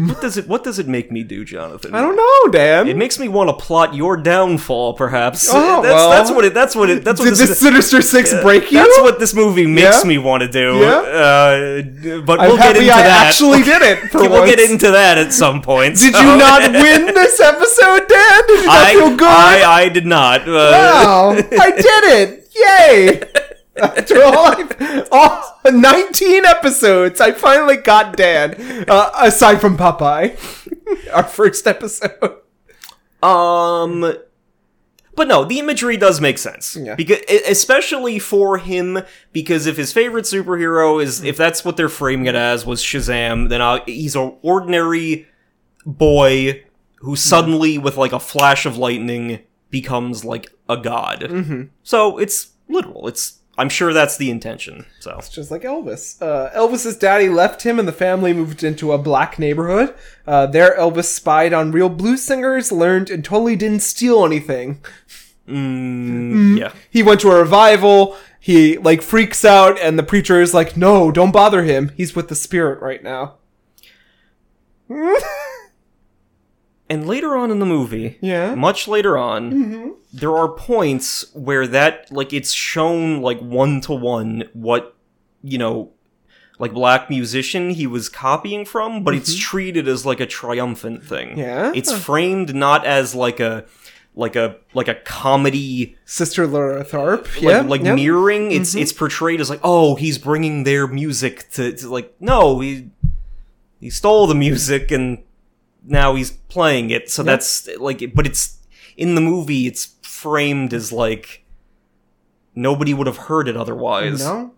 what 0.08 0.20
does 0.22 0.38
it 0.38 0.48
what 0.48 0.64
does 0.64 0.80
it 0.80 0.88
make 0.88 1.12
me 1.12 1.24
do, 1.24 1.46
Jonathan? 1.46 1.94
I 1.94 2.02
don't 2.02 2.16
know, 2.16 2.52
Dan. 2.52 2.88
It 2.88 2.98
makes 2.98 3.20
me 3.20 3.28
want 3.28 3.50
to 3.50 3.54
plot 3.66 3.94
your 3.94 4.18
downfall, 4.18 4.94
perhaps. 4.94 5.48
Oh, 5.52 5.82
that's, 5.84 5.94
well. 5.94 6.10
that's 6.10 6.32
what 6.32 6.46
it. 6.46 6.54
That's 6.54 6.76
what 6.76 6.90
it. 6.90 7.04
That's 7.04 7.20
what 7.20 7.26
Did 7.26 7.36
this. 7.36 7.50
this 7.50 7.60
Sinister 7.60 8.02
Six 8.02 8.34
break 8.42 8.72
you? 8.72 8.80
That's 8.80 8.98
what 9.00 9.20
this 9.20 9.34
movie 9.36 9.68
makes 9.68 10.02
Yeah? 10.04 10.08
me 10.08 10.18
want 10.18 10.42
to 10.42 10.50
do. 10.50 10.78
Yeah? 10.80 10.88
Uh, 10.98 12.22
but 12.26 12.40
I'm 12.40 12.48
we'll 12.50 12.58
get 12.58 12.78
into 12.78 12.92
I 12.92 13.04
that. 13.04 13.28
actually 13.28 13.62
did 13.64 13.82
it 13.84 14.00
for 14.12 14.22
we'll 14.22 14.32
once. 14.42 14.50
get 14.56 14.72
into 14.72 14.90
that 14.92 15.18
at 15.18 15.32
some 15.34 15.62
point. 15.62 15.98
Did 15.98 16.14
so- 16.16 16.20
you 16.22 16.38
not 16.38 16.62
win 16.72 17.06
this 17.14 17.40
episode, 17.40 18.08
Dan? 18.08 18.42
Did 18.48 18.60
you 18.62 18.66
not 18.66 18.86
I, 18.88 18.94
feel 18.94 19.10
good? 19.18 19.28
I, 19.28 19.82
I 19.84 19.90
did 19.90 20.06
not. 20.06 20.42
Uh, 20.48 20.54
Wow, 20.78 21.30
I 21.38 21.72
did 21.72 21.86
it! 21.86 22.44
Yay! 22.56 23.22
After 23.80 24.24
all, 24.24 24.48
I've, 24.48 25.08
all 25.12 25.60
19 25.66 26.46
episodes, 26.46 27.22
I 27.22 27.32
finally 27.32 27.78
got 27.78 28.16
Dan. 28.16 28.86
Uh, 28.88 29.12
aside 29.16 29.62
from 29.62 29.78
Popeye, 29.78 30.38
our 31.14 31.24
first 31.24 31.68
episode. 31.68 32.42
Um, 33.24 34.18
but 35.16 35.28
no, 35.28 35.44
the 35.44 35.60
imagery 35.60 35.98
does 35.98 36.22
make 36.22 36.38
sense. 36.38 36.76
Yeah. 36.76 36.96
Because 36.96 37.20
especially 37.48 38.20
for 38.20 38.60
him, 38.60 39.00
because 39.34 39.66
if 39.66 39.76
his 39.76 39.92
favorite 39.92 40.26
superhero 40.26 41.02
is 41.02 41.24
if 41.24 41.38
that's 41.38 41.66
what 41.66 41.76
they're 41.76 41.90
framing 41.90 42.28
it 42.28 42.36
as 42.36 42.66
was 42.66 42.84
Shazam, 42.84 43.50
then 43.50 43.60
uh, 43.60 43.84
he's 43.86 44.16
an 44.16 44.36
ordinary 44.44 45.28
boy 45.86 46.64
who 46.98 47.16
suddenly, 47.16 47.78
with 47.78 47.98
like 47.98 48.12
a 48.12 48.20
flash 48.20 48.66
of 48.66 48.78
lightning, 48.78 49.40
becomes 49.70 50.24
like 50.24 50.52
a 50.70 50.78
god. 50.78 51.22
Mm-hmm. 51.22 51.64
So 51.84 52.18
it's 52.20 52.52
literal. 52.70 53.08
It's 53.08 53.40
I'm 53.58 53.70
sure 53.70 53.92
that's 53.92 54.18
the 54.18 54.30
intention. 54.30 54.86
So 55.00 55.16
it's 55.18 55.30
Just 55.30 55.50
like 55.50 55.64
Elvis. 55.64 56.22
Uh, 56.22 56.52
Elvis's 56.56 56.96
daddy 56.96 57.28
left 57.28 57.64
him 57.64 57.80
and 57.80 57.88
the 57.88 57.94
family 57.94 58.32
moved 58.32 58.64
into 58.64 58.92
a 58.92 58.98
black 59.00 59.40
neighborhood. 59.40 59.96
Uh, 60.28 60.46
there, 60.46 60.78
Elvis 60.78 61.06
spied 61.06 61.54
on 61.54 61.72
real 61.72 61.90
blues 61.90 62.22
singers, 62.22 62.72
learned, 62.72 63.10
and 63.10 63.26
totally 63.26 63.56
didn't 63.56 63.80
steal 63.82 64.24
anything. 64.26 64.80
mm, 65.48 66.60
yeah. 66.60 66.72
He 66.90 67.02
went 67.02 67.22
to 67.22 67.32
a 67.32 67.40
revival. 67.40 68.16
He, 68.40 68.78
like, 68.78 69.02
freaks 69.02 69.44
out, 69.44 69.80
and 69.80 69.98
the 69.98 70.04
preacher 70.04 70.40
is 70.40 70.54
like, 70.54 70.78
no, 70.78 71.12
don't 71.12 71.32
bother 71.32 71.64
him. 71.64 71.92
He's 71.98 72.16
with 72.16 72.28
the 72.28 72.36
spirit 72.36 72.80
right 72.80 73.04
now. 73.04 73.36
And 76.90 77.06
later 77.06 77.36
on 77.36 77.52
in 77.52 77.60
the 77.60 77.66
movie, 77.66 78.18
Yeah. 78.22 78.56
much 78.56 78.88
later 78.88 79.18
on, 79.18 79.52
mm-hmm. 79.52 79.90
there 80.14 80.36
are 80.36 80.48
points 80.48 81.26
where 81.34 81.68
that 81.68 82.12
like 82.12 82.32
it's 82.32 82.52
shown 82.52 83.22
like 83.22 83.40
one 83.40 83.82
to 83.82 83.94
one 83.94 84.50
what 84.54 84.96
you 85.44 85.58
know 85.58 85.92
like 86.60 86.74
black 86.74 87.10
musician 87.10 87.72
he 87.72 87.86
was 87.88 88.10
copying 88.10 88.66
from, 88.66 89.04
but 89.04 89.14
it's 89.14 89.32
mm-hmm. 89.32 89.42
treated 89.42 89.88
as 89.88 90.06
like 90.06 90.20
a 90.20 90.26
triumphant 90.26 91.04
thing. 91.04 91.38
Yeah? 91.38 91.72
It's 91.76 91.92
framed 91.92 92.56
not 92.56 92.86
as 92.86 93.14
like 93.14 93.40
a 93.40 93.66
like 94.16 94.36
a 94.36 94.56
like 94.74 94.88
a 94.88 94.96
comedy 94.96 95.96
Sister 96.06 96.48
Laura 96.48 96.84
Tharpe. 96.84 97.26
like, 97.36 97.42
yeah. 97.42 97.62
like 97.62 97.84
yeah. 97.84 97.94
mirroring 97.94 98.52
it's 98.52 98.72
mm-hmm. 98.72 98.80
it's 98.80 98.92
portrayed 98.92 99.40
as 99.40 99.50
like 99.50 99.60
oh 99.64 99.94
he's 99.94 100.18
bringing 100.18 100.64
their 100.64 100.88
music 100.88 101.48
to, 101.52 101.72
to 101.74 101.88
like 101.88 102.16
no 102.20 102.60
he 102.60 102.90
he 103.80 103.92
stole 103.92 104.26
the 104.26 104.34
music 104.34 104.90
and 104.90 105.20
now 105.88 106.14
he's 106.16 106.32
playing 106.32 106.90
it 106.90 107.10
so 107.10 107.24
that's 107.24 107.68
like 107.80 108.14
but 108.14 108.26
it's 108.28 108.58
in 108.96 109.16
the 109.16 109.22
movie 109.22 109.66
it's 109.68 109.96
framed 110.02 110.74
as 110.74 110.92
like 110.92 111.44
nobody 112.56 112.94
would 112.94 113.08
have 113.08 113.18
heard 113.18 113.48
it 113.48 113.56
otherwise 113.58 114.20
No? 114.20 114.54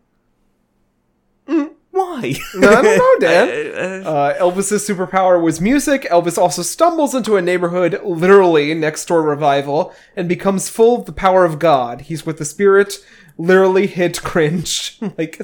why 1.91 2.34
No, 2.56 2.69
I 2.69 2.81
don't 2.81 2.97
know, 2.97 3.15
Dan. 3.19 4.06
Uh, 4.06 4.34
Elvis's 4.39 4.88
superpower 4.88 5.41
was 5.41 5.60
music. 5.60 6.03
Elvis 6.03 6.38
also 6.38 6.61
stumbles 6.61 7.14
into 7.14 7.35
a 7.35 7.41
neighborhood, 7.41 7.99
literally 8.03 8.73
next 8.73 9.06
door 9.07 9.22
revival, 9.23 9.93
and 10.15 10.30
becomes 10.30 10.69
full 10.69 10.99
of 10.99 11.06
the 11.06 11.11
power 11.11 11.43
of 11.45 11.60
God. 11.60 12.01
He's 12.01 12.26
with 12.26 12.38
the 12.38 12.45
spirit. 12.45 13.03
Literally 13.41 13.88
hit 13.88 14.22
cringe. 14.22 14.98
like 15.18 15.40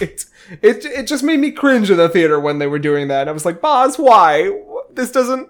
it, 0.00 0.24
it, 0.62 0.84
it 0.84 1.06
just 1.08 1.24
made 1.24 1.40
me 1.40 1.50
cringe 1.50 1.90
in 1.90 1.96
the 1.96 2.08
theater 2.08 2.38
when 2.38 2.58
they 2.60 2.68
were 2.68 2.78
doing 2.78 3.08
that. 3.08 3.28
I 3.28 3.32
was 3.32 3.44
like, 3.44 3.60
Baz, 3.60 3.98
why? 3.98 4.50
This 4.92 5.10
doesn't. 5.10 5.48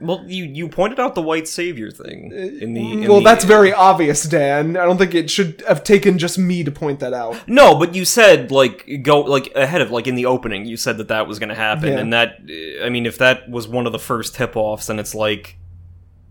well 0.00 0.24
you 0.26 0.44
you 0.44 0.68
pointed 0.68 0.98
out 1.00 1.14
the 1.14 1.22
white 1.22 1.46
savior 1.48 1.90
thing 1.90 2.32
in 2.32 2.72
the 2.74 2.92
in 3.04 3.08
well, 3.08 3.18
the- 3.18 3.24
that's 3.24 3.44
very 3.44 3.72
obvious, 3.72 4.24
Dan. 4.24 4.76
I 4.76 4.84
don't 4.84 4.98
think 4.98 5.14
it 5.14 5.30
should 5.30 5.62
have 5.68 5.84
taken 5.84 6.18
just 6.18 6.38
me 6.38 6.64
to 6.64 6.70
point 6.72 6.98
that 7.00 7.12
out. 7.14 7.36
No, 7.48 7.78
but 7.78 7.94
you 7.94 8.04
said 8.04 8.50
like 8.50 9.00
go 9.02 9.20
like 9.20 9.52
ahead 9.54 9.80
of 9.80 9.90
like 9.92 10.06
in 10.08 10.16
the 10.16 10.26
opening. 10.26 10.66
You 10.66 10.76
said 10.76 10.98
that 10.98 11.08
that 11.08 11.28
was 11.28 11.38
going 11.38 11.50
to 11.50 11.54
happen, 11.54 11.92
Yeah. 11.92 11.98
and 12.00 12.12
that 12.12 12.28
uh, 12.50 12.84
I 12.84 12.88
mean, 12.88 13.06
if 13.06 13.16
that 13.18 13.48
was 13.48 13.68
one 13.68 13.86
of 13.86 13.92
the 13.92 13.98
first 14.00 14.34
tip 14.34 14.56
offs, 14.56 14.86
then 14.88 14.98
it's 14.98 15.14
like, 15.14 15.56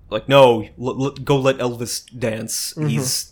like 0.10 0.28
no, 0.28 0.64
l- 0.82 1.04
l- 1.06 1.12
go 1.12 1.38
let 1.38 1.58
Elvis 1.60 2.04
dance. 2.18 2.74
He's 2.78 3.32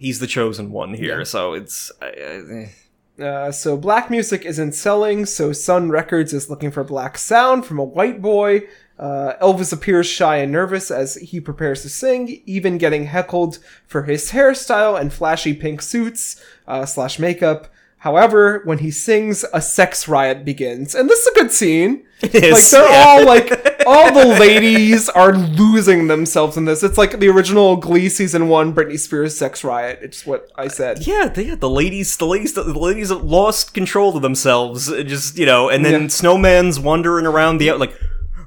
he's 0.00 0.18
the 0.18 0.26
chosen 0.26 0.72
one 0.72 0.94
here. 0.94 1.18
Yeah. 1.18 1.24
So 1.24 1.52
it's 1.52 1.92
I, 2.02 2.06
I, 2.06 3.22
Uh, 3.22 3.52
so 3.52 3.76
black 3.76 4.10
music 4.10 4.46
isn't 4.46 4.72
selling, 4.72 5.26
so 5.26 5.52
Sun 5.52 5.90
Records 5.90 6.32
is 6.32 6.48
looking 6.48 6.70
for 6.70 6.82
black 6.82 7.18
sound 7.18 7.66
from 7.66 7.78
a 7.78 7.84
white 7.84 8.22
boy. 8.22 8.62
Uh, 8.98 9.34
Elvis 9.42 9.72
appears 9.72 10.06
shy 10.06 10.38
and 10.38 10.50
nervous 10.50 10.90
as 10.90 11.16
he 11.16 11.38
prepares 11.40 11.82
to 11.82 11.88
sing, 11.88 12.42
even 12.46 12.78
getting 12.78 13.04
heckled 13.04 13.58
for 13.86 14.04
his 14.04 14.32
hairstyle 14.32 14.98
and 14.98 15.12
flashy 15.12 15.54
pink 15.54 15.82
suits 15.82 16.42
uh, 16.66 16.86
slash 16.86 17.18
makeup. 17.18 17.68
However, 18.00 18.62
when 18.64 18.78
he 18.78 18.90
sings, 18.90 19.44
a 19.52 19.60
sex 19.60 20.08
riot 20.08 20.44
begins, 20.44 20.94
and 20.94 21.08
this 21.08 21.20
is 21.20 21.26
a 21.28 21.34
good 21.34 21.52
scene. 21.52 22.06
It 22.22 22.34
is, 22.34 22.52
like 22.52 22.70
they're 22.70 22.90
yeah. 22.90 23.04
all 23.06 23.24
like 23.24 23.82
all 23.86 24.12
the 24.12 24.38
ladies 24.38 25.08
are 25.08 25.32
losing 25.34 26.06
themselves 26.08 26.58
in 26.58 26.66
this. 26.66 26.82
It's 26.82 26.98
like 26.98 27.18
the 27.18 27.28
original 27.30 27.76
Glee 27.78 28.10
season 28.10 28.48
one 28.48 28.74
Britney 28.74 28.98
Spears 28.98 29.38
sex 29.38 29.64
riot. 29.64 30.00
It's 30.02 30.26
what 30.26 30.50
I 30.54 30.68
said. 30.68 31.06
yeah, 31.06 31.28
they, 31.28 31.54
the 31.54 31.70
ladies, 31.70 32.14
the 32.18 32.26
ladies, 32.26 32.52
the 32.52 32.62
ladies 32.64 33.10
lost 33.10 33.72
control 33.72 34.14
of 34.16 34.20
themselves. 34.22 34.90
uh, 34.92 35.02
Just 35.02 35.38
you 35.38 35.46
know, 35.46 35.70
and 35.70 35.82
then 35.82 36.02
Yeah. 36.02 36.08
Snowman's 36.08 36.78
wandering 36.78 37.24
around 37.24 37.56
the 37.56 37.72
like, 37.72 37.98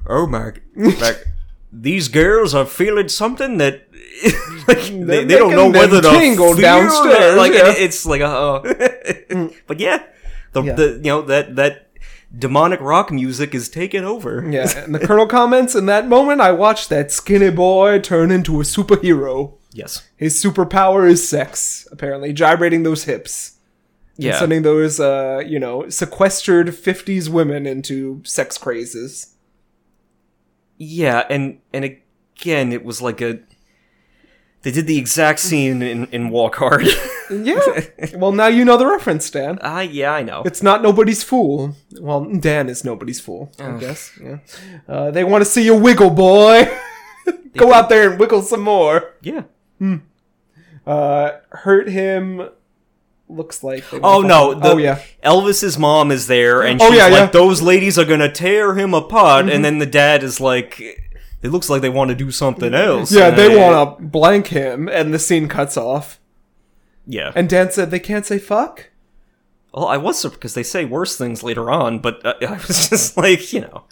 oh 0.06 0.28
my, 0.28 0.52
like 0.76 1.26
these 1.72 2.06
girls 2.06 2.54
are 2.54 2.66
feeling 2.66 3.08
something 3.08 3.58
that. 3.58 3.88
like, 4.68 4.78
they, 4.78 5.24
they 5.24 5.36
don't 5.36 5.52
know 5.52 5.70
whether 5.70 6.00
to 6.00 6.08
tingle 6.10 6.54
downstairs. 6.54 7.36
Like 7.36 7.52
yeah. 7.52 7.70
it- 7.70 7.78
it's 7.82 8.06
like 8.06 8.20
uh, 8.20 8.60
but 9.66 9.80
yeah, 9.80 10.02
the, 10.52 10.62
Yeah. 10.62 10.72
the 10.74 10.86
you 11.02 11.10
know 11.10 11.22
that 11.22 11.56
that 11.56 11.90
demonic 12.36 12.80
rock 12.80 13.10
music 13.12 13.54
is 13.54 13.68
taking 13.68 14.04
over. 14.04 14.44
Yeah, 14.48 14.68
and 14.84 14.94
the 14.94 14.98
Colonel 14.98 15.26
comments, 15.26 15.74
in 15.74 15.86
that 15.86 16.08
moment, 16.08 16.40
I 16.40 16.52
watched 16.52 16.88
that 16.90 17.10
skinny 17.12 17.50
boy 17.50 17.98
turn 18.00 18.30
into 18.30 18.60
a 18.60 18.64
superhero. 18.64 19.54
Yes. 19.72 20.08
His 20.16 20.40
superpower 20.42 21.08
is 21.10 21.28
sex, 21.28 21.86
apparently, 21.90 22.32
gyrating 22.32 22.84
those 22.84 23.04
hips. 23.04 23.56
and 24.16 24.24
Yeah. 24.26 24.38
Sending 24.38 24.62
those, 24.62 25.00
uh, 25.00 25.42
you 25.44 25.58
know, 25.58 25.88
sequestered 25.88 26.68
50s 26.68 27.28
women 27.28 27.66
into 27.66 28.22
sex 28.24 28.56
crazes. 28.58 29.34
Yeah, 30.78 31.24
and 31.30 31.60
and 31.72 31.84
again, 31.84 32.72
it 32.72 32.84
was 32.84 33.00
like 33.02 33.20
a. 33.20 33.40
They 34.64 34.70
did 34.70 34.86
the 34.86 34.96
exact 34.98 35.40
scene 35.40 35.82
in, 35.82 36.06
in 36.06 36.30
Walk 36.30 36.56
Hard. 36.56 36.86
Yeah. 37.30 37.58
well, 38.16 38.32
now 38.32 38.46
you 38.46 38.64
know 38.64 38.76
the 38.78 38.86
reference, 38.86 39.30
Dan. 39.30 39.58
Ah, 39.62 39.80
yeah, 39.80 40.12
I 40.12 40.22
know. 40.22 40.42
It's 40.44 40.62
not 40.62 40.82
nobody's 40.82 41.22
fool. 41.22 41.76
Well, 42.00 42.24
Dan 42.24 42.68
is 42.70 42.82
nobody's 42.84 43.20
fool, 43.20 43.52
I 43.58 43.78
guess. 43.78 44.18
Yeah. 44.22 44.38
Uh, 44.88 45.10
they 45.10 45.22
want 45.22 45.44
to 45.44 45.50
see 45.50 45.64
you 45.64 45.74
wiggle, 45.74 46.10
boy. 46.10 46.66
Go 47.56 47.72
out 47.72 47.88
there 47.88 48.10
and 48.10 48.18
wiggle 48.18 48.42
some 48.42 48.62
more. 48.62 49.14
Yeah. 49.22 49.42
uh, 50.86 51.32
hurt 51.50 51.88
him. 51.88 52.48
Looks 53.28 53.64
like. 53.64 53.84
Oh 53.92 54.20
no! 54.20 54.52
The, 54.52 54.72
oh 54.72 54.76
yeah. 54.76 55.00
Elvis's 55.24 55.78
mom 55.78 56.10
is 56.10 56.26
there, 56.26 56.62
and 56.62 56.80
Oh, 56.80 56.90
she's 56.90 56.98
yeah, 56.98 57.04
like, 57.06 57.12
yeah. 57.12 57.26
"Those 57.26 57.62
ladies 57.62 57.98
are 57.98 58.04
gonna 58.04 58.30
tear 58.30 58.74
him 58.74 58.92
apart." 58.92 59.46
Mm-hmm. 59.46 59.54
And 59.54 59.64
then 59.64 59.78
the 59.78 59.86
dad 59.86 60.22
is 60.22 60.40
like, 60.42 61.03
"It 61.44 61.50
looks 61.52 61.70
like 61.70 61.82
they 61.82 61.88
want 61.90 62.08
to 62.08 62.14
do 62.16 62.30
something 62.32 62.74
else." 62.74 63.12
Yeah, 63.12 63.30
they 63.30 63.52
I- 63.52 63.70
want 63.70 63.98
to 63.98 64.04
blank 64.04 64.48
him, 64.48 64.88
and 64.88 65.14
the 65.14 65.18
scene 65.20 65.46
cuts 65.48 65.76
off. 65.76 66.18
Yeah. 67.06 67.30
And 67.36 67.48
Dan 67.48 67.70
said 67.70 67.90
they 67.90 68.00
can't 68.00 68.26
say 68.26 68.38
fuck. 68.38 68.90
Well, 69.72 69.86
I 69.86 69.96
was 69.96 70.24
because 70.24 70.54
they 70.54 70.62
say 70.62 70.84
worse 70.84 71.16
things 71.16 71.42
later 71.42 71.70
on, 71.70 71.98
but 71.98 72.24
uh, 72.24 72.34
I 72.48 72.54
was 72.66 72.88
just 72.88 73.16
like, 73.16 73.52
you 73.52 73.60
know. 73.60 73.84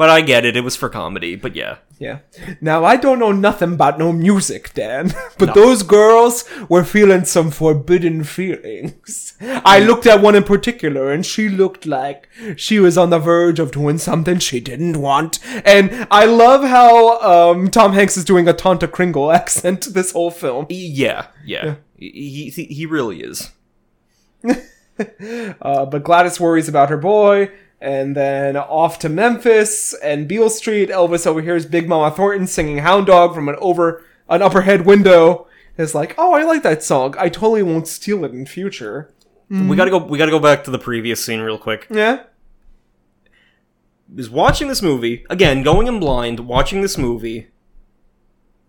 But 0.00 0.08
I 0.08 0.22
get 0.22 0.46
it; 0.46 0.56
it 0.56 0.64
was 0.64 0.76
for 0.76 0.88
comedy. 0.88 1.36
But 1.36 1.54
yeah, 1.54 1.76
Yeah. 1.98 2.20
Now 2.62 2.86
I 2.86 2.96
don't 2.96 3.18
know 3.18 3.32
nothing 3.32 3.74
about 3.74 3.98
no 3.98 4.14
music, 4.14 4.72
Dan, 4.72 5.12
but 5.38 5.52
those 5.52 5.82
girls 5.82 6.46
were 6.70 6.84
feeling 6.84 7.26
some 7.26 7.50
forbidden 7.50 8.24
feelings. 8.24 9.34
I 9.42 9.78
looked 9.80 10.06
at 10.06 10.22
one 10.22 10.34
in 10.34 10.44
particular, 10.44 11.12
and 11.12 11.26
she 11.26 11.50
looked 11.50 11.84
like 11.84 12.30
she 12.56 12.78
was 12.78 12.96
on 12.96 13.10
the 13.10 13.18
verge 13.18 13.58
of 13.58 13.72
doing 13.72 13.98
something 13.98 14.38
she 14.38 14.58
didn't 14.58 15.02
want. 15.02 15.38
And 15.66 16.06
I 16.10 16.24
love 16.24 16.64
how 16.64 17.20
um, 17.20 17.70
Tom 17.70 17.92
Hanks 17.92 18.16
is 18.16 18.24
doing 18.24 18.48
a 18.48 18.54
Tonta 18.54 18.90
Kringle 18.90 19.30
accent 19.40 19.92
this 19.92 20.12
whole 20.12 20.30
film. 20.30 20.64
yeah, 20.70 21.26
yeah. 21.44 21.74
He, 21.98 22.48
he 22.48 22.64
he 22.64 22.86
really 22.86 23.20
is. 23.20 23.50
Uh, 25.62 25.86
but 25.86 26.04
Gladys 26.04 26.38
worries 26.38 26.68
about 26.68 26.90
her 26.90 26.98
boy, 26.98 27.50
and 27.80 28.14
then 28.16 28.56
off 28.56 28.98
to 29.00 29.08
Memphis 29.08 29.94
and 30.02 30.28
Beale 30.28 30.50
Street. 30.50 30.90
Elvis 30.90 31.26
overhears 31.26 31.66
Big 31.66 31.88
Mama 31.88 32.14
Thornton 32.14 32.46
singing 32.46 32.78
"Hound 32.78 33.06
Dog" 33.06 33.34
from 33.34 33.48
an 33.48 33.56
over 33.58 34.04
an 34.28 34.42
upperhead 34.42 34.86
window. 34.86 35.46
Is 35.76 35.94
like, 35.94 36.14
oh, 36.18 36.34
I 36.34 36.42
like 36.42 36.62
that 36.62 36.82
song. 36.82 37.14
I 37.18 37.30
totally 37.30 37.62
won't 37.62 37.88
steal 37.88 38.24
it 38.24 38.32
in 38.32 38.44
future. 38.44 39.14
We 39.48 39.76
gotta 39.76 39.90
go. 39.90 39.98
We 39.98 40.16
gotta 40.16 40.30
go 40.30 40.38
back 40.38 40.62
to 40.64 40.70
the 40.70 40.78
previous 40.78 41.24
scene 41.24 41.40
real 41.40 41.58
quick. 41.58 41.88
Yeah, 41.90 42.24
is 44.16 44.30
watching 44.30 44.68
this 44.68 44.82
movie 44.82 45.24
again, 45.30 45.62
going 45.62 45.86
in 45.86 46.00
blind, 46.00 46.40
watching 46.40 46.82
this 46.82 46.98
movie. 46.98 47.48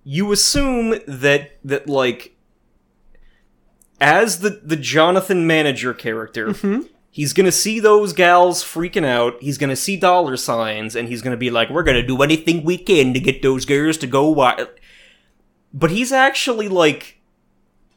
You 0.04 0.32
assume 0.32 0.96
that 1.08 1.60
that 1.64 1.88
like 1.88 2.36
as 4.00 4.40
the 4.40 4.62
the 4.64 4.76
Jonathan 4.76 5.46
manager 5.46 5.94
character, 5.94 6.48
mm-hmm. 6.48 6.88
He's 7.12 7.34
gonna 7.34 7.52
see 7.52 7.80
those 7.80 8.14
gals 8.14 8.64
freaking 8.64 9.06
out. 9.06 9.36
He's 9.42 9.58
gonna 9.60 9.76
see 9.76 9.98
dollar 9.98 10.38
signs, 10.38 10.96
and 10.96 11.08
he's 11.08 11.22
gonna 11.22 11.38
be 11.38 11.52
like, 11.52 11.70
"We're 11.70 11.84
gonna 11.84 12.06
do 12.06 12.22
anything 12.24 12.64
we 12.64 12.78
can 12.78 13.14
to 13.14 13.20
get 13.20 13.44
those 13.44 13.66
girls 13.66 13.98
to 13.98 14.08
go 14.08 14.30
wild." 14.30 14.70
But 15.74 15.92
he's 15.92 16.12
actually 16.12 16.68
like 16.68 17.22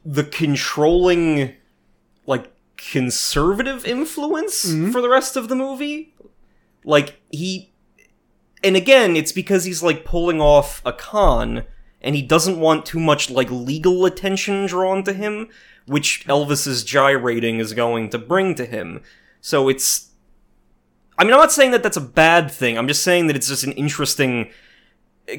the 0.04 0.24
controlling, 0.24 1.54
like 2.26 2.52
conservative 2.76 3.86
influence 3.86 4.66
mm-hmm. 4.66 4.90
for 4.90 5.00
the 5.00 5.08
rest 5.08 5.36
of 5.36 5.48
the 5.48 5.56
movie 5.56 6.14
like 6.84 7.20
he 7.30 7.72
and 8.62 8.76
again 8.76 9.16
it's 9.16 9.32
because 9.32 9.64
he's 9.64 9.82
like 9.82 10.04
pulling 10.04 10.40
off 10.40 10.82
a 10.84 10.92
con 10.92 11.64
and 12.00 12.14
he 12.14 12.22
doesn't 12.22 12.60
want 12.60 12.84
too 12.84 13.00
much 13.00 13.30
like 13.30 13.50
legal 13.50 14.04
attention 14.04 14.66
drawn 14.66 15.02
to 15.02 15.12
him 15.12 15.48
which 15.86 16.26
elvis's 16.26 16.84
gyrating 16.84 17.58
is 17.58 17.72
going 17.72 18.08
to 18.10 18.18
bring 18.18 18.54
to 18.54 18.64
him. 18.64 19.02
So 19.40 19.68
it's 19.68 20.10
i 21.16 21.22
mean 21.22 21.32
i'm 21.32 21.38
not 21.38 21.52
saying 21.52 21.70
that 21.72 21.82
that's 21.82 21.96
a 21.96 22.02
bad 22.02 22.50
thing. 22.50 22.78
I'm 22.78 22.88
just 22.88 23.02
saying 23.02 23.26
that 23.28 23.36
it's 23.36 23.48
just 23.48 23.64
an 23.64 23.72
interesting 23.72 24.50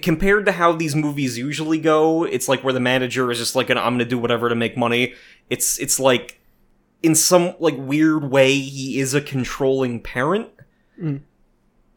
compared 0.02 0.46
to 0.48 0.52
how 0.52 0.72
these 0.72 0.96
movies 0.96 1.38
usually 1.38 1.78
go 1.78 2.24
it's 2.24 2.48
like 2.48 2.64
where 2.64 2.74
the 2.74 2.80
manager 2.80 3.30
is 3.30 3.38
just 3.38 3.56
like 3.56 3.70
i'm 3.70 3.76
gonna 3.76 4.06
do 4.06 4.18
whatever 4.18 4.50
to 4.50 4.56
make 4.56 4.78
money. 4.78 5.14
It's 5.50 5.80
it's 5.80 6.00
like 6.00 6.40
in 7.04 7.16
some 7.16 7.54
like 7.60 7.76
weird 7.78 8.32
way 8.32 8.58
he 8.58 9.00
is 9.00 9.14
a 9.14 9.22
controlling 9.22 10.00
parent 10.00 10.50
mm. 11.00 11.22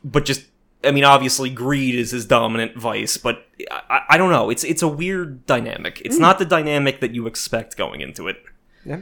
but 0.05 0.25
just 0.25 0.47
I 0.85 0.93
mean, 0.93 1.05
obviously, 1.05 1.51
greed 1.51 1.95
is 1.95 2.13
his 2.13 2.25
dominant 2.25 2.77
vice, 2.77 3.17
but 3.17 3.47
I, 3.71 4.03
I, 4.11 4.17
don't 4.17 4.31
know. 4.31 4.49
It's 4.49 4.63
it's 4.63 4.83
a 4.83 4.89
weird 4.89 5.45
dynamic. 5.45 6.01
It's 6.05 6.19
not 6.19 6.39
the 6.39 6.45
dynamic 6.45 7.01
that 7.01 7.15
you 7.15 7.27
expect 7.27 7.77
going 7.77 8.01
into 8.01 8.29
it. 8.29 8.43
yeah. 8.85 9.01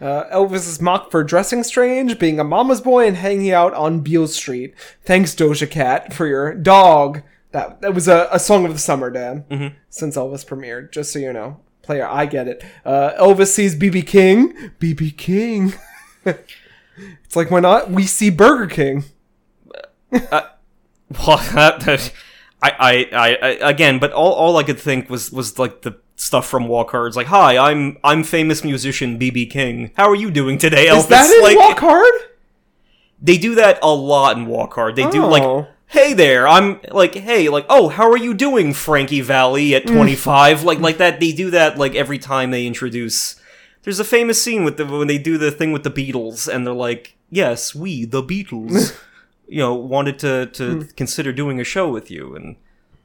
Uh, 0.00 0.28
Elvis 0.34 0.68
is 0.68 0.80
mocked 0.80 1.12
for 1.12 1.22
dressing 1.22 1.62
strange, 1.62 2.18
being 2.18 2.40
a 2.40 2.44
mama's 2.44 2.80
boy, 2.80 3.06
and 3.06 3.16
hanging 3.16 3.52
out 3.52 3.72
on 3.74 4.00
Beale 4.00 4.26
Street. 4.26 4.74
Thanks, 5.04 5.34
Doja 5.34 5.70
Cat, 5.70 6.12
for 6.12 6.26
your 6.26 6.52
dog. 6.52 7.22
That 7.52 7.80
that 7.82 7.94
was 7.94 8.08
a, 8.08 8.28
a 8.32 8.40
song 8.40 8.66
of 8.66 8.72
the 8.72 8.80
summer, 8.80 9.08
Dan. 9.08 9.44
Mm-hmm. 9.48 9.76
Since 9.88 10.16
Elvis 10.16 10.44
premiered, 10.44 10.90
just 10.90 11.12
so 11.12 11.20
you 11.20 11.32
know, 11.32 11.60
player, 11.82 12.06
I 12.06 12.26
get 12.26 12.48
it. 12.48 12.64
Uh, 12.84 13.12
Elvis 13.20 13.48
sees 13.48 13.76
BB 13.76 14.06
King. 14.06 14.72
BB 14.80 15.16
King. 15.16 15.74
it's 16.24 17.36
like 17.36 17.52
why 17.52 17.60
not? 17.60 17.90
We 17.90 18.04
see 18.04 18.30
Burger 18.30 18.66
King. 18.66 19.04
Well, 21.26 21.36
that, 21.54 22.12
I, 22.62 22.70
I, 22.70 23.08
I, 23.12 23.34
I, 23.34 23.70
again, 23.70 23.98
but 23.98 24.12
all, 24.12 24.32
all 24.32 24.56
I 24.56 24.62
could 24.62 24.78
think 24.80 25.10
was 25.10 25.30
was 25.30 25.58
like 25.58 25.82
the 25.82 25.96
stuff 26.16 26.48
from 26.48 26.66
Walk 26.68 26.90
Hard's 26.92 27.14
like, 27.16 27.26
"Hi, 27.26 27.58
I'm 27.58 27.98
I'm 28.02 28.24
famous 28.24 28.64
musician 28.64 29.18
BB 29.18 29.50
King. 29.50 29.90
How 29.96 30.08
are 30.08 30.14
you 30.14 30.30
doing 30.30 30.56
today, 30.58 30.86
Elvis?" 30.86 30.98
Is 30.98 31.06
that 31.08 31.30
in 31.30 31.42
like, 31.42 31.56
Walk 31.58 31.78
Hard? 31.80 32.14
they 33.20 33.38
do 33.38 33.54
that 33.54 33.78
a 33.82 33.94
lot 33.94 34.36
in 34.36 34.46
Walk 34.46 34.74
Hard. 34.74 34.96
They 34.96 35.08
do 35.10 35.22
Oh. 35.24 35.28
like, 35.28 35.68
"Hey 35.86 36.14
there, 36.14 36.48
I'm 36.48 36.80
like, 36.90 37.14
hey, 37.14 37.48
like, 37.48 37.66
oh, 37.68 37.88
how 37.88 38.10
are 38.10 38.16
you 38.18 38.34
doing, 38.34 38.72
Frankie 38.74 39.20
Valli 39.20 39.70
Mm. 39.70 39.76
at 39.76 39.86
25?" 39.86 40.62
like, 40.64 40.78
like 40.80 40.98
that. 40.98 41.20
They 41.20 41.32
do 41.32 41.50
that 41.50 41.78
like 41.78 41.94
every 41.94 42.18
time 42.18 42.50
they 42.50 42.66
introduce. 42.66 43.36
There's 43.82 44.00
a 44.00 44.04
famous 44.04 44.42
scene 44.42 44.64
with 44.64 44.78
the 44.78 44.86
when 44.86 45.06
they 45.08 45.18
do 45.18 45.36
the 45.36 45.50
thing 45.50 45.72
with 45.72 45.84
the 45.84 45.90
Beatles, 45.90 46.48
and 46.52 46.66
they're 46.66 46.72
like, 46.74 47.14
"Yes, 47.30 47.74
we, 47.74 48.04
the 48.06 48.22
Beatles, 48.22 48.96
you 49.48 49.58
know, 49.58 49.74
wanted 49.74 50.18
to 50.20 50.46
to 50.46 50.62
Mm. 50.76 50.96
consider 50.96 51.32
doing 51.32 51.60
a 51.60 51.64
show 51.64 51.88
with 51.90 52.10
you." 52.10 52.34
And 52.34 52.56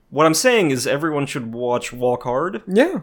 what 0.10 0.26
I'm 0.26 0.34
saying 0.34 0.72
is, 0.72 0.88
everyone 0.88 1.26
should 1.26 1.54
watch 1.54 1.92
Walk 1.94 2.24
Hard. 2.24 2.62
Yeah. 2.68 3.02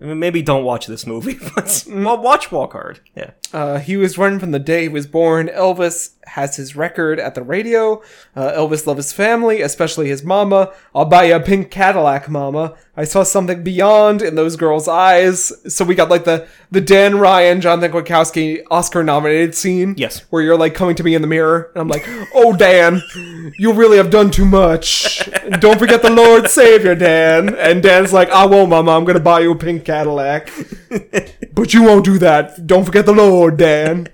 I 0.00 0.06
mean, 0.06 0.18
maybe 0.18 0.42
don't 0.42 0.64
watch 0.64 0.86
this 0.88 1.06
movie, 1.06 1.34
but 1.54 1.66
Mm. 1.66 2.22
watch 2.22 2.50
Walk 2.50 2.72
Hard. 2.72 3.00
Yeah. 3.16 3.30
Uh, 3.52 3.78
he 3.78 3.96
was 3.96 4.18
running 4.18 4.40
from 4.40 4.50
the 4.50 4.58
day 4.58 4.82
he 4.82 4.88
was 4.88 5.06
born. 5.06 5.48
Elvis 5.48 6.10
has 6.26 6.56
his 6.56 6.76
record 6.76 7.18
at 7.18 7.34
the 7.34 7.42
radio. 7.42 8.02
Uh, 8.34 8.52
Elvis 8.52 8.86
loves 8.86 9.04
his 9.04 9.12
family, 9.12 9.60
especially 9.60 10.08
his 10.08 10.22
mama. 10.22 10.72
I'll 10.94 11.04
buy 11.04 11.24
you 11.24 11.36
a 11.36 11.40
pink 11.40 11.70
Cadillac, 11.70 12.28
mama. 12.28 12.76
I 12.96 13.04
saw 13.04 13.22
something 13.22 13.62
beyond 13.62 14.22
in 14.22 14.34
those 14.34 14.56
girls' 14.56 14.86
eyes. 14.86 15.52
So 15.72 15.84
we 15.84 15.94
got 15.94 16.10
like 16.10 16.24
the, 16.24 16.46
the 16.70 16.80
Dan 16.80 17.18
Ryan, 17.18 17.60
Jonathan 17.60 17.92
Kwiatkowski 17.92 18.64
Oscar 18.70 19.02
nominated 19.02 19.54
scene. 19.54 19.94
Yes. 19.96 20.20
Where 20.30 20.42
you're 20.42 20.58
like 20.58 20.74
coming 20.74 20.94
to 20.96 21.04
me 21.04 21.14
in 21.14 21.22
the 21.22 21.28
mirror. 21.28 21.70
And 21.74 21.80
I'm 21.80 21.88
like, 21.88 22.04
oh, 22.34 22.54
Dan, 22.56 23.02
you 23.58 23.72
really 23.72 23.96
have 23.96 24.10
done 24.10 24.30
too 24.30 24.44
much. 24.44 25.28
Don't 25.60 25.78
forget 25.78 26.02
the 26.02 26.10
Lord 26.10 26.48
Savior, 26.48 26.94
Dan. 26.94 27.54
And 27.54 27.82
Dan's 27.82 28.12
like, 28.12 28.30
I 28.30 28.46
won't, 28.46 28.70
mama. 28.70 28.92
I'm 28.92 29.04
going 29.04 29.16
to 29.16 29.22
buy 29.22 29.40
you 29.40 29.52
a 29.52 29.56
pink 29.56 29.84
Cadillac. 29.84 30.50
But 31.54 31.74
you 31.74 31.82
won't 31.82 32.04
do 32.04 32.18
that. 32.18 32.66
Don't 32.66 32.84
forget 32.84 33.06
the 33.06 33.12
Lord, 33.12 33.58
Dan. 33.58 34.08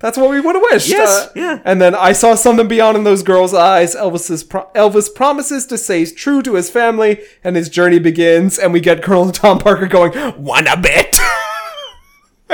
That's 0.00 0.16
what 0.18 0.30
we 0.30 0.40
would 0.40 0.54
have 0.54 0.64
wished. 0.72 0.88
Yes, 0.88 1.08
Uh, 1.26 1.30
yeah. 1.36 1.58
And 1.64 1.80
then 1.80 1.94
I 1.94 2.12
saw 2.12 2.34
something 2.34 2.66
beyond 2.66 2.96
in 2.96 3.04
those 3.04 3.22
girls' 3.22 3.52
eyes. 3.52 3.94
Elvis's 3.94 4.42
pro- 4.42 4.66
Elvis 4.74 5.14
promises 5.14 5.66
to 5.66 5.76
stay 5.78 6.06
true 6.06 6.40
to 6.42 6.54
his 6.54 6.70
family, 6.70 7.20
and 7.44 7.54
his 7.54 7.68
journey 7.68 7.98
begins. 7.98 8.58
And 8.58 8.72
we 8.72 8.80
get 8.80 9.02
Colonel 9.02 9.30
Tom 9.32 9.58
Parker 9.58 9.86
going, 9.86 10.12
"Wanna 10.42 10.76
bet? 10.76 11.18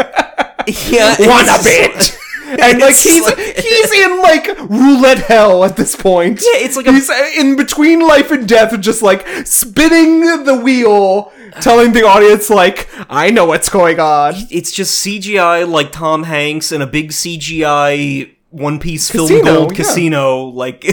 Yeah. 0.90 1.14
Wanna 1.20 1.62
bet?" 1.62 2.18
And 2.60 2.78
like 2.80 2.94
he's 2.94 3.26
he's 3.34 3.92
in 3.92 4.22
like 4.22 4.46
roulette 4.70 5.18
hell 5.18 5.64
at 5.64 5.76
this 5.76 5.96
point. 5.96 6.40
Yeah, 6.40 6.64
it's 6.64 6.76
like 6.76 6.86
a- 6.86 6.92
he's 6.92 7.10
in 7.10 7.56
between 7.56 8.00
life 8.06 8.30
and 8.30 8.48
death, 8.48 8.78
just 8.80 9.02
like 9.02 9.26
spinning 9.44 10.44
the 10.44 10.54
wheel, 10.54 11.32
telling 11.60 11.92
the 11.92 12.02
audience 12.06 12.48
like, 12.50 12.88
"I 13.10 13.30
know 13.30 13.46
what's 13.46 13.68
going 13.68 13.98
on." 14.00 14.34
it's 14.50 14.70
just 14.72 15.04
CGI 15.04 15.68
like 15.68 15.90
Tom 15.92 16.22
Hanks 16.24 16.70
in 16.72 16.82
a 16.82 16.86
big 16.86 17.10
CGI 17.10 18.30
One 18.50 18.78
Piece 18.78 19.10
film 19.10 19.28
Casino, 19.28 19.44
gold 19.54 19.72
yeah. 19.72 19.76
casino. 19.76 20.44
Like, 20.44 20.84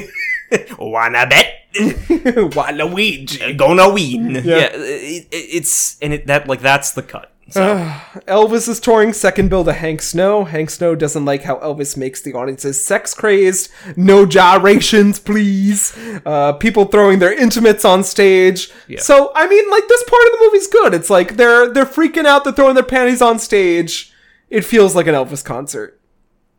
wanna 0.79 1.27
bet? 1.27 1.59
Wanna 2.55 2.85
win? 2.87 3.25
Gonna 3.57 3.89
win. 3.89 4.35
Yeah, 4.35 4.69
it, 4.73 5.27
it- 5.27 5.27
it's 5.31 5.97
and 6.01 6.13
it, 6.13 6.27
that 6.27 6.47
like 6.47 6.61
that's 6.61 6.91
the 6.91 7.01
cut. 7.03 7.32
So, 7.49 7.75
Elvis 8.27 8.67
is 8.67 8.79
touring 8.79 9.13
second 9.13 9.49
bill 9.49 9.63
to 9.65 9.73
Hank 9.73 10.01
Snow. 10.01 10.45
Hank 10.45 10.69
Snow 10.69 10.95
doesn't 10.95 11.25
like 11.25 11.43
how 11.43 11.57
Elvis 11.57 11.97
makes 11.97 12.21
the 12.21 12.33
audiences 12.33 12.83
sex 12.83 13.13
crazed. 13.13 13.69
No 13.95 14.25
gyrations, 14.25 15.19
please. 15.19 15.97
Uh, 16.25 16.53
people 16.53 16.85
throwing 16.85 17.19
their 17.19 17.33
intimates 17.33 17.85
on 17.85 18.03
stage. 18.03 18.71
So 18.99 19.31
I 19.35 19.47
mean, 19.47 19.69
like 19.69 19.87
this 19.87 20.03
part 20.03 20.25
of 20.25 20.31
the 20.31 20.45
movie's 20.45 20.67
good. 20.67 20.93
It's 20.93 21.09
like 21.09 21.35
they're 21.35 21.71
they're 21.71 21.85
freaking 21.85 22.25
out. 22.25 22.43
They're 22.43 22.53
throwing 22.53 22.75
their 22.75 22.83
panties 22.83 23.21
on 23.21 23.39
stage. 23.39 24.13
It 24.49 24.63
feels 24.63 24.95
like 24.95 25.07
an 25.07 25.15
Elvis 25.15 25.43
concert. 25.43 25.99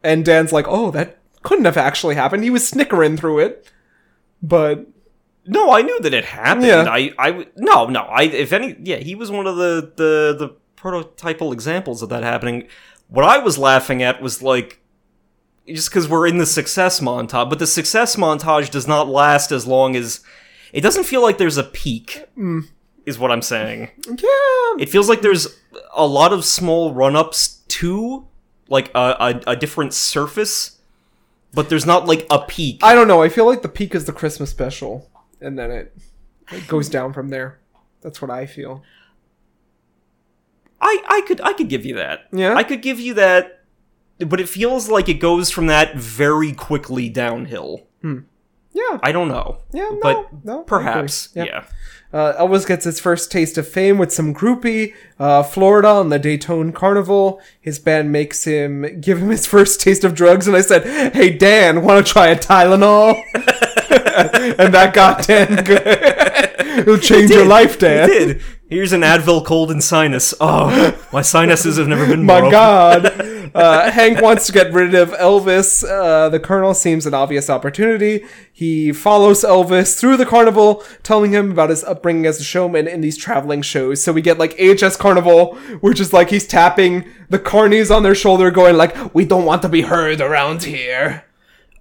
And 0.02 0.24
Dan's 0.24 0.52
like, 0.52 0.66
oh, 0.68 0.90
that 0.90 1.18
couldn't 1.42 1.64
have 1.64 1.76
actually 1.76 2.14
happened. 2.14 2.42
He 2.42 2.50
was 2.50 2.66
snickering 2.66 3.16
through 3.16 3.38
it, 3.38 3.70
but 4.42 4.86
no, 5.46 5.70
I 5.70 5.82
knew 5.82 6.00
that 6.00 6.12
it 6.12 6.24
happened. 6.24 6.66
Yeah. 6.66 6.86
I 6.88 7.12
I 7.18 7.46
no 7.56 7.86
no. 7.86 8.00
I 8.00 8.22
if 8.24 8.52
any 8.52 8.76
yeah, 8.82 8.96
he 8.96 9.14
was 9.14 9.30
one 9.30 9.46
of 9.46 9.56
the 9.56 9.92
the 9.96 10.36
the 10.38 10.56
prototypal 10.84 11.52
examples 11.52 12.02
of 12.02 12.10
that 12.10 12.22
happening. 12.22 12.68
What 13.08 13.24
I 13.24 13.38
was 13.38 13.56
laughing 13.56 14.02
at 14.02 14.20
was 14.20 14.42
like 14.42 14.80
just 15.66 15.88
because 15.88 16.08
we're 16.08 16.26
in 16.26 16.38
the 16.38 16.46
success 16.46 17.00
montage, 17.00 17.48
but 17.48 17.58
the 17.58 17.66
success 17.66 18.16
montage 18.16 18.70
does 18.70 18.86
not 18.86 19.08
last 19.08 19.50
as 19.50 19.66
long 19.66 19.96
as 19.96 20.20
it 20.72 20.82
doesn't 20.82 21.04
feel 21.04 21.22
like 21.22 21.38
there's 21.38 21.56
a 21.56 21.64
peak. 21.64 22.26
Mm. 22.36 22.68
Is 23.06 23.18
what 23.18 23.30
I'm 23.30 23.42
saying. 23.42 23.90
Yeah. 24.06 24.78
It 24.78 24.88
feels 24.88 25.10
like 25.10 25.20
there's 25.20 25.58
a 25.94 26.06
lot 26.06 26.32
of 26.32 26.42
small 26.42 26.94
run-ups 26.94 27.60
to 27.68 28.26
like 28.68 28.90
a, 28.94 29.42
a, 29.46 29.50
a 29.52 29.56
different 29.56 29.92
surface, 29.92 30.78
but 31.52 31.68
there's 31.68 31.84
not 31.84 32.06
like 32.06 32.26
a 32.30 32.38
peak. 32.38 32.80
I 32.82 32.94
don't 32.94 33.06
know. 33.06 33.22
I 33.22 33.28
feel 33.28 33.44
like 33.44 33.60
the 33.60 33.68
peak 33.68 33.94
is 33.94 34.06
the 34.06 34.12
Christmas 34.12 34.48
special, 34.48 35.10
and 35.38 35.58
then 35.58 35.70
it, 35.70 35.94
it 36.50 36.66
goes 36.66 36.88
down 36.88 37.12
from 37.12 37.28
there. 37.28 37.58
That's 38.00 38.22
what 38.22 38.30
I 38.30 38.46
feel. 38.46 38.82
I 40.84 41.02
I 41.08 41.20
could 41.26 41.40
I 41.40 41.52
could 41.54 41.68
give 41.68 41.84
you 41.84 41.96
that. 41.96 42.28
Yeah? 42.30 42.54
I 42.54 42.62
could 42.62 42.82
give 42.82 43.00
you 43.00 43.14
that, 43.14 43.64
but 44.18 44.38
it 44.40 44.48
feels 44.48 44.88
like 44.88 45.08
it 45.08 45.14
goes 45.14 45.50
from 45.50 45.66
that 45.66 45.96
very 45.96 46.52
quickly 46.52 47.08
downhill. 47.08 47.86
Yeah. 48.74 48.98
I 49.02 49.12
don't 49.12 49.28
know. 49.28 49.58
Yeah, 49.72 49.88
no, 49.88 49.98
but 50.02 50.44
no, 50.44 50.62
perhaps. 50.62 51.30
agree. 51.30 51.46
Yeah. 51.46 51.64
Uh, 52.12 52.32
Elvis 52.40 52.66
gets 52.66 52.84
his 52.84 53.00
first 53.00 53.30
taste 53.32 53.56
of 53.58 53.66
fame 53.66 53.98
with 53.98 54.12
some 54.12 54.34
groupie, 54.34 54.94
uh, 55.18 55.42
Florida 55.42 55.88
on 55.88 56.10
the 56.10 56.18
Daytona 56.18 56.70
Carnival. 56.72 57.40
His 57.60 57.78
band 57.78 58.12
makes 58.12 58.44
him 58.44 59.00
give 59.00 59.18
him 59.18 59.30
his 59.30 59.46
first 59.46 59.80
taste 59.80 60.04
of 60.04 60.14
drugs, 60.14 60.46
and 60.46 60.56
I 60.56 60.60
said, 60.60 61.12
"Hey 61.12 61.30
Dan, 61.36 61.82
want 61.82 62.04
to 62.04 62.12
try 62.12 62.28
a 62.28 62.36
Tylenol?" 62.38 63.14
and 64.58 64.74
that 64.74 64.92
got 64.92 65.26
Dan 65.26 65.64
good. 65.64 65.82
It'll 66.78 66.98
change 66.98 67.30
your 67.30 67.46
life, 67.46 67.78
Dan. 67.78 68.10
It 68.10 68.12
did. 68.12 68.42
Here's 68.68 68.92
an 68.92 69.02
Advil 69.02 69.44
cold 69.44 69.70
and 69.70 69.84
sinus. 69.84 70.32
Oh, 70.40 70.98
my 71.12 71.20
sinuses 71.20 71.76
have 71.76 71.86
never 71.86 72.06
been 72.06 72.24
My. 72.24 72.50
God. 72.50 73.30
Uh, 73.54 73.88
Hank 73.88 74.20
wants 74.20 74.46
to 74.46 74.52
get 74.52 74.72
rid 74.72 74.96
of 74.96 75.10
Elvis. 75.10 75.88
Uh, 75.88 76.28
the 76.28 76.40
Colonel 76.40 76.74
seems 76.74 77.06
an 77.06 77.14
obvious 77.14 77.48
opportunity. 77.48 78.26
He 78.52 78.92
follows 78.92 79.44
Elvis 79.44 79.96
through 79.96 80.16
the 80.16 80.26
carnival, 80.26 80.82
telling 81.04 81.30
him 81.30 81.52
about 81.52 81.70
his 81.70 81.84
upbringing 81.84 82.26
as 82.26 82.40
a 82.40 82.42
showman 82.42 82.88
in 82.88 83.00
these 83.00 83.16
traveling 83.16 83.62
shows. 83.62 84.02
So 84.02 84.12
we 84.12 84.22
get 84.22 84.38
like 84.38 84.58
AHS 84.58 84.96
Carnival, 84.96 85.54
which 85.82 86.00
is 86.00 86.12
like 86.12 86.30
he's 86.30 86.48
tapping 86.48 87.08
the 87.28 87.38
carnies 87.38 87.94
on 87.94 88.02
their 88.02 88.16
shoulder, 88.16 88.50
going 88.50 88.76
like, 88.76 89.14
"We 89.14 89.24
don't 89.24 89.44
want 89.44 89.62
to 89.62 89.68
be 89.68 89.82
heard 89.82 90.20
around 90.20 90.64
here." 90.64 91.24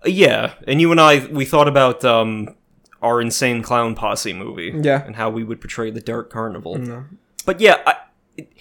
Yeah, 0.05 0.53
and 0.67 0.79
you 0.79 0.91
and 0.91 1.01
I 1.01 1.25
we 1.25 1.43
thought 1.43 1.67
about 1.67 2.05
um 2.05 2.53
our 3.03 3.21
insane 3.21 3.61
clown 3.61 3.93
posse 3.95 4.33
movie. 4.33 4.71
Yeah. 4.81 5.05
and 5.05 5.15
how 5.15 5.29
we 5.29 5.43
would 5.43 5.61
portray 5.61 5.91
the 5.91 6.01
dark 6.01 6.29
carnival. 6.31 6.79
But 7.45 7.59
yeah, 7.59 7.81
I, 7.85 7.95
it, 8.37 8.51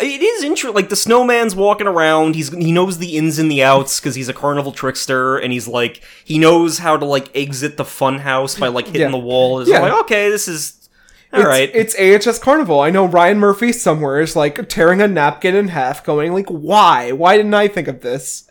it 0.00 0.22
is 0.22 0.44
interesting. 0.44 0.74
Like 0.74 0.88
the 0.90 0.96
snowman's 0.96 1.54
walking 1.56 1.86
around. 1.86 2.34
He's 2.36 2.50
he 2.56 2.72
knows 2.72 2.98
the 2.98 3.16
ins 3.16 3.38
and 3.38 3.50
the 3.50 3.62
outs 3.62 3.98
because 4.00 4.14
he's 4.14 4.28
a 4.28 4.34
carnival 4.34 4.72
trickster, 4.72 5.36
and 5.36 5.52
he's 5.52 5.66
like 5.68 6.02
he 6.24 6.38
knows 6.38 6.78
how 6.78 6.96
to 6.96 7.04
like 7.04 7.34
exit 7.36 7.76
the 7.76 7.84
fun 7.84 8.20
house 8.20 8.58
by 8.58 8.68
like 8.68 8.86
hitting 8.86 9.00
Yeah. 9.02 9.10
the 9.10 9.18
wall. 9.18 9.60
It's 9.60 9.68
Yeah. 9.70 9.80
like 9.80 9.92
okay, 10.04 10.30
this 10.30 10.46
is 10.48 10.88
all 11.32 11.40
It's, 11.40 11.46
right. 11.48 11.70
it's 11.74 11.94
AHS 11.98 12.38
Carnival. 12.38 12.80
I 12.80 12.90
know 12.90 13.04
Ryan 13.06 13.38
Murphy 13.38 13.72
somewhere 13.72 14.20
is 14.20 14.34
like 14.36 14.68
tearing 14.68 15.02
a 15.02 15.08
napkin 15.08 15.54
in 15.54 15.68
half, 15.68 16.02
going 16.04 16.32
like, 16.32 16.48
"Why? 16.48 17.12
Why 17.12 17.36
didn't 17.36 17.52
I 17.54 17.68
think 17.68 17.86
of 17.88 18.00
this?" 18.00 18.47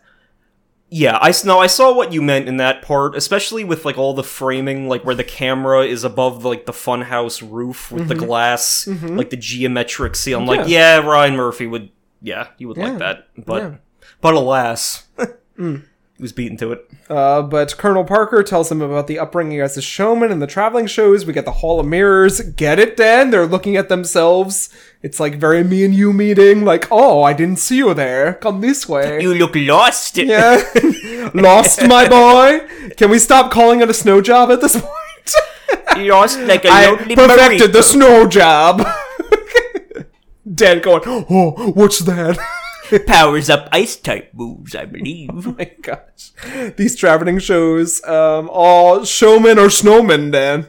Yeah, 0.90 1.18
I 1.22 1.34
no, 1.44 1.60
I 1.60 1.68
saw 1.68 1.94
what 1.94 2.14
you 2.14 2.22
meant 2.22 2.48
in 2.48 2.58
that 2.58 2.82
part, 2.82 3.16
especially 3.18 3.66
with 3.66 3.84
like 3.84 3.98
all 3.98 4.14
the 4.14 4.24
framing, 4.24 4.88
like 4.88 5.04
where 5.04 5.16
the 5.16 5.24
camera 5.24 5.84
is 5.86 6.06
above 6.06 6.46
like 6.46 6.66
the 6.66 6.72
funhouse 6.72 7.42
roof 7.48 7.92
with 7.92 8.08
the 8.08 8.16
glass, 8.16 8.88
like 8.88 9.30
the 9.30 9.36
geometric 9.38 10.16
seal. 10.16 10.40
I'm 10.40 10.46
like, 10.46 10.62
Mm-hmm. 10.62 10.70
Yeah. 10.70 11.02
yeah, 11.02 11.06
Ryan 11.06 11.36
Murphy 11.36 11.68
would, 11.68 11.90
yeah, 12.22 12.48
he 12.58 12.66
would 12.66 12.78
Yeah. 12.78 12.88
like 12.90 13.00
that, 13.00 13.28
but 13.38 13.62
Yeah. 13.64 13.70
Mm. 13.70 13.80
but 14.22 14.34
alas, 14.36 15.08
he 16.18 16.24
was 16.24 16.32
beaten 16.32 16.58
to 16.58 16.72
it. 16.72 16.90
Uh, 17.10 17.44
but 17.44 17.78
Colonel 17.78 18.04
Parker 18.04 18.42
tells 18.42 18.72
him 18.72 18.82
about 18.82 19.06
the 19.06 19.20
upbringing 19.20 19.62
as 19.62 19.78
a 19.78 19.82
showman 19.82 20.32
and 20.32 20.42
the 20.42 20.48
traveling 20.48 20.88
shows. 20.88 21.26
We 21.26 21.34
get 21.34 21.46
the 21.46 21.52
Hall 21.52 21.80
of 21.80 21.86
Mirrors. 21.86 22.42
Get 22.42 22.80
it, 22.80 22.98
Dan? 22.98 23.30
They're 23.30 23.46
looking 23.46 23.78
at 23.78 23.88
themselves. 23.88 24.70
It's 25.04 25.20
like 25.20 25.36
very 25.36 25.64
me 25.64 25.86
and 25.86 25.94
you 25.94 26.12
meeting. 26.14 26.66
Like, 26.66 26.88
oh, 26.90 27.22
I 27.22 27.34
didn't 27.34 27.60
see 27.60 27.78
you 27.78 27.94
there. 27.94 28.34
Come 28.34 28.62
this 28.62 28.90
way. 28.90 29.22
You 29.22 29.36
look 29.36 29.56
lost. 29.56 30.18
yeah. 30.18 30.64
Lost, 31.34 31.86
my 31.88 32.08
boy. 32.08 32.68
Can 32.96 33.12
we 33.12 33.20
stop 33.20 33.52
calling 33.52 33.82
it 33.82 33.90
a 33.90 33.94
snow 33.94 34.22
job 34.22 34.50
at 34.50 34.62
this 34.62 34.80
point? 34.80 34.94
lost 35.98 36.40
like 36.40 36.66
a 36.66 36.70
I 36.70 36.86
lonely 36.88 37.16
perfected 37.16 37.74
the 37.74 37.84
snow 37.84 38.28
job. 38.28 38.82
Dan 40.54 40.80
going, 40.80 41.02
oh, 41.06 41.72
what's 41.76 42.00
that? 42.00 42.38
Powers 43.06 43.50
up 43.50 43.68
ice 43.72 43.96
type 43.96 44.34
moves, 44.34 44.76
I 44.76 44.86
believe. 44.86 45.30
my 45.58 45.72
gosh. 45.82 46.32
These 46.76 46.96
traveling 46.96 47.40
shows, 47.40 48.04
um, 48.06 48.50
all 48.52 49.04
showmen 49.04 49.60
or 49.60 49.68
snowmen, 49.68 50.32
Dan. 50.32 50.68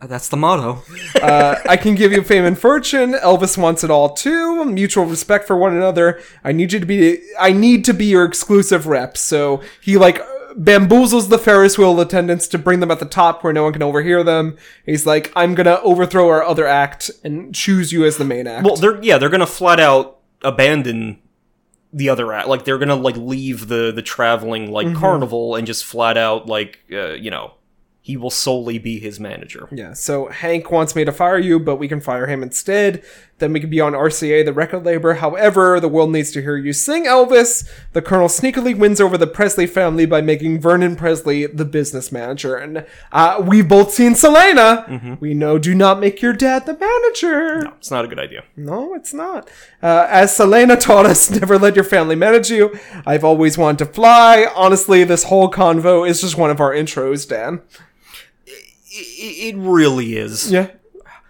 That's 0.00 0.28
the 0.28 0.36
motto. 0.36 0.82
Uh, 1.20 1.56
I 1.68 1.76
can 1.76 1.94
give 1.94 2.12
you 2.12 2.22
fame 2.22 2.44
and 2.44 2.58
fortune. 2.58 3.14
Elvis 3.14 3.56
wants 3.56 3.82
it 3.82 3.90
all 3.90 4.10
too. 4.10 4.64
Mutual 4.64 5.06
respect 5.06 5.46
for 5.46 5.56
one 5.56 5.74
another. 5.74 6.20
I 6.44 6.52
need 6.52 6.72
you 6.72 6.80
to 6.80 6.86
be. 6.86 7.20
I 7.38 7.52
need 7.52 7.84
to 7.86 7.94
be 7.94 8.04
your 8.06 8.24
exclusive 8.24 8.86
rep. 8.86 9.16
So 9.16 9.62
he 9.80 9.96
like 9.96 10.20
bamboozles 10.56 11.28
the 11.28 11.38
Ferris 11.38 11.78
wheel 11.78 11.98
attendants 12.00 12.46
to 12.48 12.58
bring 12.58 12.80
them 12.80 12.90
at 12.90 12.98
the 12.98 13.06
top 13.06 13.42
where 13.42 13.52
no 13.52 13.64
one 13.64 13.72
can 13.72 13.82
overhear 13.82 14.22
them. 14.22 14.56
He's 14.84 15.06
like, 15.06 15.32
I'm 15.34 15.54
gonna 15.54 15.80
overthrow 15.82 16.28
our 16.28 16.44
other 16.44 16.66
act 16.66 17.10
and 17.24 17.54
choose 17.54 17.92
you 17.92 18.04
as 18.04 18.16
the 18.16 18.24
main 18.24 18.46
act. 18.46 18.64
Well, 18.64 18.76
they're 18.76 19.02
yeah, 19.02 19.18
they're 19.18 19.28
gonna 19.28 19.46
flat 19.46 19.80
out 19.80 20.18
abandon 20.42 21.18
the 21.92 22.08
other 22.08 22.32
act. 22.32 22.48
Like 22.48 22.64
they're 22.64 22.78
gonna 22.78 22.94
like 22.96 23.16
leave 23.16 23.68
the 23.68 23.92
the 23.94 24.02
traveling 24.02 24.70
like 24.70 24.86
Mm-hmm. 24.86 25.00
carnival 25.00 25.54
and 25.56 25.66
just 25.66 25.84
flat 25.84 26.16
out 26.16 26.46
like 26.46 26.80
uh, 26.92 27.12
you 27.12 27.30
know 27.30 27.52
he 28.06 28.16
will 28.16 28.30
solely 28.30 28.78
be 28.78 29.00
his 29.00 29.18
manager. 29.18 29.68
Yeah, 29.72 29.92
so 29.92 30.28
Hank 30.28 30.70
wants 30.70 30.94
me 30.94 31.04
to 31.04 31.10
fire 31.10 31.40
you, 31.40 31.58
but 31.58 31.74
we 31.74 31.88
can 31.88 32.00
fire 32.00 32.28
him 32.28 32.40
instead. 32.40 33.02
Then 33.38 33.52
we 33.52 33.58
can 33.58 33.68
be 33.68 33.80
on 33.80 33.94
RCA, 33.94 34.44
the 34.44 34.52
record 34.52 34.84
label. 34.84 35.12
However, 35.12 35.80
the 35.80 35.88
world 35.88 36.12
needs 36.12 36.30
to 36.30 36.40
hear 36.40 36.56
you 36.56 36.72
sing 36.72 37.04
Elvis. 37.04 37.68
The 37.94 38.00
Colonel 38.00 38.28
sneakily 38.28 38.78
wins 38.78 39.00
over 39.00 39.18
the 39.18 39.26
Presley 39.26 39.66
family 39.66 40.06
by 40.06 40.20
making 40.20 40.60
Vernon 40.60 40.94
Presley 40.94 41.46
the 41.46 41.64
business 41.64 42.12
manager. 42.12 42.54
And 42.54 42.86
uh, 43.10 43.42
we've 43.44 43.68
both 43.68 43.92
seen 43.92 44.14
Selena. 44.14 45.18
We 45.20 45.34
know 45.34 45.58
do 45.58 45.74
not 45.74 45.98
make 45.98 46.22
your 46.22 46.32
dad 46.32 46.64
the 46.64 46.78
manager. 46.78 47.62
No, 47.62 47.72
It's 47.76 47.90
not 47.90 48.04
a 48.04 48.08
good 48.08 48.20
idea. 48.20 48.44
No, 48.56 48.94
it's 48.94 49.12
not. 49.12 49.50
Uh, 49.82 50.06
as 50.08 50.34
Selena 50.36 50.76
taught 50.76 51.06
us, 51.06 51.28
never 51.40 51.58
let 51.58 51.74
your 51.74 51.84
family 51.84 52.14
manage 52.14 52.50
you. 52.50 52.78
I've 53.04 53.24
always 53.24 53.58
wanted 53.58 53.78
to 53.84 53.92
fly. 53.92 54.46
Honestly, 54.54 55.02
this 55.02 55.24
whole 55.24 55.50
convo 55.50 56.08
is 56.08 56.20
just 56.20 56.38
one 56.38 56.50
of 56.50 56.60
our 56.60 56.70
intros, 56.72 57.28
Dan. 57.28 57.62
It, 58.98 59.54
it 59.54 59.56
really 59.58 60.16
is. 60.16 60.50
Yeah. 60.52 60.70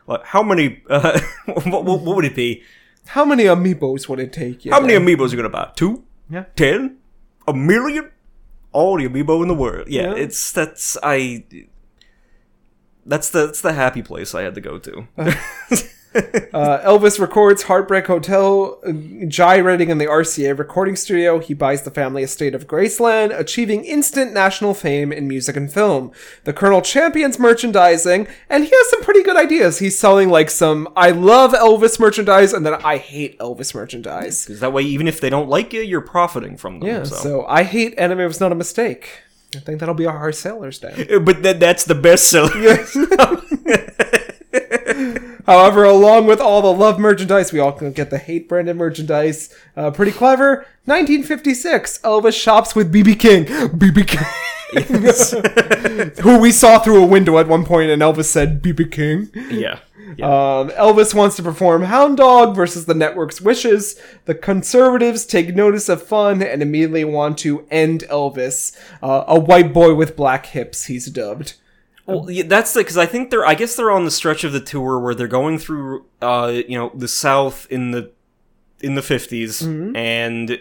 What- 0.06 0.24
How 0.24 0.42
many? 0.42 0.82
Uh, 0.88 1.20
what, 1.46 1.84
what, 1.84 2.00
what 2.00 2.16
would 2.16 2.24
it 2.24 2.34
be? 2.36 2.62
How 3.06 3.24
many 3.24 3.44
amiibos 3.44 4.08
would 4.08 4.20
it 4.20 4.32
take 4.32 4.64
you? 4.64 4.72
How 4.72 4.80
many 4.80 4.94
amiibos 4.94 5.28
are 5.28 5.30
you 5.30 5.36
gonna 5.36 5.48
buy? 5.48 5.70
Two? 5.76 6.04
Yeah. 6.30 6.44
Ten? 6.56 6.98
A 7.46 7.52
million? 7.52 8.10
All 8.72 8.96
the 8.98 9.08
amiibo 9.08 9.42
in 9.42 9.48
the 9.48 9.54
world. 9.54 9.88
Yeah, 9.88 10.02
Yeah. 10.10 10.14
it's 10.14 10.52
that's 10.52 10.96
I. 11.02 11.44
That's 13.04 13.30
the 13.30 13.46
that's 13.46 13.60
the 13.60 13.72
happy 13.72 14.02
place 14.02 14.34
I 14.34 14.42
had 14.42 14.54
to 14.56 14.60
go 14.60 14.78
to. 14.78 15.06
Uh, 15.16 15.32
Elvis 16.16 17.18
records 17.18 17.64
Heartbreak 17.64 18.06
Hotel, 18.06 18.78
uh, 18.86 18.92
gyrating 19.28 19.90
in 19.90 19.98
the 19.98 20.06
RCA 20.06 20.58
recording 20.58 20.96
studio. 20.96 21.38
He 21.38 21.54
buys 21.54 21.82
the 21.82 21.90
family 21.90 22.22
estate 22.22 22.54
of 22.54 22.66
Graceland, 22.66 23.38
achieving 23.38 23.84
instant 23.84 24.32
national 24.32 24.74
fame 24.74 25.12
in 25.12 25.28
music 25.28 25.56
and 25.56 25.72
film. 25.72 26.12
The 26.44 26.52
Colonel 26.52 26.82
champions 26.82 27.38
merchandising, 27.38 28.26
and 28.48 28.64
he 28.64 28.70
has 28.70 28.90
some 28.90 29.02
pretty 29.02 29.22
good 29.22 29.36
ideas. 29.36 29.78
He's 29.78 29.98
selling 29.98 30.28
like 30.28 30.50
some 30.50 30.88
I 30.96 31.10
love 31.10 31.52
Elvis 31.52 32.00
merchandise 32.00 32.52
and 32.52 32.64
then 32.64 32.74
I 32.74 32.96
hate 32.96 33.38
Elvis 33.38 33.74
merchandise. 33.74 34.44
Because 34.44 34.60
that 34.60 34.72
way, 34.72 34.82
even 34.82 35.08
if 35.08 35.20
they 35.20 35.30
don't 35.30 35.48
like 35.48 35.72
you, 35.72 35.82
you're 35.82 36.00
profiting 36.00 36.56
from 36.56 36.80
them. 36.80 36.88
Yeah, 36.88 37.02
so. 37.04 37.16
so 37.16 37.46
I 37.46 37.62
hate 37.62 37.98
anime 37.98 38.18
was 38.18 38.40
not 38.40 38.52
a 38.52 38.56
mistake. 38.56 39.22
I 39.54 39.60
think 39.60 39.80
that'll 39.80 39.94
be 39.94 40.06
our 40.06 40.18
hard 40.18 40.34
sellers 40.34 40.80
then. 40.80 41.06
Uh, 41.10 41.18
But 41.18 41.42
that 41.42 41.60
that's 41.60 41.84
the 41.84 41.94
best 41.94 42.28
seller. 42.30 42.50
However, 45.46 45.84
along 45.84 46.26
with 46.26 46.40
all 46.40 46.60
the 46.60 46.72
love 46.72 46.98
merchandise, 46.98 47.52
we 47.52 47.60
all 47.60 47.72
can 47.72 47.92
get 47.92 48.10
the 48.10 48.18
hate 48.18 48.48
branded 48.48 48.76
merchandise. 48.76 49.54
Uh, 49.76 49.92
pretty 49.92 50.12
clever. 50.12 50.66
1956, 50.86 51.98
Elvis 51.98 52.40
shops 52.40 52.74
with 52.74 52.92
BB 52.92 53.18
King. 53.18 53.44
BB 53.44 54.06
King. 54.08 54.26
Who 56.22 56.40
we 56.40 56.50
saw 56.50 56.80
through 56.80 57.02
a 57.02 57.06
window 57.06 57.38
at 57.38 57.46
one 57.46 57.64
point, 57.64 57.90
and 57.90 58.02
Elvis 58.02 58.24
said 58.24 58.60
BB 58.60 58.90
King. 58.90 59.30
yeah. 59.50 59.78
yeah. 60.16 60.26
Um, 60.26 60.70
Elvis 60.70 61.14
wants 61.14 61.36
to 61.36 61.44
perform 61.44 61.82
Hound 61.84 62.16
Dog 62.16 62.56
versus 62.56 62.86
the 62.86 62.94
network's 62.94 63.40
wishes. 63.40 64.00
The 64.24 64.34
conservatives 64.34 65.24
take 65.24 65.54
notice 65.54 65.88
of 65.88 66.02
fun 66.02 66.42
and 66.42 66.60
immediately 66.62 67.04
want 67.04 67.38
to 67.38 67.64
end 67.70 68.02
Elvis. 68.10 68.76
Uh, 69.00 69.22
a 69.28 69.38
white 69.38 69.72
boy 69.72 69.94
with 69.94 70.16
black 70.16 70.46
hips, 70.46 70.86
he's 70.86 71.06
dubbed. 71.06 71.54
Well, 72.06 72.30
yeah, 72.30 72.44
that's 72.46 72.72
the 72.72 72.80
because 72.80 72.96
I 72.96 73.06
think 73.06 73.30
they're. 73.30 73.44
I 73.44 73.54
guess 73.54 73.74
they're 73.76 73.90
on 73.90 74.04
the 74.04 74.10
stretch 74.10 74.44
of 74.44 74.52
the 74.52 74.60
tour 74.60 74.98
where 75.00 75.14
they're 75.14 75.26
going 75.26 75.58
through, 75.58 76.06
uh, 76.22 76.52
you 76.68 76.78
know, 76.78 76.90
the 76.94 77.08
South 77.08 77.66
in 77.70 77.90
the 77.90 78.12
in 78.80 78.94
the 78.94 79.00
50s 79.00 79.62
Mm-hmm. 79.64 79.96
and 79.96 80.60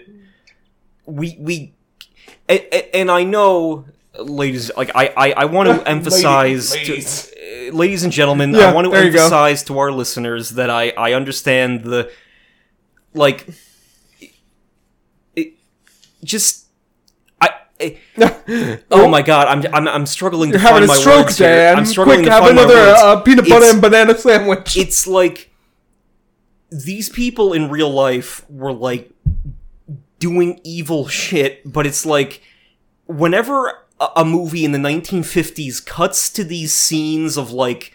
we 1.05 1.35
we 1.39 1.73
a- 2.49 2.75
a- 2.75 2.95
and 2.95 3.11
I 3.11 3.23
know, 3.25 3.85
ladies, 4.17 4.71
like 4.75 4.89
I 4.95 5.13
I, 5.15 5.31
I 5.33 5.45
want 5.45 5.69
to 5.81 5.87
emphasize, 5.87 6.73
ladies. 6.73 7.27
To, 7.27 7.67
uh, 7.69 7.71
ladies 7.73 8.03
and 8.03 8.11
gentlemen, 8.11 8.53
Yeah, 8.53 8.69
I 8.69 8.73
want 8.73 8.85
to 8.85 8.91
there 8.91 9.03
you 9.05 9.11
go. 9.11 9.19
emphasize 9.19 9.61
to 9.65 9.77
our 9.77 9.91
listeners 9.91 10.51
that 10.51 10.69
I 10.71 10.89
I 10.97 11.13
understand 11.13 11.83
the 11.83 12.09
like 13.13 13.47
it, 15.35 15.53
just 16.23 16.64
Oh 18.91 19.07
my 19.09 19.21
god, 19.21 19.47
I'm 19.47 19.73
I'm 19.75 19.87
I'm 19.87 20.05
struggling 20.05 20.49
You're 20.51 20.59
to 20.59 20.65
having 20.65 20.87
find 20.87 20.91
a 20.91 20.93
my 20.93 20.95
stroke, 20.95 21.25
words 21.25 21.37
here. 21.37 21.47
Dan. 21.49 21.77
I'm 21.77 21.85
struggling 21.85 22.17
Quick, 22.19 22.25
to 22.27 22.31
have 22.31 22.43
find 22.43 22.55
my 22.55 22.61
another 22.63 22.75
words. 22.79 23.01
uh, 23.01 23.21
peanut 23.21 23.45
butter 23.45 23.55
It's- 23.57 23.73
and 23.73 23.81
banana 23.81 24.17
sandwich. 24.17 24.77
it's 24.77 25.05
like 25.07 25.51
these 26.71 27.09
people 27.09 27.53
in 27.53 27.69
real 27.69 27.89
life 27.89 28.45
were 28.49 28.73
like 28.73 29.11
doing 30.19 30.59
evil 30.63 31.07
shit, 31.07 31.61
but 31.71 31.85
it's 31.85 32.05
like 32.05 32.41
whenever 33.07 33.67
a, 33.99 34.07
a 34.17 34.25
movie 34.25 34.63
in 34.65 34.71
the 34.71 34.77
1950s 34.79 35.85
cuts 35.85 36.29
to 36.31 36.43
these 36.43 36.73
scenes 36.73 37.37
of 37.37 37.51
like 37.51 37.93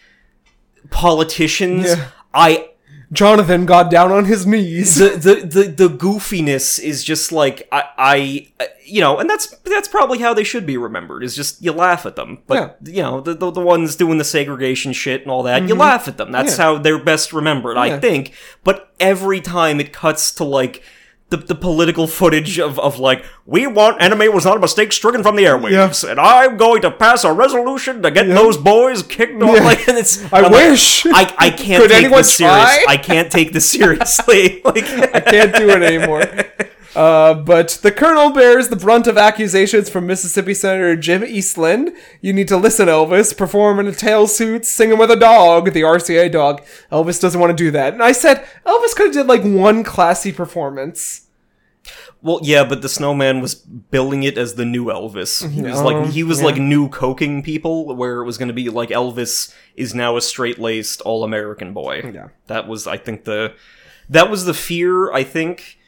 politicians, 0.90 1.86
Yeah. 1.86 2.09
I 2.32 2.70
Jonathan 3.12 3.66
got 3.66 3.91
down 3.91 4.12
on 4.12 4.27
his 4.27 4.47
knees. 4.47 4.95
the, 4.95 5.09
the 5.11 5.35
the 5.47 5.89
the 5.89 5.95
goofiness 5.95 6.78
is 6.78 7.03
just 7.03 7.32
like 7.32 7.66
I, 7.73 7.85
I 7.99 8.49
you 8.85 9.01
know 9.01 9.19
and 9.19 9.28
that's 9.28 9.49
that's 9.65 9.89
probably 9.89 10.19
how 10.20 10.32
they 10.32 10.45
should 10.45 10.65
be 10.65 10.77
remembered 10.77 11.24
is 11.24 11.35
just 11.35 11.61
you 11.62 11.73
laugh 11.73 12.07
at 12.07 12.15
them 12.16 12.39
but 12.47 12.77
you 12.85 13.03
know 13.03 13.20
the, 13.20 13.35
the 13.35 13.51
the 13.51 13.61
ones 13.61 13.97
doing 13.97 14.19
the 14.19 14.24
segregation 14.24 14.93
shit 14.93 15.23
and 15.23 15.31
all 15.31 15.43
that 15.43 15.66
you 15.69 15.74
laugh 15.74 16.07
at 16.07 16.19
them 16.19 16.31
that's 16.31 16.53
Mm-hmm. 16.53 16.61
Yeah. 16.61 16.66
how 16.66 16.78
they're 16.78 17.03
best 17.03 17.32
remembered 17.32 17.77
Yeah. 17.77 17.82
I 17.82 17.99
think 17.99 18.32
but 18.62 18.93
every 19.01 19.41
time 19.41 19.81
it 19.81 19.93
cuts 19.93 20.31
to 20.37 20.45
like 20.45 20.82
the, 21.31 21.36
the 21.39 21.55
political 21.55 22.07
footage 22.07 22.59
of, 22.59 22.78
of 22.78 22.98
like 22.98 23.24
we 23.47 23.66
want 23.66 24.01
anime 24.02 24.32
was 24.35 24.44
not 24.44 24.57
a 24.57 24.61
mistake 24.61 24.93
stricken 24.93 25.23
from 25.23 25.36
the 25.36 25.44
airwaves 25.44 26.09
and 26.09 26.19
I'm 26.20 26.57
going 26.57 26.82
to 26.82 26.90
pass 26.90 27.24
a 27.24 27.32
resolution 27.32 28.02
to 28.02 28.11
get 28.11 28.27
those 28.27 28.57
boys 28.57 29.02
kicked 29.02 29.40
off 29.43 29.57
Yeah. 29.57 29.65
like 29.65 29.89
and 29.89 29.97
it's 29.97 30.23
I 30.32 30.39
I'm 30.39 30.43
like, 30.44 30.52
wish. 30.52 31.07
I, 31.07 31.32
I 31.39 31.51
can't 31.57 31.82
Could 31.82 31.90
take 31.90 32.11
this 32.11 32.35
serious 32.36 32.65
try? 32.65 32.85
I 32.89 32.97
can't 32.97 33.31
take 33.31 33.52
this 33.52 33.70
seriously 33.70 34.61
like 34.65 34.85
I 35.15 35.20
can't 35.20 35.55
do 35.55 35.70
it 35.70 35.82
anymore. 35.82 36.24
Uh, 36.94 37.34
but 37.34 37.78
the 37.82 37.92
colonel 37.92 38.30
bears 38.30 38.68
the 38.68 38.76
brunt 38.76 39.06
of 39.06 39.16
accusations 39.16 39.88
from 39.88 40.06
Mississippi 40.06 40.54
Senator 40.54 40.96
Jim 40.96 41.24
Eastland. 41.24 41.92
You 42.20 42.32
need 42.32 42.48
to 42.48 42.56
listen, 42.56 42.88
Elvis. 42.88 43.36
Perform 43.36 43.78
in 43.78 43.86
a 43.86 43.92
tail 43.92 44.26
suit, 44.26 44.64
singing 44.64 44.98
with 44.98 45.10
a 45.10 45.16
dog, 45.16 45.72
the 45.72 45.82
RCA 45.82 46.32
dog. 46.32 46.62
Elvis 46.90 47.20
doesn't 47.20 47.40
want 47.40 47.56
to 47.56 47.64
do 47.64 47.70
that. 47.70 47.92
And 47.92 48.02
I 48.02 48.12
said, 48.12 48.44
Elvis 48.66 48.94
could 48.96 49.06
have 49.06 49.14
did 49.14 49.26
like 49.26 49.42
one 49.42 49.84
classy 49.84 50.32
performance. 50.32 51.26
Well, 52.22 52.40
yeah, 52.42 52.64
but 52.64 52.82
the 52.82 52.88
snowman 52.88 53.40
was 53.40 53.54
billing 53.54 54.24
it 54.24 54.36
as 54.36 54.54
the 54.54 54.66
new 54.66 54.86
Elvis. 54.86 55.48
He 55.50 55.62
was 55.62 55.78
Oh, 55.80 55.84
like 55.84 56.10
he 56.10 56.22
was 56.22 56.40
yeah. 56.40 56.46
like 56.46 56.56
new 56.56 56.88
coking 56.90 57.42
people, 57.42 57.94
where 57.96 58.20
it 58.20 58.26
was 58.26 58.36
going 58.36 58.48
to 58.48 58.54
be 58.54 58.68
like 58.68 58.90
Elvis 58.90 59.54
is 59.74 59.94
now 59.94 60.16
a 60.18 60.20
straight 60.20 60.58
laced 60.58 61.00
all 61.02 61.24
American 61.24 61.72
boy. 61.72 62.10
Yeah. 62.12 62.28
that 62.48 62.68
was 62.68 62.86
I 62.86 62.98
think 62.98 63.24
the 63.24 63.54
that 64.10 64.28
was 64.28 64.44
the 64.44 64.52
fear 64.52 65.10
I 65.12 65.22
think 65.24 65.78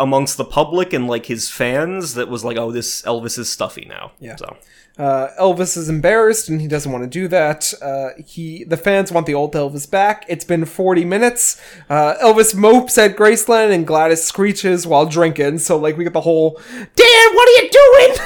amongst 0.00 0.36
the 0.36 0.44
public 0.44 0.92
and 0.92 1.06
like 1.06 1.26
his 1.26 1.48
fans 1.50 2.14
that 2.14 2.28
was 2.28 2.44
like 2.44 2.56
oh 2.56 2.70
this 2.70 3.02
Elvis 3.02 3.38
is 3.38 3.50
stuffy 3.50 3.84
now. 3.88 4.12
Yeah. 4.20 4.36
So 4.36 4.56
Uh, 4.98 5.28
Elvis 5.40 5.76
is 5.76 5.88
embarrassed 5.88 6.48
and 6.48 6.60
he 6.60 6.66
doesn't 6.66 6.90
want 6.90 7.04
to 7.04 7.08
do 7.08 7.28
that. 7.28 7.72
Uh, 7.80 8.08
he, 8.26 8.64
the 8.64 8.76
fans 8.76 9.12
want 9.12 9.26
the 9.26 9.34
old 9.34 9.52
Elvis 9.54 9.88
back. 9.88 10.24
It's 10.28 10.44
been 10.44 10.64
40 10.64 11.04
minutes. 11.04 11.60
Uh, 11.88 12.14
Elvis 12.20 12.52
mopes 12.52 12.98
at 12.98 13.14
Graceland 13.14 13.72
and 13.72 13.86
Gladys 13.86 14.24
screeches 14.24 14.88
while 14.88 15.06
drinking. 15.06 15.58
So 15.60 15.76
like 15.78 15.96
we 15.96 16.02
get 16.02 16.14
the 16.14 16.20
whole, 16.22 16.60
Dan, 16.96 17.26
what 17.34 17.48
are 17.48 17.62
you 17.62 17.70
doing? 17.70 18.16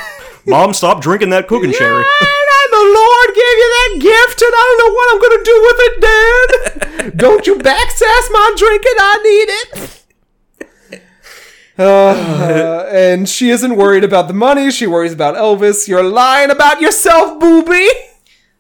mom, 0.47 0.73
stop 0.73 1.03
drinking 1.03 1.29
that 1.31 1.47
cooking 1.47 1.73
sherry. 1.73 2.05
And 2.05 2.73
the 2.73 2.87
Lord 2.99 3.29
gave 3.37 3.57
you 3.63 3.71
that 3.77 3.93
gift, 4.01 4.41
and 4.41 4.55
I 4.57 4.63
don't 4.67 4.81
know 4.81 4.93
what 4.97 5.07
I'm 5.13 5.21
gonna 5.25 5.45
do 5.53 5.59
with 5.69 5.79
it, 5.87 5.95
Dan. 6.07 7.17
don't 7.23 7.47
you 7.47 7.57
backsass 7.57 8.25
my 8.31 8.55
drinking? 8.57 8.97
I 8.99 9.15
need 9.23 9.49
it. 9.61 10.02
Uh, 11.83 12.89
and 12.93 13.29
she 13.29 13.51
isn't 13.51 13.77
worried 13.77 14.05
about 14.05 14.29
the 14.29 14.35
money. 14.35 14.71
She 14.71 14.87
worries 14.87 15.13
about 15.13 15.35
Elvis. 15.35 15.89
You're 15.89 16.03
lying 16.03 16.51
about 16.51 16.81
yourself, 16.81 17.41
booby. 17.41 17.89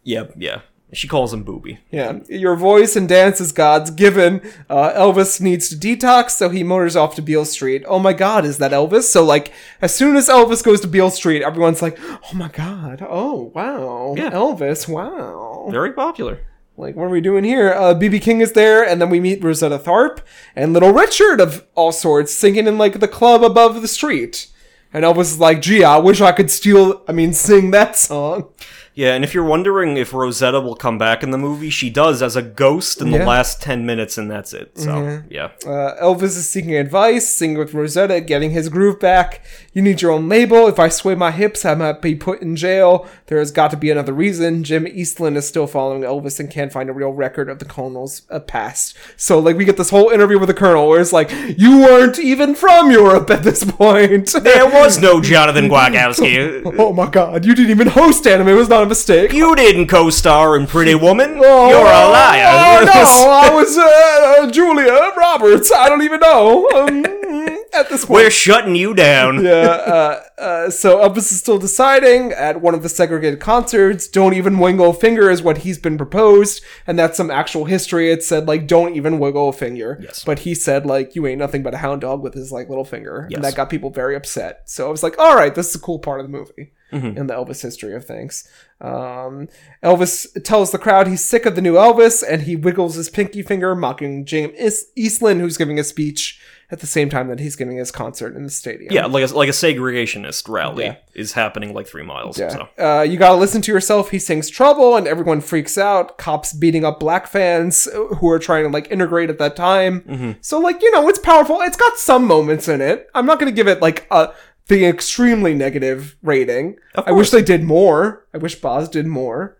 Yep. 0.05 0.35
yeah. 0.37 0.61
She 0.95 1.09
calls 1.09 1.33
him 1.33 1.43
booby. 1.43 1.79
Yeah, 1.91 2.19
your 2.29 2.55
voice 2.55 2.97
and 2.97 3.09
dance 3.09 3.41
is 3.41 3.51
God's 3.51 3.91
given. 3.91 4.43
Uh, 4.69 4.93
Elvis 4.93 5.41
needs 5.41 5.71
to 5.71 5.77
detox, 5.77 6.33
so 6.33 6.51
he 6.51 6.63
motors 6.63 6.97
off 6.97 7.15
to 7.15 7.23
Beale 7.23 7.47
Street. 7.47 7.83
Oh 7.87 7.99
my 7.99 8.13
God, 8.13 8.45
is 8.45 8.59
that 8.59 8.73
Elvis? 8.73 9.05
So 9.05 9.25
like, 9.25 9.53
as 9.81 9.95
soon 9.95 10.17
as 10.17 10.29
Elvis 10.29 10.63
goes 10.63 10.83
to 10.83 10.87
Beale 10.89 11.09
Street, 11.11 11.43
everyone's 11.43 11.81
like, 11.81 11.99
"Oh 11.99 12.35
my 12.35 12.49
God! 12.49 13.03
Oh 13.09 13.51
wow! 13.55 14.15
Yeah. 14.19 14.33
Elvis! 14.33 14.87
Wow!" 14.87 15.69
Very 15.71 15.95
popular. 15.95 16.41
Like, 16.77 16.97
what 16.97 17.05
are 17.05 17.11
we 17.11 17.21
doing 17.21 17.45
here? 17.45 17.73
Uh, 17.73 17.95
BB 17.95 18.23
King 18.23 18.41
is 18.41 18.53
there, 18.53 18.83
and 18.83 19.01
then 19.01 19.11
we 19.11 19.21
meet 19.21 19.45
Rosetta 19.45 19.79
Tharpe 19.79 20.21
and 20.57 20.73
Little 20.73 20.93
Richard 20.93 21.41
of 21.41 21.67
all 21.75 21.93
sorts 21.93 22.33
singing 22.33 22.67
in 22.67 22.79
like 22.79 22.99
the 22.99 23.09
club 23.09 23.45
above 23.45 23.83
the 23.83 23.89
street. 23.89 24.49
And 24.93 25.05
Elvis 25.05 25.21
is 25.21 25.41
like, 25.41 25.61
"Gee, 25.61 25.85
I 25.85 25.99
wish 25.99 26.21
I 26.21 26.33
could 26.33 26.51
steal. 26.51 27.03
I 27.07 27.13
mean, 27.13 27.33
sing 27.35 27.71
that 27.73 27.97
song." 27.97 28.49
Yeah, 28.95 29.15
and 29.15 29.25
if 29.25 29.33
you're 29.33 29.45
wondering 29.45 29.97
if 29.97 30.13
Rosetta 30.13 30.61
will 30.61 30.75
come 30.77 30.99
back 30.99 31.23
in 31.23 31.31
the 31.31 31.39
movie, 31.39 31.71
she 31.71 31.89
does 31.89 32.21
as 32.23 32.37
a 32.37 32.43
ghost 32.43 33.01
in 33.01 33.09
Yeah. 33.09 33.19
the 33.19 33.25
last 33.25 33.63
10 33.63 33.87
minutes, 33.87 34.19
and 34.19 34.31
that's 34.31 34.53
it. 34.53 34.79
So, 34.79 35.23
yeah. 35.31 35.49
Uh, 35.67 35.95
Elvis 36.03 36.37
is 36.37 36.49
seeking 36.49 36.75
advice, 36.77 37.27
singing 37.29 37.57
with 37.57 37.73
Rosetta, 37.73 38.21
getting 38.21 38.51
his 38.51 38.69
groove 38.69 39.01
back. 39.01 39.41
You 39.73 39.81
need 39.81 40.03
your 40.03 40.11
own 40.11 40.29
label. 40.29 40.69
If 40.69 40.79
I 40.79 40.89
sway 40.91 41.15
my 41.15 41.31
hips, 41.31 41.65
I 41.65 41.75
might 41.75 42.03
be 42.03 42.15
put 42.15 42.43
in 42.43 42.55
jail. 42.55 43.07
There 43.29 43.39
has 43.39 43.51
got 43.51 43.71
to 43.71 43.77
be 43.79 43.91
another 43.91 44.13
reason. 44.13 44.63
Jim 44.63 44.87
Eastland 44.87 45.39
is 45.39 45.49
still 45.49 45.67
following 45.67 46.03
Elvis 46.03 46.39
and 46.39 46.51
can't 46.51 46.71
find 46.73 46.91
a 46.91 46.93
real 46.93 47.13
record 47.13 47.49
of 47.49 47.61
the 47.61 47.65
Colonel's 47.65 48.23
uh, 48.31 48.41
past. 48.41 48.95
So, 49.17 49.39
like, 49.39 49.57
we 49.57 49.65
get 49.65 49.79
this 49.79 49.89
whole 49.91 50.11
interview 50.11 50.39
with 50.39 50.49
the 50.49 50.55
Colonel 50.55 50.89
where 50.89 51.01
it's 51.01 51.13
like, 51.15 51.31
you 51.57 51.79
weren't 51.79 52.19
even 52.19 52.55
from 52.55 52.91
Europe 52.91 53.31
at 53.31 53.43
this 53.43 53.65
point. 53.65 54.35
There 54.43 54.67
was 54.67 55.01
no 55.01 55.21
Jonathan 55.23 55.69
Gwagowski. 55.71 56.75
oh 56.79 56.93
my 56.93 57.09
god, 57.09 57.45
you 57.47 57.55
didn't 57.55 57.71
even 57.71 57.89
host 57.89 58.27
anime. 58.27 58.49
It 58.49 58.53
was 58.55 58.69
not 58.69 58.82
a 58.83 58.87
mistake. 58.87 59.33
You 59.33 59.55
didn't 59.57 59.87
co-star 59.87 60.57
in 60.57 60.67
Pretty 60.67 60.95
Woman. 60.95 61.41
Oh, 61.53 61.69
You're 61.69 61.79
a 61.81 62.09
liar. 62.09 62.47
Oh, 62.51 62.85
no, 62.85 63.31
I 63.31 63.55
was 63.55 63.77
uh, 63.77 64.43
uh, 64.47 64.51
Julia 64.51 65.13
Roberts. 65.17 65.73
I 65.73 65.89
don't 65.89 66.03
even 66.03 66.21
know. 66.21 66.69
Um, 66.71 67.05
at 67.75 67.89
this 67.89 68.05
point. 68.05 68.11
We're 68.25 68.31
shutting 68.31 68.75
you 68.77 68.95
down. 68.95 69.45
yeah, 69.45 69.51
uh, 69.51 70.21
uh, 70.39 70.71
so 70.71 70.99
Elvis 70.99 71.31
is 71.33 71.39
still 71.41 71.59
deciding 71.59 72.33
at 72.33 72.61
one 72.61 72.75
of 72.75 72.83
the 72.83 72.89
segregated 72.89 73.41
concerts. 73.41 74.07
Don't 74.09 74.35
even 74.35 74.59
wiggle 74.59 74.91
a 74.91 74.95
finger 74.95 75.31
is 75.31 75.43
what 75.43 75.59
he's 75.59 75.79
been 75.79 75.97
proposed, 75.97 76.63
and 76.87 76.99
that's 76.99 77.17
some 77.17 77.31
actual 77.31 77.65
history. 77.65 78.11
It 78.11 78.23
said 78.23 78.47
like, 78.47 78.67
don't 78.67 78.95
even 78.95 79.19
wiggle 79.19 79.49
a 79.49 79.53
finger. 79.53 79.99
Yes. 80.03 80.25
But 80.25 80.41
he 80.41 80.55
said 80.55 80.87
like, 80.87 81.15
you 81.15 81.27
ain't 81.27 81.39
nothing 81.39 81.63
but 81.63 81.75
a 81.75 81.79
hound 81.79 82.03
dog 82.03 82.23
with 82.23 82.35
his 82.35 82.53
like 82.53 82.69
little 82.69 82.85
finger, 82.85 83.27
Yes. 83.31 83.37
and 83.37 83.45
that 83.45 83.57
got 83.57 83.69
people 83.71 83.91
very 83.91 84.15
upset. 84.17 84.63
So 84.67 84.87
I 84.87 84.91
was 84.91 85.03
like, 85.03 85.19
all 85.19 85.35
right, 85.35 85.55
this 85.55 85.71
is 85.71 85.75
a 85.77 85.81
cool 85.81 85.99
part 85.99 86.21
of 86.21 86.27
the 86.27 86.33
movie 86.33 86.73
Mm-hmm. 86.93 87.17
in 87.19 87.27
the 87.27 87.35
Elvis 87.35 87.63
history 87.63 87.95
of 87.95 88.05
things. 88.05 88.47
Um, 88.81 89.49
Elvis 89.83 90.27
tells 90.45 90.73
the 90.73 90.79
crowd 90.79 91.07
he's 91.07 91.25
sick 91.25 91.47
of 91.47 91.55
the 91.57 91.63
new 91.63 91.75
Elvis, 91.75 92.23
and 92.29 92.43
he 92.43 92.57
wiggles 92.57 92.97
his 92.97 93.09
pinky 93.09 93.43
finger, 93.43 93.75
mocking 93.75 94.25
James 94.27 94.53
East- 94.59 94.87
Eastland, 94.97 95.41
who's 95.41 95.57
giving 95.57 95.79
a 95.79 95.85
speech 95.85 96.41
at 96.71 96.81
the 96.81 96.87
same 96.87 97.11
time 97.11 97.29
that 97.29 97.39
he's 97.39 97.55
giving 97.55 97.77
his 97.77 97.91
concert 97.91 98.35
in 98.35 98.45
the 98.45 98.51
stadium. 98.51 98.93
Yeah, 98.93 99.05
like 99.05 99.31
a, 99.31 99.35
like 99.35 99.49
a 99.51 99.53
segregationist 99.53 100.49
rally 100.49 100.85
Yeah. 100.85 100.97
is 101.15 101.33
happening 101.33 101.75
like 101.75 101.87
three 101.87 102.03
miles. 102.03 102.39
Yeah. 102.39 102.49
So. 102.49 102.69
Uh, 102.79 103.03
you 103.03 103.19
gotta 103.19 103.37
listen 103.37 103.61
to 103.63 103.73
yourself. 103.73 104.11
He 104.11 104.19
sings 104.19 104.49
trouble, 104.49 104.97
and 104.97 105.07
everyone 105.07 105.41
freaks 105.43 105.77
out. 105.77 106.17
Cops 106.19 106.53
beating 106.55 106.85
up 106.85 106.99
black 106.99 107.27
fans 107.27 107.89
who 108.19 108.31
are 108.31 108.39
trying 108.39 108.65
to 108.65 108.71
like 108.71 108.91
integrate 108.91 109.29
at 109.31 109.39
that 109.39 109.55
time. 109.55 110.01
Mm-hmm. 110.01 110.33
So 110.41 110.59
like 110.59 110.81
you 110.83 110.91
know, 110.93 111.09
it's 111.09 111.19
powerful. 111.19 111.61
It's 111.61 111.77
got 111.77 111.97
some 111.99 112.25
moments 112.27 112.69
in 112.69 112.81
it. 112.81 113.09
I'm 113.15 113.27
not 113.27 113.39
gonna 113.39 113.53
give 113.53 113.69
it 113.69 113.83
like 113.83 114.07
a 114.11 114.33
the 114.73 114.87
extremely 114.87 115.55
negative 115.55 116.17
rating. 116.23 116.77
I 116.97 117.13
wish 117.13 117.31
they 117.31 117.43
did 117.43 117.63
more. 117.63 118.27
I 118.35 118.39
wish 118.39 118.55
Baz 118.57 118.89
did 118.89 119.07
more 119.07 119.59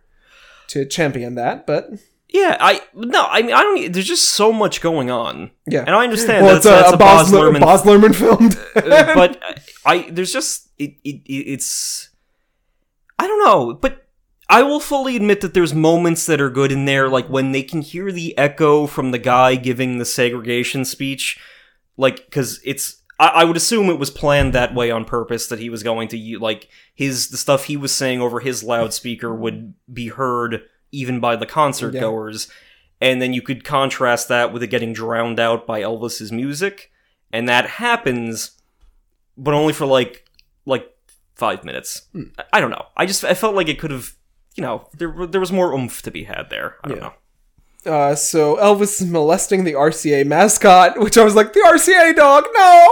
to 0.69 0.85
champion 0.87 1.35
that. 1.37 1.67
But 1.67 1.91
Yeah, 2.29 2.57
I 2.61 2.81
no, 2.95 3.27
I 3.29 3.43
mean 3.43 3.53
I 3.55 3.63
don't. 3.63 3.93
There's 3.93 4.07
just 4.07 4.31
so 4.31 4.53
much 4.53 4.81
going 4.81 5.11
on. 5.11 5.51
yeah, 5.67 5.81
and 5.87 5.95
I 5.95 6.05
understand 6.05 6.45
well, 6.45 6.55
that's, 6.55 6.67
it's 6.67 6.75
a, 6.75 6.77
that's 6.77 6.93
a 6.93 6.95
a 6.95 6.99
Baz, 6.99 7.31
Luhrmann 7.33 7.61
Baz 7.61 7.83
Luhrmann 7.83 8.15
filmed. 8.15 8.59
Uh, 8.77 9.15
but 9.15 9.41
I 9.85 10.09
there's 10.11 10.33
just 10.33 10.69
it, 10.79 10.95
it 11.05 11.17
it- 11.27 11.47
it's 11.55 12.09
I 13.19 13.27
don't 13.27 13.45
know, 13.45 13.75
but 13.75 14.07
I 14.49 14.63
will 14.63 14.81
fully 14.81 15.15
admit 15.17 15.41
that 15.43 15.55
there's 15.55 15.73
moments 15.75 16.27
that 16.27 16.41
are 16.41 16.51
good 16.51 16.73
in 16.73 16.85
there, 16.87 17.09
like 17.09 17.29
when 17.29 17.53
they 17.53 17.63
can 17.63 17.81
hear 17.83 18.11
the 18.13 18.37
echo 18.37 18.87
from 18.87 19.11
the 19.11 19.19
guy 19.19 19.55
giving 19.55 19.99
the 19.99 20.05
segregation 20.05 20.85
speech, 20.85 21.39
like 21.97 22.25
because 22.27 22.61
it's 22.65 23.02
I, 23.23 23.27
I 23.29 23.45
would 23.45 23.57
assume 23.57 23.89
it 23.89 23.99
was 23.99 24.11
planned 24.11 24.53
that 24.53 24.75
way 24.75 24.91
on 24.91 25.05
purpose 25.05 25.47
that 25.49 25.59
he 25.61 25.71
was 25.71 25.83
going 25.83 26.09
to 26.09 26.39
like 26.39 26.69
his 26.95 27.29
the 27.29 27.37
stuff 27.37 27.65
he 27.65 27.77
was 27.77 27.95
saying 27.95 28.21
over 28.21 28.41
his 28.41 28.63
loudspeaker 28.65 29.35
would 29.35 29.75
be 29.93 30.09
heard 30.09 30.63
even 30.91 31.21
by 31.21 31.37
the 31.37 31.47
concert 31.47 31.95
Yeah. 31.95 32.01
goers, 32.01 32.49
and 33.01 33.23
then 33.23 33.33
you 33.33 33.41
could 33.43 33.65
contrast 33.65 34.29
that 34.29 34.53
with 34.53 34.63
it 34.63 34.67
getting 34.69 34.93
drowned 34.93 35.41
out 35.41 35.67
by 35.67 35.81
Elvis's 35.83 36.31
music, 36.33 36.91
and 37.33 37.49
that 37.49 37.67
happens, 37.67 38.61
but 39.37 39.55
only 39.55 39.73
for 39.73 39.87
like 39.87 40.25
like 40.67 40.89
five 41.35 41.65
minutes. 41.65 42.09
Hmm. 42.13 42.25
I, 42.39 42.45
I 42.55 42.61
don't 42.61 42.71
know. 42.71 42.87
I 42.97 43.07
just 43.07 43.25
I 43.25 43.35
felt 43.35 43.55
like 43.55 43.69
it 43.69 43.79
could 43.79 43.91
have. 43.91 44.15
You 44.55 44.63
know, 44.63 44.89
there 44.99 45.27
there 45.27 45.41
was 45.41 45.51
more 45.51 45.73
oomph 45.73 46.03
to 46.03 46.11
be 46.11 46.25
had 46.25 46.51
there. 46.51 46.77
I 46.85 46.89
don't 46.89 46.97
Yeah. 46.99 47.03
know. 47.05 47.15
Uh, 47.85 48.15
so 48.15 48.57
Elvis 48.57 49.01
is 49.01 49.07
molesting 49.11 49.65
the 49.65 49.73
RCA 49.73 50.25
mascot, 50.27 51.01
which 51.01 51.17
I 51.19 51.25
was 51.25 51.35
like, 51.35 51.53
the 51.55 51.61
RCA 51.61 52.15
dog, 52.15 52.45
no. 52.55 52.89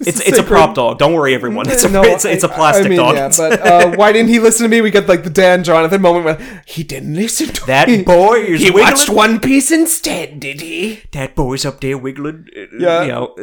It's 0.00 0.20
it's 0.20 0.38
a 0.38 0.42
prop 0.42 0.74
dog. 0.74 0.98
Don't 0.98 1.12
worry, 1.12 1.34
everyone. 1.34 1.68
It's 1.68 1.84
a 1.84 1.88
No, 1.90 2.02
it's, 2.02 2.24
it's 2.24 2.44
a 2.44 2.48
plastic 2.48 2.86
I 2.86 2.88
mean, 2.88 2.98
dog. 2.98 3.14
Yeah, 3.16 3.30
but 3.36 3.60
uh, 3.60 3.90
why 3.96 4.12
didn't 4.12 4.28
he 4.28 4.38
listen 4.38 4.62
to 4.64 4.68
me? 4.68 4.80
We 4.80 4.90
get 4.90 5.08
like 5.08 5.24
the 5.24 5.30
Dan 5.30 5.64
Jonathan 5.64 6.00
moment 6.00 6.24
where 6.26 6.62
he 6.66 6.82
didn't 6.84 7.14
listen 7.14 7.48
to 7.48 7.66
that 7.66 7.88
me. 7.88 8.02
boy 8.02 8.38
is 8.40 8.60
He 8.60 8.70
wiggling. 8.70 8.84
watched 8.92 9.08
One 9.08 9.40
Piece 9.40 9.70
instead, 9.70 10.40
did 10.40 10.60
he? 10.60 11.02
That 11.12 11.34
boy's 11.34 11.64
up 11.66 11.80
there 11.80 11.98
wiggling. 11.98 12.46
uh, 12.56 12.60
Yeah. 12.78 13.02
You 13.02 13.08
know, 13.08 13.36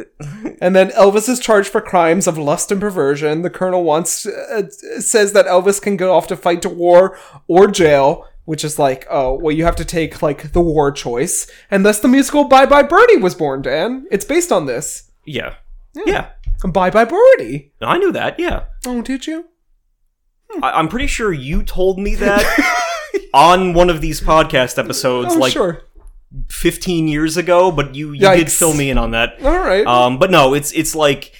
And 0.60 0.74
then 0.74 0.90
Elvis 0.90 1.28
is 1.28 1.40
charged 1.40 1.68
for 1.68 1.80
crimes 1.80 2.26
of 2.26 2.38
lust 2.38 2.72
and 2.72 2.80
perversion. 2.80 3.42
The 3.42 3.50
colonel 3.50 3.84
wants 3.84 4.24
uh, 4.26 4.68
says 4.98 5.32
that 5.32 5.46
Elvis 5.46 5.80
can 5.80 5.96
go 5.96 6.14
off 6.14 6.26
to 6.28 6.36
fight 6.36 6.62
to 6.62 6.68
war 6.68 7.18
or 7.48 7.66
jail, 7.68 8.26
which 8.46 8.64
is 8.64 8.78
like, 8.78 9.06
oh, 9.10 9.34
well, 9.34 9.54
you 9.54 9.64
have 9.64 9.76
to 9.76 9.84
take 9.84 10.22
like 10.22 10.52
the 10.52 10.60
war 10.60 10.90
choice. 10.92 11.46
And 11.70 11.84
thus 11.84 12.00
the 12.00 12.08
musical 12.08 12.44
Bye 12.44 12.64
Bye 12.66 12.82
Birdie 12.84 13.16
was 13.18 13.34
born. 13.34 13.60
Dan, 13.62 14.06
it's 14.10 14.24
based 14.24 14.50
on 14.52 14.66
this. 14.66 15.10
yeah. 15.24 15.54
Yeah. 16.04 16.28
Bye 16.64 16.90
Bye 16.90 17.04
Birdie. 17.04 17.72
I 17.80 17.98
knew 17.98 18.12
that. 18.12 18.38
Yeah. 18.38 18.64
Oh, 18.86 19.02
did 19.02 19.26
you? 19.26 19.46
I, 20.62 20.70
I'm 20.72 20.88
pretty 20.88 21.06
sure 21.06 21.32
you 21.32 21.62
told 21.62 21.98
me 21.98 22.14
that 22.16 22.44
on 23.34 23.74
one 23.74 23.90
of 23.90 24.00
these 24.00 24.20
podcast 24.20 24.78
episodes, 24.78 25.34
Oh, 25.34 25.38
like 25.38 25.52
sure. 25.52 25.82
15 26.50 27.08
years 27.08 27.36
ago. 27.36 27.70
But 27.70 27.94
you 27.94 28.12
you 28.12 28.20
did 28.20 28.50
fill 28.50 28.74
me 28.74 28.90
in 28.90 28.98
on 28.98 29.10
that. 29.12 29.42
All 29.42 29.58
right. 29.58 29.86
Um, 29.86 30.18
but 30.18 30.30
no, 30.30 30.54
it's 30.54 30.72
it's 30.72 30.94
like 30.94 31.32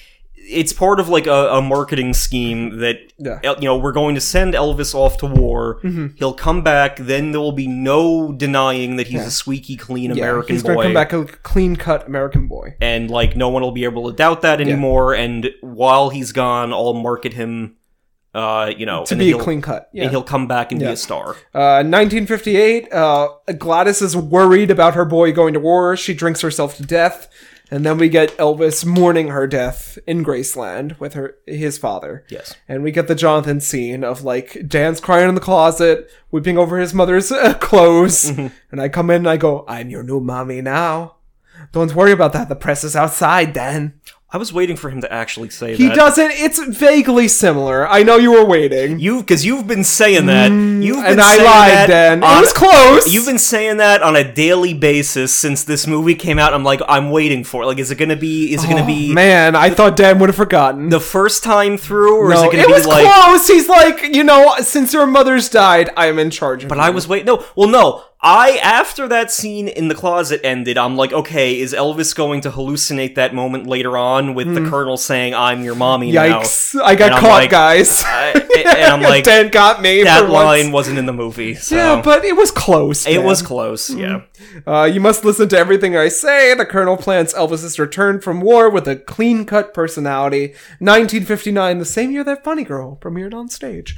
it's 0.49 0.71
part 0.73 0.99
of 0.99 1.09
like 1.09 1.27
a, 1.27 1.49
a 1.49 1.61
marketing 1.61 2.13
scheme 2.13 2.77
that 2.79 2.97
Yeah. 3.17 3.39
You 3.59 3.65
know 3.65 3.77
we're 3.77 3.91
going 3.91 4.15
to 4.15 4.21
send 4.21 4.53
Elvis 4.53 4.95
off 4.95 5.17
to 5.17 5.25
war. 5.25 5.81
Mm-hmm. 5.83 6.15
He'll 6.15 6.33
come 6.33 6.61
back. 6.63 6.97
Then 6.97 7.31
there 7.31 7.41
will 7.41 7.51
be 7.51 7.67
no 7.67 8.31
denying 8.31 8.95
that 8.95 9.07
he's 9.07 9.21
Yeah. 9.21 9.27
a 9.27 9.31
squeaky 9.31 9.75
clean 9.75 10.11
yeah, 10.15 10.23
American 10.23 10.55
he's 10.55 10.63
boy. 10.63 10.75
gonna 10.75 10.83
come 10.83 10.93
back 10.93 11.13
a 11.13 11.25
clean 11.25 11.75
cut 11.75 12.07
American 12.07 12.47
boy. 12.47 12.75
and 12.79 13.09
like 13.11 13.35
no 13.35 13.49
one 13.49 13.61
will 13.61 13.71
be 13.71 13.83
able 13.83 14.09
to 14.09 14.15
doubt 14.15 14.41
that 14.43 14.61
anymore. 14.61 15.13
And 15.13 15.49
while 15.61 16.09
he's 16.09 16.31
gone, 16.31 16.71
I'll 16.71 16.93
market 16.93 17.33
him, 17.33 17.75
uh, 18.33 18.71
you 18.77 18.85
know, 18.85 19.03
To 19.05 19.15
be 19.15 19.31
a 19.31 19.37
clean 19.37 19.61
cut. 19.61 19.89
Yeah. 19.91 20.03
and 20.03 20.11
he'll 20.11 20.23
come 20.23 20.47
back 20.47 20.71
and 20.71 20.79
be 20.79 20.85
a 20.85 20.95
star. 20.95 21.31
Uh, 21.53 21.83
1958, 21.83 22.93
uh, 22.93 23.27
Gladys 23.57 24.01
is 24.01 24.15
worried 24.15 24.71
about 24.71 24.93
her 24.95 25.05
boy 25.05 25.31
going 25.31 25.53
to 25.53 25.59
war. 25.59 25.97
She 25.97 26.13
drinks 26.13 26.41
herself 26.41 26.77
to 26.77 26.83
death. 26.83 27.27
And 27.69 27.85
then 27.85 27.97
we 27.97 28.07
get 28.07 28.37
Elvis 28.37 28.85
mourning 28.85 29.27
her 29.27 29.45
death 29.45 29.99
in 30.07 30.23
Graceland 30.23 30.97
with 30.99 31.13
her 31.13 31.37
his 31.45 31.77
father. 31.77 32.23
Yes. 32.29 32.55
And 32.67 32.81
we 32.81 32.91
get 32.91 33.07
the 33.07 33.15
Jonathan 33.15 33.59
scene 33.59 34.03
of 34.03 34.23
like 34.23 34.67
Dan's 34.67 35.01
crying 35.01 35.29
in 35.29 35.35
the 35.35 35.41
closet, 35.41 36.09
weeping 36.31 36.57
over 36.57 36.77
his 36.77 36.93
mother's 36.93 37.31
uh, 37.31 37.55
clothes. 37.55 38.31
Mm-hmm. 38.31 38.47
And 38.71 38.81
I 38.81 38.89
come 38.89 39.09
in 39.09 39.17
and 39.17 39.29
I 39.29 39.37
go, 39.37 39.65
I'm 39.67 39.89
your 39.89 40.03
new 40.03 40.19
mommy 40.19 40.61
now. 40.61 41.15
Don't 41.71 41.95
worry 41.95 42.11
about 42.11 42.33
that. 42.33 42.49
The 42.49 42.55
press 42.55 42.83
is 42.83 42.95
outside, 42.95 43.53
Dan. 43.53 43.99
I 44.29 44.35
was 44.37 44.51
waiting 44.51 44.75
for 44.75 44.89
him 44.89 44.99
to 45.01 45.11
actually 45.13 45.49
say 45.51 45.75
He 45.77 45.85
that. 45.85 45.89
He 45.91 45.95
doesn't. 45.95 46.31
It's 46.31 46.59
vaguely 46.77 47.29
similar. 47.29 47.87
I 47.87 48.03
know 48.03 48.17
you 48.17 48.33
were 48.33 48.43
waiting. 48.43 48.99
You 48.99 49.21
because 49.21 49.45
you've 49.45 49.67
been 49.67 49.85
saying 49.85 50.25
that. 50.25 50.51
You've 50.51 50.97
been 50.97 51.05
Mm, 51.05 51.11
and 51.11 51.21
I 51.21 51.37
lied, 51.37 51.71
that 51.71 51.87
Dan. 51.87 52.17
It 52.17 52.41
was 52.41 52.51
close. 52.51 53.07
You've 53.13 53.25
been 53.25 53.37
saying 53.39 53.77
that 53.77 54.03
on 54.03 54.17
a 54.17 54.29
daily 54.29 54.73
basis 54.73 55.33
since 55.33 55.63
this 55.63 55.87
movie 55.87 56.13
came 56.13 56.39
out. 56.39 56.53
I'm 56.53 56.65
like, 56.65 56.81
I'm 56.89 57.09
waiting 57.09 57.45
for 57.45 57.63
it. 57.63 57.67
Like, 57.67 57.79
is 57.79 57.89
it 57.89 57.95
gonna 57.97 58.17
be? 58.17 58.53
Is 58.53 58.65
it 58.65 58.67
gonna 58.69 58.83
Oh, 58.83 58.85
be 58.85 59.13
man, 59.13 59.55
I 59.55 59.69
thought 59.69 59.95
Dan 59.95 60.19
would 60.19 60.27
have 60.27 60.35
forgotten. 60.35 60.89
the 60.89 60.99
first 60.99 61.41
time 61.41 61.77
through, 61.77 62.17
or 62.17 62.33
is 62.33 62.41
no, 62.41 62.49
it 62.49 62.51
gonna 62.51 62.63
it 62.63 62.67
be 62.67 62.73
was 62.73 62.85
like? 62.85 63.05
close. 63.09 63.47
He's 63.47 63.69
like, 63.69 64.13
you 64.13 64.25
know, 64.25 64.55
since 64.59 64.91
your 64.93 65.07
mother's 65.07 65.47
died, 65.47 65.89
I 65.95 66.07
am 66.07 66.19
in 66.19 66.31
charge 66.31 66.63
of 66.63 66.69
But 66.69 66.79
you. 66.79 66.83
I 66.83 66.89
was 66.89 67.07
waiting. 67.07 67.27
No, 67.27 67.45
well, 67.55 67.69
no. 67.69 68.03
I 68.27 68.59
after 68.61 69.07
that 69.07 69.31
scene 69.31 69.67
in 69.69 69.87
the 69.87 69.95
closet 69.95 70.41
ended, 70.43 70.77
I'm 70.77 70.97
like, 70.97 71.13
okay, 71.13 71.57
is 71.59 71.73
Elvis 71.73 72.13
going 72.15 72.41
to 72.41 72.51
hallucinate 72.51 73.15
that 73.15 73.33
moment 73.33 73.67
later 73.67 73.97
on 73.97 74.33
with 74.33 74.53
the 74.53 74.69
Colonel 74.69 74.97
saying, 74.97 75.33
"I'm 75.33 75.63
your 75.63 75.75
mommy 75.75 76.11
now"? 76.11 76.41
Hmm. 76.43 76.79
I 76.83 76.95
got 76.95 77.11
And 77.13 77.19
caught, 77.21 77.29
like, 77.29 77.49
guys. 77.49 78.03
I- 78.05 78.43
and 78.57 78.91
I'm 78.91 79.01
like, 79.13 79.23
Dan 79.23 79.49
got 79.49 79.81
me. 79.81 80.03
that 80.03 80.29
line 80.29 80.65
once. 80.65 80.73
wasn't 80.73 80.97
in 80.97 81.05
the 81.05 81.13
movie. 81.13 81.53
So. 81.55 81.75
Yeah, 81.75 82.01
but 82.01 82.25
it 82.25 82.35
was 82.35 82.51
close. 82.51 83.05
it 83.07 83.23
was 83.23 83.41
close. 83.41 83.89
Yeah. 83.93 84.21
Uh, 84.65 84.83
you 84.91 84.99
must 84.99 85.23
listen 85.23 85.47
to 85.49 85.57
everything 85.57 85.95
I 85.95 86.07
say. 86.09 86.53
The 86.55 86.65
Colonel 86.65 86.97
plans 86.97 87.33
Elvis's 87.35 87.77
return 87.79 88.19
from 88.19 88.41
war 88.41 88.69
with 88.69 88.87
a 88.87 88.95
clean-cut 88.95 89.73
personality. 89.75 90.53
1959, 90.79 91.77
the 91.77 91.85
same 91.85 92.11
year 92.11 92.23
that 92.23 92.43
Funny 92.43 92.63
Girl 92.63 92.97
premiered 92.99 93.33
on 93.33 93.47
stage. 93.47 93.95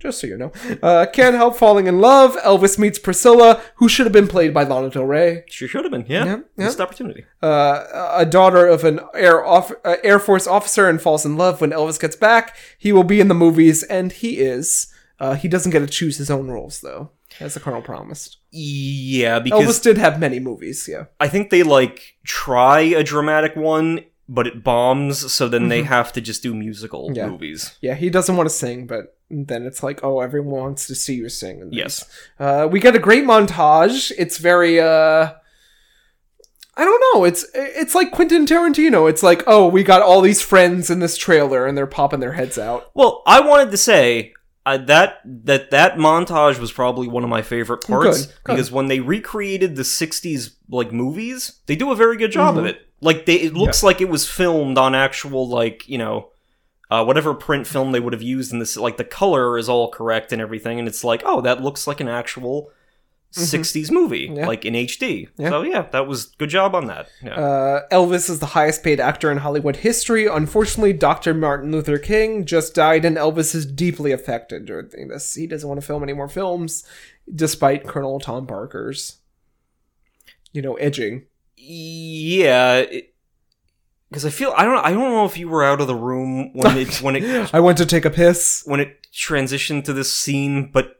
Just 0.00 0.18
so 0.20 0.26
you 0.26 0.36
know. 0.38 0.50
Uh, 0.82 1.04
can't 1.12 1.36
help 1.36 1.56
falling 1.56 1.86
in 1.86 2.00
love. 2.00 2.34
Elvis 2.38 2.78
meets 2.78 2.98
Priscilla, 2.98 3.60
who 3.76 3.86
should 3.88 4.06
have 4.06 4.12
been 4.14 4.26
played 4.28 4.54
by 4.54 4.64
Lana 4.64 4.88
Del 4.90 5.04
Rey. 5.04 5.44
She 5.46 5.68
should 5.68 5.84
have 5.84 5.92
been. 5.92 6.06
Yeah. 6.08 6.24
Yeah, 6.24 6.36
yeah. 6.56 6.64
Missed 6.64 6.80
opportunity. 6.80 7.24
uh, 7.42 8.10
a 8.14 8.24
daughter 8.24 8.66
of 8.66 8.82
an 8.84 9.00
air 9.14 9.44
off- 9.44 9.72
uh, 9.84 9.96
Air 10.02 10.18
Force 10.18 10.46
officer 10.46 10.88
and 10.88 11.00
falls 11.02 11.26
in 11.26 11.36
love 11.36 11.60
when 11.60 11.70
Elvis 11.70 12.00
gets 12.00 12.16
back. 12.16 12.56
He 12.78 12.92
will 12.92 13.04
be 13.04 13.20
in 13.20 13.28
the 13.28 13.34
movies, 13.34 13.82
and 13.84 14.10
he 14.10 14.38
is. 14.38 14.86
Uh, 15.18 15.34
he 15.34 15.48
doesn't 15.48 15.70
get 15.70 15.80
to 15.80 15.86
choose 15.86 16.16
his 16.16 16.30
own 16.30 16.48
roles, 16.48 16.80
though, 16.80 17.10
as 17.38 17.52
the 17.52 17.60
Colonel 17.60 17.82
promised. 17.82 18.38
Yeah, 18.52 19.38
because 19.38 19.66
Elvis 19.66 19.82
did 19.82 19.98
have 19.98 20.18
many 20.18 20.40
movies, 20.40 20.88
yeah. 20.90 21.04
I 21.20 21.28
think 21.28 21.50
they 21.50 21.62
like 21.62 22.16
try 22.24 22.80
a 22.80 23.02
dramatic 23.04 23.54
one, 23.54 24.00
but 24.32 24.46
it 24.46 24.62
bombs. 24.62 25.32
So 25.32 25.48
then 25.48 25.68
they 25.68 25.82
have 25.82 26.12
to 26.14 26.20
just 26.20 26.42
do 26.42 26.54
musical 26.54 27.08
Mm-hmm. 27.08 27.16
Yeah. 27.16 27.26
movies. 27.28 27.76
Yeah, 27.82 27.94
he 27.96 28.08
doesn't 28.10 28.36
want 28.36 28.48
to 28.48 28.54
sing, 28.54 28.86
but 28.86 29.16
then 29.28 29.66
it's 29.66 29.82
like, 29.82 30.02
oh, 30.04 30.20
everyone 30.20 30.60
wants 30.60 30.86
to 30.86 30.94
see 30.94 31.14
you 31.16 31.28
sing. 31.28 31.60
in 31.60 31.70
these. 31.70 31.78
Yes. 31.78 32.08
Uh, 32.38 32.68
we 32.70 32.78
get 32.80 32.94
a 32.96 32.98
great 33.00 33.24
montage. 33.24 34.12
It's 34.16 34.38
very, 34.38 34.80
uh, 34.80 35.32
I 36.76 36.84
don't 36.84 37.02
know. 37.14 37.24
It's 37.24 37.44
it's 37.54 37.94
like 37.94 38.12
Quentin 38.12 38.46
Tarantino. 38.46 39.10
It's 39.10 39.22
like, 39.22 39.42
oh, 39.46 39.66
we 39.66 39.82
got 39.82 40.00
all 40.02 40.20
these 40.20 40.40
friends 40.40 40.88
in 40.90 41.00
this 41.00 41.18
trailer, 41.18 41.66
and 41.66 41.76
they're 41.76 41.86
popping 41.86 42.20
their 42.20 42.32
heads 42.32 42.56
out. 42.58 42.90
Well, 42.94 43.22
I 43.26 43.40
wanted 43.40 43.70
to 43.72 43.76
say 43.76 44.32
uh, 44.66 44.76
that 44.76 45.20
that 45.24 45.70
that 45.70 45.96
montage 45.96 46.58
was 46.58 46.70
probably 46.72 47.08
one 47.08 47.24
of 47.24 47.30
my 47.30 47.42
favorite 47.42 47.82
parts 47.86 48.26
Good, 48.26 48.34
good. 48.44 48.52
because 48.56 48.70
when 48.70 48.86
they 48.88 49.00
recreated 49.00 49.76
the 49.76 49.82
'60s 49.84 50.54
like 50.68 50.92
movies, 50.92 51.60
they 51.66 51.76
do 51.76 51.90
a 51.92 51.96
very 51.96 52.16
good 52.16 52.30
job 52.32 52.56
of 52.58 52.64
Mhm. 52.64 52.68
it. 52.70 52.86
Like 53.00 53.24
they, 53.26 53.36
it 53.36 53.54
looks 53.54 53.82
like 53.82 54.00
it 54.00 54.08
was 54.10 54.28
filmed 54.28 54.76
on 54.78 54.94
actual 54.94 55.48
like 55.48 55.88
you 55.88 55.98
know. 55.98 56.28
Uh, 56.92 57.04
whatever 57.04 57.32
print 57.34 57.68
film 57.68 57.92
they 57.92 58.00
would 58.00 58.12
have 58.12 58.20
used 58.20 58.52
in 58.52 58.58
this, 58.58 58.76
like 58.76 58.96
the 58.96 59.04
color 59.04 59.56
is 59.56 59.68
all 59.68 59.88
correct 59.92 60.32
and 60.32 60.42
everything, 60.42 60.80
and 60.80 60.88
it's 60.88 61.04
like, 61.04 61.22
oh, 61.24 61.40
that 61.40 61.62
looks 61.62 61.86
like 61.86 62.00
an 62.00 62.08
actual 62.08 62.68
'60s 63.32 63.90
movie, 63.92 64.26
Mm-hmm. 64.28 64.36
Yeah. 64.38 64.46
like 64.46 64.64
in 64.64 64.74
HD. 64.74 65.28
Yeah. 65.36 65.50
So 65.50 65.62
yeah, 65.62 65.82
that 65.92 66.06
was 66.08 66.26
good 66.38 66.48
job 66.50 66.74
on 66.74 66.86
that. 66.86 67.08
Yeah. 67.22 67.34
Uh, 67.34 67.80
Elvis 67.92 68.28
is 68.28 68.40
the 68.40 68.46
highest 68.46 68.82
paid 68.82 68.98
actor 69.00 69.30
in 69.30 69.38
Hollywood 69.38 69.76
history. 69.76 70.26
Unfortunately, 70.26 70.92
Dr. 70.92 71.32
Martin 71.34 71.70
Luther 71.70 71.98
King 71.98 72.44
just 72.44 72.74
died, 72.74 73.04
and 73.04 73.16
Elvis 73.16 73.54
is 73.54 73.64
deeply 73.66 74.10
affected 74.12 74.66
during 74.66 75.08
this. 75.08 75.34
He 75.34 75.46
doesn't 75.46 75.68
want 75.68 75.80
to 75.80 75.86
film 75.86 76.02
any 76.02 76.12
more 76.12 76.28
films, 76.28 76.84
despite 77.32 77.86
Colonel 77.86 78.18
Tom 78.18 78.46
Parker's, 78.48 79.18
you 80.52 80.60
know, 80.62 80.74
edging. 80.74 81.26
yeah, 81.56 82.84
because 84.08 84.24
I 84.26 84.30
feel 84.30 84.52
I 84.56 84.64
don't 84.64 84.84
I 84.84 84.90
don't 84.90 85.12
know 85.12 85.24
if 85.24 85.38
you 85.38 85.48
were 85.48 85.62
out 85.64 85.80
of 85.80 85.86
the 85.86 85.94
room 85.94 86.52
when 86.54 86.76
it 86.78 87.00
when 87.00 87.16
it 87.16 87.54
I 87.54 87.60
went 87.60 87.78
to 87.78 87.86
take 87.86 88.04
a 88.04 88.10
piss. 88.10 88.62
when 88.66 88.80
it 88.80 89.06
transitioned 89.14 89.84
to 89.84 89.92
this 89.92 90.12
scene, 90.12 90.70
but 90.72 90.99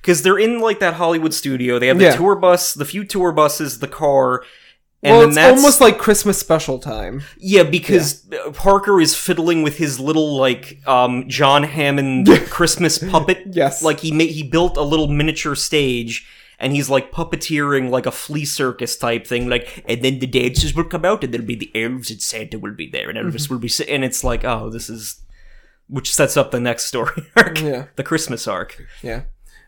because 0.00 0.22
they're 0.22 0.38
in 0.38 0.60
like 0.60 0.78
that 0.80 0.94
Hollywood 0.94 1.34
studio, 1.34 1.78
they 1.78 1.86
have 1.88 1.98
the 1.98 2.04
Yeah. 2.04 2.16
tour 2.16 2.36
bus, 2.36 2.74
the 2.74 2.84
few 2.84 3.04
tour 3.04 3.32
buses, 3.32 3.78
the 3.80 3.88
car, 3.88 4.42
and 5.02 5.12
well, 5.12 5.20
then 5.20 5.28
it's 5.28 5.36
that's 5.36 5.56
almost 5.58 5.80
like 5.80 5.98
Christmas 5.98 6.38
special 6.38 6.78
time. 6.78 7.22
yeah, 7.38 7.62
because 7.62 8.26
uh 8.32 8.50
Parker 8.52 9.00
is 9.00 9.14
fiddling 9.16 9.62
with 9.62 9.76
his 9.78 9.98
little 9.98 10.36
like 10.36 10.80
um 10.86 11.28
John 11.28 11.62
Hammond 11.62 12.28
Christmas 12.50 12.98
puppet. 12.98 13.38
Yes. 13.52 13.82
like 13.82 14.00
he 14.00 14.12
made 14.12 14.30
he 14.30 14.42
built 14.42 14.76
a 14.76 14.82
little 14.82 15.08
miniature 15.08 15.54
stage. 15.54 16.26
And 16.62 16.74
he's 16.74 16.90
like 16.90 17.10
puppeteering 17.10 17.88
like 17.88 18.04
a 18.04 18.10
flea 18.12 18.44
circus 18.44 18.94
type 18.94 19.26
thing, 19.26 19.48
like, 19.48 19.82
and 19.88 20.02
then 20.04 20.18
the 20.18 20.26
dancers 20.26 20.74
will 20.74 20.84
come 20.84 21.06
out, 21.06 21.24
and 21.24 21.32
there'll 21.32 21.46
be 21.46 21.54
the 21.56 21.70
elves, 21.74 22.10
and 22.10 22.20
Santa 22.20 22.58
will 22.58 22.74
be 22.74 22.86
there, 22.86 23.08
and 23.08 23.16
Elvis 23.16 23.48
Mm-hmm. 23.48 23.54
will 23.54 23.60
be, 23.60 23.72
and 23.88 24.04
it's 24.04 24.22
like, 24.22 24.44
oh, 24.44 24.68
this 24.68 24.90
is, 24.90 25.22
which 25.88 26.12
sets 26.12 26.36
up 26.36 26.50
the 26.50 26.60
next 26.60 26.84
story 26.84 27.24
arc, 27.34 27.62
Yeah. 27.62 27.86
the 27.96 28.02
Christmas 28.02 28.46
arc. 28.46 28.76
Yeah. 29.02 29.22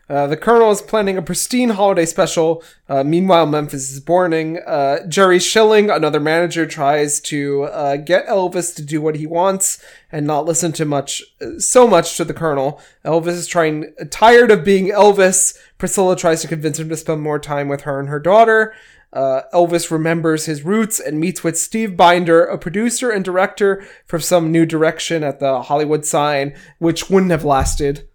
Uh, 0.09 0.27
the 0.27 0.35
Colonel 0.35 0.69
is 0.69 0.81
planning 0.81 1.17
a 1.17 1.21
pristine 1.21 1.69
holiday 1.69 2.05
special. 2.05 2.61
Uh, 2.89 3.03
meanwhile, 3.03 3.45
Memphis 3.45 3.89
is 3.89 4.05
mourning. 4.05 4.59
Uh, 4.67 5.05
Jerry 5.07 5.39
Schilling, 5.39 5.89
another 5.89 6.19
manager, 6.19 6.65
tries 6.65 7.21
to 7.21 7.63
uh, 7.63 7.95
get 7.95 8.27
Elvis 8.27 8.75
to 8.75 8.81
do 8.81 9.01
what 9.01 9.15
he 9.15 9.25
wants 9.25 9.81
and 10.11 10.27
not 10.27 10.45
listen 10.45 10.73
to 10.73 10.85
much, 10.85 11.23
uh, 11.41 11.57
so 11.57 11.87
much 11.87 12.17
to 12.17 12.25
the 12.25 12.33
Colonel. 12.33 12.81
Elvis 13.05 13.27
is 13.29 13.47
trying, 13.47 13.93
tired 14.09 14.51
of 14.51 14.65
being 14.65 14.87
Elvis. 14.87 15.57
Priscilla 15.77 16.17
tries 16.17 16.41
to 16.41 16.49
convince 16.49 16.79
him 16.79 16.89
to 16.89 16.97
spend 16.97 17.21
more 17.21 17.39
time 17.39 17.69
with 17.69 17.81
her 17.81 17.99
and 17.99 18.09
her 18.09 18.19
daughter. 18.19 18.73
Uh, 19.13 19.43
Elvis 19.53 19.89
remembers 19.89 20.47
his 20.47 20.63
roots 20.65 20.99
and 20.99 21.19
meets 21.19 21.43
with 21.43 21.57
Steve 21.57 21.95
Binder, 21.95 22.43
a 22.43 22.57
producer 22.57 23.09
and 23.09 23.23
director 23.23 23.85
for 24.05 24.19
some 24.19 24.51
new 24.51 24.65
direction 24.65 25.23
at 25.23 25.39
the 25.39 25.61
Hollywood 25.61 26.03
sign, 26.03 26.55
which 26.79 27.09
wouldn't 27.09 27.31
have 27.31 27.45
lasted 27.45 28.07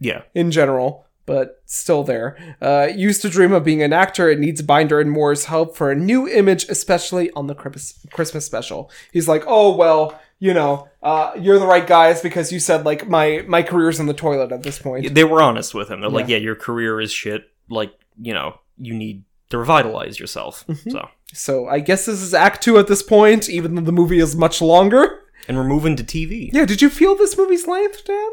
Yeah. 0.00 0.22
in 0.34 0.50
general, 0.50 1.06
but 1.26 1.60
still 1.66 2.04
there. 2.04 2.36
Uh, 2.62 2.88
used 2.94 3.20
to 3.22 3.28
dream 3.28 3.52
of 3.52 3.64
being 3.64 3.82
an 3.82 3.92
actor 3.92 4.30
and 4.30 4.40
needs 4.40 4.62
Binder 4.62 5.00
and 5.00 5.10
Moore's 5.10 5.44
help 5.46 5.76
for 5.76 5.90
a 5.90 5.94
new 5.94 6.26
image, 6.28 6.64
especially 6.68 7.30
on 7.32 7.46
the 7.48 7.54
Christmas, 7.54 8.46
special. 8.46 8.90
He's 9.12 9.28
like, 9.28 9.44
oh, 9.46 9.76
well, 9.76 10.18
you 10.38 10.54
know, 10.54 10.88
uh, 11.02 11.32
you're 11.38 11.58
the 11.58 11.66
right 11.66 11.86
guys 11.86 12.22
because 12.22 12.50
you 12.52 12.60
said, 12.60 12.84
like, 12.86 13.08
my, 13.08 13.44
my 13.48 13.62
career's 13.62 14.00
in 14.00 14.06
the 14.06 14.14
toilet 14.14 14.52
at 14.52 14.62
this 14.62 14.78
point. 14.78 15.14
They 15.14 15.24
were 15.24 15.42
honest 15.42 15.74
with 15.74 15.90
him. 15.90 16.00
They're 16.00 16.08
like, 16.10 16.28
Yeah. 16.28 16.36
yeah, 16.36 16.42
your 16.44 16.54
career 16.54 17.00
is 17.00 17.12
shit. 17.12 17.44
Like, 17.68 17.92
you 18.20 18.32
know, 18.32 18.58
you 18.78 18.94
need 18.94 19.24
to 19.50 19.58
revitalize 19.58 20.18
yourself. 20.20 20.64
Mm-hmm. 20.68 20.90
So, 20.90 21.08
So 21.34 21.66
I 21.68 21.80
guess 21.80 22.06
this 22.06 22.22
is 22.22 22.32
Act 22.34 22.62
2 22.62 22.78
at 22.78 22.86
this 22.86 23.02
point, 23.02 23.48
even 23.50 23.74
though 23.74 23.82
the 23.82 23.92
movie 23.92 24.18
is 24.20 24.34
much 24.36 24.62
longer. 24.62 25.24
and 25.48 25.56
we're 25.56 25.64
moving 25.64 25.96
to 25.96 26.04
TV. 26.04 26.50
Yeah, 26.52 26.64
did 26.64 26.80
you 26.80 26.88
feel 26.88 27.16
this 27.16 27.36
movie's 27.36 27.66
length, 27.66 28.04
Dan? 28.06 28.30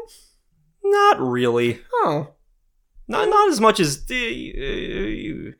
Not 0.90 1.20
really. 1.20 1.80
Oh. 1.92 2.28
Not 3.08 3.28
not 3.28 3.50
as 3.50 3.60
much 3.60 3.78
as 3.78 4.04
uh, 4.10 4.14
you, 4.14 5.54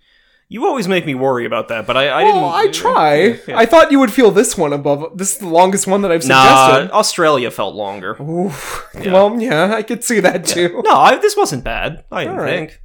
you 0.48 0.66
always 0.66 0.88
make 0.88 1.06
me 1.06 1.14
worry 1.14 1.44
about 1.44 1.68
that. 1.68 1.86
But 1.86 1.96
I, 1.96 2.08
I 2.08 2.22
well, 2.22 2.32
didn't. 2.32 2.44
Oh, 2.44 2.48
I 2.48 2.68
try. 2.68 3.40
Yeah. 3.48 3.58
I 3.58 3.66
thought 3.66 3.92
you 3.92 3.98
would 4.00 4.12
feel 4.12 4.30
this 4.30 4.56
one 4.56 4.72
above. 4.72 5.16
This 5.16 5.32
is 5.34 5.38
the 5.38 5.48
longest 5.48 5.86
one 5.86 6.02
that 6.02 6.12
I've 6.12 6.22
suggested. 6.22 6.88
Nah. 6.88 6.98
Australia 6.98 7.50
felt 7.50 7.74
longer. 7.74 8.20
Oof. 8.20 8.88
Well, 8.94 9.40
yeah, 9.40 9.74
I 9.74 9.82
could 9.82 10.02
see 10.02 10.20
that 10.20 10.44
too. 10.44 10.82
No, 10.84 10.92
I, 10.92 11.16
this 11.16 11.36
wasn't 11.36 11.64
bad. 11.64 12.04
I 12.10 12.24
didn't 12.24 12.38
right. 12.38 12.70
think. 12.70 12.82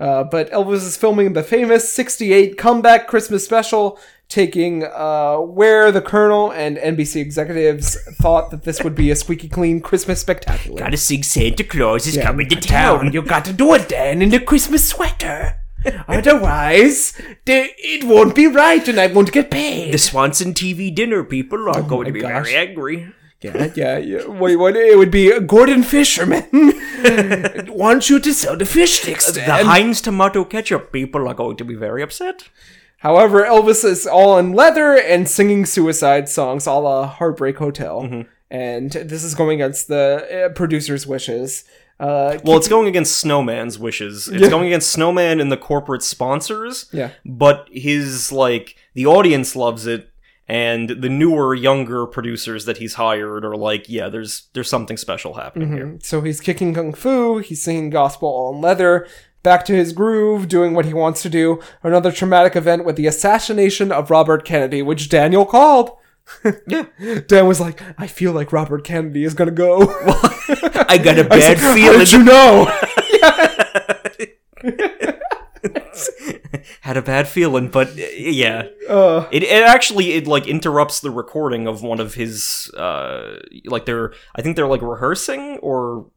Uh, 0.00 0.24
but 0.24 0.50
Elvis 0.50 0.86
is 0.86 0.96
filming 0.96 1.32
the 1.32 1.42
famous 1.42 1.92
68 1.92 2.56
comeback 2.56 3.08
Christmas 3.08 3.44
special, 3.44 3.98
taking 4.28 4.84
uh, 4.84 5.36
where 5.38 5.90
the 5.90 6.02
Colonel 6.02 6.50
and 6.52 6.76
NBC 6.76 7.16
executives 7.20 7.96
thought 8.16 8.50
that 8.50 8.62
this 8.64 8.82
would 8.84 8.94
be 8.94 9.10
a 9.10 9.16
squeaky 9.16 9.48
clean 9.48 9.80
Christmas 9.80 10.20
spectacular. 10.20 10.78
Gotta 10.78 10.96
sing 10.98 11.22
Santa 11.22 11.64
Claus 11.64 12.06
is 12.06 12.16
Yeah, 12.16 12.24
coming 12.24 12.48
to 12.50 12.56
town. 12.56 13.04
town. 13.04 13.12
You 13.12 13.22
got 13.22 13.44
to 13.46 13.52
do 13.52 13.72
it, 13.74 13.88
Dan, 13.88 14.20
in 14.22 14.32
a 14.34 14.40
Christmas 14.40 14.88
sweater. 14.88 15.54
Otherwise, 16.08 17.14
they- 17.46 17.72
it 17.78 18.04
won't 18.04 18.34
be 18.34 18.46
right 18.46 18.86
and 18.86 19.00
I 19.00 19.06
won't 19.06 19.32
get 19.32 19.50
paid. 19.50 19.92
The 19.94 19.98
Swanson 19.98 20.52
TV 20.52 20.94
dinner 20.94 21.24
people 21.24 21.68
are 21.70 21.82
going 21.82 22.06
to 22.06 22.12
be 22.12 22.20
very 22.20 22.54
angry. 22.54 23.08
Yeah, 23.40 23.70
yeah, 23.76 23.98
yeah. 23.98 24.26
What, 24.26 24.56
what, 24.58 24.76
it 24.76 24.98
would 24.98 25.10
be 25.12 25.38
Gordon 25.40 25.82
Fisherman. 25.84 26.44
wants 27.68 28.10
you 28.10 28.18
to 28.18 28.34
sell 28.34 28.56
the 28.56 28.66
fish 28.66 29.00
sticks, 29.00 29.30
The 29.30 29.42
Heinz 29.42 30.00
tomato 30.00 30.44
ketchup 30.44 30.92
people 30.92 31.28
are 31.28 31.34
going 31.34 31.56
to 31.56 31.64
be 31.64 31.74
very 31.76 32.02
upset. 32.02 32.48
However, 32.98 33.44
Elvis 33.44 33.84
is 33.84 34.06
all 34.06 34.38
in 34.38 34.52
leather 34.52 34.96
and 34.96 35.28
singing 35.28 35.64
suicide 35.66 36.28
songs 36.28 36.66
a 36.66 36.72
la 36.72 37.06
Heartbreak 37.06 37.58
Hotel. 37.58 38.24
And 38.50 38.90
this 38.90 39.22
is 39.24 39.34
going 39.34 39.60
against 39.60 39.88
the 39.88 40.46
uh, 40.46 40.54
producer's 40.54 41.06
wishes. 41.06 41.64
Uh, 42.00 42.38
Well, 42.44 42.56
it's 42.56 42.68
going 42.68 42.86
against 42.88 43.16
Snowman's 43.16 43.78
wishes. 43.78 44.26
It's 44.28 44.42
Yeah. 44.42 44.48
going 44.50 44.66
against 44.66 44.90
Snowman 44.90 45.40
and 45.40 45.50
the 45.52 45.56
corporate 45.56 46.02
sponsors. 46.02 46.86
Yeah. 46.92 47.10
But 47.24 47.68
his 47.72 48.32
like 48.32 48.76
the 48.94 49.06
audience 49.06 49.54
loves 49.54 49.86
it, 49.86 50.08
and 50.48 50.88
the 50.88 51.08
newer, 51.10 51.54
younger 51.54 52.06
producers 52.06 52.64
that 52.64 52.78
he's 52.78 52.94
hired 52.94 53.44
are 53.44 53.56
like, 53.56 53.88
yeah, 53.88 54.08
there's 54.08 54.48
there's 54.54 54.70
something 54.70 54.96
special 54.96 55.34
happening 55.34 55.72
here. 55.72 55.98
so 56.02 56.20
he's 56.22 56.40
kicking 56.40 56.72
kung 56.72 56.92
fu, 56.94 57.38
he's 57.38 57.62
singing 57.62 57.90
gospel 57.90 58.28
all 58.28 58.54
in 58.54 58.60
leather, 58.62 59.06
back 59.42 59.64
to 59.66 59.74
his 59.74 59.92
groove, 59.92 60.48
doing 60.48 60.74
what 60.74 60.84
he 60.84 60.92
wants 60.94 61.22
to 61.22 61.28
do. 61.28 61.60
Another 61.82 62.10
traumatic 62.12 62.56
event 62.56 62.84
with 62.84 62.96
the 62.96 63.06
assassination 63.06 63.90
of 63.92 64.10
Robert 64.10 64.44
Kennedy, 64.44 64.82
which 64.82 65.08
Daniel 65.08 65.44
called. 65.46 65.90
Yeah, 66.66 66.86
Dan 67.26 67.46
was 67.46 67.60
like, 67.60 67.80
I 67.98 68.06
feel 68.06 68.32
like 68.32 68.52
Robert 68.52 68.84
Kennedy 68.84 69.24
is 69.24 69.34
gonna 69.34 69.50
go. 69.50 69.78
I 70.88 70.98
got 71.02 71.18
a 71.18 71.24
bad 71.24 71.30
like, 71.30 71.58
How 71.58 71.74
feeling. 71.74 71.98
did 71.98 72.12
you 72.12 72.22
know? 72.24 72.70
Had 76.82 76.96
a 76.96 77.02
bad 77.02 77.28
feeling, 77.28 77.68
but 77.68 77.94
yeah, 77.96 78.68
Uh, 78.88 79.26
it, 79.30 79.42
it 79.42 79.62
actually 79.64 80.12
it 80.12 80.26
like 80.26 80.46
interrupts 80.46 81.00
the 81.00 81.10
recording 81.10 81.66
of 81.66 81.82
one 81.82 82.00
of 82.00 82.14
his 82.14 82.70
uh 82.76 83.36
like 83.66 83.84
they're 83.84 84.12
I 84.34 84.42
think 84.42 84.56
they're 84.56 84.66
like 84.68 84.80
rehearsing 84.82 85.58
or 85.58 86.10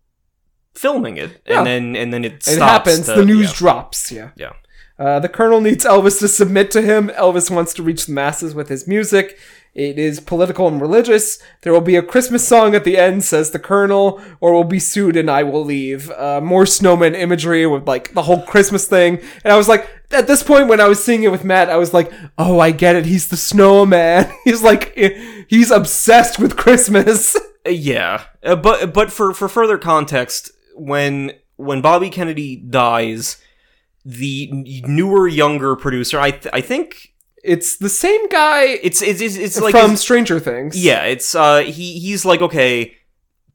filming 0.73 1.17
it, 1.17 1.41
Yeah. 1.47 1.57
and 1.59 1.67
then 1.67 1.95
and 1.95 2.13
then 2.13 2.25
it 2.25 2.47
it 2.47 2.59
happens. 2.59 3.05
to- 3.07 3.13
the 3.15 3.25
news 3.25 3.47
yeah. 3.51 3.57
drops. 3.57 4.11
Yeah. 4.11 4.29
Yeah. 4.35 4.53
Uh, 4.99 5.19
the 5.19 5.29
Colonel 5.29 5.61
needs 5.61 5.83
Elvis 5.83 6.19
to 6.19 6.27
submit 6.27 6.69
to 6.71 6.81
him. 6.81 7.09
Elvis 7.17 7.49
wants 7.49 7.73
to 7.73 7.81
reach 7.81 8.05
the 8.05 8.11
masses 8.11 8.53
with 8.53 8.69
his 8.69 8.87
music. 8.87 9.35
It 9.73 9.97
is 9.97 10.19
political 10.19 10.67
and 10.67 10.79
religious. 10.81 11.39
There 11.61 11.71
will 11.73 11.81
be 11.81 11.95
a 11.95 12.03
Christmas 12.03 12.45
song 12.47 12.75
at 12.75 12.83
the 12.83 12.97
end, 12.97 13.23
says 13.23 13.49
the 13.49 13.57
Colonel, 13.57 14.21
or 14.39 14.53
we'll 14.53 14.63
be 14.65 14.79
sued 14.79 15.15
and 15.15 15.31
I 15.31 15.41
will 15.43 15.63
leave. 15.63 16.11
Uh, 16.11 16.39
more 16.41 16.65
snowman 16.67 17.15
imagery 17.15 17.65
with 17.65 17.87
like 17.87 18.13
the 18.13 18.23
whole 18.23 18.43
Christmas 18.43 18.85
thing. 18.85 19.19
And 19.43 19.51
I 19.51 19.57
was 19.57 19.67
like, 19.69 19.89
at 20.11 20.27
this 20.27 20.43
point 20.43 20.67
when 20.67 20.81
I 20.81 20.87
was 20.87 21.03
seeing 21.03 21.23
it 21.23 21.31
with 21.31 21.45
Matt, 21.45 21.69
I 21.69 21.77
was 21.77 21.93
like, 21.95 22.11
oh, 22.37 22.59
I 22.59 22.69
get 22.71 22.95
it. 22.97 23.05
He's 23.05 23.29
the 23.29 23.37
snowman. 23.37 24.31
He's 24.43 24.61
like, 24.61 24.93
he's 25.47 25.71
obsessed 25.71 26.37
with 26.37 26.57
Christmas. 26.57 27.35
Yeah, 27.63 28.23
uh, 28.41 28.55
but 28.55 28.91
but 28.91 29.11
for 29.11 29.35
for 29.35 29.47
further 29.47 29.77
context, 29.77 30.49
when 30.75 31.33
when 31.57 31.81
Bobby 31.81 32.09
Kennedy 32.09 32.55
dies, 32.55 33.41
the 34.03 34.49
newer, 34.51 35.27
younger 35.27 35.75
producer, 35.75 36.19
I 36.19 36.31
th- 36.31 36.53
I 36.53 36.61
think 36.61 37.13
it's 37.43 37.77
the 37.77 37.89
same 37.89 38.27
guy 38.29 38.63
it's 38.63 39.01
it's 39.01 39.21
it's, 39.21 39.35
it's 39.35 39.59
like 39.59 39.73
from 39.73 39.95
Stranger 39.95 40.39
Things. 40.39 40.81
yeah, 40.83 41.03
it's 41.03 41.35
uh 41.35 41.59
he 41.59 41.99
he's 41.99 42.25
like 42.25 42.41
okay. 42.41 42.95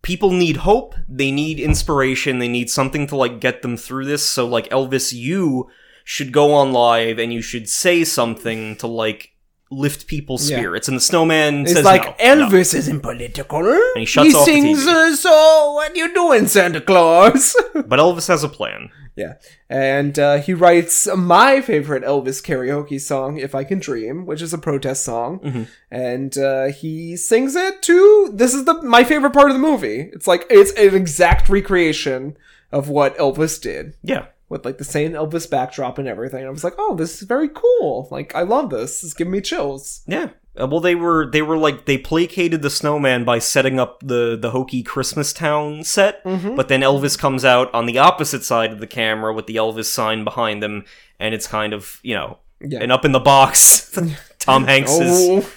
People 0.02 0.30
need 0.30 0.58
hope. 0.58 0.94
They 1.08 1.32
need 1.32 1.58
inspiration. 1.58 2.38
They 2.38 2.46
need 2.46 2.70
something 2.70 3.08
to 3.08 3.16
like 3.16 3.40
get 3.40 3.62
them 3.62 3.76
through 3.76 4.04
this. 4.04 4.24
So 4.24 4.46
like 4.46 4.68
Elvis, 4.68 5.12
you 5.12 5.68
should 6.04 6.30
go 6.30 6.54
on 6.54 6.72
live 6.72 7.18
and 7.18 7.32
you 7.32 7.42
should 7.42 7.68
say 7.68 8.04
something 8.04 8.76
to 8.76 8.86
like 8.86 9.32
lift 9.70 10.06
people's 10.06 10.48
Yeah. 10.48 10.58
spirits. 10.58 10.86
And 10.88 10.96
the 10.96 11.00
snowman 11.00 11.62
It's 11.62 11.72
says 11.72 11.84
like 11.84 12.18
no, 12.18 12.34
no. 12.36 12.46
Elvis 12.48 12.74
isn't 12.74 13.00
political. 13.00 13.66
And 13.66 13.80
he 13.96 14.04
shuts 14.04 14.34
off 14.34 14.46
the 14.46 14.52
sings, 14.52 14.84
TV. 14.86 14.88
uh, 15.12 15.16
"So 15.16 15.72
what 15.74 15.96
you 15.96 16.12
doing, 16.14 16.46
Santa 16.46 16.80
Claus?" 16.80 17.56
But 17.74 17.98
Elvis 17.98 18.28
has 18.28 18.44
a 18.44 18.48
plan. 18.48 18.90
yeah, 19.16 19.34
and 19.70 20.18
uh, 20.18 20.36
he 20.38 20.52
writes 20.54 21.08
my 21.16 21.60
favorite 21.62 22.04
Elvis 22.04 22.42
karaoke 22.42 23.00
song, 23.00 23.38
"If 23.38 23.54
I 23.54 23.64
Can 23.64 23.78
Dream," 23.80 24.26
which 24.26 24.42
is 24.42 24.52
a 24.52 24.58
protest 24.58 25.04
song, 25.04 25.40
Mm-hmm. 25.40 25.62
and 25.90 26.38
uh, 26.38 26.66
he 26.66 27.16
sings 27.16 27.56
it 27.56 27.82
to. 27.82 28.30
This 28.32 28.52
is 28.54 28.66
the 28.66 28.74
my 28.82 29.04
favorite 29.04 29.32
part 29.32 29.48
of 29.50 29.54
the 29.54 29.66
movie. 29.70 30.10
It's 30.12 30.26
like 30.26 30.46
it's 30.50 30.72
an 30.72 30.94
exact 30.94 31.48
recreation 31.48 32.36
of 32.70 32.88
what 32.88 33.16
Elvis 33.18 33.60
did. 33.60 33.94
Yeah. 34.02 34.26
With 34.48 34.64
like 34.64 34.78
the 34.78 34.84
same 34.84 35.12
Elvis 35.12 35.50
backdrop 35.50 35.98
and 35.98 36.06
everything, 36.06 36.46
I 36.46 36.50
was 36.50 36.62
like, 36.62 36.74
"Oh, 36.78 36.94
this 36.94 37.20
is 37.20 37.26
very 37.26 37.48
cool! 37.48 38.06
Like, 38.12 38.32
I 38.36 38.42
love 38.42 38.70
this. 38.70 39.02
It's 39.02 39.12
giving 39.14 39.32
me 39.32 39.40
chills." 39.40 40.02
Yeah. 40.06 40.28
Uh, 40.58 40.66
well, 40.68 40.80
they 40.80 40.94
were 40.94 41.28
they 41.30 41.42
were 41.42 41.58
like 41.58 41.84
they 41.86 41.98
placated 41.98 42.62
the 42.62 42.70
snowman 42.70 43.24
by 43.24 43.40
setting 43.40 43.80
up 43.80 44.00
the 44.04 44.38
the 44.40 44.52
hokey 44.52 44.82
Christmas 44.84 45.32
town 45.32 45.82
set, 45.84 46.22
Mm-hmm. 46.24 46.54
but 46.54 46.68
then 46.68 46.80
Elvis 46.80 47.18
comes 47.18 47.44
out 47.44 47.74
on 47.74 47.86
the 47.86 47.98
opposite 47.98 48.44
side 48.44 48.72
of 48.72 48.78
the 48.78 48.86
camera 48.86 49.34
with 49.34 49.46
the 49.46 49.56
Elvis 49.56 49.86
sign 49.86 50.22
behind 50.22 50.62
him, 50.62 50.84
and 51.18 51.34
it's 51.34 51.46
kind 51.48 51.72
of 51.72 51.98
you 52.04 52.14
know, 52.14 52.38
Yeah. 52.60 52.78
and 52.82 52.92
up 52.92 53.04
in 53.04 53.10
the 53.12 53.20
box, 53.20 53.98
Tom 54.38 54.64
Hanks 54.64 54.92
is. 54.92 55.28
Oh. 55.44 55.50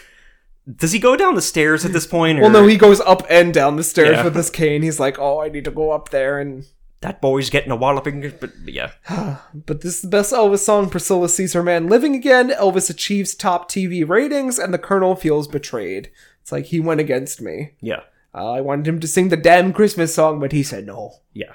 Does 0.76 0.92
he 0.92 1.00
go 1.00 1.16
down 1.16 1.34
the 1.36 1.42
stairs 1.42 1.84
at 1.86 1.94
this 1.94 2.06
point? 2.06 2.38
Or 2.40 2.44
Well, 2.44 2.52
no, 2.52 2.68
he 2.68 2.76
goes 2.78 3.00
up 3.02 3.24
and 3.30 3.54
down 3.54 3.76
the 3.76 3.84
stairs 3.84 4.18
Yeah. 4.18 4.24
with 4.24 4.36
his 4.36 4.50
cane. 4.50 4.82
He's 4.84 5.00
like, 5.00 5.18
"Oh, 5.20 5.40
I 5.42 5.50
need 5.50 5.66
to 5.66 5.72
go 5.72 5.92
up 5.92 6.10
there." 6.10 6.40
And 6.40 6.66
that 7.02 7.22
boy's 7.22 7.50
getting 7.50 7.72
a 7.72 7.76
walloping. 7.76 8.34
But 8.40 8.52
yeah, 8.66 8.92
but 9.54 9.82
this 9.82 9.96
is 9.96 10.02
the 10.02 10.08
best 10.08 10.34
Elvis 10.34 10.60
song. 10.60 10.90
Priscilla 10.90 11.30
sees 11.30 11.54
her 11.54 11.64
man 11.64 11.88
living 11.88 12.16
again. 12.16 12.50
Elvis 12.50 12.90
achieves 12.90 13.36
top 13.36 13.70
TV 13.70 14.08
ratings, 14.08 14.60
and 14.60 14.74
the 14.74 14.78
Colonel 14.80 15.16
feels 15.16 15.48
betrayed. 15.48 16.10
It's 16.42 16.52
like 16.52 16.66
he 16.66 16.80
went 16.80 17.00
against 17.02 17.42
me. 17.42 17.72
yeah, 17.82 18.02
Uh, 18.34 18.52
I 18.54 18.62
wanted 18.62 18.88
him 18.88 19.00
to 19.02 19.08
sing 19.08 19.30
the 19.30 19.38
damn 19.38 19.74
Christmas 19.74 20.14
song, 20.16 20.40
but 20.40 20.52
he 20.52 20.64
said 20.64 20.86
no. 20.86 21.16
yeah. 21.34 21.54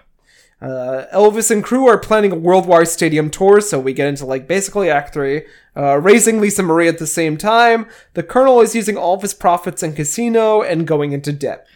Uh, 0.62 1.04
Elvis 1.12 1.50
and 1.50 1.62
crew 1.62 1.86
are 1.88 1.98
planning 1.98 2.32
a 2.32 2.36
worldwide 2.36 2.88
stadium 2.88 3.28
tour, 3.28 3.60
so 3.60 3.78
we 3.78 3.92
get 3.92 4.06
into 4.08 4.24
like 4.24 4.48
basically 4.48 4.88
Act 4.88 5.12
Three. 5.12 5.42
Uh, 5.76 5.98
raising 5.98 6.40
Lisa 6.40 6.62
Marie 6.62 6.88
at 6.88 6.98
the 6.98 7.06
same 7.06 7.36
time. 7.36 7.86
The 8.14 8.22
Colonel 8.22 8.60
is 8.62 8.74
using 8.74 8.96
all 8.96 9.14
of 9.14 9.20
his 9.22 9.34
profits 9.34 9.82
in 9.82 9.92
casino 9.94 10.62
and 10.62 10.86
going 10.86 11.12
into 11.12 11.32
debt. 11.32 11.66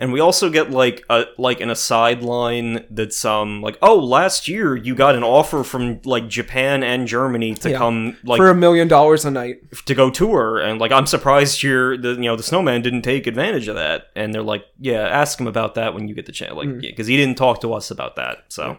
And 0.00 0.12
we 0.12 0.20
also 0.20 0.48
get 0.48 0.70
like 0.70 1.04
a 1.10 1.24
like 1.38 1.60
an 1.60 1.70
aside 1.70 2.22
line 2.22 2.84
that's 2.88 3.24
um 3.24 3.62
like 3.62 3.76
oh 3.82 3.98
last 3.98 4.46
year 4.46 4.76
you 4.76 4.94
got 4.94 5.16
an 5.16 5.24
offer 5.24 5.64
from 5.64 6.00
like 6.04 6.28
Japan 6.28 6.84
and 6.84 7.08
Germany 7.08 7.54
to 7.54 7.70
Yeah. 7.70 7.78
come 7.78 8.16
like 8.22 8.38
for 8.38 8.48
a 8.48 8.54
million 8.54 8.86
dollars 8.86 9.24
a 9.24 9.30
night. 9.32 9.56
to 9.86 9.94
go 9.96 10.08
tour 10.10 10.58
and 10.58 10.80
like 10.80 10.92
I'm 10.92 11.06
surprised 11.06 11.64
you're 11.64 11.96
the 11.96 12.10
you 12.10 12.22
know 12.28 12.36
the 12.36 12.44
snowman 12.44 12.80
didn't 12.82 13.02
take 13.02 13.26
advantage 13.26 13.66
of 13.66 13.74
that 13.74 14.06
and 14.14 14.32
they're 14.32 14.42
like 14.42 14.64
yeah 14.78 15.00
ask 15.08 15.40
him 15.40 15.48
about 15.48 15.74
that 15.74 15.94
when 15.94 16.06
you 16.06 16.14
get 16.14 16.26
the 16.26 16.32
chance 16.32 16.54
like 16.54 16.80
because 16.80 17.08
he 17.08 17.16
didn't 17.16 17.36
talk 17.36 17.60
to 17.62 17.72
us 17.72 17.90
about 17.90 18.14
that 18.16 18.44
so 18.48 18.78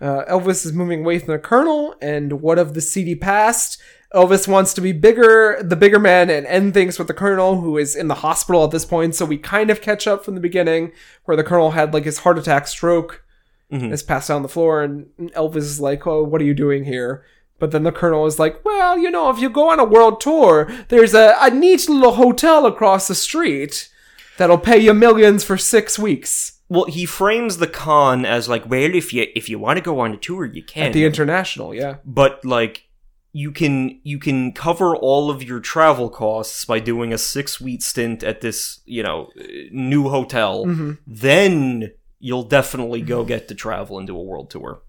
Uh, 0.00 0.24
Elvis 0.28 0.66
is 0.66 0.72
moving 0.72 1.00
away 1.00 1.18
from 1.20 1.32
the 1.32 1.38
Colonel, 1.38 1.94
and 2.02 2.40
what 2.42 2.58
of 2.58 2.74
the 2.74 2.80
seedy 2.80 3.14
past? 3.14 3.80
Elvis 4.14 4.46
wants 4.46 4.72
to 4.74 4.80
be 4.80 4.92
bigger, 4.92 5.58
the 5.62 5.76
bigger 5.76 5.98
man, 5.98 6.30
and 6.30 6.46
end 6.46 6.72
things 6.74 6.98
with 6.98 7.08
the 7.08 7.14
Colonel, 7.14 7.60
who 7.60 7.76
is 7.78 7.96
in 7.96 8.08
the 8.08 8.14
hospital 8.16 8.64
at 8.64 8.70
this 8.70 8.84
point. 8.84 9.14
So 9.14 9.24
we 9.24 9.36
kind 9.38 9.70
of 9.70 9.80
catch 9.80 10.06
up 10.06 10.24
from 10.24 10.34
the 10.34 10.40
beginning, 10.40 10.92
where 11.24 11.36
the 11.36 11.44
Colonel 11.44 11.72
had 11.72 11.92
like 11.92 12.04
his 12.04 12.18
heart 12.18 12.38
attack, 12.38 12.66
stroke, 12.68 13.22
Mhm. 13.72 13.92
is 13.92 14.02
passed 14.02 14.30
out 14.30 14.36
on 14.36 14.42
the 14.42 14.48
floor, 14.48 14.82
and 14.82 15.06
Elvis 15.34 15.56
is 15.56 15.80
like, 15.80 16.06
"Oh, 16.06 16.22
what 16.22 16.40
are 16.40 16.44
you 16.44 16.54
doing 16.54 16.84
here?" 16.84 17.24
But 17.58 17.70
then 17.70 17.82
the 17.82 17.92
Colonel 17.92 18.26
is 18.26 18.38
like, 18.38 18.64
"Well, 18.64 18.98
you 18.98 19.10
know, 19.10 19.30
if 19.30 19.38
you 19.40 19.48
go 19.48 19.70
on 19.70 19.80
a 19.80 19.84
world 19.84 20.20
tour, 20.20 20.70
there's 20.88 21.14
a, 21.14 21.34
a 21.40 21.50
neat 21.50 21.88
little 21.88 22.12
hotel 22.12 22.66
across 22.66 23.08
the 23.08 23.14
street 23.14 23.88
that'll 24.36 24.58
pay 24.58 24.78
you 24.78 24.92
millions 24.94 25.44
for 25.44 25.56
six 25.56 25.98
weeks 25.98 26.52
well 26.68 26.84
he 26.86 27.04
frames 27.04 27.58
the 27.58 27.66
con 27.66 28.24
as 28.24 28.48
like 28.48 28.68
well 28.68 28.94
if 28.94 29.12
you 29.12 29.26
if 29.36 29.48
you 29.50 29.58
want 29.58 29.76
to 29.76 29.82
go 29.82 30.00
on 30.00 30.12
a 30.12 30.16
tour 30.16 30.44
you 30.46 30.62
can 30.62 30.86
at 30.86 30.92
the 30.94 31.04
International." 31.04 31.74
Yeah. 31.74 31.96
but 32.04 32.42
like 32.44 32.83
you 33.36 33.50
can 33.50 33.98
you 34.04 34.18
can 34.18 34.52
cover 34.52 34.94
all 34.96 35.28
of 35.28 35.42
your 35.42 35.58
travel 35.58 36.08
costs 36.08 36.64
by 36.64 36.78
doing 36.78 37.12
a 37.12 37.18
six 37.18 37.60
week 37.60 37.82
stint 37.82 38.22
at 38.22 38.40
this 38.40 38.80
you 38.86 39.02
know 39.02 39.28
new 39.72 40.08
hotel 40.08 40.64
Mm-hmm. 40.64 40.92
then 41.06 41.92
you'll 42.20 42.44
definitely 42.44 43.02
go 43.02 43.24
get 43.24 43.48
to 43.48 43.54
travel 43.54 43.98
and 43.98 44.06
do 44.06 44.16
a 44.16 44.22
world 44.22 44.50
tour 44.50 44.82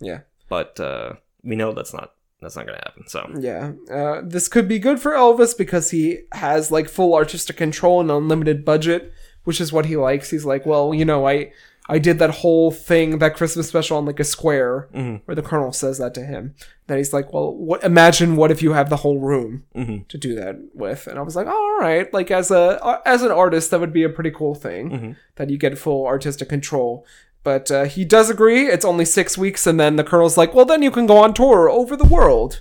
Yeah. 0.00 0.20
but 0.48 0.78
uh 0.80 1.12
we 1.44 1.54
know 1.56 1.72
that's 1.72 1.94
not 1.94 2.14
that's 2.40 2.56
not 2.56 2.66
gonna 2.66 2.82
happen 2.88 3.06
so 3.06 3.20
Yeah, 3.38 3.72
uh, 3.98 4.20
this 4.24 4.48
could 4.48 4.66
be 4.66 4.80
good 4.80 4.98
for 5.00 5.12
Elvis 5.12 5.56
because 5.56 5.92
he 5.92 6.22
has 6.32 6.72
like 6.72 6.88
full 6.88 7.14
artistic 7.14 7.56
control 7.56 8.00
and 8.00 8.10
unlimited 8.10 8.64
budget, 8.64 9.12
which 9.44 9.60
is 9.60 9.72
what 9.72 9.86
he 9.86 9.96
likes. 9.96 10.30
He's 10.30 10.44
like, 10.44 10.66
well, 10.66 10.92
you 10.92 11.04
know, 11.04 11.26
I 11.28 11.52
I 11.88 11.98
did 11.98 12.18
that 12.20 12.30
whole 12.30 12.70
thing, 12.70 13.18
that 13.18 13.34
Christmas 13.34 13.66
special 13.68 13.96
on 13.96 14.06
like 14.06 14.20
a 14.20 14.24
square, 14.24 14.88
where 15.24 15.34
the 15.34 15.42
Colonel 15.42 15.72
says 15.72 15.98
that 15.98 16.14
to 16.14 16.24
him. 16.24 16.54
That 16.86 16.96
he's 16.98 17.12
like, 17.12 17.32
well, 17.32 17.52
what? 17.54 17.82
Imagine 17.82 18.36
what 18.36 18.50
if 18.52 18.62
you 18.62 18.72
have 18.72 18.88
the 18.88 18.98
whole 18.98 19.18
room 19.18 19.64
Mhm. 19.74 20.06
to 20.08 20.16
do 20.18 20.34
that 20.36 20.56
with? 20.74 21.06
And 21.08 21.18
I 21.18 21.22
was 21.22 21.34
like, 21.34 21.46
oh, 21.48 21.50
all 21.50 21.78
right, 21.80 22.12
like 22.14 22.30
as 22.30 22.50
a 22.50 23.00
as 23.04 23.22
an 23.22 23.32
artist, 23.32 23.70
that 23.70 23.80
would 23.80 23.92
be 23.92 24.04
a 24.04 24.08
pretty 24.08 24.30
cool 24.30 24.54
thing 24.54 25.16
that 25.36 25.50
you 25.50 25.58
get 25.58 25.76
full 25.78 26.06
artistic 26.06 26.48
control. 26.48 27.04
But 27.44 27.70
uh, 27.72 27.84
he 27.84 28.04
does 28.04 28.30
agree. 28.30 28.66
It's 28.68 28.84
only 28.84 29.04
six 29.04 29.36
weeks, 29.36 29.66
and 29.66 29.80
then 29.80 29.96
the 29.96 30.04
colonel's 30.04 30.36
like, 30.36 30.54
"Well, 30.54 30.64
then 30.64 30.82
you 30.82 30.92
can 30.92 31.06
go 31.06 31.16
on 31.18 31.34
tour 31.34 31.68
over 31.68 31.96
the 31.96 32.04
world. 32.04 32.60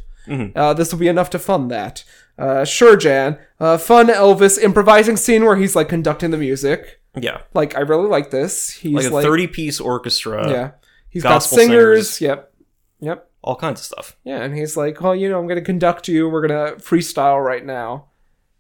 Uh, 0.56 0.74
this 0.74 0.92
will 0.92 1.00
be 1.00 1.08
enough 1.10 1.30
to 1.32 1.40
fund 1.40 1.70
that." 1.70 2.04
Uh, 2.40 2.66
sure, 2.66 2.96
Jan. 2.96 3.38
Uh, 3.60 3.78
fun 3.78 4.08
Elvis 4.08 4.58
improvising 4.58 5.18
scene 5.18 5.46
where 5.46 5.58
he's 5.58 5.76
like 5.76 5.90
conducting 5.90 6.32
the 6.32 6.38
music. 6.38 7.00
Yeah 7.20 7.42
Like, 7.54 7.76
I 7.76 7.82
really 7.82 8.08
like 8.08 8.32
this. 8.32 8.70
He's 8.70 8.94
like 8.94 9.06
a 9.06 9.14
like, 9.16 9.26
30 9.26 9.48
piece 9.48 9.80
orchestra 9.80 10.50
yeah. 10.50 10.72
He's 11.10 11.24
got 11.24 11.40
singers. 11.40 12.12
singers. 12.12 12.22
Yep. 12.22 12.54
Yep. 13.02 13.30
all 13.42 13.56
kinds 13.56 13.82
of 13.82 13.86
stuff 13.86 14.16
Yeah, 14.24 14.42
and 14.44 14.56
he's 14.56 14.78
like, 14.78 15.02
"Well, 15.02 15.16
you 15.16 15.28
know, 15.30 15.40
I'm 15.40 15.48
going 15.48 15.60
to 15.60 15.66
conduct 15.66 16.08
you. 16.08 16.30
We're 16.30 16.48
going 16.48 16.76
to 16.76 16.82
freestyle 16.82 17.44
right 17.44 17.66
now." 17.66 18.06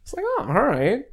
It's 0.03 0.13
like, 0.13 0.25
"Oh, 0.27 0.45
all 0.47 0.63
right." 0.63 1.05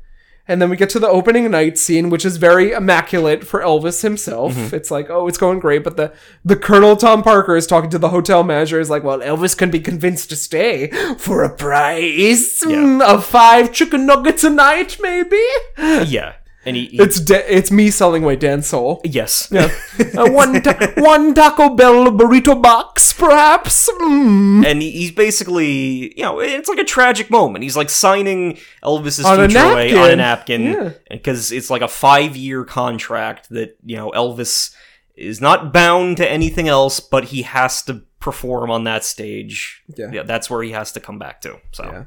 And 0.50 0.62
then 0.62 0.70
we 0.70 0.78
get 0.78 0.88
to 0.90 0.98
the 0.98 1.08
opening 1.08 1.50
night 1.50 1.76
scene, 1.76 2.08
which 2.08 2.24
is 2.24 2.38
very 2.38 2.72
immaculate 2.72 3.44
for 3.44 3.60
Elvis 3.60 4.00
himself. 4.00 4.72
It's 4.72 4.90
like, 4.90 5.10
"Oh, 5.10 5.28
it's 5.28 5.36
going 5.36 5.58
great," 5.60 5.84
but 5.84 5.98
the 5.98 6.14
the 6.42 6.56
Colonel 6.56 6.96
Tom 6.96 7.22
Parker 7.22 7.54
is 7.54 7.66
talking 7.66 7.90
to 7.90 7.98
the 7.98 8.08
hotel 8.08 8.42
manager. 8.42 8.80
Is 8.80 8.88
like, 8.88 9.04
"Well, 9.04 9.20
Elvis 9.20 9.56
can 9.56 9.70
be 9.70 9.80
convinced 9.80 10.30
to 10.30 10.36
stay 10.36 10.90
for 11.18 11.44
a 11.44 11.54
price 11.54 12.64
mm, 12.64 13.02
of 13.02 13.26
five 13.26 13.72
chicken 13.72 14.06
nuggets 14.06 14.42
a 14.42 14.50
night, 14.50 14.96
maybe." 15.00 15.44
yeah 15.76 16.32
and 16.68 16.76
he, 16.76 16.86
he 16.86 16.98
It's 17.00 17.18
da- 17.20 17.46
it's 17.48 17.70
me 17.70 17.90
selling 17.90 18.22
my 18.22 18.34
Dan's 18.36 18.66
soul. 18.68 19.00
yes 19.04 19.48
Yeah, 19.50 19.68
uh, 20.16 20.30
one 20.30 20.60
ta- 20.62 20.92
one 20.96 21.34
Taco 21.34 21.74
Bell 21.74 22.12
burrito 22.12 22.60
box, 22.62 23.12
perhaps. 23.12 23.88
Mm. 24.00 24.64
and 24.66 24.82
he, 24.82 24.90
he's 24.90 25.10
basically 25.12 26.16
you 26.18 26.22
know 26.24 26.40
it's 26.40 26.68
like 26.68 26.78
a 26.78 26.84
tragic 26.84 27.30
moment 27.30 27.62
he's 27.64 27.76
like 27.76 27.90
signing 27.90 28.58
elvis's 28.82 29.24
On 29.24 29.36
future 29.48 29.58
away 29.72 29.96
on 29.96 30.10
a 30.10 30.16
napkin. 30.16 30.62
Yeah. 30.62 30.92
because 31.10 31.50
it's 31.52 31.70
like 31.70 31.82
a 31.82 31.88
five 31.88 32.36
year 32.36 32.64
contract 32.64 33.48
that 33.50 33.76
you 33.84 33.96
know 33.96 34.10
elvis 34.12 34.74
is 35.16 35.40
not 35.40 35.72
bound 35.72 36.16
to 36.18 36.30
anything 36.30 36.68
else 36.68 37.00
but 37.00 37.24
he 37.32 37.42
has 37.42 37.82
to 37.82 38.02
perform 38.20 38.70
on 38.70 38.84
that 38.84 39.04
stage 39.04 39.82
Yeah. 39.96 40.22
that's 40.24 40.48
where 40.50 40.62
he 40.62 40.72
has 40.72 40.92
to 40.92 41.00
come 41.00 41.18
back 41.18 41.40
to 41.42 41.56
so 41.72 41.84
Yeah. 41.84 42.04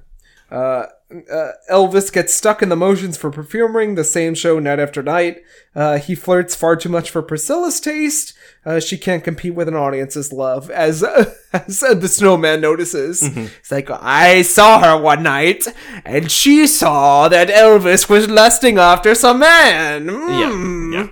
Uh, 0.52 0.86
uh, 1.32 1.52
Elvis 1.70 2.12
gets 2.12 2.34
stuck 2.34 2.62
in 2.62 2.70
the 2.70 2.76
motions 2.76 3.18
for 3.18 3.32
performing 3.32 3.96
the 3.96 4.04
same 4.04 4.34
show 4.36 4.60
night 4.60 4.80
after 4.80 5.02
night. 5.02 5.38
Uh, 5.74 5.98
he 5.98 6.14
flirts 6.16 6.56
far 6.56 6.76
too 6.76 6.90
much 6.90 7.10
for 7.10 7.22
Priscilla's 7.22 7.80
taste. 7.80 8.34
Uh, 8.66 8.80
she 8.80 8.98
can't 8.98 9.24
compete 9.24 9.56
with 9.56 9.68
an 9.68 9.76
audience's 9.76 10.32
love, 10.34 10.70
as 10.70 11.04
as 11.54 11.80
the 11.80 12.08
snowman 12.08 12.60
notices. 12.62 13.24
It's 13.24 13.72
like 13.72 13.90
I 13.90 14.42
saw 14.42 14.80
her 14.84 15.02
one 15.02 15.24
night, 15.24 15.66
and 16.06 16.30
she 16.32 16.68
saw 16.68 17.28
that 17.30 17.48
Elvis 17.50 18.10
was 18.10 18.30
lusting 18.30 18.78
after 18.78 19.16
some 19.16 19.40
man. 19.40 20.06
yeah 20.08 20.52
Mm. 20.52 20.94
yeah 20.94 21.08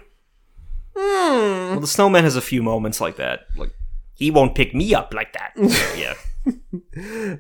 Hmm. 0.95 1.72
well 1.72 1.80
the 1.80 1.88
snowman 1.88 2.24
has 2.26 2.36
a 2.36 2.41
few 2.41 2.61
moments 2.61 2.99
like 2.99 3.16
that 3.18 3.41
like 3.56 3.72
he 4.16 4.32
won't 4.32 4.53
pick 4.53 4.76
me 4.76 4.94
up 4.94 5.14
like 5.14 5.32
that 5.34 5.53
So, 5.56 5.94
yeah 5.98 6.14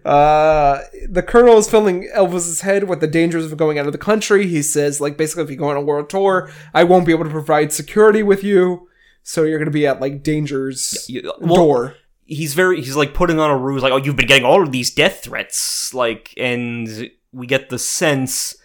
Uh, 0.05 0.81
the 1.09 1.23
colonel 1.23 1.57
is 1.57 1.69
filling 1.69 2.07
Elvis's 2.15 2.61
head 2.61 2.87
with 2.87 3.01
the 3.01 3.07
dangers 3.07 3.45
of 3.51 3.57
going 3.57 3.77
out 3.77 3.85
of 3.85 3.91
the 3.91 3.97
country. 3.97 4.47
He 4.47 4.61
says, 4.61 5.01
like, 5.01 5.17
basically, 5.17 5.43
if 5.43 5.49
you 5.49 5.55
go 5.57 5.69
on 5.69 5.75
a 5.77 5.81
world 5.81 6.09
tour, 6.09 6.49
I 6.73 6.83
won't 6.83 7.05
be 7.05 7.11
able 7.11 7.25
to 7.25 7.29
provide 7.29 7.73
security 7.73 8.23
with 8.23 8.43
you. 8.43 8.87
So 9.23 9.43
you're 9.43 9.59
going 9.59 9.65
to 9.67 9.71
be 9.71 9.85
at 9.85 9.99
like 9.99 10.23
danger's 10.23 11.05
You- 11.09 11.31
well, 11.39 11.55
door. 11.55 11.95
he's 12.25 12.53
very 12.53 12.77
he's 12.81 12.95
like 12.95 13.13
putting 13.13 13.39
on 13.39 13.51
a 13.51 13.57
ruse 13.57 13.83
like 13.83 13.91
oh 13.91 13.97
you've 13.97 14.15
been 14.15 14.27
getting 14.27 14.45
all 14.45 14.63
of 14.63 14.71
these 14.71 14.93
death 14.93 15.21
threats 15.23 15.93
like 15.93 16.33
and 16.37 17.09
we 17.31 17.45
get 17.45 17.69
the 17.69 17.77
sense 17.77 18.55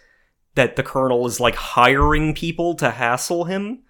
that 0.55 0.75
the 0.75 0.81
colonel 0.83 1.25
is 1.27 1.39
like 1.39 1.55
hiring 1.55 2.33
people 2.33 2.73
to 2.75 2.89
hassle 2.91 3.43
him 3.43 3.83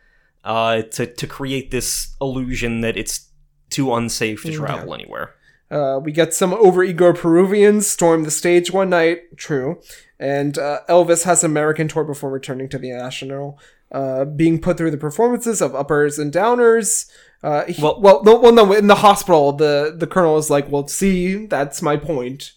uh 0.44 0.82
to 0.82 1.06
to 1.06 1.28
create 1.28 1.72
this 1.72 2.16
illusion 2.20 2.82
that 2.82 2.98
it's 2.98 3.30
too 3.70 3.94
unsafe 3.94 4.42
to 4.44 4.52
travel 4.54 4.94
anywhere 4.94 5.36
Uh, 5.72 6.00
we 6.02 6.12
get 6.12 6.34
some 6.34 6.52
overeager 6.52 7.18
Peruvians 7.18 7.88
storm 7.88 8.24
the 8.24 8.32
stage 8.32 8.72
one 8.72 8.90
night. 8.90 9.36
True. 9.38 9.82
And 10.20 10.58
uh, 10.58 10.82
Elvis 10.88 11.24
has 11.24 11.44
an 11.44 11.52
American 11.52 11.88
tour 11.88 12.04
before 12.04 12.30
returning 12.30 12.70
to 12.70 12.78
the 12.78 12.92
National, 12.92 13.60
uh, 13.92 14.26
being 14.26 14.60
put 14.62 14.78
through 14.78 14.92
the 14.92 14.98
performances 14.98 15.62
of 15.62 15.74
uppers 15.76 16.18
and 16.20 16.32
downers. 16.32 17.10
Uh, 17.44 17.66
he- 17.66 17.82
Well- 17.82 18.00
well, 18.00 18.24
no, 18.24 18.36
well, 18.40 18.54
no, 18.54 18.72
in 18.74 18.88
the 18.88 18.96
hospital, 18.96 19.52
the 19.52 19.94
the 19.98 20.08
colonel 20.08 20.38
is 20.38 20.50
like, 20.50 20.72
"Well, 20.72 20.88
see, 20.88 21.46
that's 21.48 21.82
my 21.82 21.98
point." 21.98 22.52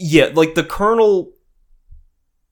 yeah 0.00 0.30
like 0.32 0.54
the 0.54 0.62
colonel 0.62 1.32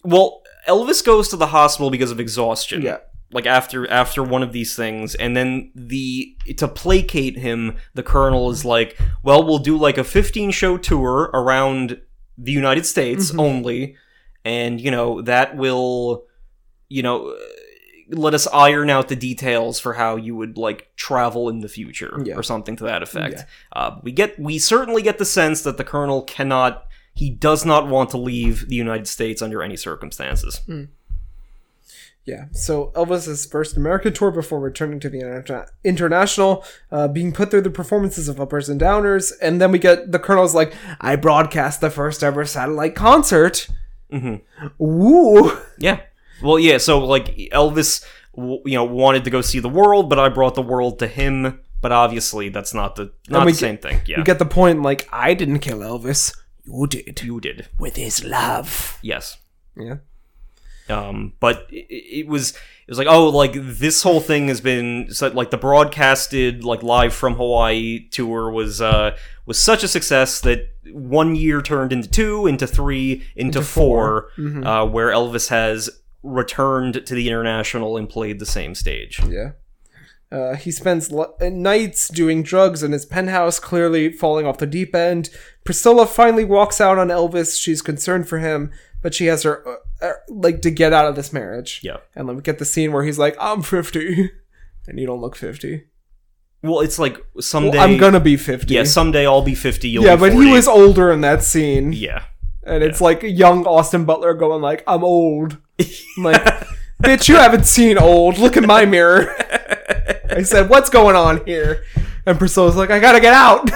well 0.02 0.42
elvis 0.68 1.04
goes 1.04 1.28
to 1.28 1.36
the 1.36 1.46
hospital 1.46 1.90
because 1.90 2.10
of 2.10 2.18
exhaustion 2.18 2.82
Yeah. 2.82 2.98
Like 3.32 3.46
after 3.46 3.90
after 3.90 4.22
one 4.22 4.42
of 4.42 4.52
these 4.52 4.76
things 4.76 5.14
and 5.16 5.36
then 5.36 5.70
the 5.74 6.36
to 6.56 6.68
placate 6.68 7.36
him 7.38 7.76
the 7.94 8.02
colonel 8.02 8.50
is 8.50 8.64
like 8.64 8.96
well 9.22 9.42
we'll 9.44 9.58
do 9.58 9.76
like 9.76 9.98
a 9.98 10.04
15 10.04 10.50
show 10.52 10.78
tour 10.78 11.30
around 11.34 12.00
the 12.38 12.52
united 12.52 12.86
states 12.86 13.30
Mm-hmm. 13.30 13.40
only 13.40 13.96
and 14.44 14.80
you 14.80 14.90
know 14.92 15.22
that 15.22 15.56
will 15.56 16.24
you 16.88 17.02
know 17.02 17.36
let 18.10 18.34
us 18.34 18.46
iron 18.52 18.88
out 18.90 19.08
the 19.08 19.16
details 19.16 19.80
for 19.80 19.94
how 19.94 20.14
you 20.14 20.36
would 20.36 20.56
like 20.56 20.88
travel 20.94 21.48
in 21.48 21.58
the 21.58 21.68
future 21.68 22.20
Yeah. 22.24 22.36
or 22.36 22.44
something 22.44 22.76
to 22.76 22.84
that 22.84 23.02
effect 23.02 23.34
Yeah. 23.38 23.44
uh, 23.72 23.98
we 24.04 24.12
get 24.12 24.38
we 24.38 24.60
certainly 24.60 25.02
get 25.02 25.18
the 25.18 25.24
sense 25.24 25.62
that 25.62 25.76
the 25.78 25.84
colonel 25.84 26.22
cannot 26.22 26.84
he 27.14 27.30
does 27.30 27.64
not 27.64 27.88
want 27.88 28.10
to 28.10 28.18
leave 28.18 28.68
the 28.68 28.76
united 28.76 29.08
states 29.08 29.42
under 29.42 29.62
any 29.64 29.76
circumstances 29.76 30.60
Yeah. 32.26 32.46
So 32.52 32.90
Elvis's 32.96 33.46
first 33.46 33.76
American 33.76 34.12
tour 34.12 34.30
before 34.32 34.58
returning 34.60 34.98
to 35.00 35.08
the 35.08 35.18
interna- 35.22 35.68
international, 35.84 36.64
uh, 36.90 37.06
being 37.08 37.32
put 37.32 37.50
through 37.52 37.60
the 37.62 37.70
performances 37.70 38.28
of 38.28 38.40
uppers 38.40 38.68
and 38.68 38.80
downers, 38.80 39.32
and 39.40 39.60
then 39.60 39.70
we 39.70 39.78
get 39.78 40.10
the 40.10 40.18
colonel's 40.18 40.54
like, 40.54 40.74
"I 41.00 41.14
broadcast 41.16 41.80
the 41.80 41.88
first 41.90 42.24
ever 42.24 42.44
satellite 42.44 42.94
concert." 42.96 43.68
Mhm. 44.12 44.42
Woo! 44.78 45.52
Yeah. 45.78 46.00
Well, 46.42 46.58
yeah. 46.58 46.78
So 46.78 46.98
like 46.98 47.26
Elvis, 47.52 48.04
w- 48.36 48.60
you 48.66 48.74
know, 48.74 48.84
wanted 48.84 49.24
to 49.24 49.30
go 49.30 49.40
see 49.40 49.60
the 49.60 49.68
world, 49.68 50.10
but 50.10 50.18
I 50.18 50.28
brought 50.28 50.54
the 50.56 50.62
world 50.62 50.98
to 50.98 51.06
him. 51.06 51.60
But 51.80 51.92
obviously, 51.92 52.48
that's 52.48 52.74
not 52.74 52.96
the 52.96 53.12
not 53.28 53.46
the 53.46 53.54
same 53.54 53.78
thing. 53.78 54.00
Yeah. 54.06 54.18
You 54.18 54.24
get 54.24 54.38
the 54.38 54.46
point. 54.46 54.82
Like, 54.82 55.08
I 55.12 55.34
didn't 55.34 55.60
kill 55.60 55.78
Elvis. 55.78 56.34
You 56.64 56.86
did 56.88 57.22
you 57.22 57.38
did. 57.40 57.68
with 57.78 57.94
his 57.96 58.24
love. 58.24 58.98
Yes. 59.02 59.36
Yeah. 59.76 59.96
Um, 60.88 61.32
but 61.40 61.66
it, 61.70 61.86
it 61.90 62.26
was 62.28 62.50
it 62.50 62.88
was 62.88 62.98
like 62.98 63.08
oh 63.08 63.28
like 63.28 63.54
this 63.54 64.02
whole 64.02 64.20
thing 64.20 64.48
has 64.48 64.60
been 64.60 65.08
so, 65.10 65.28
like 65.28 65.50
the 65.50 65.56
broadcasted 65.56 66.64
like 66.64 66.82
live 66.82 67.12
from 67.12 67.34
Hawaii 67.34 68.08
tour 68.10 68.50
was 68.50 68.80
uh 68.80 69.16
was 69.46 69.58
such 69.58 69.82
a 69.82 69.88
success 69.88 70.40
that 70.40 70.68
one 70.92 71.36
year 71.36 71.62
turned 71.62 71.92
into 71.92 72.08
two, 72.08 72.46
into 72.46 72.66
three, 72.66 73.24
into, 73.34 73.62
four. 73.62 74.30
4 74.36 74.64
uh, 74.64 74.84
where 74.86 75.10
Elvis 75.10 75.48
has 75.48 75.90
returned 76.22 77.06
to 77.06 77.14
the 77.14 77.28
international 77.28 77.96
and 77.96 78.08
played 78.08 78.38
the 78.38 78.46
same 78.46 78.74
stage. 78.74 79.20
Yeah. 79.28 79.52
Uh, 80.30 80.56
he 80.56 80.72
spends 80.72 81.12
l- 81.12 81.36
nights 81.40 82.08
doing 82.08 82.42
drugs 82.42 82.82
in 82.82 82.90
his 82.90 83.06
penthouse, 83.06 83.60
clearly 83.60 84.12
falling 84.12 84.44
off 84.44 84.58
the 84.58 84.66
deep 84.66 84.94
end. 84.94 85.30
Priscilla 85.64 86.04
finally 86.06 86.44
walks 86.44 86.80
out 86.80 86.98
on 86.98 87.08
Elvis. 87.08 87.60
She's 87.60 87.80
concerned 87.80 88.28
for 88.28 88.38
him, 88.38 88.72
but 89.02 89.14
she 89.14 89.26
has 89.26 89.44
her, 89.44 89.66
uh, 89.66 89.72
uh, 89.72 89.76
Uh, 90.02 90.12
like, 90.28 90.60
to 90.62 90.70
get 90.70 90.92
out 90.92 91.06
of 91.08 91.16
this 91.16 91.32
marriage. 91.32 91.80
Yeah. 91.82 91.98
And 92.14 92.28
then 92.28 92.36
we 92.36 92.42
get 92.42 92.58
the 92.58 92.64
scene 92.64 92.92
where 92.92 93.02
he's 93.04 93.18
like, 93.18 93.36
I'm 93.40 93.62
50. 93.62 94.30
And 94.88 95.00
you 95.00 95.06
don't 95.06 95.20
look 95.20 95.34
50. 95.34 95.82
Well, 96.62 96.78
it's 96.80 96.96
like 96.98 97.18
someday 97.40 97.76
Well, 97.78 97.88
I'm 97.88 97.96
gonna 97.98 98.20
be 98.20 98.36
50. 98.36 98.72
yeah 98.72 98.84
someday 98.84 99.26
I'll 99.26 99.42
be 99.42 99.56
fifty. 99.56 99.88
You'll 99.88 100.04
yeah, 100.04 100.14
but 100.14 100.30
40. 100.32 100.46
he 100.46 100.52
was 100.52 100.68
older 100.68 101.10
in 101.10 101.22
that 101.22 101.42
scene. 101.42 101.92
yeah. 101.92 102.22
And 102.62 102.84
it's 102.84 103.00
like 103.00 103.22
young 103.22 103.66
Austin 103.66 104.04
Butler 104.04 104.32
going 104.34 104.62
like, 104.62 104.84
I'm 104.86 105.02
old. 105.02 105.58
I'm 105.80 106.22
like, 106.22 106.40
bitch, 107.02 107.28
you 107.28 107.34
haven't 107.34 107.66
seen 107.66 107.98
old. 107.98 108.38
Look 108.38 108.56
in 108.56 108.64
my 108.66 108.84
mirror. 108.84 109.34
I 110.30 110.42
said, 110.42 110.68
what's 110.70 110.88
going 110.88 111.16
on 111.16 111.44
here? 111.46 111.82
And 112.24 112.38
Priscilla's 112.38 112.76
like, 112.76 112.90
I 112.90 113.00
gotta 113.00 113.20
get 113.20 113.34
out. 113.34 113.68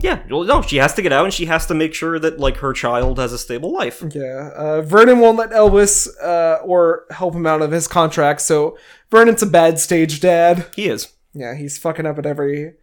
Yeah, 0.00 0.22
well, 0.28 0.42
no, 0.44 0.60
she 0.60 0.76
has 0.78 0.92
to 0.94 1.02
get 1.02 1.12
out 1.12 1.24
and 1.24 1.32
she 1.32 1.46
has 1.46 1.66
to 1.66 1.74
make 1.74 1.94
sure 1.94 2.18
that 2.18 2.38
like 2.40 2.56
her 2.58 2.72
child 2.72 3.18
has 3.18 3.32
a 3.32 3.38
stable 3.38 3.72
life. 3.72 4.02
yeah, 4.12 4.50
uh, 4.54 4.82
Vernon 4.82 5.20
won't 5.20 5.38
let 5.38 5.50
Elvis 5.50 6.08
uh, 6.22 6.58
or 6.64 7.04
help 7.10 7.34
him 7.34 7.46
out 7.46 7.62
of 7.62 7.70
his 7.70 7.86
contract, 7.86 8.40
so 8.40 8.76
Vernon's 9.10 9.42
a 9.42 9.46
bad 9.46 9.78
stage 9.78 10.20
dad. 10.20 10.66
He 10.74 10.88
is. 10.88 11.12
Yeah, 11.32 11.54
he's 11.54 11.78
fucking 11.78 12.06
up 12.06 12.18
at 12.18 12.26
every 12.26 12.74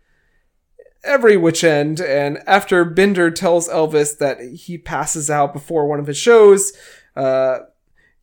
every 1.04 1.36
which 1.36 1.64
end. 1.64 2.00
And 2.00 2.40
after 2.48 2.86
Binder 2.86 3.32
tells 3.32 3.68
Elvis 3.68 4.18
that 4.20 4.40
he 4.42 4.78
passes 4.78 5.30
out 5.30 5.52
before 5.54 5.88
one 5.88 6.00
of 6.00 6.08
his 6.08 6.18
shows, 6.18 6.74
uh, 7.16 7.60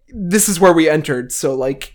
this 0.09 0.48
is 0.48 0.60
where 0.60 0.73
we 0.73 0.89
entered. 0.89 1.32
So 1.32 1.55
like, 1.55 1.94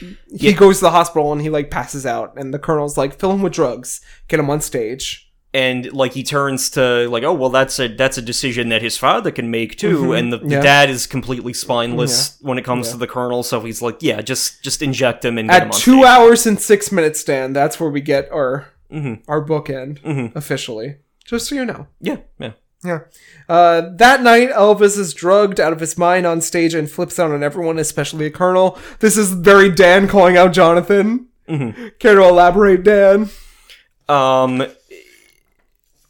he 0.00 0.16
Yeah. 0.30 0.52
goes 0.52 0.78
to 0.78 0.84
the 0.86 0.90
hospital 0.90 1.32
and 1.32 1.40
he 1.40 1.50
like 1.50 1.70
passes 1.70 2.04
out, 2.04 2.34
and 2.36 2.52
the 2.52 2.58
colonel's 2.58 2.98
like, 2.98 3.18
fill 3.18 3.32
him 3.32 3.42
with 3.42 3.52
drugs, 3.52 4.00
get 4.28 4.40
him 4.40 4.50
on 4.50 4.60
stage. 4.60 5.23
And 5.54 5.92
like 5.92 6.12
he 6.14 6.24
turns 6.24 6.68
to 6.70 7.08
like, 7.08 7.22
oh 7.22 7.32
well, 7.32 7.48
that's 7.48 7.78
a 7.78 7.86
that's 7.86 8.18
a 8.18 8.22
decision 8.22 8.70
that 8.70 8.82
his 8.82 8.98
father 8.98 9.30
can 9.30 9.50
make 9.52 9.78
too. 9.78 10.12
And 10.12 10.32
the, 10.32 10.38
the 10.38 10.42
Mm-hmm. 10.44 10.52
Yeah. 10.52 10.60
dad 10.62 10.90
is 10.90 11.06
completely 11.06 11.52
spineless 11.52 12.36
when 12.42 12.58
it 12.58 12.64
comes 12.64 12.90
to 12.90 12.96
the 12.96 13.06
colonel, 13.06 13.44
so 13.44 13.60
he's 13.60 13.80
like, 13.80 13.98
yeah, 14.02 14.20
just 14.20 14.64
just 14.64 14.82
inject 14.82 15.24
him 15.24 15.38
and 15.38 15.48
get 15.48 15.62
him 15.62 15.68
At 15.68 15.74
on 15.74 15.80
two 15.80 15.92
stage. 15.98 16.04
hours 16.06 16.46
and 16.46 16.60
six 16.60 16.90
minutes, 16.90 17.22
Dan, 17.22 17.52
that's 17.52 17.78
where 17.78 17.88
we 17.88 18.00
get 18.00 18.28
our 18.32 18.66
Mhm. 18.92 19.20
our 19.28 19.44
bookend 19.44 20.00
Mhm. 20.02 20.34
officially. 20.34 20.96
Just 21.24 21.48
so 21.48 21.54
you 21.54 21.64
know. 21.64 21.86
Yeah, 22.00 22.16
yeah. 22.40 22.52
Yeah. 22.84 22.98
Uh, 23.48 23.90
that 23.96 24.22
night, 24.22 24.50
Elvis 24.50 24.98
is 24.98 25.14
drugged 25.14 25.58
out 25.58 25.72
of 25.72 25.80
his 25.80 25.96
mind 25.96 26.26
on 26.26 26.40
stage 26.42 26.74
and 26.74 26.90
flips 26.90 27.18
out 27.18 27.30
on 27.30 27.42
everyone, 27.42 27.78
especially 27.78 28.26
a 28.26 28.30
colonel. 28.30 28.76
This 28.98 29.16
is 29.16 29.32
very 29.32 29.70
Dan 29.70 30.06
calling 30.06 30.36
out 30.36 30.52
Jonathan. 30.52 31.28
Mm-hmm. 31.48 31.86
Care 31.98 32.16
to 32.16 32.22
elaborate, 32.24 32.82
Dan? 32.84 33.30
Um, 34.06 34.66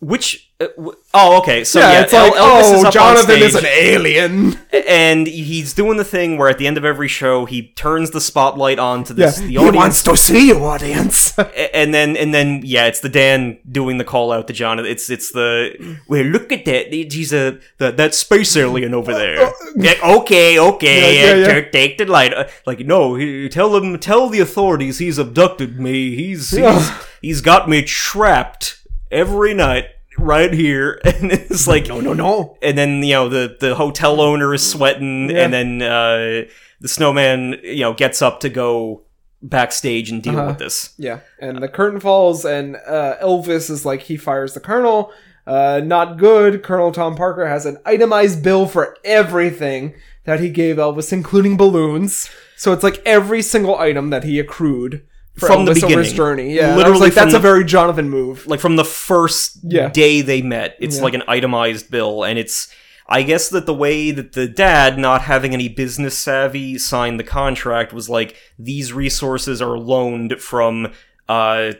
which 0.04 0.50
uh, 0.60 0.66
w- 0.76 0.96
oh 1.14 1.38
okay, 1.38 1.64
so 1.64 1.80
Yeah, 1.80 1.92
yeah, 1.92 2.02
it's 2.02 2.12
like, 2.12 2.32
Elvis 2.34 2.36
oh, 2.38 2.86
is 2.88 2.94
Jonathan 2.94 3.36
on 3.36 3.42
is 3.42 3.54
an 3.56 3.66
alien. 3.66 4.58
and 4.88 5.26
he's 5.26 5.72
doing 5.74 5.96
the 5.96 6.04
thing 6.04 6.36
where 6.38 6.48
at 6.48 6.58
the 6.58 6.66
end 6.66 6.76
of 6.78 6.84
every 6.84 7.08
show 7.08 7.44
he 7.44 7.68
turns 7.72 8.10
the 8.12 8.20
spotlight 8.20 8.78
on 8.78 9.02
to 9.04 9.14
Yeah, 9.14 9.26
this 9.26 9.36
the 9.38 9.46
he 9.48 9.56
audience. 9.56 9.76
wants 9.76 10.02
to 10.04 10.16
see 10.16 10.48
you, 10.48 10.64
audience. 10.64 11.32
And 11.74 11.92
then 11.92 12.16
and 12.16 12.32
then 12.32 12.60
yeah, 12.64 12.86
it's 12.86 13.00
the 13.00 13.08
Dan 13.08 13.58
doing 13.70 13.98
the 13.98 14.04
call 14.04 14.30
out 14.30 14.46
to 14.46 14.52
Jonathan. 14.52 14.90
It's 14.90 15.10
it's 15.10 15.32
the 15.32 15.98
well, 16.06 16.22
look 16.24 16.52
at 16.52 16.64
that. 16.66 16.92
He's 16.92 17.32
a 17.32 17.58
that 17.78 17.96
that 17.96 18.14
space 18.14 18.56
alien 18.56 18.94
over 18.94 19.12
there. 19.12 19.50
Yeah, 19.76 19.94
okay, 20.20 20.56
okay, 20.58 21.16
Yeah, 21.20 21.34
yeah, 21.34 21.44
uh, 21.46 21.54
yeah. 21.56 21.70
take 21.70 21.98
the 21.98 22.04
light. 22.04 22.32
Uh, 22.32 22.46
Like 22.64 22.80
no, 22.86 23.16
he, 23.16 23.48
tell 23.48 23.74
him, 23.76 23.98
tell 23.98 24.28
the 24.28 24.38
authorities 24.40 24.98
he's 24.98 25.18
abducted 25.18 25.80
me. 25.80 26.14
He's 26.14 26.50
he's, 26.52 26.90
he's 27.20 27.40
got 27.40 27.68
me 27.68 27.82
trapped 27.82 28.78
every 29.10 29.52
night 29.54 29.86
right 30.18 30.52
here. 30.52 31.00
And 31.04 31.32
it's 31.32 31.66
like 31.66 31.86
no, 31.88 32.00
no, 32.00 32.12
no. 32.12 32.56
and 32.62 32.76
then 32.76 33.02
you 33.02 33.14
know 33.14 33.28
the 33.28 33.56
the 33.60 33.74
hotel 33.74 34.20
owner 34.20 34.52
is 34.54 34.68
sweating, 34.68 35.30
Yeah. 35.30 35.44
and 35.44 35.52
then 35.52 35.82
uh, 35.82 36.44
the 36.80 36.88
snowman 36.88 37.58
you 37.62 37.80
know 37.80 37.94
gets 37.94 38.20
up 38.22 38.40
to 38.40 38.48
go 38.48 39.02
backstage 39.42 40.10
and 40.10 40.22
deal 40.22 40.38
Uh-huh. 40.38 40.48
with 40.48 40.58
this. 40.58 40.94
Yeah, 40.98 41.20
and 41.40 41.62
the 41.62 41.68
curtain 41.68 42.00
falls, 42.00 42.44
and 42.44 42.76
uh, 42.86 43.16
Elvis 43.22 43.70
is 43.70 43.84
like, 43.84 44.02
he 44.02 44.16
fires 44.16 44.54
the 44.54 44.60
colonel. 44.60 45.12
Uh, 45.46 45.82
not 45.84 46.16
good. 46.16 46.62
Colonel 46.62 46.90
Tom 46.90 47.14
Parker 47.16 47.46
has 47.46 47.66
an 47.66 47.76
itemized 47.84 48.42
bill 48.42 48.66
for 48.66 48.96
everything 49.04 49.94
that 50.24 50.40
he 50.40 50.48
gave 50.48 50.76
Elvis, 50.76 51.12
including 51.12 51.58
balloons. 51.58 52.30
So 52.56 52.72
it's 52.72 52.82
like 52.82 53.02
every 53.04 53.42
single 53.42 53.78
item 53.78 54.08
that 54.08 54.24
he 54.24 54.38
accrued 54.38 55.02
From 55.36 55.64
the 55.64 55.74
beginning. 55.74 56.14
journey. 56.14 56.54
Yeah, 56.54 56.76
Literally 56.76 57.00
like, 57.00 57.14
that's 57.14 57.32
from 57.32 57.38
a 57.40 57.42
very 57.42 57.64
Jonathan 57.64 58.08
move. 58.08 58.46
Like 58.46 58.60
from 58.60 58.76
the 58.76 58.84
first 58.84 59.58
Yeah. 59.64 59.88
day 59.88 60.20
they 60.20 60.42
met, 60.42 60.76
it's 60.80 60.98
Yeah. 60.98 61.02
like 61.02 61.14
an 61.14 61.22
itemized 61.28 61.90
bill, 61.90 62.24
and 62.24 62.38
it's. 62.38 62.68
I 63.06 63.22
guess 63.22 63.50
that 63.50 63.66
the 63.66 63.74
way 63.74 64.12
that 64.12 64.32
the 64.32 64.48
dad, 64.48 64.96
not 64.96 65.20
having 65.22 65.52
any 65.52 65.68
business 65.68 66.16
savvy, 66.16 66.78
signed 66.78 67.20
the 67.20 67.24
contract 67.24 67.92
was 67.92 68.08
like 68.08 68.34
these 68.58 68.94
resources 68.94 69.60
are 69.60 69.76
loaned 69.76 70.40
from 70.40 70.90
uh, 71.28 71.72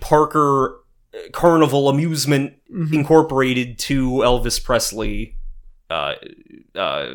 Parker 0.00 0.80
Carnival 1.32 1.88
Amusement 1.88 2.54
Mm-hmm. 2.72 2.94
Incorporated 2.94 3.78
to 3.80 4.08
Elvis 4.24 4.64
Presley. 4.64 5.36
Uh, 5.90 6.14
uh, 6.74 7.06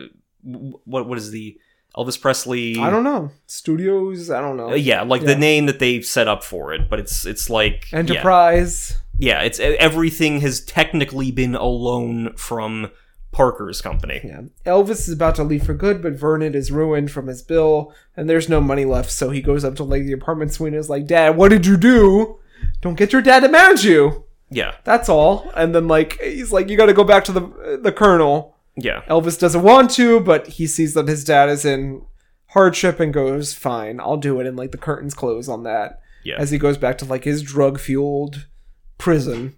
what 0.44 1.08
what 1.08 1.18
is 1.18 1.32
the 1.32 1.58
Elvis 1.98 2.20
Presley? 2.22 2.78
I 2.78 2.90
don't 2.90 3.04
know. 3.04 3.32
Studios, 3.48 4.30
I 4.30 4.40
don't 4.40 4.56
know. 4.58 4.72
Uh, 4.72 4.76
yeah, 4.76 5.02
like 5.02 5.22
Yeah. 5.22 5.28
the 5.28 5.36
name 5.36 5.66
that 5.66 5.80
they've 5.80 6.06
set 6.06 6.28
up 6.28 6.44
for 6.44 6.74
it, 6.74 6.90
but 6.90 7.00
it's 7.00 7.26
it's 7.26 7.50
like. 7.50 7.88
Enterprise. 7.92 8.98
Yeah, 9.20 9.42
it's 9.42 9.60
e, 9.60 9.64
everything 9.64 10.42
has 10.42 10.62
technically 10.62 11.32
been 11.32 11.56
a 11.56 11.66
loan 11.66 12.34
from 12.38 12.92
Parker's 13.32 13.82
company. 13.82 14.22
Yeah. 14.24 14.42
Elvis 14.66 15.08
is 15.08 15.12
about 15.12 15.36
to 15.36 15.44
leave 15.44 15.64
for 15.64 15.74
good, 15.74 16.02
but 16.02 16.14
Vernon 16.14 16.54
is 16.56 16.72
ruined 16.72 17.12
from 17.12 17.28
his 17.28 17.42
bill, 17.42 17.94
and 18.16 18.30
there's 18.30 18.48
no 18.50 18.62
money 18.62 18.86
left, 18.86 19.12
so 19.12 19.30
he 19.32 19.42
goes 19.42 19.64
up 19.66 19.76
to 19.78 19.84
like 19.84 20.04
the 20.04 20.14
apartment 20.14 20.54
suite 20.54 20.74
and 20.74 20.80
is 20.80 20.90
like, 20.90 21.08
Dad, 21.08 21.36
what 21.36 21.50
did 21.50 21.66
you 21.66 21.78
do? 21.78 22.40
Don't 22.82 22.96
get 22.98 23.12
your 23.14 23.22
dad 23.22 23.42
to 23.42 23.50
manage 23.50 23.84
you. 23.86 24.24
Yeah, 24.50 24.76
That's 24.86 25.10
all. 25.10 25.52
And 25.56 25.76
then 25.76 25.88
like 25.88 26.20
he's 26.22 26.54
like, 26.54 26.70
You 26.70 26.78
gotta 26.78 26.94
go 26.94 27.04
back 27.04 27.26
to 27.26 27.32
the 27.34 27.80
the 27.82 27.92
colonel. 27.92 28.56
Yeah, 28.78 29.02
Elvis 29.10 29.40
doesn't 29.40 29.64
want 29.64 29.90
to, 29.92 30.20
but 30.20 30.48
he 30.48 30.68
sees 30.68 30.94
that 30.94 31.08
his 31.08 31.24
dad 31.24 31.50
is 31.50 31.66
in 31.66 32.04
hardship 32.52 33.00
and 33.00 33.14
goes, 33.14 33.54
Fine, 33.54 34.00
I'll 34.00 34.18
do 34.18 34.40
it, 34.40 34.48
and 34.48 34.56
like 34.58 34.72
the 34.72 34.78
curtains 34.78 35.14
close 35.14 35.50
on 35.50 35.64
that. 35.64 36.00
yeah. 36.24 36.36
As 36.38 36.52
he 36.52 36.58
goes 36.58 36.78
back 36.78 36.98
to 37.00 37.06
like 37.06 37.24
his 37.24 37.42
drug 37.42 37.80
fueled 37.80 38.48
prison. 38.98 39.56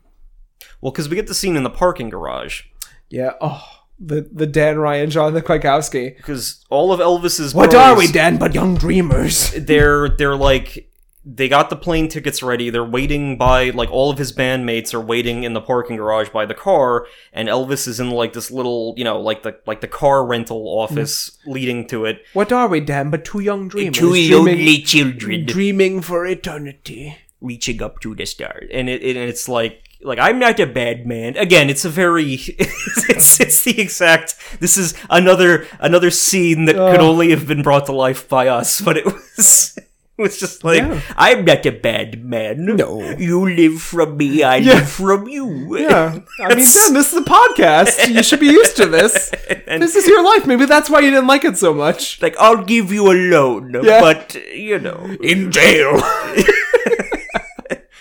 well, 0.81 0.91
because 0.91 1.09
we 1.09 1.15
get 1.15 1.27
the 1.27 1.33
scene 1.33 1.55
in 1.55 1.63
the 1.63 1.69
parking 1.69 2.09
garage. 2.09 2.63
Yeah, 3.09 3.33
oh 3.41 3.63
the 3.99 4.29
the 4.31 4.47
Dan 4.47 4.79
Ryan, 4.79 5.09
John 5.09 5.33
the 5.33 5.41
Kwiatkowski. 5.41 6.15
Because 6.17 6.63
all 6.69 6.93
of 6.93 6.99
Elvis's 6.99 7.53
What 7.53 7.71
bros, 7.71 7.81
are 7.81 7.97
we, 7.97 8.07
Dan, 8.07 8.37
but 8.37 8.53
young 8.55 8.75
dreamers? 8.75 9.51
They're 9.57 10.09
they're 10.09 10.35
like 10.37 10.88
they 11.25 11.49
got 11.49 11.69
the 11.69 11.75
plane 11.75 12.07
tickets 12.07 12.41
ready. 12.41 12.69
They're 12.69 12.83
waiting 12.83 13.37
by 13.37 13.71
like 13.71 13.91
all 13.91 14.09
of 14.09 14.17
his 14.17 14.31
bandmates 14.31 14.93
are 14.93 15.01
waiting 15.01 15.43
in 15.43 15.53
the 15.53 15.61
parking 15.61 15.97
garage 15.97 16.29
by 16.29 16.45
the 16.45 16.53
car, 16.53 17.07
and 17.33 17.49
Elvis 17.49 17.87
is 17.87 17.99
in 17.99 18.09
like 18.11 18.33
this 18.33 18.49
little 18.49 18.93
you 18.97 19.03
know 19.03 19.19
like 19.19 19.43
the 19.43 19.59
like 19.65 19.81
the 19.81 19.87
car 19.87 20.25
rental 20.25 20.65
office 20.67 21.37
leading 21.45 21.87
to 21.87 22.05
it. 22.05 22.21
What 22.33 22.51
are 22.51 22.67
we, 22.67 22.79
Dan, 22.79 23.09
but 23.09 23.25
two 23.25 23.41
young 23.41 23.67
dreamers? 23.67 23.97
Two 23.97 24.11
dreaming, 24.11 24.45
lonely 24.45 24.81
children 24.81 25.45
dreaming 25.45 26.01
for 26.01 26.25
eternity. 26.25 27.17
reaching 27.41 27.81
up 27.81 27.99
to 28.01 28.15
the 28.15 28.25
stars, 28.25 28.69
and 28.71 28.89
it, 28.89 29.03
it 29.03 29.17
and 29.17 29.29
it's 29.29 29.49
like 29.49 29.83
like 30.01 30.19
I'm 30.19 30.39
not 30.39 30.59
a 30.59 30.65
bad 30.65 31.05
man. 31.05 31.35
Again, 31.35 31.69
it's 31.69 31.83
a 31.83 31.89
very 31.89 32.33
it's 32.59 33.39
it's 33.39 33.63
the 33.63 33.79
exact. 33.79 34.35
This 34.59 34.77
is 34.77 34.93
another 35.09 35.67
another 35.79 36.11
scene 36.11 36.65
that 36.65 36.75
could 36.75 37.01
only 37.01 37.31
have 37.31 37.47
been 37.47 37.61
brought 37.61 37.85
to 37.87 37.91
life 37.91 38.29
by 38.29 38.47
us, 38.47 38.79
but 38.79 38.97
it 38.97 39.05
was. 39.05 39.77
It 40.19 40.23
was 40.23 40.37
just 40.37 40.63
like 40.65 40.79
Yeah. 40.83 40.99
I'm 41.15 41.45
not 41.45 41.65
a 41.65 41.71
bad 41.71 42.25
man. 42.25 42.65
No. 42.75 42.99
you 43.17 43.47
live 43.49 43.81
from 43.81 44.17
me. 44.17 44.43
I 44.43 44.57
Yeah. 44.57 44.73
live 44.73 44.89
from 44.89 45.29
you. 45.29 45.77
Yeah, 45.79 46.19
I 46.43 46.55
mean, 46.55 46.67
Dan, 46.75 46.93
this 46.93 47.13
is 47.13 47.19
a 47.19 47.23
podcast. 47.23 47.95
You 48.15 48.21
should 48.23 48.41
be 48.41 48.47
used 48.47 48.75
to 48.77 48.85
this. 48.85 49.31
and 49.65 49.81
This 49.81 49.95
is 49.95 50.07
your 50.07 50.21
life. 50.23 50.45
Maybe 50.45 50.65
that's 50.65 50.89
why 50.89 50.99
you 50.99 51.09
didn't 51.11 51.27
like 51.27 51.45
it 51.45 51.57
so 51.57 51.73
much. 51.73 52.21
like 52.21 52.35
I'll 52.37 52.63
give 52.65 52.91
you 52.91 53.09
a 53.11 53.15
loan, 53.35 53.73
Yeah. 53.81 54.01
but 54.01 54.35
you 54.53 54.77
know, 54.79 54.99
In 55.23 55.51
jail. 55.51 56.01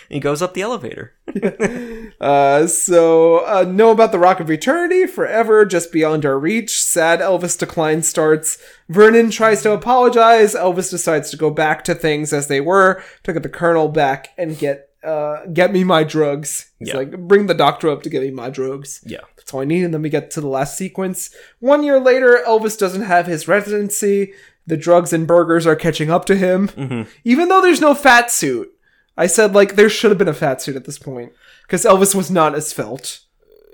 He 0.08 0.20
goes 0.20 0.40
up 0.42 0.54
the 0.54 0.62
elevator. 0.62 1.14
Uh, 2.20 2.66
so, 2.66 3.46
uh, 3.46 3.62
know 3.62 3.90
about 3.92 4.10
the 4.10 4.18
Rock 4.18 4.40
of 4.40 4.50
Eternity, 4.50 5.06
forever, 5.06 5.64
just 5.64 5.92
beyond 5.92 6.24
our 6.26 6.36
reach. 6.38 6.82
Sad 6.82 7.20
Elvis 7.20 7.56
decline 7.56 8.02
starts. 8.02 8.58
Vernon 8.88 9.30
tries 9.30 9.62
to 9.62 9.70
apologize. 9.72 10.54
Elvis 10.54 10.90
decides 10.90 11.30
to 11.30 11.36
go 11.36 11.50
back 11.50 11.84
to 11.84 11.94
things 11.94 12.32
as 12.32 12.48
they 12.48 12.60
were, 12.60 13.00
to 13.22 13.32
get 13.32 13.44
the 13.44 13.48
Colonel 13.48 13.88
back 13.88 14.30
and 14.36 14.58
get, 14.58 14.88
uh, 15.04 15.46
get 15.52 15.70
me 15.72 15.84
my 15.84 16.02
drugs. 16.02 16.72
He's 16.80 16.88
Yeah. 16.88 16.96
like, 16.96 17.12
bring 17.28 17.46
the 17.46 17.54
doctor 17.54 17.88
up 17.88 18.02
to 18.02 18.10
get 18.10 18.22
me 18.22 18.32
my 18.32 18.50
drugs. 18.50 19.00
Yeah. 19.06 19.20
That's 19.36 19.54
all 19.54 19.60
I 19.60 19.64
need. 19.64 19.84
And 19.84 19.94
then 19.94 20.02
we 20.02 20.08
get 20.10 20.30
to 20.32 20.40
the 20.40 20.48
last 20.48 20.76
sequence. 20.76 21.30
One 21.60 21.84
year 21.84 22.00
later, 22.00 22.42
Elvis 22.46 22.76
doesn't 22.76 23.02
have 23.02 23.26
his 23.26 23.46
residency. 23.46 24.32
The 24.66 24.76
drugs 24.76 25.12
and 25.12 25.24
burgers 25.26 25.66
are 25.68 25.76
catching 25.76 26.10
up 26.10 26.24
to 26.24 26.34
him. 26.34 27.06
Even 27.22 27.48
though 27.48 27.62
there's 27.62 27.80
no 27.80 27.94
fat 27.94 28.30
suit. 28.32 28.72
I 29.18 29.26
said, 29.26 29.54
like, 29.54 29.74
there 29.76 29.90
should 29.90 30.10
have 30.10 30.18
been 30.18 30.28
a 30.28 30.32
fat 30.34 30.62
suit 30.62 30.76
at 30.76 30.84
this 30.86 30.98
point. 30.98 31.32
Because 31.62 31.84
Elvis 31.84 32.14
was 32.14 32.30
not 32.30 32.54
as 32.54 32.72
felt. 32.72 33.20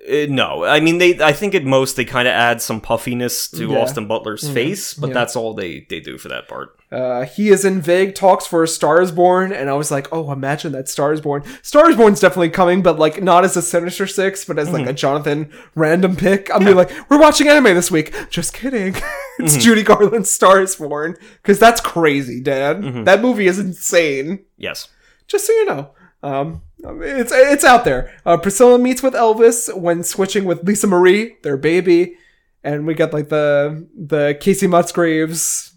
Uh, 0.06 0.26
no, 0.28 0.64
I 0.64 0.80
mean 0.80 0.98
they. 0.98 1.18
I 1.22 1.32
think 1.32 1.54
at 1.54 1.64
most 1.64 1.96
they 1.96 2.04
kind 2.04 2.28
of 2.28 2.32
add 2.32 2.60
some 2.60 2.78
puffiness 2.78 3.48
to 3.52 3.62
Yeah. 3.62 3.68
Mm-hmm. 3.68 3.76
Austin 3.78 4.06
Butler's 4.06 4.46
face, 4.50 4.92
but 4.92 5.06
Yeah. 5.08 5.14
that's 5.14 5.34
all 5.34 5.54
they 5.54 5.86
they 5.88 6.00
do 6.00 6.18
for 6.18 6.28
that 6.28 6.46
part. 6.46 6.76
Uh, 6.92 7.24
he 7.24 7.48
is 7.48 7.64
in 7.64 7.80
vague 7.80 8.14
talks 8.14 8.46
for 8.46 8.62
A 8.62 8.68
Star 8.68 9.00
is 9.00 9.10
Born, 9.10 9.50
and 9.50 9.70
I 9.70 9.72
was 9.72 9.90
like, 9.90 10.12
oh, 10.12 10.30
imagine 10.30 10.72
that 10.72 10.90
Star 10.90 11.14
is 11.14 11.22
Born. 11.22 11.42
Star 11.62 11.88
is 11.88 11.96
Born's 11.96 12.20
definitely 12.20 12.50
coming, 12.50 12.82
but 12.82 12.98
like 12.98 13.22
not 13.22 13.44
as 13.44 13.56
a 13.56 13.62
Sinister 13.62 14.06
Six, 14.06 14.44
but 14.44 14.58
as 14.58 14.70
like 14.70 14.86
a 14.86 14.92
Jonathan 14.92 15.50
random 15.74 16.16
pick. 16.16 16.50
I'm 16.54 16.64
be 16.66 16.74
like, 16.74 16.90
we're 17.08 17.18
watching 17.18 17.48
anime 17.48 17.74
this 17.74 17.90
week. 17.90 18.14
Just 18.28 18.52
kidding. 18.52 18.94
it's 19.38 19.56
Judy 19.56 19.82
Garland's 19.82 20.30
Star 20.30 20.60
is 20.60 20.76
Born. 20.76 21.16
Because 21.40 21.58
that's 21.58 21.80
crazy, 21.80 22.42
Dad. 22.42 23.06
That 23.06 23.22
movie 23.22 23.46
is 23.46 23.58
insane. 23.58 24.44
Yes. 24.58 24.88
Just 25.26 25.46
so 25.46 25.52
you 25.52 25.64
know. 25.66 25.90
Um, 26.22 26.62
it's 26.78 27.32
it's 27.32 27.64
out 27.64 27.84
there. 27.84 28.12
Uh, 28.24 28.36
Priscilla 28.36 28.78
meets 28.78 29.02
with 29.02 29.14
Elvis 29.14 29.74
when 29.76 30.02
switching 30.02 30.44
with 30.44 30.64
Lisa 30.64 30.86
Marie, 30.86 31.36
their 31.42 31.56
baby, 31.56 32.16
and 32.62 32.86
we 32.86 32.94
got 32.94 33.12
like 33.12 33.28
the 33.28 33.86
the 33.96 34.36
Kacey 34.40 34.68
Musgraves 34.68 35.74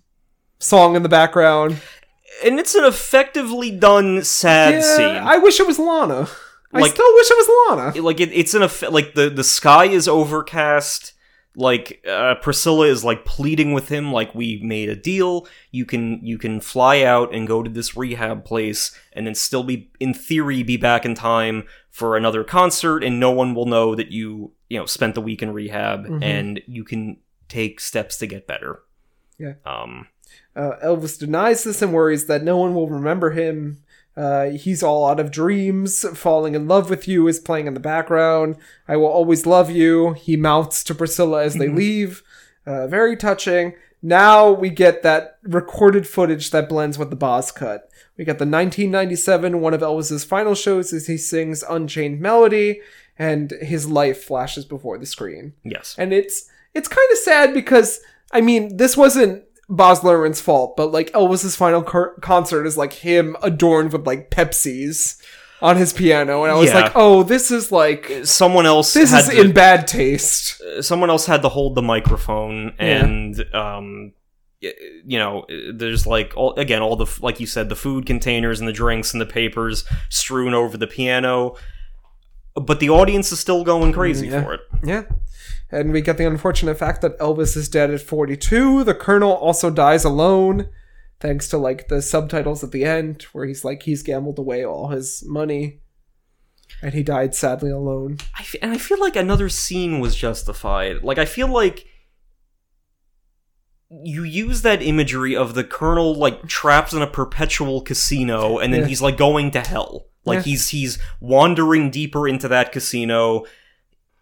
song 0.59 0.95
in 0.95 1.03
the 1.03 1.09
background. 1.09 1.77
And 2.45 2.59
it's 2.59 2.75
an 2.75 2.85
effectively 2.85 3.71
done 3.71 4.23
sad 4.23 4.75
Yeah, 4.75 4.81
scene. 4.95 5.15
I 5.17 5.37
wish 5.37 5.59
it 5.59 5.65
was 5.67 5.79
Lana. 5.79 6.27
I 6.73 6.81
Like- 6.81 6.91
still 6.93 7.13
wish 7.15 7.31
it 7.31 7.37
was 7.37 7.77
Lana. 7.79 8.01
like 8.01 8.19
it, 8.19 8.29
it's 8.31 8.53
an 8.53 8.63
eff- 8.63 8.91
like 8.91 9.13
the 9.15 9.29
the 9.29 9.43
sky 9.43 9.85
is 9.85 10.07
overcast 10.07 11.13
like 11.59 12.05
uh, 12.07 12.35
priscilla 12.35 12.85
is 12.85 13.03
like 13.03 13.25
pleading 13.25 13.73
with 13.73 13.89
him 13.89 14.13
like 14.13 14.33
we 14.35 14.61
made 14.63 14.89
a 14.89 14.95
deal 14.95 15.47
you 15.71 15.85
can 15.85 16.23
you 16.23 16.37
can 16.37 16.61
fly 16.61 17.01
out 17.01 17.33
and 17.33 17.47
go 17.47 17.63
to 17.63 17.69
this 17.69 17.97
rehab 17.97 18.45
place 18.45 18.91
and 19.13 19.25
then 19.25 19.33
still 19.33 19.63
be 19.63 19.89
in 19.99 20.13
theory 20.13 20.61
be 20.61 20.77
back 20.77 21.03
in 21.03 21.15
time 21.15 21.63
for 21.89 22.15
another 22.15 22.43
concert 22.43 23.03
and 23.03 23.19
no 23.19 23.31
one 23.31 23.55
will 23.55 23.65
know 23.65 23.95
that 23.95 24.11
you 24.11 24.51
you 24.69 24.77
know 24.77 24.85
spent 24.85 25.15
the 25.15 25.21
week 25.21 25.41
in 25.41 25.51
rehab 25.51 26.05
and 26.21 26.61
you 26.67 26.83
can 26.83 27.17
take 27.49 27.79
steps 27.79 28.17
to 28.17 28.27
get 28.27 28.45
better 28.45 28.83
Yeah. 29.39 29.53
um 29.65 30.07
Uh, 30.55 30.75
Elvis 30.83 31.17
denies 31.19 31.63
this 31.63 31.81
and 31.81 31.91
worries 31.93 32.27
that 32.27 32.43
no 32.43 32.57
one 32.57 32.73
will 32.75 32.89
remember 32.89 33.31
him. 33.31 33.83
Uh, 34.17 34.49
he's 34.49 34.81
all 34.81 35.05
out 35.05 35.19
of 35.19 35.31
dreams. 35.31 36.03
Falling 36.17 36.55
in 36.55 36.67
love 36.67 36.89
with 36.89 37.07
you 37.07 37.27
is 37.27 37.39
playing 37.39 37.67
in 37.67 37.75
the 37.75 37.79
background. 37.79 38.57
I 38.87 38.97
will 38.97 39.05
always 39.05 39.45
love 39.45 39.69
you. 39.69 40.13
He 40.13 40.35
mouths 40.35 40.83
to 40.85 40.95
Priscilla 40.95 41.43
as 41.43 41.53
they 41.53 41.69
leave. 41.69 42.23
Uh, 42.65 42.87
very 42.87 43.15
touching. 43.15 43.75
Now 44.01 44.51
we 44.51 44.69
get 44.69 45.03
that 45.03 45.37
recorded 45.43 46.07
footage 46.07 46.49
that 46.51 46.67
blends 46.67 46.97
with 46.97 47.11
the 47.11 47.15
boss 47.15 47.51
cut. 47.51 47.89
We 48.17 48.25
got 48.25 48.39
the 48.39 48.45
1997, 48.45 49.61
one 49.61 49.73
of 49.75 49.81
Elvis's 49.81 50.23
final 50.23 50.55
shows 50.55 50.91
as 50.91 51.05
he 51.05 51.17
sings 51.17 51.63
Unchained 51.63 52.19
Melody, 52.19 52.81
and 53.19 53.51
his 53.61 53.87
life 53.87 54.23
flashes 54.23 54.65
before 54.65 54.97
the 54.97 55.05
screen 55.05 55.53
yes 55.63 55.95
and 55.97 56.13
it's 56.13 56.49
it's 56.73 56.87
kind 56.87 57.07
of 57.11 57.17
sad 57.17 57.53
because 57.53 57.99
I 58.31 58.41
mean 58.41 58.77
this 58.77 58.95
wasn't 58.95 59.43
Baz 59.69 59.99
Luhrmann's 60.01 60.39
fault, 60.41 60.77
but 60.77 60.91
like 60.91 61.11
Elvis's 61.11 61.55
final 61.55 61.83
cur- 61.83 62.15
concert 62.21 62.65
is 62.65 62.77
like 62.77 62.93
him 62.93 63.35
adorned 63.43 63.91
with 63.93 64.07
like 64.07 64.31
Pepsis 64.31 65.21
on 65.61 65.75
his 65.75 65.91
piano, 65.91 66.43
and 66.43 66.51
I 66.51 66.55
was 66.55 66.69
Yeah. 66.69 66.81
like, 66.81 66.91
oh, 66.95 67.23
this 67.23 67.51
is 67.51 67.71
like 67.71 68.11
someone 68.23 68.65
else 68.65 68.93
this 68.93 69.11
had 69.11 69.21
is 69.21 69.29
to- 69.29 69.41
in 69.41 69.51
bad 69.53 69.87
taste. 69.87 70.61
someone 70.81 71.09
else 71.09 71.25
had 71.25 71.41
to 71.41 71.49
hold 71.49 71.75
the 71.75 71.81
microphone 71.81 72.73
and 72.79 73.43
um 73.55 74.13
y- 74.61 74.73
you 75.05 75.17
know 75.17 75.45
there's 75.73 76.05
like 76.07 76.33
all, 76.37 76.53
again 76.55 76.81
all 76.81 76.95
the 76.95 77.05
f- 77.05 77.21
like 77.23 77.39
you 77.39 77.47
said 77.47 77.69
the 77.69 77.75
food 77.75 78.05
containers 78.05 78.59
and 78.59 78.67
the 78.69 78.73
drinks 78.73 79.11
and 79.13 79.19
the 79.21 79.25
papers 79.25 79.83
strewn 80.09 80.53
over 80.53 80.77
the 80.77 80.85
piano 80.87 81.55
but 82.55 82.79
the 82.79 82.89
audience 82.89 83.31
is 83.31 83.39
still 83.39 83.63
going 83.63 83.91
crazy 83.91 84.27
Yeah. 84.27 84.43
for 84.43 84.53
it 84.53 84.61
Yeah. 84.83 85.03
And 85.71 85.91
we 85.91 86.01
get 86.01 86.17
the 86.17 86.25
unfortunate 86.27 86.77
fact 86.77 87.01
that 87.01 87.17
Elvis 87.19 87.57
is 87.57 87.67
dead 87.69 87.91
at 87.91 88.01
42. 88.01 88.83
The 88.85 88.95
Colonel 88.95 89.33
also 89.33 89.69
dies 89.69 90.05
alone, 90.05 90.69
thanks 91.19 91.49
to 91.49 91.57
like 91.57 91.89
the 91.89 92.01
subtitles 92.01 92.63
at 92.63 92.71
the 92.71 92.85
end, 92.85 93.23
where 93.33 93.45
he's 93.45 93.65
like, 93.65 93.83
he's 93.83 94.01
gambled 94.03 94.39
away 94.39 94.65
all 94.65 94.87
his 94.89 95.23
money. 95.27 95.81
And 96.81 96.93
he 96.93 97.01
died 97.03 97.33
sadly 97.35 97.71
alone. 97.71 98.17
I 98.37 98.41
f- 98.41 98.55
and 98.61 98.71
i 98.71 98.77
feel 98.77 98.99
like 98.99 99.15
another 99.15 99.49
scene 99.49 99.99
was 99.99 100.15
justified 100.15 101.01
like 101.01 101.17
i 101.17 101.25
feel 101.25 101.47
like 101.47 101.85
you 103.89 104.23
use 104.23 104.61
that 104.63 104.81
imagery 104.81 105.35
of 105.35 105.53
the 105.55 105.63
colonel 105.63 106.13
like 106.13 106.45
trapped 106.47 106.91
in 106.93 107.01
a 107.01 107.07
perpetual 107.07 107.81
casino 107.81 108.59
and 108.59 108.73
then 108.73 108.81
Yeah. 108.81 108.87
he's 108.87 109.01
like 109.01 109.17
going 109.17 109.49
to 109.51 109.61
hell 109.61 110.07
like 110.25 110.37
Yeah. 110.39 110.43
he's 110.43 110.69
he's 110.69 110.99
wandering 111.21 111.89
deeper 111.89 112.27
into 112.27 112.47
that 112.49 112.71
casino 112.73 113.45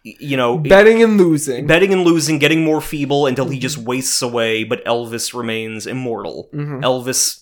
you 0.07 0.37
know 0.37 0.57
Betting 0.59 1.01
and 1.01 1.17
losing. 1.17 1.65
betting 1.65 1.91
and 1.91 2.03
losing 2.03 2.37
getting 2.37 2.63
more 2.63 2.79
feeble 2.79 3.25
until 3.25 3.49
he 3.49 3.57
just 3.57 3.77
wastes 3.79 4.21
away 4.21 4.63
but 4.63 4.85
elvis 4.85 5.33
remains 5.33 5.87
immortal 5.87 6.47
Mhm. 6.53 6.81
elvis 6.83 7.41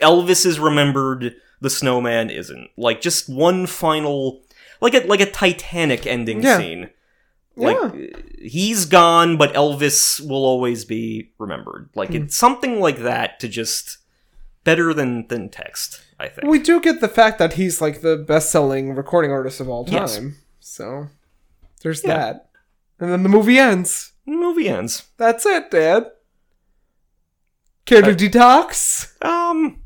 elvis 0.00 0.44
is 0.44 0.58
remembered 0.60 1.34
the 1.62 1.70
snowman 1.70 2.28
isn't 2.28 2.68
like 2.76 3.00
just 3.00 3.28
one 3.28 3.66
final 3.66 4.42
like 4.82 4.94
a 4.94 5.00
like 5.06 5.20
a 5.20 5.30
titanic 5.30 6.06
ending 6.06 6.42
Yeah. 6.42 6.58
scene 6.58 6.90
like 7.56 7.78
he's 8.38 8.84
gone 8.84 9.36
but 9.38 9.54
elvis 9.54 10.20
will 10.26 10.44
always 10.44 10.84
be 10.84 11.30
remembered 11.38 11.88
like 11.94 12.10
Hmm. 12.10 12.16
it's 12.24 12.36
something 12.36 12.80
like 12.80 12.98
that 13.02 13.40
to 13.40 13.48
just 13.48 13.98
better 14.64 14.92
than 14.92 15.26
than 15.28 15.48
text 15.48 16.00
i 16.20 16.28
think 16.28 16.48
We 16.48 16.58
do 16.58 16.80
get 16.80 17.00
the 17.00 17.08
fact 17.08 17.38
that 17.38 17.54
he's 17.54 17.80
like 17.80 18.00
the 18.02 18.16
best-selling 18.16 18.94
recording 18.94 19.30
artist 19.32 19.58
of 19.60 19.68
all 19.68 19.84
time. 19.84 19.94
Yes. 19.94 20.20
So 20.60 21.08
there's 21.82 22.02
Yeah. 22.04 22.16
that. 22.16 22.48
And 23.00 23.10
then 23.10 23.22
the 23.22 23.28
movie 23.28 23.58
ends. 23.58 24.12
The 24.26 24.32
movie 24.32 24.68
ends 24.68 25.04
That's 25.16 25.44
it, 25.46 25.70
Dad. 25.70 26.06
Care 27.84 28.02
to 28.02 28.10
Uh, 28.10 28.14
detox? 28.14 29.08
Um, 29.24 29.78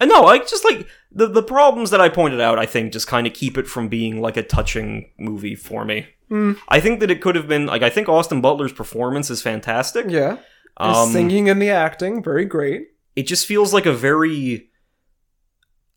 uh, 0.00 0.06
no, 0.06 0.24
I 0.26 0.38
just 0.38 0.64
like 0.64 0.86
the 1.12 1.28
the 1.28 1.42
problems 1.42 1.90
that 1.90 2.00
I 2.00 2.08
pointed 2.08 2.40
out. 2.40 2.58
I 2.58 2.66
think 2.66 2.92
just 2.92 3.06
kind 3.06 3.26
of 3.26 3.32
keep 3.32 3.56
it 3.56 3.68
from 3.68 3.88
being 3.88 4.20
like 4.20 4.36
a 4.36 4.42
touching 4.42 5.10
movie 5.18 5.54
for 5.54 5.84
me. 5.84 6.06
Hmm. 6.28 6.52
I 6.68 6.80
think 6.80 7.00
that 7.00 7.10
it 7.10 7.20
could 7.20 7.36
have 7.36 7.46
been 7.46 7.66
like 7.66 7.82
I 7.82 7.90
think 7.90 8.08
Austin 8.08 8.40
Butler's 8.40 8.72
performance 8.72 9.30
is 9.30 9.42
fantastic. 9.42 10.06
Yeah. 10.08 10.38
The 10.78 10.84
Um, 10.86 11.12
singing 11.12 11.48
and 11.48 11.60
the 11.62 11.70
acting, 11.70 12.22
very 12.22 12.44
great. 12.46 12.88
it 13.14 13.24
just 13.24 13.46
feels 13.46 13.72
like 13.74 13.84
a 13.86 13.92
very 13.92 14.70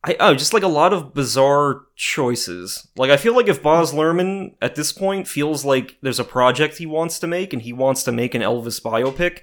I 0.05 0.15
oh, 0.19 0.35
just 0.35 0.53
like 0.53 0.61
a 0.61 0.67
lot 0.67 0.93
of 0.93 1.15
bizarre 1.15 1.81
choices. 1.95 2.87
Like 2.95 3.09
I 3.09 3.17
feel 3.17 3.35
like 3.35 3.47
if 3.47 3.63
Baz 3.63 3.91
Luhrmann 3.91 4.53
at 4.61 4.75
this 4.75 4.91
point 4.91 5.27
feels 5.27 5.65
like 5.65 5.97
there's 6.01 6.19
a 6.19 6.23
project 6.23 6.77
he 6.77 6.85
wants 6.85 7.17
to 7.19 7.27
make 7.27 7.53
and 7.53 7.61
he 7.63 7.73
wants 7.73 8.03
to 8.03 8.11
make 8.11 8.35
an 8.35 8.43
Elvis 8.43 8.79
biopic, 8.79 9.39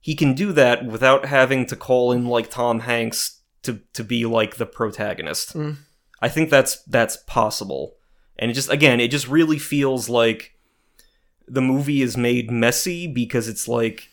he 0.00 0.14
can 0.14 0.32
do 0.34 0.52
that 0.52 0.86
without 0.86 1.24
having 1.24 1.66
to 1.66 1.74
call 1.74 2.12
in 2.12 2.26
like 2.26 2.48
Tom 2.48 2.80
Hanks 2.80 3.40
to 3.64 3.80
to 3.94 4.04
be 4.04 4.24
like 4.24 4.56
the 4.56 4.66
protagonist. 4.66 5.54
Mm. 5.54 5.78
I 6.22 6.28
think 6.28 6.48
that's 6.48 6.80
that's 6.84 7.16
possible. 7.26 7.96
And 8.38 8.52
it 8.52 8.54
just 8.54 8.70
again, 8.70 9.00
it 9.00 9.10
just 9.10 9.26
really 9.26 9.58
feels 9.58 10.08
like 10.08 10.56
the 11.48 11.60
movie 11.60 12.02
is 12.02 12.16
made 12.16 12.52
messy 12.52 13.08
because 13.08 13.48
it's 13.48 13.66
like 13.66 14.10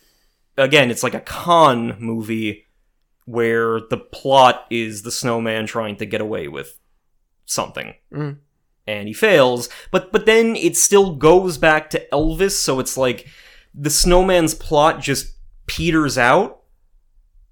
again, 0.58 0.90
it's 0.90 1.04
like 1.04 1.14
a 1.14 1.22
con 1.22 1.96
movie 2.00 2.66
where 3.32 3.80
the 3.80 3.98
plot 3.98 4.66
is 4.70 5.02
the 5.04 5.12
snowman 5.12 5.66
trying 5.66 5.96
to 5.98 6.06
get 6.06 6.22
away 6.22 6.48
with 6.48 6.78
something. 7.46 7.94
Mm. 8.14 8.38
And 8.88 9.08
he 9.08 9.14
fails, 9.14 9.70
but 9.92 10.12
but 10.12 10.26
then 10.26 10.56
it 10.56 10.76
still 10.76 11.16
goes 11.16 11.58
back 11.58 11.90
to 11.92 12.06
Elvis, 12.12 12.52
so 12.52 12.80
it's 12.80 12.98
like 12.98 13.28
the 13.74 13.90
snowman's 13.90 14.54
plot 14.54 15.00
just 15.02 15.36
peters 15.68 16.18
out 16.18 16.64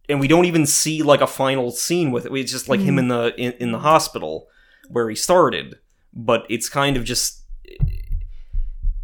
and 0.09 0.19
we 0.19 0.27
don't 0.27 0.45
even 0.45 0.65
see 0.65 1.01
like 1.03 1.21
a 1.21 1.27
final 1.27 1.71
scene 1.71 2.11
with 2.11 2.25
it. 2.25 2.33
It's 2.33 2.51
just 2.51 2.67
like 2.67 2.79
him 2.81 2.97
in 2.99 3.07
the 3.07 3.33
in, 3.37 3.53
in 3.53 3.71
the 3.71 3.79
hospital 3.79 4.47
where 4.89 5.07
he 5.09 5.15
started, 5.15 5.75
but 6.13 6.45
it's 6.49 6.67
kind 6.67 6.97
of 6.97 7.03
just 7.05 7.43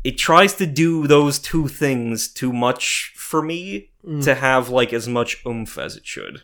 it 0.04 0.18
tries 0.18 0.54
to 0.56 0.66
do 0.66 1.08
those 1.08 1.40
two 1.40 1.68
things 1.68 2.28
too 2.28 2.52
much 2.52 3.14
for 3.16 3.42
me 3.42 3.92
Mm. 4.06 4.24
to 4.24 4.36
have 4.36 4.70
like 4.70 4.94
as 4.94 5.08
much 5.08 5.44
oomph 5.48 5.80
as 5.80 5.96
it 5.98 6.06
should. 6.06 6.44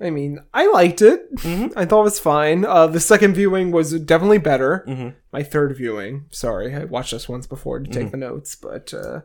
I 0.00 0.10
mean, 0.10 0.40
I 0.52 0.66
liked 0.70 1.02
it. 1.02 1.22
I 1.76 1.84
thought 1.84 2.00
it 2.00 2.04
was 2.04 2.18
fine. 2.18 2.64
Uh, 2.64 2.86
the 2.88 3.00
second 3.00 3.34
viewing 3.34 3.70
was 3.70 3.98
definitely 4.00 4.38
better. 4.38 5.14
My 5.32 5.42
third 5.42 5.76
viewing, 5.76 6.26
sorry, 6.30 6.74
I 6.74 6.84
watched 6.84 7.12
this 7.12 7.28
once 7.28 7.46
before 7.46 7.78
to 7.80 7.90
take 7.90 8.10
the 8.10 8.16
notes, 8.16 8.54
but 8.56 8.92
uh, 8.92 9.20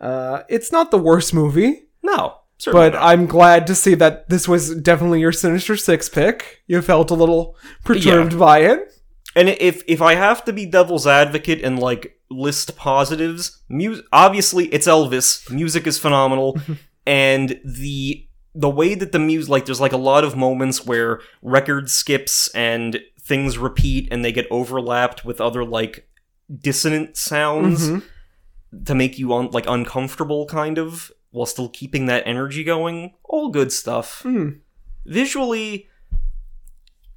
uh, 0.00 0.42
it's 0.48 0.70
not 0.72 0.90
the 0.90 0.98
worst 0.98 1.34
movie. 1.34 1.86
No, 2.02 2.38
But 2.72 2.92
not. 2.94 3.02
I'm 3.02 3.26
glad 3.26 3.66
to 3.66 3.74
see 3.74 3.94
that 3.96 4.28
this 4.28 4.46
was 4.46 4.74
definitely 4.76 5.20
your 5.20 5.32
Sinister 5.32 5.76
Six 5.76 6.08
pick. 6.08 6.62
You 6.66 6.80
felt 6.82 7.10
a 7.10 7.14
little 7.14 7.56
perturbed 7.84 8.38
by 8.38 8.60
it. 8.60 8.92
And 9.36 9.48
if 9.48 9.82
if 9.88 10.00
I 10.00 10.14
have 10.14 10.44
to 10.44 10.52
be 10.52 10.64
devil's 10.64 11.06
advocate 11.08 11.62
and 11.64 11.78
like 11.78 12.20
list 12.30 12.76
positives, 12.76 13.62
mu- 13.68 14.00
obviously 14.12 14.66
it's 14.66 14.86
Elvis. 14.86 15.50
Music 15.50 15.86
is 15.88 15.98
phenomenal, 15.98 16.56
and 17.06 17.58
the 17.64 18.28
the 18.54 18.70
way 18.70 18.94
that 18.94 19.12
the 19.12 19.18
music 19.18 19.50
like 19.50 19.66
there's 19.66 19.80
like 19.80 19.92
a 19.92 19.96
lot 19.96 20.24
of 20.24 20.36
moments 20.36 20.86
where 20.86 21.20
record 21.42 21.90
skips 21.90 22.48
and 22.54 23.00
things 23.20 23.58
repeat 23.58 24.08
and 24.10 24.24
they 24.24 24.32
get 24.32 24.46
overlapped 24.50 25.24
with 25.24 25.40
other 25.40 25.64
like 25.64 26.08
dissonant 26.54 27.16
sounds 27.16 27.90
to 28.84 28.94
make 28.94 29.18
you 29.18 29.32
un- 29.32 29.50
like 29.50 29.66
uncomfortable 29.66 30.46
kind 30.46 30.78
of 30.78 31.10
while 31.30 31.46
still 31.46 31.68
keeping 31.68 32.06
that 32.06 32.22
energy 32.26 32.62
going. 32.62 33.14
All 33.24 33.48
good 33.48 33.72
stuff. 33.72 34.22
Hmm. 34.22 34.50
Visually 35.04 35.88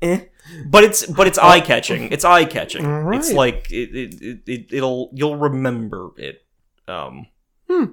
eh. 0.01 0.21
But 0.65 0.83
it's 0.85 1.05
but 1.05 1.27
it's 1.27 1.37
eye 1.37 1.59
catching. 1.59 2.11
It's 2.11 2.25
eye 2.25 2.45
catching. 2.45 2.85
Alright. 2.85 3.19
It's 3.19 3.31
like 3.31 3.69
it, 3.69 3.95
it, 3.95 4.21
it, 4.21 4.39
it 4.47 4.73
it'll 4.73 5.11
you'll 5.13 5.35
remember 5.35 6.11
it. 6.17 6.43
Um 6.87 7.27
Hmm. 7.69 7.85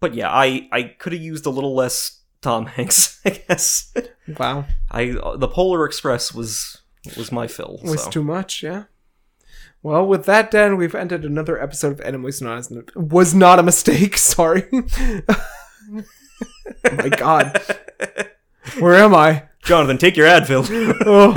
But 0.00 0.14
yeah, 0.14 0.30
I 0.30 0.68
I 0.72 0.82
could 0.84 1.12
have 1.12 1.22
used 1.22 1.46
a 1.46 1.50
little 1.50 1.74
less 1.74 2.22
Tom 2.44 2.66
Hanks, 2.76 3.20
I 3.24 3.30
guess. 3.30 3.92
Wow, 4.38 4.66
I 4.90 5.16
the 5.36 5.48
Polar 5.48 5.86
Express 5.86 6.34
was 6.34 6.82
was 7.16 7.32
my 7.32 7.46
fill. 7.46 7.80
was 7.82 8.04
so. 8.04 8.10
too 8.10 8.22
much. 8.22 8.62
Yeah. 8.62 8.84
Well, 9.82 10.06
with 10.06 10.24
that, 10.26 10.50
Dan, 10.50 10.76
we've 10.76 10.94
ended 10.94 11.24
another 11.24 11.60
episode 11.60 11.92
of 11.92 12.00
Enemy 12.02 12.24
was 12.24 12.42
not 12.42 12.68
was 12.94 13.34
not 13.34 13.58
a 13.58 13.62
mistake. 13.62 14.18
Sorry. 14.18 14.64
oh 14.72 16.04
my 16.92 17.08
God, 17.08 17.60
where 18.78 18.94
am 18.96 19.14
I? 19.14 19.44
Jonathan, 19.62 19.96
take 19.96 20.14
your 20.14 20.26
Advil. 20.26 20.68
Oh. 21.06 21.32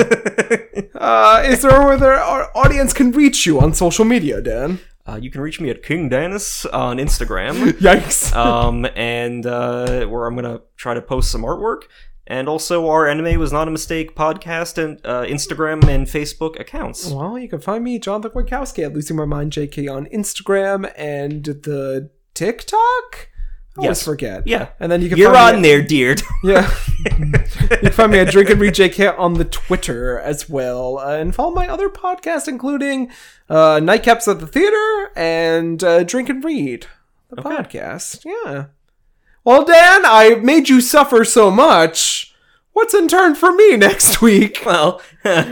Uh, 0.93 1.41
is 1.45 1.61
there 1.61 1.81
where 1.85 2.19
our 2.19 2.51
audience 2.53 2.91
can 2.91 3.11
reach 3.11 3.45
you 3.45 3.61
on 3.61 3.73
social 3.73 4.03
media, 4.03 4.41
Dan? 4.41 4.79
Uh, 5.07 5.15
you 5.15 5.31
can 5.31 5.41
reach 5.41 5.61
me 5.61 5.69
at 5.69 5.84
King 5.84 6.09
Danis 6.09 6.65
on 6.73 6.97
Instagram. 6.97 7.71
Yikes. 7.79 8.35
um, 8.35 8.85
and 8.95 9.45
uh, 9.45 10.05
where 10.07 10.25
I'm 10.25 10.35
gonna 10.35 10.61
try 10.75 10.93
to 10.93 11.01
post 11.01 11.31
some 11.31 11.43
artwork, 11.43 11.84
and 12.27 12.49
also 12.49 12.89
our 12.89 13.07
anime 13.07 13.39
was 13.39 13.53
not 13.53 13.67
a 13.67 13.71
mistake 13.71 14.15
podcast 14.15 14.77
and 14.77 14.99
uh, 15.05 15.23
Instagram 15.23 15.88
and 15.88 16.07
Facebook 16.07 16.59
accounts. 16.59 17.09
Well, 17.09 17.39
you 17.39 17.47
can 17.47 17.61
find 17.61 17.84
me, 17.84 17.99
Jonathan 17.99 18.31
Kwiatkowski, 18.31 18.84
at 18.84 18.93
Losing 18.93 19.15
My 19.15 19.25
Mind 19.25 19.53
JK 19.53 19.89
on 19.93 20.07
Instagram 20.07 20.91
and 20.97 21.45
the 21.45 22.09
TikTok. 22.34 23.29
Always 23.77 23.89
Yes. 23.99 24.03
forget. 24.03 24.43
Yeah, 24.47 24.69
And 24.79 24.91
then 24.91 25.01
you 25.01 25.09
can 25.09 25.17
you're 25.17 25.35
on 25.37 25.61
there, 25.61 25.81
dear. 25.81 26.15
Yeah. 26.43 26.73
you 27.05 27.77
can 27.77 27.91
find 27.91 28.11
me 28.11 28.19
at 28.19 28.29
Drink 28.31 28.49
and 28.49 28.59
Read 28.59 28.73
JK 28.73 29.17
on 29.19 29.35
the 29.35 29.45
Twitter 29.45 30.19
as 30.19 30.49
well. 30.49 30.97
Uh, 30.97 31.17
and 31.17 31.33
follow 31.35 31.51
my 31.53 31.67
other 31.67 31.89
podcasts, 31.89 32.47
including 32.47 33.11
uh, 33.49 33.79
Nightcaps 33.79 34.27
at 34.27 34.39
the 34.39 34.47
Theater 34.47 35.11
and 35.15 35.83
uh, 35.83 36.03
Drink 36.03 36.29
and 36.29 36.43
Read, 36.43 36.87
the 37.29 37.41
podcast. 37.41 38.25
Yeah. 38.25 38.65
Well, 39.43 39.63
Dan, 39.63 40.01
I 40.05 40.39
made 40.41 40.69
you 40.69 40.81
suffer 40.81 41.23
so 41.23 41.49
much. 41.51 42.33
What's 42.73 42.93
in 42.93 43.07
turn 43.07 43.33
for 43.35 43.51
me 43.53 43.75
next 43.77 44.21
week? 44.23 44.61
well, 44.65 45.01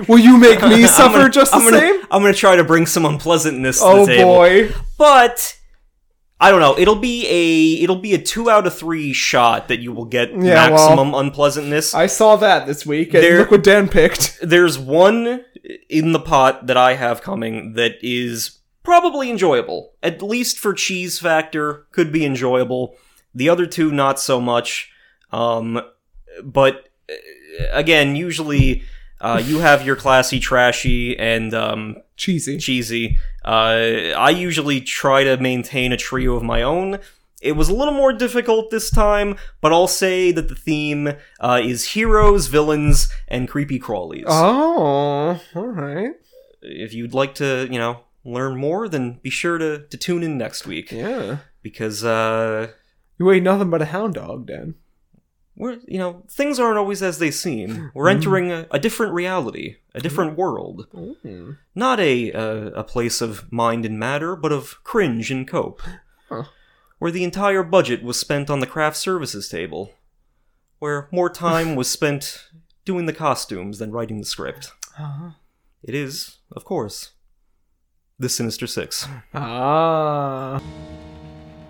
Will 0.07 0.19
you 0.19 0.37
make 0.37 0.61
me 0.61 0.85
suffer 0.87 1.17
gonna- 1.19 1.29
just 1.29 1.51
the 1.51 1.57
I'm 1.57 1.63
gonna, 1.65 1.79
same? 1.79 2.01
I'm 2.11 2.21
gonna 2.21 2.33
try 2.33 2.55
to 2.55 2.63
bring 2.63 2.85
some 2.85 3.05
unpleasantness 3.05 3.79
to 3.79 3.85
Oh 3.85 4.05
the 4.05 4.15
table. 4.15 4.33
boy. 4.33 4.71
but 4.97 5.57
I 6.39 6.51
don't 6.51 6.59
know. 6.59 6.77
It'll 6.77 6.97
be 6.97 7.25
a 7.27 7.83
it'll 7.83 7.95
be 7.95 8.13
a 8.13 8.21
two 8.21 8.49
out 8.49 8.67
of 8.67 8.77
three 8.77 9.13
shot 9.13 9.69
that 9.69 9.79
you 9.79 9.93
will 9.93 10.05
get 10.05 10.31
Yeah, 10.31 10.69
maximum 10.69 11.13
unpleasantness. 11.13 11.93
I 11.93 12.07
saw 12.07 12.35
that 12.37 12.67
this 12.67 12.85
week, 12.85 13.13
and 13.13 13.23
There- 13.23 13.39
look 13.39 13.51
what 13.51 13.63
Dan 13.63 13.87
picked. 13.87 14.39
There's 14.43 14.77
one 14.77 15.45
in 15.89 16.11
the 16.11 16.19
pot 16.19 16.67
that 16.67 16.77
I 16.77 16.95
have 16.95 17.21
coming 17.21 17.73
that 17.73 17.93
is 18.01 18.59
probably 18.83 19.29
enjoyable. 19.31 19.93
At 20.03 20.21
least 20.21 20.59
for 20.59 20.73
cheese 20.73 21.19
factor, 21.19 21.87
could 21.91 22.11
be 22.11 22.25
enjoyable. 22.25 22.95
The 23.33 23.49
other 23.49 23.65
two 23.65 23.91
not 23.91 24.19
so 24.19 24.39
much. 24.41 24.91
Um, 25.31 25.81
but 26.43 26.89
uh, 27.09 27.13
again, 27.71 28.15
usually 28.15 28.83
uh, 29.21 29.41
you 29.43 29.59
have 29.59 29.85
your 29.85 29.95
classy, 29.95 30.39
trashy, 30.39 31.17
and 31.17 31.53
um, 31.53 31.95
Cheesy. 32.17 32.57
cheesy. 32.57 33.17
Uh, 33.43 34.13
I 34.17 34.29
usually 34.29 34.81
try 34.81 35.23
to 35.23 35.37
maintain 35.37 35.91
a 35.91 35.97
trio 35.97 36.35
of 36.35 36.43
my 36.43 36.61
own. 36.61 36.99
It 37.41 37.51
was 37.53 37.69
a 37.69 37.73
little 37.75 37.93
more 37.93 38.13
difficult 38.13 38.71
this 38.71 38.89
time, 38.89 39.37
but 39.61 39.71
I'll 39.73 39.87
say 39.89 40.31
that 40.31 40.47
the 40.47 40.55
theme 40.55 41.13
uh, 41.39 41.61
is 41.63 41.89
heroes, 41.89 42.47
villains, 42.47 43.09
and 43.27 43.47
creepy 43.47 43.79
crawlies. 43.79 44.23
Oh, 44.27 45.39
all 45.55 45.67
right. 45.67 46.11
If 46.61 46.93
you'd 46.93 47.13
like 47.13 47.35
to, 47.35 47.67
you 47.69 47.77
know, 47.77 47.99
learn 48.23 48.57
more, 48.57 48.87
then 48.89 49.19
be 49.21 49.29
sure 49.29 49.57
to, 49.59 49.85
to 49.85 49.97
tune 49.97 50.23
in 50.23 50.37
next 50.37 50.65
week 50.65 50.91
Yeah. 50.91 51.37
because 51.61 52.03
uh, 52.03 52.69
You 53.19 53.29
ain't 53.31 53.43
nothing 53.43 53.69
but 53.69 53.81
a 53.83 53.85
hound 53.85 54.15
dog, 54.15 54.47
Dan. 54.47 54.75
We're 55.55 55.77
you 55.87 55.97
know 55.97 56.23
things 56.29 56.59
aren't 56.59 56.77
always 56.77 57.01
as 57.01 57.19
they 57.19 57.31
seem. 57.31 57.91
We're 57.93 58.09
entering 58.09 58.51
a, 58.51 58.67
a 58.71 58.79
different 58.79 59.13
reality, 59.13 59.77
a 59.93 59.99
different 60.01 60.37
world, 60.37 60.87
Mm. 60.93 61.57
not 61.73 61.99
a 61.99 62.31
uh, 62.31 62.69
a 62.75 62.83
place 62.83 63.21
of 63.21 63.51
mind 63.51 63.85
and 63.85 63.97
matter, 63.99 64.35
but 64.35 64.51
of 64.51 64.83
cringe 64.83 65.31
and 65.31 65.47
cope. 65.47 65.81
Huh. 66.29 66.43
where 66.97 67.11
the 67.11 67.23
entire 67.23 67.61
budget 67.63 68.01
was 68.03 68.19
spent 68.19 68.49
on 68.49 68.59
the 68.61 68.67
craft 68.67 68.97
services 68.97 69.47
table, 69.47 69.91
where 70.79 71.07
more 71.11 71.29
time 71.29 71.75
was 71.79 71.89
spent 71.89 72.49
doing 72.85 73.05
the 73.05 73.13
costumes 73.13 73.77
than 73.79 73.91
writing 73.91 74.17
the 74.19 74.25
script. 74.25 74.71
Uh-huh. 74.99 75.31
It 75.83 75.93
is, 75.93 76.37
of 76.51 76.65
course, 76.65 77.11
the 78.17 78.29
Sinister 78.29 78.65
Six. 78.67 79.07
Ah. 79.35 80.59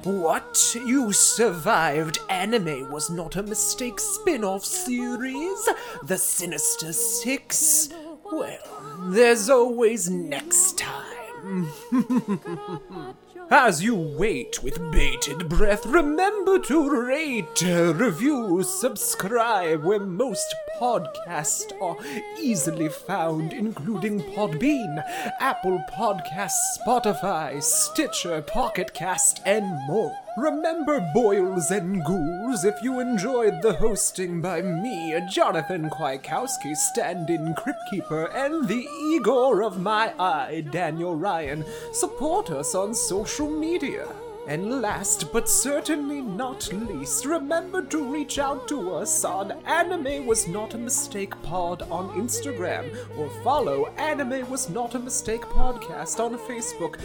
What? 0.06 0.76
You 0.86 1.11
survived 1.11 2.19
Anime 2.30 2.91
Was 2.91 3.10
Not 3.10 3.38
a 3.38 3.41
Mistake 3.41 3.99
spin 3.99 4.44
off 4.44 4.64
series? 4.64 5.68
The 6.03 6.15
Sinister 6.15 6.94
Six? 6.94 7.90
Well, 8.32 9.10
there's 9.10 9.49
always 9.49 10.07
next 10.07 10.77
time. 10.77 11.72
As 13.52 13.84
you 13.84 13.96
wait 13.96 14.64
with 14.64 14.92
bated 14.92 15.48
breath, 15.48 15.86
remember 15.86 16.58
to 16.58 16.90
rate, 16.90 17.62
review, 17.62 18.64
subscribe 18.64 19.84
where 19.84 20.00
most 20.00 20.56
podcasts 20.80 21.72
are 21.80 21.96
easily 22.42 22.90
found, 22.90 23.54
including 23.54 24.22
Podbean, 24.34 25.04
Apple 25.40 25.84
Podcasts, 25.96 26.80
Spotify, 26.86 27.62
Stitcher, 27.62 28.42
Pocket 28.42 28.96
Cast, 28.96 29.42
and 29.46 29.66
more. 29.88 30.25
Remember, 30.38 30.99
boils 31.14 31.72
and 31.72 32.03
ghouls, 32.03 32.66
if 32.66 32.84
you 32.84 32.99
enjoyed 32.99 33.62
the 33.62 33.72
hosting 33.72 34.41
by 34.41 34.62
me, 34.62 35.18
Jonathan 35.30 35.90
Kwiatkowski, 35.90 36.76
stand-in 36.76 37.53
Crypt 37.53 37.80
Keeper, 37.90 38.26
and 38.36 38.68
the 38.68 38.86
Igor 39.14 39.64
of 39.64 39.80
my 39.80 40.14
eye, 40.20 40.66
Daniel 40.74 41.16
Ryan, 41.16 41.64
support 41.94 42.52
us 42.52 42.76
on 42.76 42.94
social 42.94 43.49
media. 43.49 44.07
And 44.48 44.80
last 44.80 45.34
but 45.34 45.50
certainly 45.50 46.22
not 46.22 46.72
least, 46.72 47.26
remember 47.26 47.82
to 47.82 48.04
reach 48.04 48.38
out 48.38 48.68
to 48.68 48.94
us 48.94 49.26
on 49.26 49.54
Anime 49.66 50.28
Was 50.28 50.48
Not 50.48 50.76
a 50.76 50.78
Mistake 50.78 51.34
Pod 51.42 51.82
on 51.90 52.10
Instagram 52.10 52.96
or 53.18 53.28
follow 53.44 53.88
Anime 53.98 54.48
Was 54.48 54.70
Not 54.70 54.94
a 54.94 55.00
Mistake 55.00 55.42
Podcast 55.42 56.20
on 56.20 56.38
Facebook. 56.38 57.00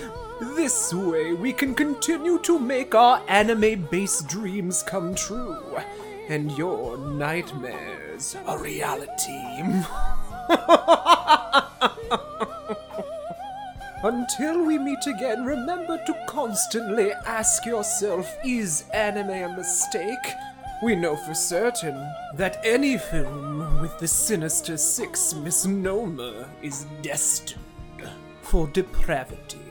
This 0.55 0.93
way 0.93 1.33
we 1.33 1.55
can 1.55 1.75
continue 1.75 2.39
to 2.41 2.59
make 2.59 2.95
our 2.95 3.23
anime 3.27 3.87
based 3.91 4.29
dreams 4.29 4.83
come 4.83 5.15
true 5.15 5.79
and 6.29 6.53
your 6.59 6.99
nightmares 6.99 8.37
a 8.47 8.59
reality. 8.59 9.63
Until 14.03 14.65
we 14.65 14.79
meet 14.79 15.07
again, 15.07 15.45
remember 15.45 16.03
to 16.07 16.15
constantly 16.27 17.13
ask 17.27 17.67
yourself 17.67 18.35
is 18.43 18.85
anime 18.95 19.29
a 19.29 19.55
mistake? 19.55 20.35
We 20.83 20.97
know 20.97 21.17
for 21.17 21.35
certain 21.35 22.11
that 22.37 22.63
any 22.65 22.97
film 22.97 23.83
with 23.83 23.99
the 23.99 24.09
Sinister 24.09 24.79
Six 24.79 25.35
misnomer 25.35 26.49
is 26.63 26.87
destined 27.03 27.61
for 28.41 28.69
depravity. 28.69 29.70